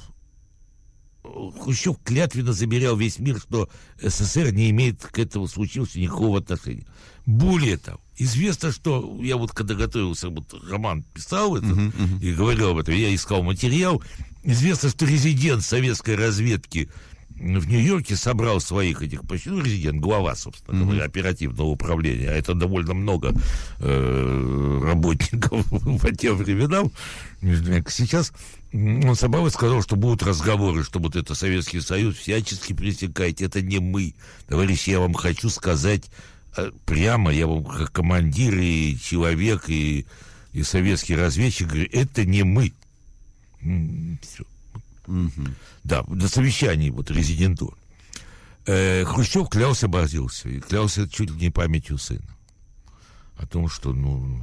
Хрущев 1.21 1.97
клятвенно 2.03 2.53
заверял 2.53 2.95
весь 2.95 3.19
мир, 3.19 3.39
что 3.39 3.69
СССР 4.01 4.51
не 4.51 4.69
имеет 4.69 5.05
к 5.05 5.19
этому 5.19 5.47
случившемуся 5.47 5.99
никакого 5.99 6.39
отношения. 6.39 6.85
Более 7.25 7.77
того, 7.77 7.99
известно, 8.17 8.71
что 8.71 9.19
я 9.21 9.35
вот 9.37 9.51
когда 9.51 9.75
готовился, 9.75 10.29
вот 10.29 10.53
роман 10.69 11.03
писал 11.13 11.57
это 11.57 11.67
и 12.21 12.33
говорил 12.33 12.69
об 12.69 12.77
этом, 12.77 12.95
я 12.95 13.13
искал 13.13 13.43
материал, 13.43 14.01
известно, 14.43 14.89
что 14.89 15.05
резидент 15.05 15.63
советской 15.63 16.15
разведки 16.15 16.89
в 17.39 17.67
Нью-Йорке 17.67 18.15
собрал 18.15 18.59
своих 18.59 19.01
этих, 19.01 19.21
ну, 19.45 19.59
резидент, 19.61 19.99
глава, 19.99 20.35
собственно 20.35 20.83
говоря, 20.83 21.05
оперативного 21.05 21.67
управления, 21.67 22.29
а 22.29 22.33
это 22.33 22.53
довольно 22.53 22.93
много 22.93 23.33
э, 23.79 24.81
работников 24.83 25.65
по 26.01 26.15
тем 26.15 26.35
временам, 26.35 26.91
сейчас, 27.41 28.33
он 28.73 29.15
собрал 29.15 29.47
и 29.47 29.51
сказал, 29.51 29.81
что 29.81 29.95
будут 29.95 30.23
разговоры, 30.23 30.83
что 30.83 30.99
вот 30.99 31.15
это 31.15 31.33
Советский 31.33 31.79
Союз 31.79 32.17
всячески 32.17 32.73
пресекает, 32.73 33.41
это 33.41 33.61
не 33.61 33.79
мы. 33.79 34.13
Товарищи, 34.47 34.91
я 34.91 34.99
вам 34.99 35.13
хочу 35.13 35.49
сказать 35.49 36.11
э, 36.57 36.71
прямо, 36.85 37.31
я 37.31 37.47
вам 37.47 37.63
как 37.63 37.91
командир 37.91 38.57
и 38.57 38.97
человек, 39.01 39.69
и, 39.69 40.05
и 40.51 40.63
советский 40.63 41.15
разведчик 41.15 41.67
говорю, 41.67 41.89
это 41.91 42.25
не 42.25 42.43
мы. 42.43 42.73
Все. 44.21 44.43
Да, 45.83 46.03
на 46.07 46.27
совещании 46.27 46.89
вот 46.89 47.11
резидентур. 47.11 47.77
Э, 48.65 49.03
Хрущев 49.05 49.49
клялся, 49.49 49.87
бороздился, 49.87 50.49
и 50.49 50.59
клялся 50.59 51.09
чуть 51.09 51.31
ли 51.31 51.35
не 51.37 51.49
памятью 51.49 51.97
сына. 51.97 52.35
О 53.37 53.47
том, 53.47 53.69
что, 53.69 53.93
ну, 53.93 54.41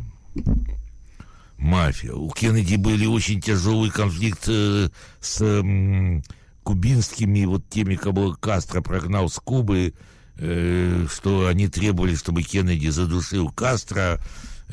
мафия. 1.58 2.12
У 2.12 2.30
Кеннеди 2.30 2.76
были 2.76 3.06
очень 3.06 3.40
тяжелый 3.40 3.90
конфликт 3.90 4.44
э, 4.48 4.88
с 5.20 5.40
м, 5.40 6.22
кубинскими, 6.62 7.44
вот 7.44 7.68
теми, 7.68 7.94
кого 7.94 8.34
Кастро 8.34 8.80
прогнал 8.80 9.28
с 9.28 9.38
Кубы, 9.38 9.94
э, 10.36 11.06
что 11.10 11.46
они 11.46 11.68
требовали, 11.68 12.14
чтобы 12.14 12.42
Кеннеди 12.42 12.88
задушил 12.88 13.50
Кастро. 13.50 14.20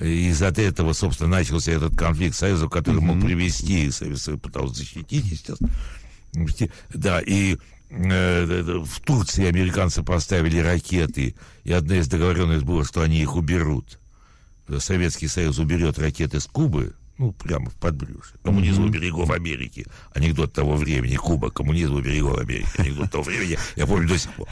Из-за 0.01 0.47
этого, 0.47 0.93
собственно, 0.93 1.29
начался 1.29 1.71
этот 1.71 1.95
конфликт 1.95 2.35
Союза, 2.35 2.67
который 2.67 3.01
мог 3.01 3.21
привести, 3.21 3.91
Союз 3.91 4.27
пытался 4.41 4.75
защитить, 4.75 5.25
естественно. 5.25 5.71
Да, 6.93 7.21
и 7.21 7.57
э, 7.89 8.81
в 8.83 8.99
Турции 9.01 9.45
американцы 9.45 10.01
поставили 10.01 10.57
ракеты, 10.57 11.35
и 11.63 11.71
одна 11.71 11.97
из 11.97 12.07
договоренностей 12.07 12.65
была, 12.65 12.83
что 12.83 13.01
они 13.01 13.21
их 13.21 13.35
уберут. 13.35 13.99
Советский 14.79 15.27
Союз 15.27 15.59
уберет 15.59 15.99
ракеты 15.99 16.39
с 16.39 16.47
Кубы, 16.47 16.95
ну, 17.17 17.31
прямо 17.31 17.69
в 17.69 17.75
подбрюшье. 17.75 18.37
Коммунизм 18.43 18.85
у 18.85 18.89
берегов 18.89 19.29
Америки. 19.29 19.85
Анекдот 20.13 20.53
того 20.53 20.75
времени. 20.75 21.15
Куба. 21.15 21.51
Коммунизм 21.51 21.93
у 21.95 22.01
берегов 22.01 22.39
Америки. 22.39 22.67
Анекдот 22.77 23.11
того 23.11 23.23
времени. 23.23 23.57
Я 23.75 23.85
помню 23.85 24.07
до 24.07 24.17
сих 24.17 24.33
пор. 24.33 24.47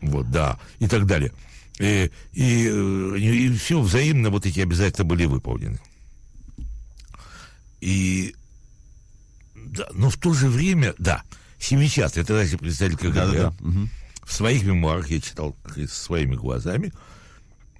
Вот, 0.00 0.30
да. 0.30 0.58
И 0.80 0.88
так 0.88 1.06
далее. 1.06 1.32
И, 1.78 2.10
и, 2.32 2.68
э, 2.70 3.18
и, 3.18 3.52
все 3.56 3.80
взаимно 3.80 4.30
вот 4.30 4.46
эти 4.46 4.60
обязательства 4.60 5.04
были 5.04 5.24
выполнены. 5.24 5.80
И 7.80 8.34
да, 9.54 9.88
но 9.92 10.08
в 10.08 10.16
то 10.16 10.32
же 10.32 10.48
время, 10.48 10.94
да, 10.98 11.22
Семичастный, 11.64 12.22
это 12.22 12.36
тогда 12.36 12.58
представитель 12.58 12.98
КГБ, 12.98 13.14
Да-да-да. 13.14 13.54
Мгм. 13.60 13.88
в 14.22 14.32
своих 14.34 14.64
мемуарах, 14.64 15.08
я 15.08 15.18
читал 15.18 15.56
своими 15.88 16.34
глазами, 16.34 16.92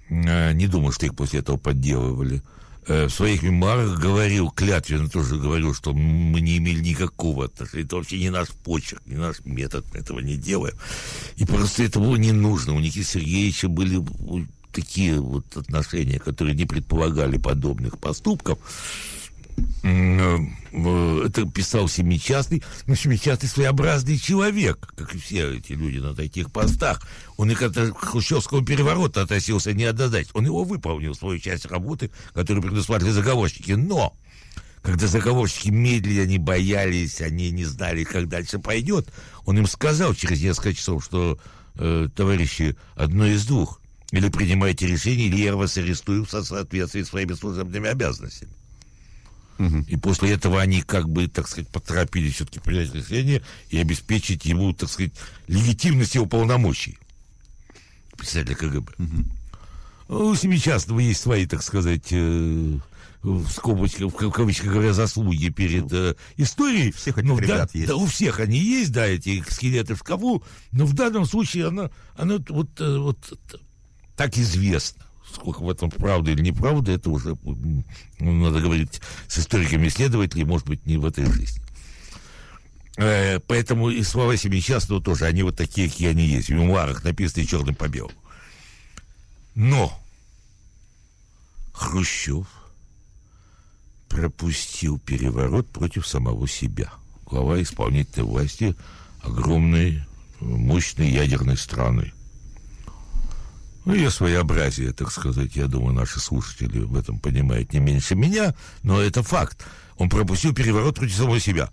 э, 0.09 0.53
не 0.53 0.65
думал, 0.65 0.91
что 0.91 1.05
их 1.05 1.15
после 1.15 1.41
этого 1.41 1.57
подделывали, 1.57 2.41
в 2.87 3.09
своих 3.09 3.43
мемуарах 3.43 3.99
говорил, 3.99 4.49
клятвенно 4.51 5.09
тоже 5.09 5.37
говорил, 5.37 5.73
что 5.73 5.93
мы 5.93 6.39
не 6.41 6.57
имели 6.57 6.79
никакого 6.79 7.45
отношения, 7.45 7.83
это 7.83 7.95
вообще 7.95 8.19
не 8.19 8.29
наш 8.29 8.49
почерк, 8.49 9.01
не 9.05 9.15
наш 9.15 9.37
метод, 9.43 9.85
мы 9.93 9.99
этого 9.99 10.19
не 10.19 10.35
делаем. 10.35 10.75
И 11.35 11.45
просто 11.45 11.83
это 11.83 11.99
было 11.99 12.15
не 12.15 12.31
нужно. 12.31 12.73
У 12.73 12.79
Никиты 12.79 13.05
Сергеевича 13.05 13.67
были 13.67 14.03
такие 14.71 15.19
вот 15.19 15.45
отношения, 15.55 16.19
которые 16.19 16.55
не 16.55 16.65
предполагали 16.65 17.37
подобных 17.37 17.97
поступков. 17.97 18.59
Э, 19.83 20.37
Это 21.25 21.45
писал 21.45 21.87
Семичастный. 21.87 22.61
Ну, 22.87 22.95
Семичастный 22.95 23.47
своеобразный 23.49 24.17
человек, 24.17 24.91
как 24.95 25.15
и 25.15 25.17
все 25.17 25.55
эти 25.57 25.73
люди 25.73 25.99
на 25.99 26.13
таких 26.13 26.51
постах. 26.51 27.01
Он 27.37 27.51
и 27.51 27.55
к 27.55 27.61
от 27.61 27.77
хрущевского 27.97 28.63
переворота 28.65 29.21
относился 29.21 29.73
неоднозначно. 29.73 30.31
Он 30.33 30.45
его 30.45 30.63
выполнил, 30.63 31.15
свою 31.15 31.39
часть 31.39 31.65
работы, 31.65 32.11
которую 32.33 32.63
предусматривали 32.63 33.13
заговорщики. 33.13 33.71
Но 33.71 34.15
когда 34.81 35.07
заговорщики 35.07 35.69
медлили, 35.69 36.19
они 36.21 36.37
боялись, 36.37 37.21
они 37.21 37.51
не 37.51 37.65
знали, 37.65 38.03
как 38.03 38.27
дальше 38.27 38.59
пойдет, 38.59 39.07
он 39.45 39.57
им 39.57 39.67
сказал 39.67 40.13
через 40.13 40.41
несколько 40.41 40.73
часов, 40.73 41.03
что, 41.05 41.39
э, 41.75 42.09
товарищи, 42.15 42.75
одно 42.95 43.25
из 43.25 43.45
двух. 43.45 43.81
Или 44.11 44.29
принимайте 44.29 44.85
решение, 44.87 45.27
или 45.27 45.37
я 45.37 45.55
вас 45.55 45.77
арестую 45.77 46.25
в 46.25 46.29
со- 46.29 46.43
соответствии 46.43 47.01
с 47.03 47.09
своими 47.09 47.33
служебными 47.33 47.89
обязанностями. 47.89 48.51
И 49.87 49.95
после 49.97 50.31
этого 50.31 50.61
они, 50.61 50.81
как 50.81 51.09
бы, 51.09 51.27
так 51.27 51.47
сказать, 51.47 51.69
поторопились 51.69 52.35
все-таки 52.35 52.59
принять 52.59 52.93
решение 52.93 53.41
и 53.69 53.77
обеспечить 53.77 54.45
ему, 54.45 54.73
так 54.73 54.89
сказать, 54.89 55.13
легитимность 55.47 56.15
его 56.15 56.25
полномочий. 56.25 56.97
Председателя 58.17 58.55
КГБ. 58.55 58.91
У 60.07 60.35
Семичастного 60.35 60.99
есть 60.99 61.21
свои, 61.21 61.47
так 61.47 61.63
сказать, 61.63 62.07
э, 62.11 62.77
в 63.23 63.49
скобочках, 63.49 64.13
в 64.13 64.31
кавычках 64.31 64.71
говоря, 64.71 64.93
заслуги 64.93 65.49
перед 65.49 65.91
э, 65.91 66.15
историей. 66.37 66.91
Всех 66.91 67.17
этих 67.17 67.39
ребят 67.39 67.73
есть. 67.73 67.87
Да, 67.87 67.95
у 67.95 68.05
всех 68.05 68.39
они 68.39 68.59
есть, 68.59 68.91
да, 68.91 69.07
эти 69.07 69.43
скелеты 69.49 69.95
в 69.95 69.99
шкафу, 69.99 70.43
но 70.71 70.85
в 70.85 70.93
данном 70.93 71.25
случае 71.25 71.67
она, 71.67 71.89
она 72.15 72.37
вот, 72.49 72.79
вот 72.79 73.39
так 74.15 74.37
известно. 74.37 75.04
Сколько 75.35 75.59
в 75.59 75.69
этом 75.69 75.91
правда 75.91 76.31
или 76.31 76.41
неправда, 76.41 76.93
это 76.93 77.09
уже 77.09 77.37
ну, 77.43 77.83
надо 78.19 78.61
говорить 78.61 79.01
с 79.27 79.39
историками 79.39 79.87
исследователей, 79.87 80.45
может 80.45 80.65
быть, 80.65 80.85
не 80.85 80.97
в 80.97 81.05
этой 81.05 81.25
жизни. 81.25 81.61
Э, 82.97 83.39
поэтому 83.39 83.89
и 83.89 84.01
слова 84.03 84.37
Семичастного 84.37 85.01
тоже, 85.01 85.25
они 85.25 85.43
вот 85.43 85.57
такие, 85.57 85.89
какие 85.89 86.09
они 86.09 86.25
есть. 86.25 86.47
В 86.47 86.53
мемуарах 86.53 87.03
написаны 87.03 87.45
черным 87.45 87.75
по 87.75 87.89
белому. 87.89 88.15
Но 89.55 89.97
Хрущев 91.73 92.47
пропустил 94.07 94.97
переворот 94.99 95.67
против 95.67 96.07
самого 96.07 96.47
себя. 96.47 96.93
Глава 97.25 97.61
исполнительной 97.61 98.25
власти 98.25 98.75
огромной, 99.21 100.03
мощной 100.39 101.09
ядерной 101.09 101.57
страны. 101.57 102.13
Ну, 103.85 103.93
ее 103.93 104.09
своеобразие, 104.09 104.93
так 104.93 105.11
сказать, 105.11 105.55
я 105.55 105.67
думаю, 105.67 105.93
наши 105.93 106.19
слушатели 106.19 106.79
в 106.79 106.95
этом 106.97 107.19
понимают 107.19 107.71
не 107.71 107.79
меньше 107.79 108.15
меня, 108.15 108.55
но 108.81 108.99
это 108.99 109.21
факт. 109.21 109.63
Он 109.97 110.09
пропустил 110.09 110.53
переворот 110.53 110.95
против 110.95 111.15
самого 111.15 111.39
себя. 111.39 111.69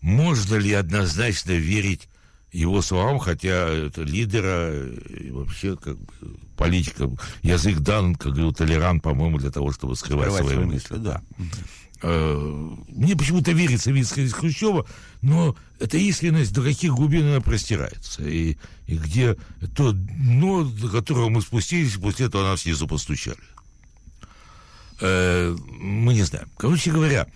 Можно 0.00 0.56
ли 0.56 0.72
однозначно 0.72 1.52
верить 1.52 2.08
его 2.50 2.80
словам, 2.82 3.18
хотя 3.18 3.68
это 3.68 4.02
лидера 4.02 4.72
и 4.74 5.30
вообще 5.30 5.76
как 5.76 5.98
бы 5.98 6.06
политика, 6.56 7.10
язык 7.42 7.78
дан, 7.78 8.14
как 8.16 8.32
говорил 8.32 8.52
Толеран, 8.52 9.00
по-моему, 9.00 9.38
для 9.38 9.50
того, 9.50 9.72
чтобы 9.72 9.96
скрывать, 9.96 10.32
Скрывать 10.32 10.44
свои 10.46 10.54
свои 10.56 10.66
мысли. 10.66 10.94
мысли, 10.94 11.04
Да. 11.04 11.22
Мне 12.02 13.14
почему-то 13.16 13.52
верится 13.52 13.90
в 13.90 13.96
искренность 13.96 14.34
Хрущева, 14.34 14.86
но 15.20 15.54
эта 15.78 15.98
искренность 15.98 16.52
до 16.52 16.62
каких 16.62 16.94
глубин 16.94 17.26
она 17.26 17.40
простирается. 17.40 18.22
И, 18.22 18.56
и 18.86 18.96
где 18.96 19.36
то 19.76 19.92
дно, 19.92 20.64
до 20.64 20.88
которого 20.88 21.28
мы 21.28 21.42
спустились, 21.42 21.96
после 21.96 22.26
этого 22.26 22.42
нас 22.42 22.62
снизу 22.62 22.86
постучали. 22.86 23.36
Э, 25.00 25.56
мы 25.80 26.14
не 26.14 26.22
знаем. 26.22 26.48
Короче 26.56 26.90
говоря, 26.90 27.26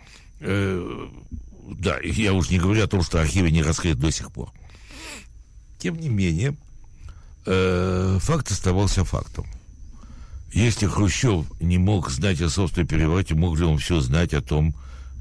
э, 0.40 1.08
да, 1.78 1.98
я 2.02 2.32
уж 2.34 2.50
не 2.50 2.58
говорю 2.58 2.84
о 2.84 2.88
том, 2.88 3.02
что 3.02 3.20
архивы 3.20 3.50
не 3.50 3.62
раскрыты 3.62 3.98
до 3.98 4.10
сих 4.10 4.30
пор. 4.30 4.52
Тем 5.78 5.98
не 5.98 6.08
менее, 6.08 6.56
э, 7.46 8.18
факт 8.20 8.50
оставался 8.50 9.04
фактом. 9.04 9.46
Если 10.54 10.86
Хрущев 10.86 11.46
не 11.60 11.78
мог 11.78 12.10
знать 12.10 12.40
о 12.40 12.48
собственном 12.48 12.86
перевороте, 12.86 13.34
мог 13.34 13.58
ли 13.58 13.64
он 13.64 13.78
все 13.78 13.98
знать 14.00 14.32
о 14.34 14.40
том, 14.40 14.72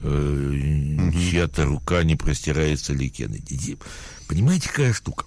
э, 0.04 1.10
чья-то 1.12 1.66
рука 1.66 2.04
не 2.04 2.16
простирается 2.16 2.94
ли 2.94 3.10
Кеннеди? 3.10 3.56
Ди- 3.56 3.78
Понимаете, 4.28 4.70
какая 4.70 4.94
штука? 4.94 5.26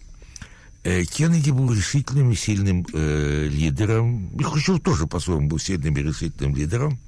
Э, 0.84 1.02
Кеннеди 1.04 1.50
был 1.50 1.72
решительным 1.74 2.30
и 2.30 2.36
сильным 2.36 2.86
э, 2.92 3.48
лидером. 3.50 4.28
И 4.38 4.44
Хрущев 4.44 4.80
тоже, 4.80 5.08
по-своему, 5.08 5.48
был 5.48 5.58
сильным 5.58 5.96
и 5.96 6.02
решительным 6.04 6.54
лидером. 6.54 7.00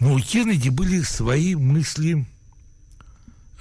Но 0.00 0.14
у 0.14 0.18
Кеннеди 0.18 0.70
были 0.70 1.02
свои 1.02 1.54
мысли 1.54 2.26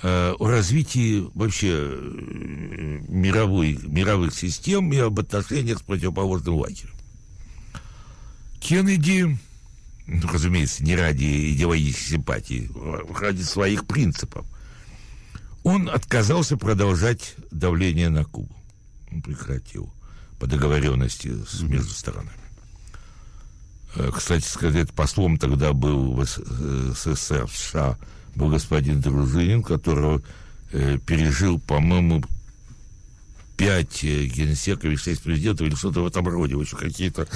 э, 0.01 0.33
о 0.39 0.47
развитии 0.49 1.27
вообще 1.35 1.75
э, 1.77 3.01
мировой, 3.07 3.77
мировых 3.83 4.33
систем 4.33 4.91
и 4.93 4.97
об 4.97 5.19
отношениях 5.19 5.77
с 5.77 5.83
противоположным 5.83 6.55
лагерем. 6.55 6.95
Кеннеди, 8.59 9.37
ну, 10.07 10.27
разумеется, 10.31 10.83
не 10.83 10.95
ради 10.95 11.53
идеологической 11.53 12.17
симпатии, 12.17 12.69
а 12.75 13.05
ради 13.19 13.43
своих 13.43 13.85
принципов, 13.85 14.45
он 15.63 15.89
отказался 15.89 16.57
продолжать 16.57 17.35
давление 17.51 18.09
на 18.09 18.25
Кубу. 18.25 18.55
Он 19.11 19.21
прекратил 19.21 19.91
по 20.39 20.47
договоренности 20.47 21.31
с 21.45 21.61
между 21.61 21.91
сторонами. 21.91 22.31
Э, 23.95 24.11
Кстати 24.13 24.45
сказать, 24.45 24.91
послом 24.93 25.37
тогда 25.37 25.73
был 25.73 26.13
в 26.13 26.21
э, 26.21 26.93
СССР 26.95 27.47
в 27.47 27.57
США 27.57 27.97
был 28.35 28.49
господин 28.49 29.01
Дружинин, 29.01 29.63
которого 29.63 30.21
э, 30.71 30.97
пережил, 31.05 31.59
по-моему, 31.59 32.23
пять 33.69 34.03
э, 34.03 34.25
генсеков 34.25 34.85
и 34.85 34.95
шесть 34.95 35.21
президентов 35.21 35.67
или 35.67 35.75
что-то 35.75 36.01
в 36.01 36.07
этом 36.07 36.27
роде. 36.27 36.55
Очень 36.55 36.77
какие-то 36.77 37.27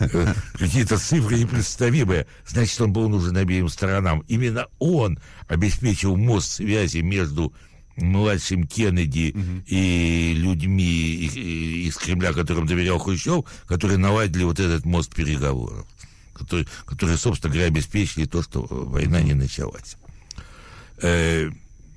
э, 0.00 0.34
какие-то 0.54 0.96
цифры 0.96 1.38
непредставимые. 1.38 2.26
Значит, 2.46 2.80
он 2.80 2.94
был 2.94 3.10
нужен 3.10 3.36
обеим 3.36 3.68
сторонам. 3.68 4.24
Именно 4.26 4.68
он 4.78 5.18
обеспечил 5.48 6.16
мост 6.16 6.50
связи 6.52 6.98
между 6.98 7.52
младшим 7.96 8.66
Кеннеди 8.66 9.34
и 9.66 10.32
людьми 10.34 10.82
и- 10.82 11.26
и- 11.26 11.88
из 11.88 11.96
Кремля, 11.98 12.32
которым 12.32 12.66
доверял 12.66 12.98
Хрущев, 12.98 13.44
которые 13.66 13.98
наладили 13.98 14.44
вот 14.44 14.58
этот 14.60 14.86
мост 14.86 15.14
переговоров, 15.14 15.84
который, 16.32 16.66
которые, 16.86 17.18
собственно 17.18 17.52
говоря, 17.52 17.68
обеспечили 17.68 18.24
то, 18.24 18.42
что 18.42 18.62
война 18.62 19.20
не 19.20 19.34
началась. 19.34 19.96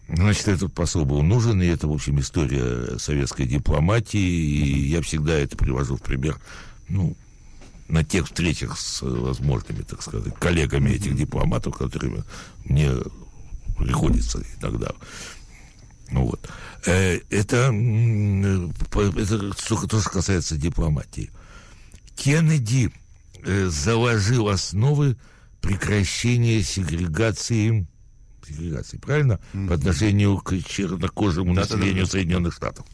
Э, 0.07 0.15
Значит, 0.15 0.48
этот 0.48 0.73
посол 0.73 1.06
был 1.06 1.22
нужен, 1.23 1.61
и 1.61 1.65
это, 1.68 1.88
в 1.88 1.91
общем, 1.94 2.19
история 2.19 2.98
советской 2.99 3.45
дипломатии, 3.45 4.19
и 4.19 4.88
я 4.90 5.02
всегда 5.02 5.34
это 5.34 5.57
привожу 5.57 5.95
в 5.98 6.02
пример, 6.02 6.40
ну, 6.90 7.15
на 7.88 8.03
тех 8.03 8.26
встречах 8.26 8.80
с 8.80 9.02
возможными, 9.02 9.84
так 9.84 10.02
сказать, 10.02 10.34
коллегами 10.36 10.90
этих 10.91 11.15
дипломатов, 11.15 11.77
которыми 11.77 12.23
мне 12.65 12.91
приходится 13.77 14.41
иногда. 14.60 14.91
Ну 16.11 16.26
Вот. 16.27 16.49
Э, 16.86 17.19
Это, 17.30 17.69
по- 18.91 19.02
это 19.02 19.52
то, 19.53 19.99
что 20.02 20.10
касается 20.10 20.56
дипломатии. 20.57 21.30
Кеннеди 22.15 22.91
э, 23.44 23.68
заложил 23.68 24.48
основы 24.49 25.18
прекращения 25.61 26.61
сегрегации, 26.64 27.88
сегрегации, 28.45 28.97
правильно, 28.97 29.39
по 29.67 29.76
отношению 29.76 30.38
к 30.38 30.55
чернокожему 30.63 31.53
Да-да-да. 31.53 31.76
населению 31.77 32.05
Соединенных 32.07 32.53
Штатов. 32.53 32.85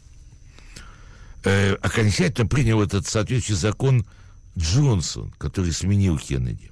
Э, 1.44 1.74
окончательно 1.74 2.46
принял 2.46 2.80
этот 2.80 3.06
соответствующий 3.06 3.60
закон 3.60 4.06
Джонсон, 4.56 5.32
который 5.38 5.72
сменил 5.72 6.18
Кеннеди. 6.18 6.70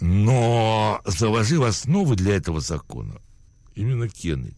Но 0.00 1.00
заложил 1.04 1.64
основы 1.64 2.16
для 2.16 2.36
этого 2.36 2.60
закона 2.60 3.20
именно 3.74 4.08
Кеннеди. 4.08 4.54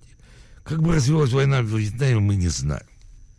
Как 0.65 0.83
бы 0.83 0.95
развилась 0.95 1.33
война 1.33 1.63
в 1.63 1.67
Вьетнаме, 1.67 2.21
мы 2.21 2.37
не 2.37 2.49
знаем. 2.49 2.87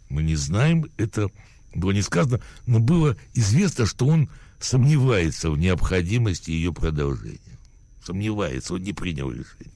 Мы 0.09 0.23
не 0.23 0.35
знаем, 0.35 0.87
это 0.97 1.29
было 1.73 1.91
не 1.91 2.01
сказано, 2.01 2.41
но 2.65 2.79
было 2.79 3.15
известно, 3.33 3.85
что 3.85 4.07
он 4.07 4.29
сомневается 4.59 5.49
в 5.49 5.57
необходимости 5.57 6.51
ее 6.51 6.73
продолжения. 6.73 7.39
Сомневается, 8.05 8.73
он 8.73 8.81
не 8.81 8.93
принял 8.93 9.29
решение. 9.29 9.73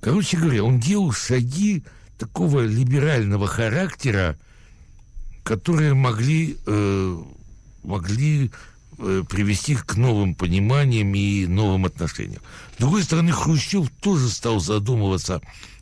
Короче 0.00 0.36
говоря, 0.36 0.64
он 0.64 0.80
делал 0.80 1.12
шаги 1.12 1.84
такого 2.18 2.64
либерального 2.64 3.46
характера, 3.46 4.36
которые 5.44 5.94
могли, 5.94 6.56
э, 6.66 7.22
могли 7.82 8.50
э, 8.98 9.22
привести 9.28 9.74
к 9.74 9.96
новым 9.96 10.34
пониманиям 10.34 11.14
и 11.14 11.46
новым 11.46 11.86
отношениям. 11.86 12.42
С 12.76 12.80
другой 12.80 13.02
стороны, 13.02 13.32
Хрущев 13.32 13.90
тоже 14.00 14.28
стал 14.28 14.60
задумываться 14.60 15.40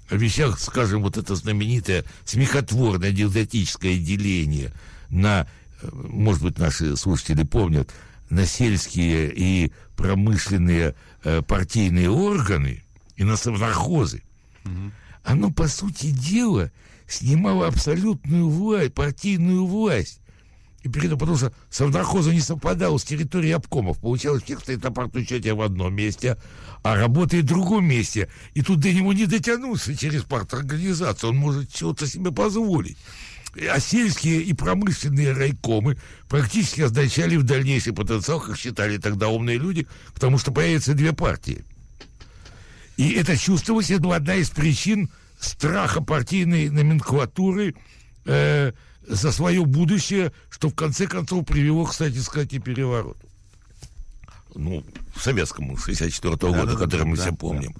о 0.09 0.16
вещах, 0.16 0.59
скажем, 0.59 1.03
вот 1.03 1.16
это 1.16 1.35
знаменитое 1.35 2.05
смехотворное 2.24 3.11
анекдотическое 3.11 3.99
деление 3.99 4.73
на, 5.09 5.47
э, 5.82 5.89
может 5.93 6.43
быть, 6.43 6.59
наши 6.59 6.97
слушатели 6.97 7.43
помнят, 7.43 7.91
на 8.31 8.47
сельские 8.47 9.32
и 9.35 9.73
промышленные 9.97 10.94
э, 11.24 11.43
партийные 11.43 12.11
органы 12.11 12.82
и 13.16 13.24
на 13.24 13.36
совнархозы. 13.36 14.23
Оно, 15.23 15.51
по 15.51 15.69
сути 15.69 16.11
дела, 16.11 16.70
снимало 17.07 17.66
абсолютную 17.66 18.48
власть, 18.48 18.94
партийную 18.94 19.66
власть. 19.66 20.20
И 20.82 20.89
при 20.89 21.07
этом, 21.07 21.19
потому 21.19 21.36
что 21.36 21.52
совнархоза 21.69 22.32
не 22.32 22.40
совпадал 22.40 22.98
с 22.98 23.05
территорией 23.05 23.52
обкомов. 23.52 23.98
Получалось, 23.98 24.43
человек 24.43 24.62
стоит 24.62 24.82
на 24.82 24.90
партучете 24.90 25.52
в 25.52 25.61
одном 25.61 25.94
месте, 25.94 26.39
а 26.82 26.97
работает 26.97 27.44
в 27.44 27.48
другом 27.48 27.85
месте. 27.85 28.31
И 28.55 28.62
тут 28.62 28.81
до 28.81 28.90
него 28.90 29.12
не 29.12 29.27
дотянуться 29.27 29.94
через 29.94 30.23
парторганизацию. 30.23 31.31
Он 31.31 31.36
может 31.36 31.70
чего-то 31.70 32.07
себе 32.07 32.32
позволить. 32.32 32.97
А 33.56 33.81
сельские 33.81 34.43
и 34.43 34.52
промышленные 34.52 35.32
райкомы 35.32 35.98
практически 36.28 36.82
означали 36.82 37.36
в 37.36 37.43
дальнейший 37.43 37.93
потенциал, 37.93 38.40
как 38.40 38.56
считали 38.56 38.97
тогда 38.98 39.28
умные 39.28 39.59
люди, 39.59 39.86
потому 40.14 40.39
что 40.39 40.52
появятся 40.52 40.94
две 40.94 41.12
партии. 41.12 41.64
И 42.97 43.12
это 43.12 43.36
чувствовалось, 43.36 43.90
это 43.90 44.02
была 44.02 44.16
одна 44.16 44.36
из 44.36 44.51
причин 44.51 45.10
страха 45.40 46.02
партийной 46.02 46.68
номенклатуры 46.68 47.74
э, 48.27 48.72
за 49.06 49.32
свое 49.32 49.64
будущее, 49.64 50.32
что 50.51 50.68
в 50.68 50.74
конце 50.74 51.06
концов 51.06 51.47
привело, 51.47 51.86
кстати 51.86 52.18
сказать, 52.18 52.52
и 52.52 52.59
перевороту. 52.59 53.30
Ну, 54.55 54.85
советскому 55.16 55.77
64 55.77 56.35
-го 56.35 56.39
года, 56.39 56.66
Да-да-да, 56.66 56.85
который 56.85 57.06
мы 57.06 57.16
да, 57.16 57.22
все 57.22 57.31
да, 57.31 57.36
помним. 57.36 57.74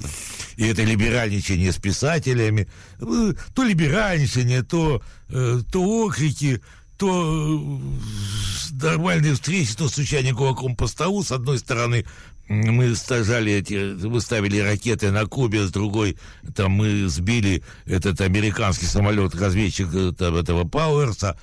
И 0.56 0.66
это 0.66 0.82
либеральничание 0.82 1.72
с 1.72 1.76
писателями, 1.76 2.68
то 2.98 3.62
либеральничание, 3.62 4.62
то, 4.62 5.02
э, 5.28 5.60
то 5.70 5.82
окрики, 5.82 6.60
то 6.97 7.09
э, 7.10 8.82
нормальные 8.82 9.34
встречи, 9.34 9.74
то 9.74 9.88
стучание 9.88 10.34
кулаком 10.34 10.76
по 10.76 10.86
столу. 10.86 11.22
С 11.22 11.32
одной 11.32 11.59
стороны, 11.59 12.05
мы 12.51 12.94
стажали 12.97 13.52
эти, 13.52 13.94
выставили 13.94 14.59
ракеты 14.59 15.10
на 15.10 15.24
Кубе, 15.26 15.66
с 15.66 15.70
другой, 15.70 16.18
там 16.55 16.72
мы 16.72 17.09
сбили 17.09 17.62
этот 17.86 18.20
американский 18.20 18.86
самолет-разведчик 18.86 19.88
э, 19.94 20.12
этого 20.18 20.64
Пауэрса, 20.64 21.38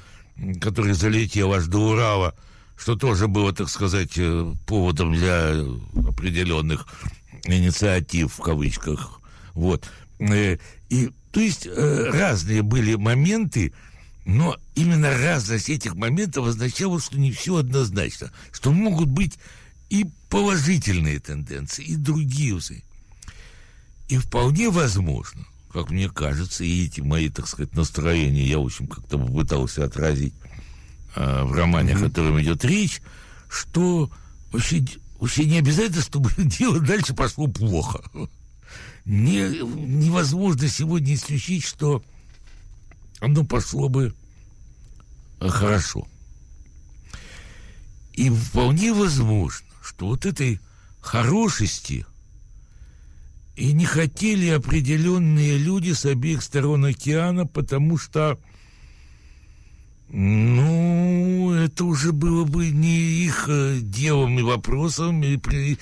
который 0.62 0.94
залетел 0.94 1.54
аж 1.54 1.66
до 1.66 1.80
Урала, 1.80 2.36
что 2.78 2.96
тоже 2.96 3.28
было, 3.28 3.52
так 3.54 3.70
сказать, 3.70 4.18
э, 4.18 4.54
поводом 4.66 5.14
для 5.14 5.56
определенных 6.08 6.86
инициатив 7.46 8.34
в 8.34 8.42
кавычках. 8.42 9.20
Вот. 9.54 9.90
Э, 10.20 10.58
И, 10.90 11.10
то 11.32 11.40
есть, 11.42 11.68
э, 11.68 12.10
разные 12.14 12.62
были 12.62 12.96
моменты, 12.96 13.74
но 14.26 14.58
именно 14.76 15.18
разность 15.18 15.70
этих 15.70 15.96
моментов 15.96 16.48
означала, 16.48 17.00
что 17.00 17.18
не 17.18 17.32
все 17.32 17.58
однозначно, 17.58 18.32
что 18.52 18.72
могут 18.72 19.10
быть 19.10 19.38
и 19.90 20.06
положительные 20.30 21.20
тенденции, 21.20 21.84
и 21.84 21.96
другие. 21.96 22.60
И 24.10 24.18
вполне 24.18 24.70
возможно, 24.70 25.46
как 25.72 25.90
мне 25.90 26.10
кажется, 26.10 26.64
и 26.64 26.86
эти 26.86 27.02
мои, 27.02 27.30
так 27.30 27.48
сказать, 27.48 27.76
настроения 27.76 28.46
я, 28.46 28.60
в 28.60 28.66
общем, 28.66 28.88
как-то 28.88 29.18
попытался 29.18 29.84
отразить 29.84 30.34
а, 31.16 31.46
в 31.46 31.54
романе, 31.54 31.96
о 31.96 32.00
котором 32.00 32.42
идет 32.42 32.64
речь, 32.66 33.02
что 33.50 34.10
вообще, 34.52 34.86
вообще 35.20 35.46
не 35.46 35.60
обязательно, 35.60 36.02
чтобы 36.02 36.32
дело 36.38 36.80
дальше 36.80 37.14
пошло 37.14 37.48
плохо. 37.48 38.02
Не, 39.06 39.60
невозможно 39.64 40.68
сегодня 40.68 41.16
исключить, 41.16 41.64
что 41.64 42.04
оно 43.20 43.46
пошло 43.46 43.88
бы 43.88 44.14
э, 45.40 45.48
хорошо. 45.48 46.08
И 48.14 48.30
вполне 48.30 48.94
возможно, 48.94 49.66
что 49.82 50.08
вот 50.08 50.26
этой 50.26 50.60
хорошести 51.00 52.06
и 53.56 53.74
не 53.74 53.86
хотели 53.86 54.50
определенные 54.50 55.58
люди 55.58 55.92
с 55.92 56.06
обеих 56.06 56.44
сторон 56.44 56.86
океана, 56.86 57.48
потому 57.48 57.98
что, 57.98 58.38
ну, 60.10 61.52
это 61.54 61.84
уже 61.84 62.12
было 62.12 62.46
бы 62.46 62.70
не 62.70 63.26
их 63.26 63.46
э, 63.50 63.80
делом 63.82 64.40
и 64.40 64.42
вопросом, 64.42 65.22
и 65.24 65.38
при- 65.38 65.78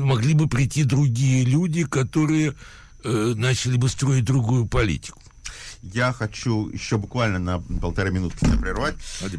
могли 0.00 0.34
бы 0.34 0.48
прийти 0.48 0.84
другие 0.84 1.44
люди, 1.44 1.84
которые 1.84 2.54
э, 3.04 3.34
начали 3.36 3.76
бы 3.76 3.88
строить 3.88 4.24
другую 4.24 4.66
политику. 4.66 5.20
Я 5.82 6.12
хочу 6.12 6.68
еще 6.70 6.98
буквально 6.98 7.38
на 7.38 7.60
полторы 7.80 8.10
минутки 8.10 8.44
прервать 8.60 8.96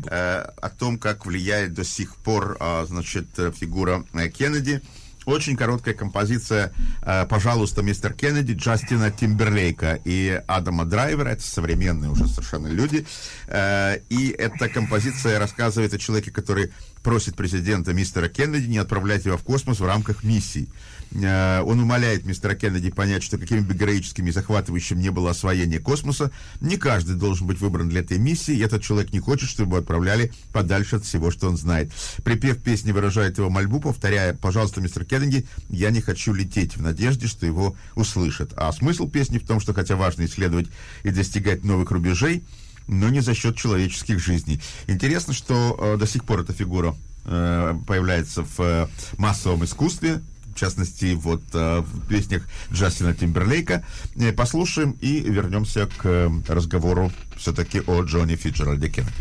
э, 0.09 0.45
о 0.61 0.69
том, 0.69 0.97
как 0.97 1.25
влияет 1.25 1.73
до 1.73 1.83
сих 1.83 2.15
пор, 2.15 2.55
а, 2.59 2.85
значит, 2.85 3.27
э, 3.37 3.51
фигура 3.51 4.05
э, 4.13 4.29
Кеннеди. 4.29 4.81
Очень 5.25 5.55
короткая 5.55 5.93
композиция 5.93 6.73
э, 7.01 7.25
«Пожалуйста, 7.27 7.81
мистер 7.81 8.13
Кеннеди» 8.13 8.53
Джастина 8.53 9.11
Тимберлейка 9.11 9.99
и 10.03 10.41
Адама 10.47 10.85
Драйвера. 10.85 11.29
Это 11.29 11.43
современные 11.43 12.09
уже 12.09 12.27
совершенно 12.27 12.67
люди. 12.67 13.05
Э, 13.47 13.97
и 14.09 14.29
эта 14.29 14.69
композиция 14.69 15.39
рассказывает 15.39 15.93
о 15.93 15.97
человеке, 15.97 16.31
который 16.31 16.71
просит 17.03 17.35
президента 17.35 17.93
мистера 17.93 18.27
Кеннеди 18.27 18.67
не 18.67 18.77
отправлять 18.77 19.25
его 19.25 19.37
в 19.37 19.43
космос 19.43 19.79
в 19.79 19.85
рамках 19.85 20.23
миссий. 20.23 20.69
Э, 21.11 21.61
Он 21.61 21.79
умоляет 21.79 22.25
мистера 22.25 22.55
Кеннеди 22.55 22.91
понять, 22.91 23.23
что 23.23 23.37
каким 23.37 23.63
бы 23.63 23.73
героическим 23.73 24.27
и 24.27 24.31
захватывающим 24.31 24.99
не 24.99 25.09
было 25.09 25.31
освоение 25.31 25.79
космоса, 25.79 26.31
не 26.61 26.77
каждый 26.77 27.15
должен 27.15 27.47
быть 27.47 27.59
выбран 27.59 27.89
для 27.89 28.01
этой 28.01 28.17
миссии, 28.17 28.55
и 28.55 28.59
этот 28.59 28.83
человек 28.83 29.11
не 29.11 29.19
хочет, 29.19 29.49
чтобы 29.49 29.71
его 29.71 29.77
отправляли 29.77 30.31
подальше 30.51 30.97
от 30.97 31.05
всего, 31.05 31.31
что 31.31 31.47
он 31.47 31.57
знает. 31.57 31.91
Припев 32.23 32.61
песни 32.61 32.91
выражает 32.91 33.37
его 33.37 33.49
мольбу, 33.49 33.79
повторяя, 33.79 34.33
пожалуйста, 34.33 34.81
мистер 34.81 35.05
Кеннеди, 35.05 35.45
я 35.69 35.91
не 35.91 36.01
хочу 36.01 36.33
лететь 36.33 36.77
в 36.77 36.81
надежде, 36.81 37.27
что 37.27 37.45
его 37.45 37.75
услышат. 37.95 38.53
А 38.55 38.71
смысл 38.71 39.09
песни 39.09 39.39
в 39.39 39.47
том, 39.47 39.59
что 39.59 39.73
хотя 39.73 39.95
важно 39.95 40.25
исследовать 40.25 40.67
и 41.03 41.09
достигать 41.09 41.63
новых 41.63 41.91
рубежей, 41.91 42.43
но 42.87 43.09
не 43.09 43.21
за 43.21 43.35
счет 43.35 43.55
человеческих 43.55 44.19
жизней. 44.19 44.59
Интересно, 44.87 45.33
что 45.33 45.77
э, 45.79 45.97
до 45.97 46.07
сих 46.07 46.23
пор 46.23 46.41
эта 46.41 46.53
фигура 46.53 46.95
э, 47.25 47.75
появляется 47.85 48.43
в 48.43 48.59
э, 48.59 48.87
массовом 49.17 49.63
искусстве, 49.63 50.21
в 50.59 50.61
частности, 50.61 51.13
вот 51.13 51.41
э, 51.53 51.79
в 51.79 52.05
песнях 52.07 52.45
Джастина 52.73 53.13
Тимберлейка. 53.13 53.81
Э, 54.17 54.33
послушаем 54.33 54.97
и 54.99 55.21
вернемся 55.21 55.85
к 55.85 56.05
э, 56.05 56.29
разговору 56.49 57.13
все-таки 57.37 57.81
о 57.87 58.03
Джонни 58.03 58.35
Фиджеральде 58.35 58.89
Кеннеди. 58.89 59.13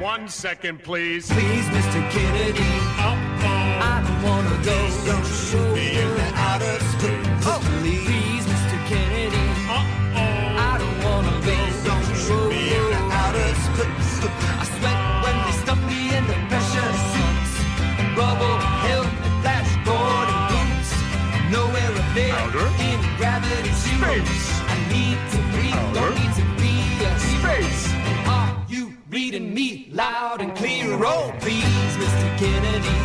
One 0.00 0.28
second, 0.28 0.82
please. 0.84 1.26
Please, 1.28 1.66
Mr. 1.76 2.00
Kennedy. 2.12 2.70
Uh-oh. 3.00 3.90
I 3.92 4.02
don't 4.04 4.22
wanna 4.22 4.56
go. 4.62 4.78
Don't 5.06 5.26
shoot 5.26 5.74
me 5.74 5.86
in 6.02 6.10
the 6.18 6.28
outer 6.36 6.78
space. 6.92 7.46
Oh, 7.46 7.60
please, 7.80 8.33
Rubble, 18.16 18.58
helmet, 18.86 19.42
dashboard, 19.42 20.28
and 20.30 20.42
boots. 20.52 20.90
Nowhere 21.50 21.92
up 22.00 22.14
there. 22.14 22.32
Louder. 22.32 22.68
In 22.78 23.00
gravity. 23.16 23.72
Space. 23.72 24.46
I 24.70 24.76
need 24.94 25.18
to 25.32 25.38
breathe. 25.52 25.74
Louder. 25.74 26.00
Don't 26.00 26.14
need 26.14 26.34
to 26.36 26.46
be 26.62 26.74
a. 27.04 27.18
Space. 27.18 27.92
Are 28.26 28.64
you 28.68 28.94
reading 29.10 29.52
me 29.52 29.88
loud 29.90 30.40
and 30.40 30.54
clear? 30.56 30.94
Oh, 31.02 31.34
please, 31.40 31.96
Mr. 31.96 32.38
Kennedy. 32.38 33.03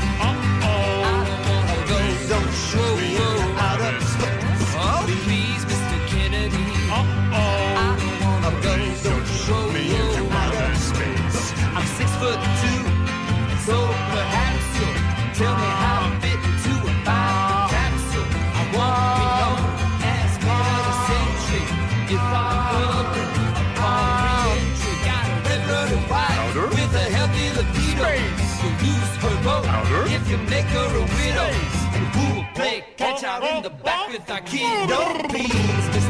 Out 33.24 33.44
in 33.44 33.64
the 33.64 33.70
back 33.70 34.10
with 34.10 34.30
our 34.30 34.42
kid? 34.42 34.90
Don't 34.90 35.30
please, 35.30 36.09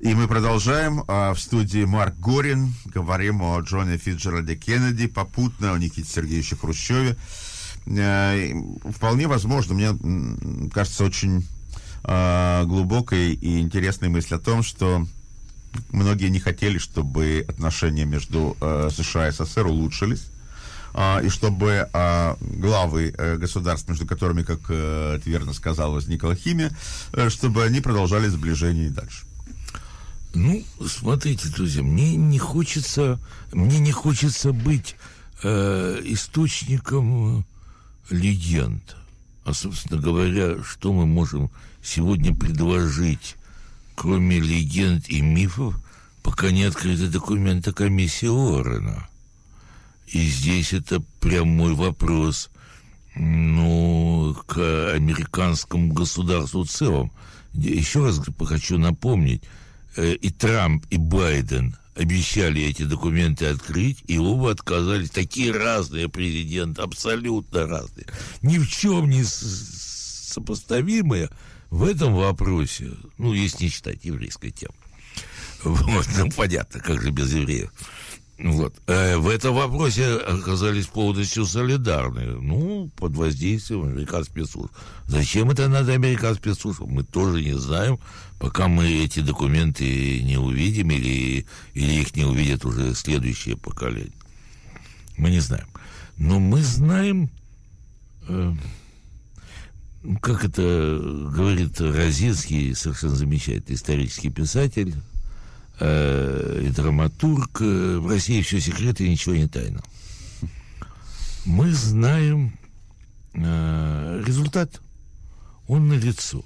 И 0.00 0.14
мы 0.14 0.28
продолжаем. 0.28 1.04
А, 1.08 1.34
В 1.34 1.40
студии 1.40 1.84
Марк 1.84 2.16
Горин. 2.18 2.74
Говорим 2.86 3.42
о 3.42 3.60
Джоне 3.60 3.98
Фитджеральде 3.98 4.56
Кеннеди, 4.56 5.06
попутно 5.06 5.74
о 5.74 5.78
Никите 5.78 6.08
Сергеевиче 6.08 6.56
Хрущеве. 6.56 7.16
Э, 7.86 8.52
Вполне 8.96 9.26
возможно, 9.28 9.74
мне 9.74 10.68
кажется, 10.72 11.04
очень 11.04 11.46
а, 12.02 12.64
глубокой 12.64 13.34
и 13.34 13.60
интересной 13.60 14.08
мысль 14.08 14.34
о 14.36 14.38
том, 14.38 14.62
что 14.62 15.06
многие 15.92 16.28
не 16.30 16.40
хотели, 16.40 16.78
чтобы 16.78 17.44
отношения 17.46 18.06
между 18.06 18.56
э, 18.60 18.88
США 18.90 19.28
и 19.28 19.32
СССР 19.32 19.66
улучшились. 19.66 20.26
а, 20.94 21.20
и 21.22 21.28
чтобы 21.28 21.88
главы 21.92 23.14
э, 23.16 23.36
государств, 23.36 23.88
между 23.88 24.06
которыми, 24.06 24.42
как 24.44 24.60
ты 24.66 25.20
верно 25.26 25.52
сказал, 25.52 25.92
возникла 25.92 26.34
химия, 26.34 26.72
чтобы 27.28 27.64
они 27.64 27.80
продолжали 27.80 28.28
сближение 28.28 28.86
и 28.86 28.90
дальше. 28.90 29.26
Ну, 30.32 30.62
смотрите, 30.86 31.48
друзья, 31.48 31.82
мне 31.82 32.14
не 32.14 32.38
хочется, 32.38 33.18
мне 33.52 33.80
не 33.80 33.90
хочется 33.90 34.52
быть 34.52 34.94
э, 35.42 36.00
источником 36.04 37.40
э, 37.40 37.42
легенд. 38.10 38.96
А, 39.44 39.52
собственно 39.52 40.00
говоря, 40.00 40.62
что 40.62 40.92
мы 40.92 41.06
можем 41.06 41.50
сегодня 41.82 42.32
предложить, 42.32 43.36
кроме 43.96 44.38
легенд 44.38 45.08
и 45.08 45.20
мифов, 45.20 45.74
пока 46.22 46.52
не 46.52 46.62
открыты 46.62 47.08
документы 47.08 47.72
комиссии 47.72 48.26
Уоррена? 48.26 49.08
И 50.06 50.20
здесь 50.28 50.72
это 50.72 51.02
прямой 51.18 51.74
вопрос, 51.74 52.50
ну, 53.16 54.36
к 54.46 54.92
американскому 54.94 55.92
государству 55.92 56.62
в 56.62 56.70
целом. 56.70 57.10
Еще 57.52 58.04
раз 58.04 58.20
хочу 58.46 58.78
напомнить, 58.78 59.42
и 59.96 60.30
Трамп, 60.30 60.86
и 60.90 60.96
Байден 60.96 61.76
обещали 61.94 62.62
эти 62.62 62.84
документы 62.84 63.46
открыть, 63.46 64.02
и 64.06 64.18
оба 64.18 64.52
отказались. 64.52 65.10
Такие 65.10 65.52
разные 65.52 66.08
президенты, 66.08 66.82
абсолютно 66.82 67.66
разные. 67.66 68.06
Ни 68.42 68.58
в 68.58 68.68
чем 68.68 69.10
не 69.10 69.24
сопоставимые 69.24 71.30
в 71.70 71.84
этом 71.84 72.14
вопросе, 72.14 72.92
ну, 73.18 73.32
если 73.32 73.64
не 73.64 73.70
считать 73.70 74.04
еврейской 74.04 74.50
темы. 74.50 74.74
Вот, 75.62 76.08
ну, 76.16 76.30
понятно, 76.34 76.80
как 76.80 77.02
же 77.02 77.10
без 77.10 77.34
евреев. 77.34 77.70
Вот. 78.42 78.74
Э, 78.86 79.18
в 79.18 79.28
этом 79.28 79.54
вопросе 79.54 80.14
оказались 80.14 80.86
полностью 80.86 81.44
солидарны. 81.44 82.40
Ну, 82.40 82.90
под 82.96 83.14
воздействием 83.14 83.82
американских 83.82 84.32
спецслужб. 84.32 84.72
Зачем 85.06 85.50
это 85.50 85.68
надо 85.68 85.92
американским 85.92 86.54
спецслужбам, 86.54 86.90
мы 86.90 87.04
тоже 87.04 87.42
не 87.42 87.58
знаем, 87.58 87.98
пока 88.38 88.68
мы 88.68 88.88
эти 89.04 89.20
документы 89.20 90.22
не 90.22 90.38
увидим 90.38 90.90
или, 90.90 91.46
или 91.74 91.92
их 92.00 92.16
не 92.16 92.24
увидят 92.24 92.64
уже 92.64 92.94
следующее 92.94 93.58
поколение. 93.58 94.12
Мы 95.18 95.30
не 95.30 95.40
знаем. 95.40 95.68
Но 96.16 96.40
мы 96.40 96.62
знаем, 96.62 97.28
э, 98.26 98.54
ну, 100.02 100.18
как 100.18 100.44
это 100.44 100.98
говорит 101.30 101.78
Розинский, 101.78 102.74
совершенно 102.74 103.16
замечательный 103.16 103.74
исторический 103.74 104.30
писатель, 104.30 104.94
э, 105.80 106.62
и 106.64 106.68
драматург. 106.70 107.60
э, 107.60 107.98
В 107.98 108.08
России 108.08 108.42
все 108.42 108.60
секреты 108.60 109.08
ничего 109.08 109.34
не 109.34 109.48
тайно. 109.48 109.82
Мы 111.44 111.72
знаем 111.72 112.52
э, 113.34 114.22
результат. 114.26 114.80
Он 115.66 115.88
налицо. 115.88 116.44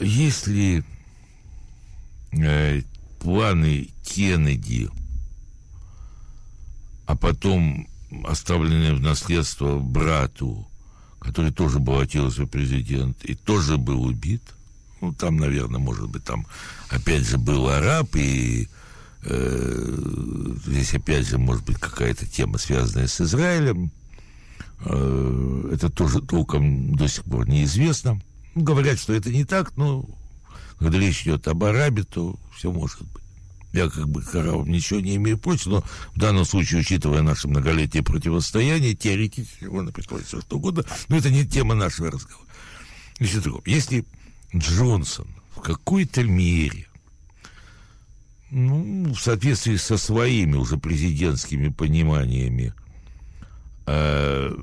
Если 0.00 0.84
э, 2.32 2.82
планы 3.20 3.88
Кеннеди, 4.04 4.88
а 7.06 7.16
потом 7.16 7.88
оставленные 8.24 8.94
в 8.94 9.00
наследство 9.00 9.78
брату, 9.78 10.66
который 11.18 11.52
тоже 11.52 11.78
баллотировался 11.78 12.42
в 12.42 12.46
президент 12.46 13.24
и 13.24 13.34
тоже 13.34 13.76
был 13.76 14.04
убит, 14.04 14.42
ну, 15.00 15.12
там, 15.12 15.36
наверное, 15.36 15.80
может 15.80 16.08
быть, 16.08 16.24
там 16.24 16.46
опять 16.90 17.26
же 17.26 17.38
был 17.38 17.68
араб, 17.68 18.14
и 18.16 18.68
э, 19.22 20.56
здесь 20.66 20.94
опять 20.94 21.26
же 21.26 21.38
может 21.38 21.64
быть 21.64 21.78
какая-то 21.78 22.26
тема, 22.26 22.58
связанная 22.58 23.06
с 23.06 23.20
Израилем. 23.20 23.90
Э, 24.80 25.70
это 25.72 25.90
тоже 25.90 26.20
толком 26.20 26.94
до 26.94 27.08
сих 27.08 27.24
пор 27.24 27.48
неизвестно. 27.48 28.20
Ну, 28.54 28.62
говорят, 28.62 28.98
что 28.98 29.12
это 29.12 29.30
не 29.30 29.44
так, 29.44 29.76
но 29.76 30.08
когда 30.78 30.98
речь 30.98 31.22
идет 31.22 31.48
об 31.48 31.64
арабе, 31.64 32.04
то 32.04 32.38
все 32.56 32.72
может 32.72 33.02
быть. 33.02 33.22
Я 33.72 33.90
как 33.90 34.08
бы 34.08 34.22
к 34.22 34.34
арабам 34.34 34.70
ничего 34.70 35.00
не 35.00 35.16
имею 35.16 35.36
против, 35.36 35.66
но 35.66 35.84
в 36.14 36.18
данном 36.18 36.44
случае, 36.44 36.80
учитывая 36.80 37.20
наше 37.22 37.48
многолетнее 37.48 38.02
противостояние, 38.02 38.94
теоретически 38.94 39.64
можно 39.64 39.92
предположить 39.92 40.28
все 40.28 40.40
что 40.40 40.56
угодно, 40.56 40.84
но 41.08 41.16
это 41.16 41.30
не 41.30 41.46
тема 41.46 41.74
нашего 41.74 42.10
разговора. 42.10 42.48
Если, 43.20 44.04
Джонсон 44.54 45.26
в 45.54 45.60
какой-то 45.60 46.22
мере, 46.22 46.86
ну, 48.50 49.12
в 49.12 49.20
соответствии 49.20 49.76
со 49.76 49.98
своими 49.98 50.56
уже 50.56 50.78
президентскими 50.78 51.68
пониманиями, 51.68 52.72
э, 53.86 54.56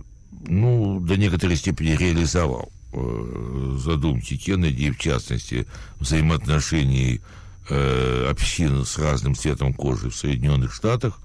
ну, 0.48 1.00
до 1.00 1.18
некоторой 1.18 1.58
степени 1.58 1.96
реализовал 1.96 2.72
э, 2.94 3.78
задумки 3.80 4.38
Кеннеди, 4.38 4.92
в 4.92 4.98
частности, 4.98 5.68
взаимоотношений 6.00 7.22
э, 7.70 8.28
общин 8.30 8.86
с 8.86 8.98
разным 8.98 9.36
цветом 9.36 9.74
кожи 9.74 10.10
в 10.10 10.16
Соединенных 10.16 10.74
Штатах. 10.74 11.20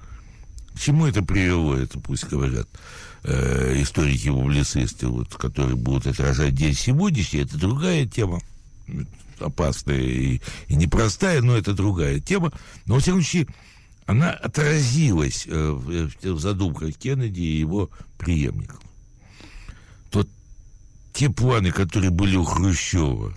К 0.75 0.81
чему 0.81 1.07
это 1.07 1.23
привело, 1.23 1.77
это 1.77 1.99
пусть 1.99 2.29
говорят 2.29 2.69
э, 3.25 3.83
историки-публицисты, 3.83 5.09
вот, 5.09 5.35
которые 5.35 5.77
будут 5.77 6.07
отражать 6.07 6.55
день 6.55 6.75
сегодняшний, 6.75 7.41
это 7.41 7.59
другая 7.59 8.07
тема, 8.07 8.41
опасная 9.39 10.01
и, 10.01 10.41
и 10.69 10.75
непростая, 10.75 11.43
но 11.43 11.57
это 11.57 11.73
другая 11.73 12.21
тема. 12.21 12.53
Но, 12.87 12.95
во 12.95 13.01
всяком 13.01 13.23
случае, 13.23 13.47
она 14.07 14.31
отразилась 14.33 15.47
э, 15.47 15.71
в, 15.71 16.11
в 16.23 16.41
задумках 16.41 16.97
Кеннеди 16.97 17.41
и 17.41 17.59
его 17.59 17.91
преемников. 18.19 18.81
То 20.11 20.27
те 21.13 21.31
планы, 21.31 21.71
которые 21.71 22.11
были 22.11 22.37
у 22.37 22.45
Хрущева, 22.45 23.35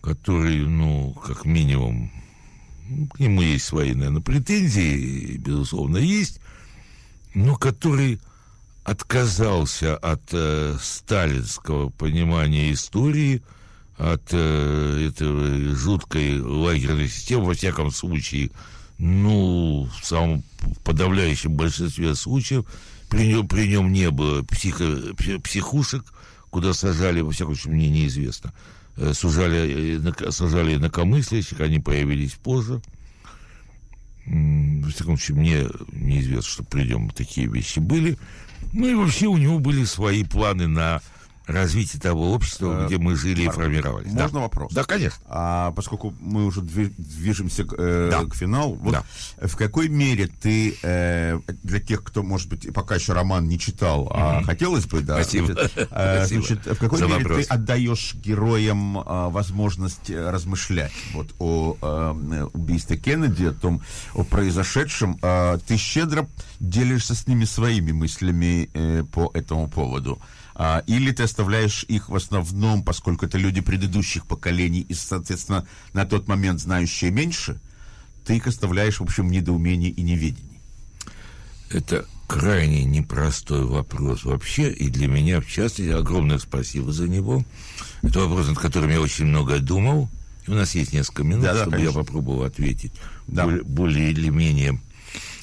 которые, 0.00 0.66
ну, 0.66 1.12
как 1.14 1.44
минимум, 1.44 2.12
к 3.12 3.18
нему 3.18 3.42
есть 3.42 3.64
свои, 3.64 3.94
наверное, 3.94 4.20
претензии, 4.20 5.36
безусловно, 5.38 5.96
есть, 5.96 6.40
но 7.36 7.54
который 7.54 8.18
отказался 8.82 9.94
от 9.94 10.22
э, 10.32 10.74
сталинского 10.80 11.90
понимания 11.90 12.72
истории, 12.72 13.42
от 13.98 14.22
э, 14.32 15.08
этой 15.08 15.74
жуткой 15.74 16.40
лагерной 16.40 17.08
системы, 17.08 17.44
во 17.44 17.52
всяком 17.52 17.90
случае, 17.90 18.52
ну, 18.96 19.86
в 20.00 20.06
самом 20.06 20.44
подавляющем 20.82 21.52
большинстве 21.52 22.14
случаев, 22.14 22.64
при 23.10 23.26
нем, 23.26 23.46
при 23.46 23.68
нем 23.68 23.92
не 23.92 24.10
было 24.10 24.42
психо, 24.42 24.86
психушек, 25.44 26.04
куда 26.48 26.72
сажали, 26.72 27.20
во 27.20 27.32
всяком 27.32 27.54
случае, 27.54 27.74
мне 27.74 27.90
неизвестно, 27.90 28.54
э, 28.96 29.12
сужали, 29.12 30.00
э, 30.00 30.30
сажали 30.30 30.76
инакомыслящих, 30.76 31.60
они 31.60 31.80
появились 31.80 32.32
позже. 32.32 32.80
Во 34.86 34.92
всяком 34.92 35.18
случае, 35.18 35.36
мне 35.36 35.68
неизвестно, 35.90 36.48
что 36.48 36.62
при 36.62 36.84
такие 37.10 37.48
вещи 37.48 37.80
были. 37.80 38.16
Ну 38.72 38.86
и 38.86 38.94
вообще 38.94 39.26
у 39.26 39.36
него 39.36 39.58
были 39.58 39.84
свои 39.84 40.22
планы 40.22 40.68
на 40.68 41.02
развитие 41.46 42.00
того 42.00 42.32
общества, 42.32 42.82
Э, 42.82 42.86
где 42.86 42.98
мы 42.98 43.14
жили 43.16 43.42
и 43.42 43.46
Марк, 43.46 43.56
формировались. 43.58 44.12
Можно 44.12 44.38
да. 44.38 44.40
вопрос? 44.40 44.72
Да, 44.72 44.84
конечно. 44.84 45.18
А 45.28 45.72
поскольку 45.72 46.14
мы 46.20 46.44
уже 46.46 46.60
дви- 46.60 46.92
движемся 46.98 47.64
к, 47.64 47.74
э, 47.78 48.08
Да. 48.10 48.24
к 48.24 48.34
финалу, 48.34 48.74
вот 48.74 48.92
Да. 48.92 49.04
в 49.46 49.56
какой 49.56 49.88
мере 49.88 50.26
ты 50.26 50.76
э, 50.82 51.38
для 51.62 51.80
тех, 51.80 52.02
кто, 52.02 52.22
может 52.22 52.48
быть, 52.48 52.72
пока 52.74 52.96
еще 52.96 53.12
роман 53.12 53.46
не 53.48 53.58
читал, 53.58 54.10
а 54.12 54.36
Мгм. 54.38 54.44
хотелось 54.44 54.86
бы, 54.86 55.00
да, 55.00 55.14
Спасибо. 55.22 55.46
значит, 55.52 55.72
э, 55.76 55.86
Спасибо 56.26 56.46
значит, 56.46 56.66
в 56.66 56.78
какой 56.78 56.98
за 56.98 57.06
мере 57.06 57.18
вопрос. 57.24 57.46
ты 57.46 57.52
отдаешь 57.54 58.14
героям 58.14 58.98
э, 58.98 59.28
возможность 59.30 60.10
э, 60.10 60.30
размышлять 60.30 60.92
вот 61.14 61.28
о 61.38 61.76
э, 61.80 62.46
убийстве 62.52 62.96
Кеннеди, 62.96 63.44
о 63.46 63.52
том, 63.52 63.80
о 64.14 64.24
произошедшем, 64.24 65.18
Э, 65.22 65.58
ты 65.66 65.76
щедро 65.76 66.26
делишься 66.60 67.14
с 67.14 67.26
ними 67.26 67.44
своими 67.44 67.92
мыслями 67.92 68.68
э, 68.74 69.04
по 69.12 69.30
этому 69.34 69.68
поводу. 69.68 70.18
А, 70.58 70.82
или 70.86 71.12
ты 71.12 71.24
оставляешь 71.24 71.84
их 71.86 72.08
в 72.08 72.16
основном, 72.16 72.82
поскольку 72.82 73.26
это 73.26 73.36
люди 73.36 73.60
предыдущих 73.60 74.26
поколений 74.26 74.80
и, 74.80 74.94
соответственно, 74.94 75.66
на 75.92 76.06
тот 76.06 76.28
момент 76.28 76.60
знающие 76.60 77.10
меньше, 77.10 77.60
ты 78.24 78.36
их 78.36 78.46
оставляешь, 78.46 78.98
в 78.98 79.02
общем, 79.02 79.28
в 79.28 79.30
недоумении 79.30 79.90
и 79.90 80.02
неведении. 80.02 80.60
Это 81.68 82.06
крайне 82.26 82.84
непростой 82.84 83.66
вопрос 83.66 84.24
вообще, 84.24 84.72
и 84.72 84.88
для 84.88 85.08
меня, 85.08 85.42
в 85.42 85.46
частности, 85.46 85.92
огромное 85.92 86.38
спасибо 86.38 86.90
за 86.90 87.06
него. 87.06 87.44
Это 88.02 88.20
вопрос, 88.20 88.48
над 88.48 88.58
которым 88.58 88.90
я 88.90 89.00
очень 89.02 89.26
много 89.26 89.58
думал. 89.58 90.08
И 90.46 90.50
у 90.50 90.54
нас 90.54 90.74
есть 90.74 90.94
несколько 90.94 91.22
минут, 91.22 91.44
Да-да, 91.44 91.60
чтобы 91.62 91.76
конечно. 91.76 91.98
я 91.98 92.04
попробовал 92.04 92.44
ответить 92.44 92.92
Да. 93.26 93.44
более, 93.44 93.62
более 93.62 94.10
или 94.10 94.30
менее 94.30 94.80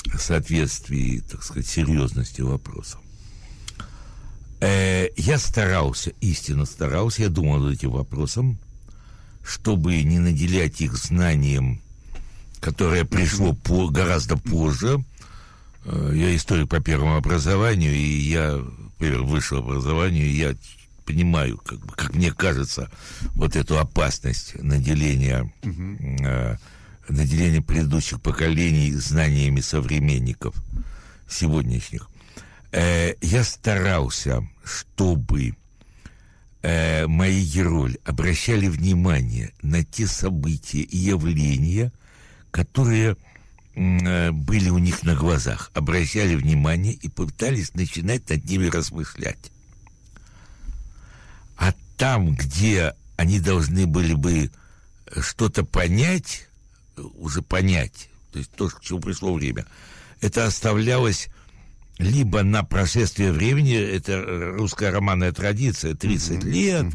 в 0.05 0.17
соответствии, 0.17 1.19
так 1.19 1.43
сказать, 1.43 1.67
серьезности 1.67 2.41
вопроса. 2.41 2.97
Э, 4.63 5.09
я 5.17 5.37
старался, 5.39 6.11
истинно 6.21 6.65
старался, 6.65 7.23
я 7.23 7.29
думал 7.29 7.59
над 7.59 7.73
этим 7.73 7.91
вопросом, 7.91 8.57
чтобы 9.43 10.01
не 10.03 10.19
наделять 10.19 10.79
их 10.79 10.95
знанием, 10.95 11.81
которое 12.61 13.03
пришло 13.03 13.53
по, 13.53 13.89
гораздо 13.89 14.37
позже. 14.37 15.03
Э, 15.83 16.13
Я 16.15 16.33
историк 16.33 16.69
по 16.69 16.79
первому 16.79 17.17
образованию, 17.17 17.93
и 17.93 18.21
я, 18.21 18.57
по 18.99 19.05
высшему 19.05 19.63
образованию, 19.63 20.27
и 20.27 20.37
я 20.37 20.55
понимаю, 21.05 21.57
как, 21.57 21.79
бы, 21.79 21.93
как 21.93 22.15
мне 22.15 22.31
кажется, 22.31 22.89
вот 23.35 23.57
эту 23.57 23.77
опасность 23.77 24.55
наделения, 24.63 25.53
э, 25.61 26.55
наделения 27.09 27.61
предыдущих 27.61 28.21
поколений 28.21 28.93
знаниями 28.93 29.59
современников 29.59 30.55
сегодняшних. 31.27 32.07
Э, 32.71 33.13
я 33.19 33.43
старался, 33.43 34.47
чтобы 34.63 35.55
э, 36.61 37.05
мои 37.07 37.43
герои 37.45 37.99
обращали 38.05 38.67
внимание 38.67 39.53
на 39.61 39.83
те 39.83 40.07
события 40.07 40.81
и 40.81 40.97
явления, 40.97 41.91
которые 42.51 43.17
э, 43.75 44.31
были 44.31 44.69
у 44.69 44.77
них 44.77 45.03
на 45.03 45.15
глазах, 45.15 45.71
обращали 45.73 46.35
внимание 46.35 46.93
и 46.93 47.09
пытались 47.09 47.73
начинать 47.73 48.29
над 48.29 48.45
ними 48.45 48.67
размышлять. 48.67 49.51
А 51.57 51.73
там, 51.97 52.33
где 52.35 52.93
они 53.17 53.39
должны 53.39 53.85
были 53.85 54.13
бы 54.13 54.51
что-то 55.19 55.63
понять, 55.63 56.47
э, 56.95 57.01
уже 57.01 57.41
понять, 57.41 58.09
то 58.31 58.39
есть 58.39 58.51
то, 58.51 58.69
к 58.69 58.81
чему 58.81 58.99
пришло 58.99 59.33
время, 59.33 59.65
это 60.21 60.45
оставлялось 60.45 61.27
либо 62.03 62.43
на 62.43 62.63
прошествие 62.63 63.31
времени, 63.31 63.75
это 63.75 64.21
русская 64.57 64.91
романная 64.91 65.31
традиция, 65.31 65.95
30 65.95 66.43
лет, 66.43 66.85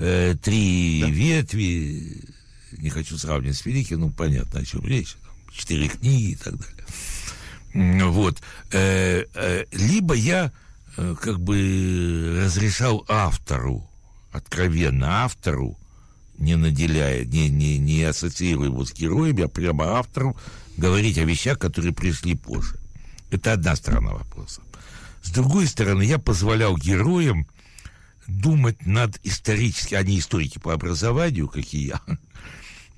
э, 0.00 0.34
три 0.42 1.04
ветви, 1.08 2.24
не 2.78 2.90
хочу 2.90 3.16
сравнивать 3.16 3.56
с 3.56 3.64
Великим, 3.64 4.00
ну, 4.00 4.10
понятно, 4.10 4.60
о 4.60 4.64
чем 4.64 4.86
речь, 4.86 5.16
там, 5.22 5.32
четыре 5.52 5.88
книги 5.88 6.32
и 6.32 6.36
так 6.36 6.54
далее. 6.56 8.06
Вот. 8.10 8.40
Э, 8.72 9.24
э, 9.34 9.64
Либо 9.72 10.14
я 10.14 10.52
э, 10.96 11.14
как 11.20 11.40
бы 11.40 12.40
разрешал 12.44 13.04
автору, 13.08 13.88
откровенно 14.32 15.24
автору, 15.24 15.78
не 16.38 16.56
наделяя, 16.56 17.24
не, 17.24 17.48
не, 17.48 17.78
не 17.78 18.02
ассоциируя 18.02 18.68
его 18.68 18.84
с 18.84 18.92
героями, 18.92 19.44
а 19.44 19.48
прямо 19.48 19.98
автору 19.98 20.36
говорить 20.76 21.18
о 21.18 21.24
вещах, 21.24 21.58
которые 21.58 21.92
пришли 21.92 22.34
позже. 22.34 22.78
Это 23.30 23.52
одна 23.52 23.76
сторона 23.76 24.12
вопроса. 24.12 24.60
С 25.22 25.30
другой 25.30 25.66
стороны, 25.66 26.02
я 26.02 26.18
позволял 26.18 26.76
героям 26.76 27.46
думать 28.26 28.86
над 28.86 29.18
исторически, 29.24 29.94
они 29.94 30.18
историки 30.18 30.58
по 30.58 30.72
образованию, 30.72 31.48
какие 31.48 31.88
я, 31.88 32.00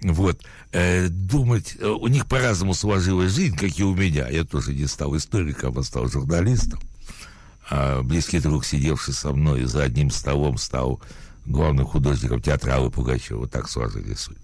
вот, 0.02 0.42
э, 0.72 1.08
думать, 1.08 1.76
э, 1.78 1.86
у 1.86 2.06
них 2.08 2.26
по-разному 2.26 2.74
сложилась 2.74 3.32
жизнь, 3.32 3.56
как 3.56 3.78
и 3.78 3.84
у 3.84 3.94
меня. 3.94 4.28
Я 4.28 4.44
тоже 4.44 4.74
не 4.74 4.86
стал 4.86 5.16
историком, 5.16 5.78
а 5.78 5.82
стал 5.82 6.08
журналистом. 6.08 6.80
А 7.70 8.02
близкий 8.02 8.40
друг, 8.40 8.64
сидевший 8.64 9.14
со 9.14 9.32
мной 9.32 9.64
за 9.64 9.82
одним 9.82 10.10
столом, 10.10 10.56
стал 10.58 11.00
главным 11.44 11.86
художником 11.86 12.40
театра 12.40 12.74
Аллы 12.74 12.90
Пугачева. 12.90 13.40
Вот 13.40 13.50
так 13.50 13.68
сложились 13.68 14.20
судьбы. 14.20 14.40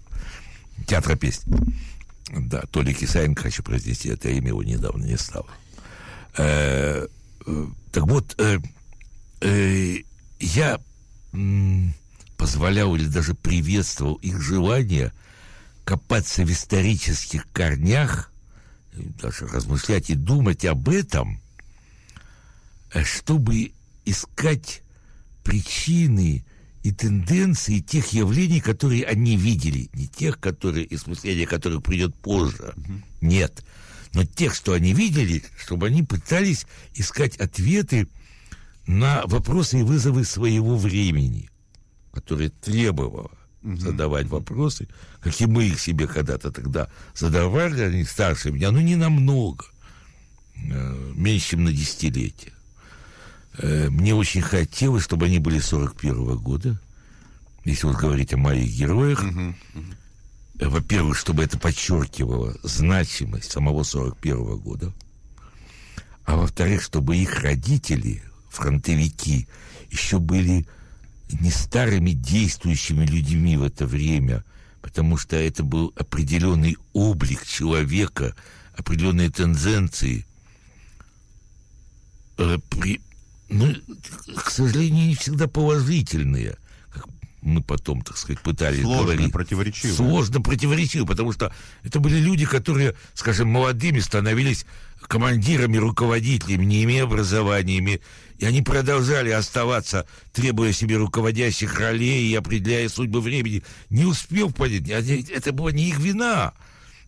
Театра 0.87 1.15
песни. 1.15 1.55
Да, 2.29 2.63
Толя 2.71 2.93
Кисаенко, 2.93 3.43
хочу 3.43 3.63
произнести 3.63 4.09
это 4.09 4.29
имя, 4.29 4.49
его 4.49 4.63
недавно 4.63 5.05
не 5.05 5.17
стало. 5.17 5.47
Э, 6.37 7.07
э, 7.45 7.65
так 7.91 8.07
вот, 8.07 8.35
э, 8.39 8.59
э, 9.41 9.97
я 10.39 10.79
позволял 12.37 12.95
или 12.95 13.05
даже 13.05 13.33
приветствовал 13.33 14.15
их 14.15 14.41
желание 14.41 15.11
копаться 15.83 16.43
в 16.43 16.51
исторических 16.51 17.47
корнях, 17.51 18.31
и 18.97 19.03
даже 19.21 19.47
размышлять 19.47 20.09
и 20.09 20.15
думать 20.15 20.65
об 20.65 20.89
этом, 20.89 21.39
э, 22.93 23.03
чтобы 23.03 23.71
искать 24.05 24.81
причины 25.43 26.45
и 26.83 26.91
тенденции 26.91 27.79
тех 27.79 28.13
явлений, 28.13 28.59
которые 28.59 29.05
они 29.05 29.37
видели, 29.37 29.89
не 29.93 30.07
тех, 30.07 30.39
которые, 30.39 30.87
осмысление 30.87 31.47
которых 31.47 31.83
придет 31.83 32.15
позже. 32.15 32.73
Нет. 33.21 33.63
Но 34.15 34.23
тех, 34.23 34.55
что 34.55 34.71
они 34.71 34.93
видели, 34.93 35.43
чтобы 35.59 35.87
они 35.87 36.01
пытались 36.01 36.65
искать 36.93 37.35
ответы 37.35 38.07
на 38.87 39.23
вопросы 39.25 39.81
и 39.81 39.83
вызовы 39.83 40.23
своего 40.23 40.77
времени, 40.77 41.49
которые 42.13 42.49
требовало 42.49 43.31
задавать 43.61 44.27
вопросы, 44.27 44.87
как 45.19 45.39
и 45.41 45.45
мы 45.47 45.65
их 45.65 45.81
себе 45.81 46.07
когда-то 46.07 46.51
тогда 46.51 46.87
задавали, 47.13 47.81
они 47.81 48.05
старше 48.05 48.51
меня, 48.51 48.71
но 48.71 48.79
не 48.79 48.95
намного, 48.95 49.65
э, 50.55 51.11
меньше, 51.15 51.49
чем 51.49 51.65
на 51.65 51.73
десятилетие. 51.73 52.53
Э, 53.57 53.89
Мне 53.89 54.15
очень 54.15 54.41
хотелось, 54.41 55.03
чтобы 55.03 55.25
они 55.25 55.39
были 55.39 55.59
41 55.59 56.37
года, 56.37 56.79
если 57.65 57.87
вот 57.87 57.97
говорить 57.97 58.33
о 58.33 58.37
моих 58.37 58.69
героях. 58.71 59.21
Э, 59.23 59.53
Во-первых, 60.59 61.17
чтобы 61.17 61.43
это 61.43 61.57
подчеркивало 61.59 62.55
значимость 62.63 63.51
самого 63.51 63.83
41 63.83 64.57
года. 64.57 64.93
А 66.23 66.37
во-вторых, 66.37 66.81
чтобы 66.81 67.17
их 67.17 67.41
родители, 67.41 68.23
фронтовики, 68.49 69.47
еще 69.91 70.19
были 70.19 70.65
не 71.29 71.51
старыми 71.51 72.11
действующими 72.11 73.05
людьми 73.05 73.57
в 73.57 73.63
это 73.63 73.85
время, 73.85 74.43
потому 74.81 75.17
что 75.17 75.35
это 75.35 75.63
был 75.63 75.93
определенный 75.97 76.77
облик 76.93 77.45
человека, 77.45 78.35
определенные 78.77 79.29
тенденции. 79.29 80.25
Э, 82.37 82.57
при- 82.69 83.01
ну, 83.49 83.73
к 84.35 84.49
сожалению, 84.51 85.07
не 85.07 85.15
всегда 85.15 85.47
положительные. 85.47 86.57
Мы 87.45 87.61
потом, 87.61 88.01
так 88.01 88.17
сказать, 88.17 88.41
пытались 88.41 88.81
Сложно, 88.81 89.03
говорить. 89.13 89.31
противоречиво. 89.31 89.93
Сложно, 89.93 90.41
противоречиво, 90.41 91.05
потому 91.05 91.31
что 91.31 91.53
это 91.83 91.99
были 91.99 92.17
люди, 92.17 92.43
которые, 92.43 92.95
скажем, 93.13 93.49
молодыми 93.49 93.99
становились 93.99 94.65
командирами, 95.07 95.77
руководителями, 95.77 96.65
не 96.65 96.83
имея 96.83 97.03
образованиями, 97.03 98.01
и 98.39 98.45
они 98.45 98.63
продолжали 98.63 99.29
оставаться, 99.29 100.07
требуя 100.33 100.73
себе 100.73 100.97
руководящих 100.97 101.79
ролей 101.79 102.27
и 102.27 102.35
определяя 102.35 102.89
судьбы 102.89 103.21
времени, 103.21 103.61
не 103.91 104.05
успев 104.05 104.55
понять, 104.55 104.89
это 104.89 105.51
была 105.51 105.71
не 105.71 105.89
их 105.89 105.99
вина. 105.99 106.53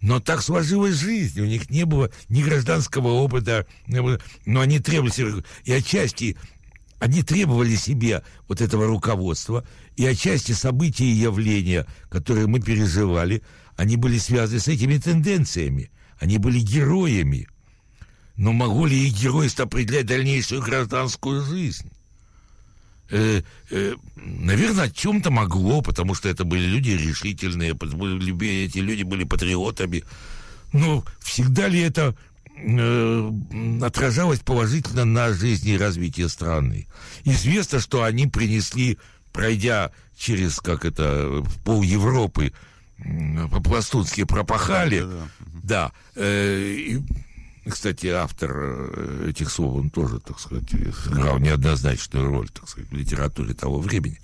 Но 0.01 0.19
так 0.19 0.43
сложилась 0.43 0.93
жизнь, 0.93 1.41
у 1.41 1.45
них 1.45 1.71
не 1.71 1.85
было 1.85 2.11
ни 2.29 2.43
гражданского 2.43 3.07
опыта, 3.07 3.65
но 3.87 4.59
они 4.61 4.79
требовали 4.79 5.43
и 5.63 5.73
отчасти 5.73 6.37
они 6.99 7.21
требовали 7.23 7.75
себе 7.75 8.23
вот 8.47 8.61
этого 8.61 8.87
руководства, 8.87 9.65
и 9.95 10.05
отчасти 10.05 10.51
события 10.53 11.05
и 11.05 11.11
явления, 11.11 11.85
которые 12.09 12.47
мы 12.47 12.59
переживали, 12.59 13.43
они 13.75 13.95
были 13.97 14.17
связаны 14.17 14.59
с 14.59 14.67
этими 14.67 14.97
тенденциями, 14.97 15.91
они 16.19 16.37
были 16.37 16.59
героями. 16.59 17.47
Но 18.35 18.51
могло 18.51 18.85
ли 18.85 19.07
их 19.07 19.19
геройство 19.19 19.65
определять 19.65 20.05
дальнейшую 20.05 20.61
гражданскую 20.61 21.43
жизнь? 21.43 21.89
Э, 23.09 23.41
э, 23.71 23.95
наверное, 24.15 24.85
о 24.85 24.89
чем-то 24.89 25.31
могло, 25.31 25.81
потому 25.81 26.13
что 26.13 26.29
это 26.29 26.43
были 26.43 26.65
люди 26.65 26.89
решительные, 26.91 27.71
люби- 27.71 28.65
эти 28.65 28.79
люди 28.79 29.03
были 29.03 29.23
патриотами. 29.23 30.03
Но 30.73 31.05
всегда 31.19 31.67
ли 31.67 31.79
это 31.79 32.15
э, 32.59 33.31
отражалось 33.81 34.39
положительно 34.39 35.05
на 35.05 35.33
жизни 35.33 35.73
и 35.73 35.77
развитие 35.77 36.29
страны? 36.29 36.87
Известно, 37.23 37.79
что 37.79 38.03
они 38.03 38.27
принесли, 38.27 38.97
пройдя 39.31 39.91
через, 40.17 40.59
как 40.59 40.85
это, 40.85 41.43
пол 41.63 41.83
Европы, 41.83 42.53
по-пластунски 43.51 44.23
пропахали. 44.23 45.05
Да. 45.63 45.91
э, 46.15 46.73
и, 46.77 47.03
кстати, 47.69 48.07
автор 48.07 48.51
э, 48.55 49.29
этих 49.29 49.51
слов, 49.51 49.75
он 49.75 49.89
тоже, 49.89 50.19
так 50.19 50.39
сказать, 50.39 50.69
сыграл 51.03 51.39
неоднозначную 51.39 52.27
роль, 52.27 52.49
так 52.49 52.67
сказать, 52.69 52.89
в 52.89 52.95
литературе 52.95 53.53
того 53.53 53.79
времени, 53.79 54.19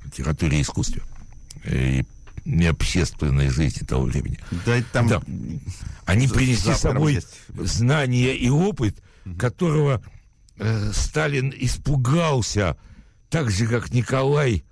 в 0.00 0.06
литературе 0.06 0.58
и 0.58 0.62
искусстве, 0.62 1.02
э, 1.64 2.00
и 2.00 2.06
общественной 2.66 3.50
жизни 3.50 3.84
того 3.84 4.04
времени. 4.04 4.38
Да, 4.64 4.82
там 4.92 5.08
Да. 5.08 5.22
Они 6.04 6.28
принесли 6.28 6.74
с 6.74 6.78
собой 6.78 7.14
есть. 7.14 7.28
знания 7.58 8.36
и 8.36 8.48
опыт, 8.48 9.02
которого 9.38 10.02
э, 10.58 10.92
Сталин 10.92 11.52
испугался, 11.56 12.76
так 13.28 13.50
же, 13.50 13.66
как 13.66 13.92
Николай 13.92 14.64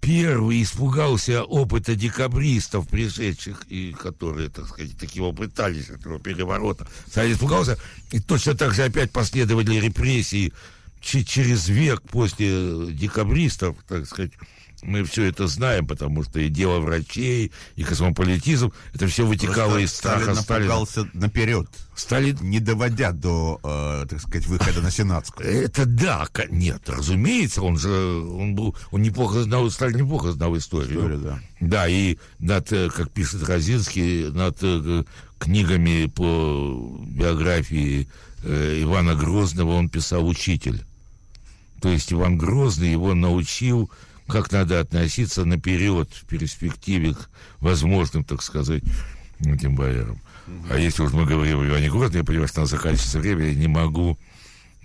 Первый 0.00 0.62
испугался 0.62 1.44
опыта 1.44 1.94
декабристов, 1.96 2.86
пришедших, 2.88 3.64
и 3.70 3.94
которые, 3.98 4.50
так 4.50 4.68
сказать, 4.68 4.98
такого 4.98 5.34
пытались, 5.34 5.88
этого 5.88 6.20
переворота. 6.20 6.86
Сталин 7.06 7.32
испугался, 7.32 7.78
и 8.12 8.20
точно 8.20 8.54
так 8.54 8.74
же 8.74 8.82
опять 8.84 9.12
последовали 9.12 9.76
репрессии 9.80 10.52
че- 11.00 11.24
через 11.24 11.68
век 11.68 12.02
после 12.02 12.92
декабристов, 12.92 13.76
так 13.88 14.04
сказать, 14.04 14.32
мы 14.84 15.04
все 15.04 15.24
это 15.24 15.46
знаем, 15.46 15.86
потому 15.86 16.22
что 16.22 16.40
и 16.40 16.48
дело 16.48 16.78
врачей, 16.80 17.52
и 17.76 17.82
космополитизм, 17.82 18.72
это 18.94 19.06
все 19.06 19.26
вытекало 19.26 19.72
Просто 19.72 19.80
из 19.80 19.92
страха 19.92 20.34
Сталин 20.34 20.86
Сталина. 20.86 21.10
наперед, 21.14 21.68
Сталин... 21.94 22.38
не 22.42 22.60
доводя 22.60 23.12
до, 23.12 23.60
э, 23.62 24.06
так 24.08 24.20
сказать, 24.20 24.46
выхода 24.46 24.80
на 24.80 24.90
Сенатскую. 24.90 25.48
Это 25.48 25.86
да, 25.86 26.28
нет, 26.50 26.82
разумеется, 26.88 27.62
он 27.62 27.78
же, 27.78 27.90
он 27.90 28.54
был, 28.54 28.76
он 28.90 29.02
неплохо 29.02 29.42
знал, 29.42 29.70
Сталин 29.70 29.98
неплохо 29.98 30.32
знал 30.32 30.56
историю. 30.56 30.98
Историю, 30.98 31.18
да. 31.18 31.40
Да, 31.60 31.88
и 31.88 32.18
над, 32.38 32.70
э, 32.72 32.90
как 32.90 33.10
пишет 33.10 33.42
Розинский, 33.44 34.30
над 34.30 34.58
э, 34.62 35.04
книгами 35.38 36.06
по 36.06 37.00
биографии 37.06 38.08
э, 38.42 38.82
Ивана 38.82 39.14
Грозного 39.14 39.74
он 39.74 39.88
писал 39.88 40.26
учитель. 40.26 40.84
То 41.80 41.88
есть 41.90 42.12
Иван 42.12 42.38
Грозный 42.38 42.92
его 42.92 43.14
научил, 43.14 43.90
как 44.26 44.52
надо 44.52 44.80
относиться 44.80 45.44
наперед, 45.44 46.08
в 46.12 46.26
перспективе 46.26 47.14
к 47.14 47.28
возможным, 47.60 48.24
так 48.24 48.42
сказать, 48.42 48.82
этим 49.40 49.74
боярам. 49.74 50.20
А 50.70 50.76
если 50.76 51.02
уж 51.02 51.12
мы 51.12 51.24
говорим 51.24 51.60
о 51.60 51.66
Иване 51.66 51.90
Грозном, 51.90 52.18
я 52.18 52.24
понимаю, 52.24 52.48
что 52.48 52.60
у 52.60 52.62
нас 52.62 52.70
заканчивается 52.70 53.18
время, 53.18 53.46
я 53.46 53.54
не 53.54 53.68
могу 53.68 54.18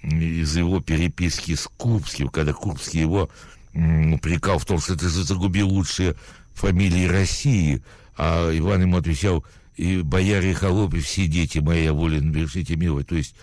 из 0.01 0.55
его 0.55 0.79
переписки 0.79 1.55
с 1.55 1.67
Курбским, 1.77 2.29
когда 2.29 2.53
Курбский 2.53 3.01
его 3.01 3.29
м, 3.73 4.13
упрекал 4.13 4.59
в 4.59 4.65
том, 4.65 4.79
что 4.79 4.95
ты 4.95 5.09
загубил 5.09 5.67
лучшие 5.67 6.15
фамилии 6.53 7.05
России, 7.05 7.83
а 8.17 8.49
Иван 8.57 8.81
ему 8.81 8.97
отвечал, 8.97 9.45
и 9.75 10.01
бояре 10.01 10.51
и 10.51 10.53
холопы, 10.53 10.99
все 10.99 11.27
дети 11.27 11.59
мои, 11.59 11.85
я 11.85 11.93
волен 11.93 12.31
вершить 12.31 12.69
и 12.69 12.75
миловать. 12.75 13.07
То 13.07 13.15
есть 13.15 13.35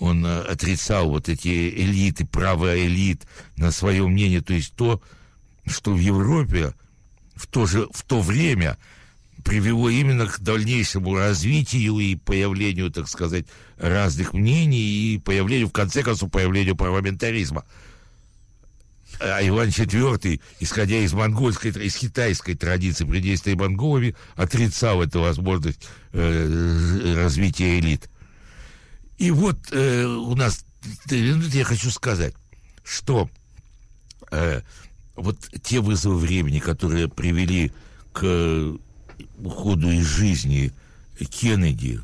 он 0.00 0.26
э, 0.26 0.40
отрицал 0.40 1.08
вот 1.08 1.28
эти 1.28 1.48
элиты, 1.48 2.26
право 2.26 2.76
элит 2.76 3.22
на 3.56 3.70
свое 3.70 4.06
мнение, 4.06 4.40
то 4.40 4.52
есть 4.52 4.74
то, 4.74 5.00
что 5.66 5.92
в 5.92 5.98
Европе 5.98 6.74
в 7.34 7.46
то 7.46 7.66
же 7.66 7.88
в 7.92 8.02
то 8.02 8.20
время 8.20 8.78
привело 9.44 9.90
именно 9.90 10.26
к 10.26 10.40
дальнейшему 10.40 11.14
развитию 11.14 11.98
и 11.98 12.16
появлению, 12.16 12.90
так 12.90 13.08
сказать, 13.08 13.46
разных 13.76 14.32
мнений 14.32 15.14
и 15.14 15.18
появлению, 15.18 15.68
в 15.68 15.72
конце 15.72 16.02
концов, 16.02 16.30
появлению 16.30 16.76
парламентаризма. 16.76 17.64
А 19.20 19.46
Иван 19.46 19.68
IV, 19.68 20.40
исходя 20.60 20.96
из 20.96 21.12
монгольской, 21.12 21.68
из 21.68 21.94
китайской 21.96 22.54
традиции 22.54 23.04
при 23.04 23.20
действии 23.20 23.54
монголами, 23.54 24.16
отрицал 24.34 25.02
эту 25.02 25.20
возможность 25.20 25.88
э, 26.12 27.14
развития 27.14 27.78
элит. 27.78 28.08
И 29.18 29.30
вот 29.30 29.58
э, 29.70 30.04
у 30.04 30.34
нас, 30.34 30.64
минуты 31.10 31.56
я 31.56 31.64
хочу 31.64 31.90
сказать, 31.90 32.34
что 32.82 33.30
э, 34.32 34.62
вот 35.16 35.38
те 35.62 35.80
вызовы 35.80 36.16
времени, 36.16 36.58
которые 36.58 37.08
привели 37.08 37.72
к 38.12 38.76
уходу 39.38 39.90
из 39.90 40.06
жизни 40.06 40.72
Кеннеди, 41.18 42.00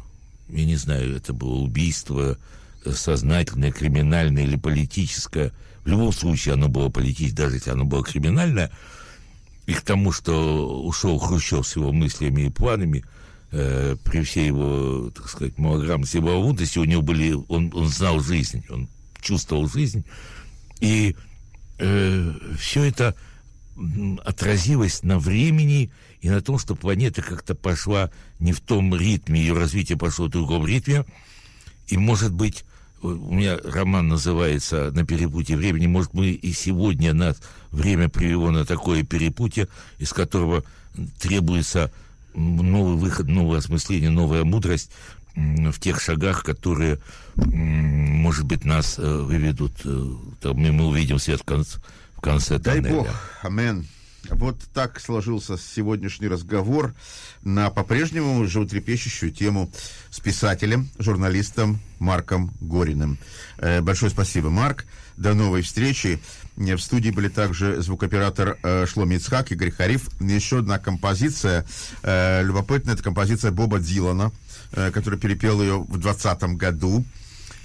я 0.49 0.65
не 0.65 0.77
знаю, 0.77 1.17
это 1.17 1.33
было 1.33 1.57
убийство 1.57 2.39
э, 2.85 2.93
сознательное, 2.93 3.73
криминальное 3.73 4.45
или 4.45 4.57
политическое, 4.57 5.53
в 5.85 5.89
любом 5.89 6.13
случае 6.13 6.55
оно 6.55 6.69
было 6.69 6.89
политическое, 6.89 7.45
даже 7.45 7.57
если 7.57 7.71
оно 7.71 7.85
было 7.85 8.05
криминальное, 8.05 8.71
и 9.67 9.73
к 9.73 9.83
тому, 9.83 10.13
что 10.13 10.83
ушел 10.85 11.19
Хрущев 11.19 11.67
с 11.67 11.77
его 11.77 11.93
мыслями 11.93 12.43
и 12.43 12.51
планами, 12.51 13.05
э, 13.53 13.97
при 14.05 14.23
всей 14.23 14.49
его, 14.49 15.11
так 15.11 15.29
сказать, 15.29 15.59
малограмотности 15.59 16.17
и 16.77 16.81
у 16.81 16.85
него 16.85 17.03
были, 17.03 17.33
он, 17.49 17.71
он 17.75 17.89
знал 17.89 18.21
жизнь, 18.21 18.65
он 18.71 18.89
чувствовал 19.21 19.69
жизнь, 19.69 20.05
и 20.81 21.17
э, 21.81 22.33
все 22.59 22.85
это 22.85 23.15
отразилось 24.25 25.03
на 25.03 25.19
времени 25.19 25.91
и 26.21 26.29
на 26.29 26.41
том, 26.43 26.59
что 26.59 26.75
планета 26.75 27.23
как-то 27.23 27.55
пошла 27.55 28.11
не 28.39 28.53
в 28.53 28.61
том 28.61 28.95
ритме, 28.95 29.41
ее 29.41 29.55
развитие 29.55 29.97
пошло 29.97 30.27
в 30.27 30.31
другом 30.31 30.67
ритме, 30.67 31.05
и, 31.89 31.97
может 31.97 32.33
быть, 32.33 32.65
у 33.03 33.35
меня 33.35 33.59
роман 33.65 34.09
называется 34.09 34.91
«На 34.93 35.07
перепутье 35.07 35.57
времени». 35.57 35.87
Может, 35.87 36.13
мы 36.13 36.29
и 36.29 36.53
сегодня 36.53 37.15
нас 37.15 37.41
время 37.71 38.11
привело 38.11 38.51
на 38.51 38.67
такое 38.67 39.05
перепутье, 39.05 39.69
из 39.99 40.13
которого 40.13 40.63
требуется 41.19 41.91
новый 42.35 42.97
выход, 42.97 43.27
новое 43.27 43.59
осмысление, 43.59 44.11
новая 44.11 44.45
мудрость 44.45 44.91
в 45.35 45.79
тех 45.81 46.01
шагах, 46.01 46.45
которые, 46.45 46.99
может 48.31 48.45
быть, 48.45 48.65
нас 48.65 48.99
э, 48.99 49.03
выведут, 49.03 49.73
э, 49.85 50.53
мы 50.53 50.73
мы 50.73 50.87
увидим 50.87 51.19
свет 51.19 51.41
в 51.41 51.45
конце, 51.45 51.79
в 52.17 52.21
конце 52.21 52.59
Дай 52.59 52.77
тоннеля. 52.77 52.95
бог, 52.95 53.09
амен. 53.43 53.87
Вот 54.29 54.57
так 54.75 55.01
сложился 55.01 55.57
сегодняшний 55.57 56.29
разговор 56.29 56.95
на 57.43 57.71
по-прежнему 57.71 58.47
животрепещущую 58.47 59.33
тему 59.33 59.73
с 60.11 60.21
писателем, 60.21 60.91
журналистом 60.99 61.81
Марком 61.99 62.53
Гориным. 62.61 63.19
Э, 63.59 63.81
большое 63.81 64.11
спасибо, 64.11 64.51
Марк. 64.51 64.87
До 65.17 65.35
новой 65.35 65.63
встречи. 65.63 66.21
В 66.57 66.79
студии 66.79 67.11
были 67.11 67.29
также 67.29 67.81
звукоператор 67.83 68.59
э, 68.63 68.87
Шломи 68.87 69.15
Ицхак, 69.17 69.51
Игорь 69.53 69.71
Хариф. 69.71 70.09
Еще 70.21 70.59
одна 70.59 70.79
композиция, 70.79 71.67
любопытная, 72.03 72.95
это 72.95 73.03
композиция 73.03 73.51
Боба 73.51 73.79
Дилана, 73.81 74.31
который 74.73 75.19
перепел 75.19 75.61
ее 75.63 75.79
в 75.81 75.99
2020 75.99 76.43
году. 76.57 77.05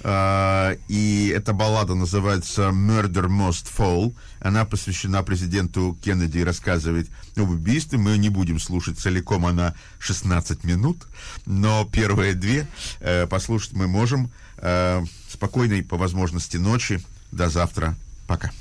А, 0.08 0.76
и 0.86 1.32
эта 1.34 1.52
баллада 1.52 1.96
называется 1.96 2.68
«Murder 2.68 3.26
Most 3.26 3.66
Fall». 3.76 4.14
Она 4.38 4.64
посвящена 4.64 5.24
президенту 5.24 5.98
Кеннеди 6.00 6.38
и 6.38 6.44
рассказывает 6.44 7.08
об 7.36 7.50
убийстве. 7.50 7.98
Мы 7.98 8.16
не 8.16 8.28
будем 8.28 8.60
слушать 8.60 9.00
целиком, 9.00 9.44
она 9.44 9.74
16 9.98 10.62
минут, 10.62 10.98
но 11.44 11.84
первые 11.90 12.34
две 12.34 12.68
э, 13.00 13.26
послушать 13.26 13.72
мы 13.72 13.88
можем. 13.88 14.30
Э, 14.58 15.04
спокойной, 15.28 15.82
по 15.82 15.96
возможности, 15.96 16.56
ночи. 16.56 17.02
До 17.32 17.50
завтра. 17.50 17.96
Пока. 18.28 18.52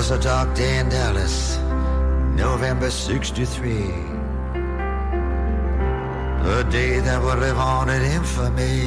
Was 0.00 0.12
a 0.12 0.18
dark 0.18 0.54
day 0.54 0.78
in 0.78 0.88
Dallas, 0.88 1.58
November 2.34 2.90
63. 2.90 3.70
A 6.58 6.64
day 6.70 7.00
that 7.00 7.20
would 7.22 7.38
live 7.38 7.58
on 7.58 7.90
in 7.90 8.00
infamy. 8.00 8.80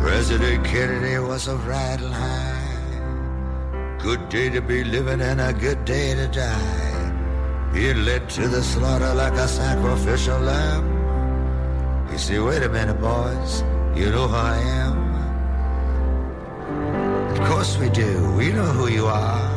President 0.00 0.64
Kennedy 0.64 1.18
was 1.18 1.48
a 1.48 1.56
riding 1.56 2.10
high. 2.10 3.98
Good 3.98 4.30
day 4.30 4.48
to 4.48 4.62
be 4.62 4.82
living 4.82 5.20
and 5.20 5.38
a 5.38 5.52
good 5.52 5.84
day 5.84 6.14
to 6.14 6.28
die. 6.28 7.12
He 7.74 7.92
led 7.92 8.30
to 8.36 8.48
the 8.48 8.62
slaughter 8.62 9.12
like 9.12 9.34
a 9.34 9.46
sacrificial 9.46 10.40
lamb. 10.40 10.86
You 12.10 12.16
see, 12.16 12.38
wait 12.38 12.62
a 12.62 12.70
minute, 12.70 12.98
boys. 13.02 13.62
You 13.94 14.08
know 14.12 14.28
who 14.28 14.36
I 14.36 14.56
am? 14.56 14.99
Of 17.40 17.48
course 17.48 17.78
we 17.78 17.88
do. 17.88 18.32
We 18.36 18.52
know 18.52 18.66
who 18.66 18.88
you 18.88 19.06
are. 19.06 19.50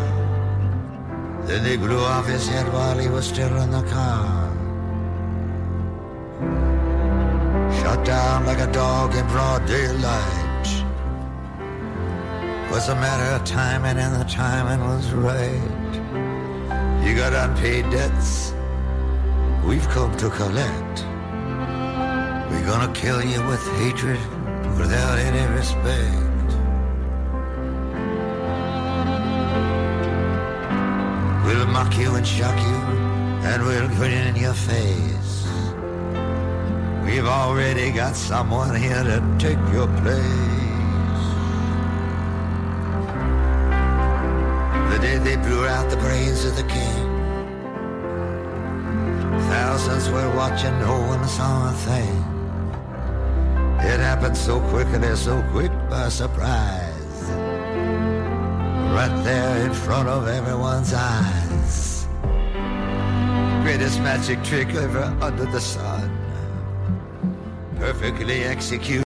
Then 1.46 1.64
they 1.64 1.76
blew 1.76 2.00
off 2.00 2.26
his 2.26 2.48
head 2.48 2.72
while 2.72 2.98
he 2.98 3.10
was 3.10 3.28
still 3.28 3.56
in 3.58 3.72
the 3.72 3.84
car. 3.84 4.50
Shot 7.80 8.06
down 8.06 8.46
like 8.46 8.60
a 8.60 8.72
dog 8.72 9.14
in 9.16 9.28
broad 9.28 9.66
daylight. 9.66 10.68
Was 12.72 12.88
a 12.88 12.96
matter 12.96 13.36
of 13.36 13.44
timing, 13.46 13.98
and 13.98 14.16
the 14.16 14.28
timing 14.32 14.80
was 14.88 15.12
right. 15.12 15.94
You 17.06 17.16
got 17.16 17.34
unpaid 17.34 17.90
debts. 17.92 18.54
We've 19.66 19.88
come 19.90 20.16
to 20.18 20.30
collect. 20.30 20.96
We're 22.50 22.66
gonna 22.66 22.94
kill 22.94 23.22
you 23.22 23.46
with 23.46 23.64
hatred 23.80 24.20
without 24.78 25.20
any 25.20 25.46
respect. 25.54 26.23
We'll 31.54 31.68
mock 31.68 31.96
you 32.00 32.16
and 32.16 32.26
shock 32.26 32.58
you, 32.58 32.78
and 33.46 33.62
we'll 33.64 33.88
grin 33.90 34.30
in 34.30 34.36
your 34.36 34.56
face. 34.56 35.46
We've 37.06 37.28
already 37.28 37.92
got 37.92 38.16
someone 38.16 38.76
here 38.76 39.04
to 39.04 39.22
take 39.38 39.60
your 39.72 39.88
place. 40.02 41.24
The 44.90 45.00
day 45.00 45.18
they 45.20 45.36
blew 45.36 45.68
out 45.68 45.92
the 45.92 45.98
brains 45.98 46.44
of 46.44 46.56
the 46.56 46.64
king, 46.64 47.06
thousands 49.52 50.10
were 50.10 50.36
watching, 50.36 50.74
no 50.80 51.02
one 51.02 51.28
saw 51.28 51.70
a 51.70 51.74
thing. 51.88 52.18
It 53.92 54.00
happened 54.00 54.36
so 54.36 54.60
quickly, 54.72 55.16
so 55.16 55.44
quick 55.52 55.72
by 55.88 56.10
surprise. 56.10 56.94
Right 58.98 59.24
there 59.24 59.66
in 59.66 59.74
front 59.74 60.10
of 60.10 60.28
everyone's 60.28 60.94
eyes. 60.96 61.43
Greatest 63.64 64.02
magic 64.02 64.44
trick 64.44 64.68
ever 64.76 65.06
under 65.22 65.46
the 65.46 65.62
sun. 65.62 66.12
Perfectly 67.78 68.44
executed. 68.44 69.02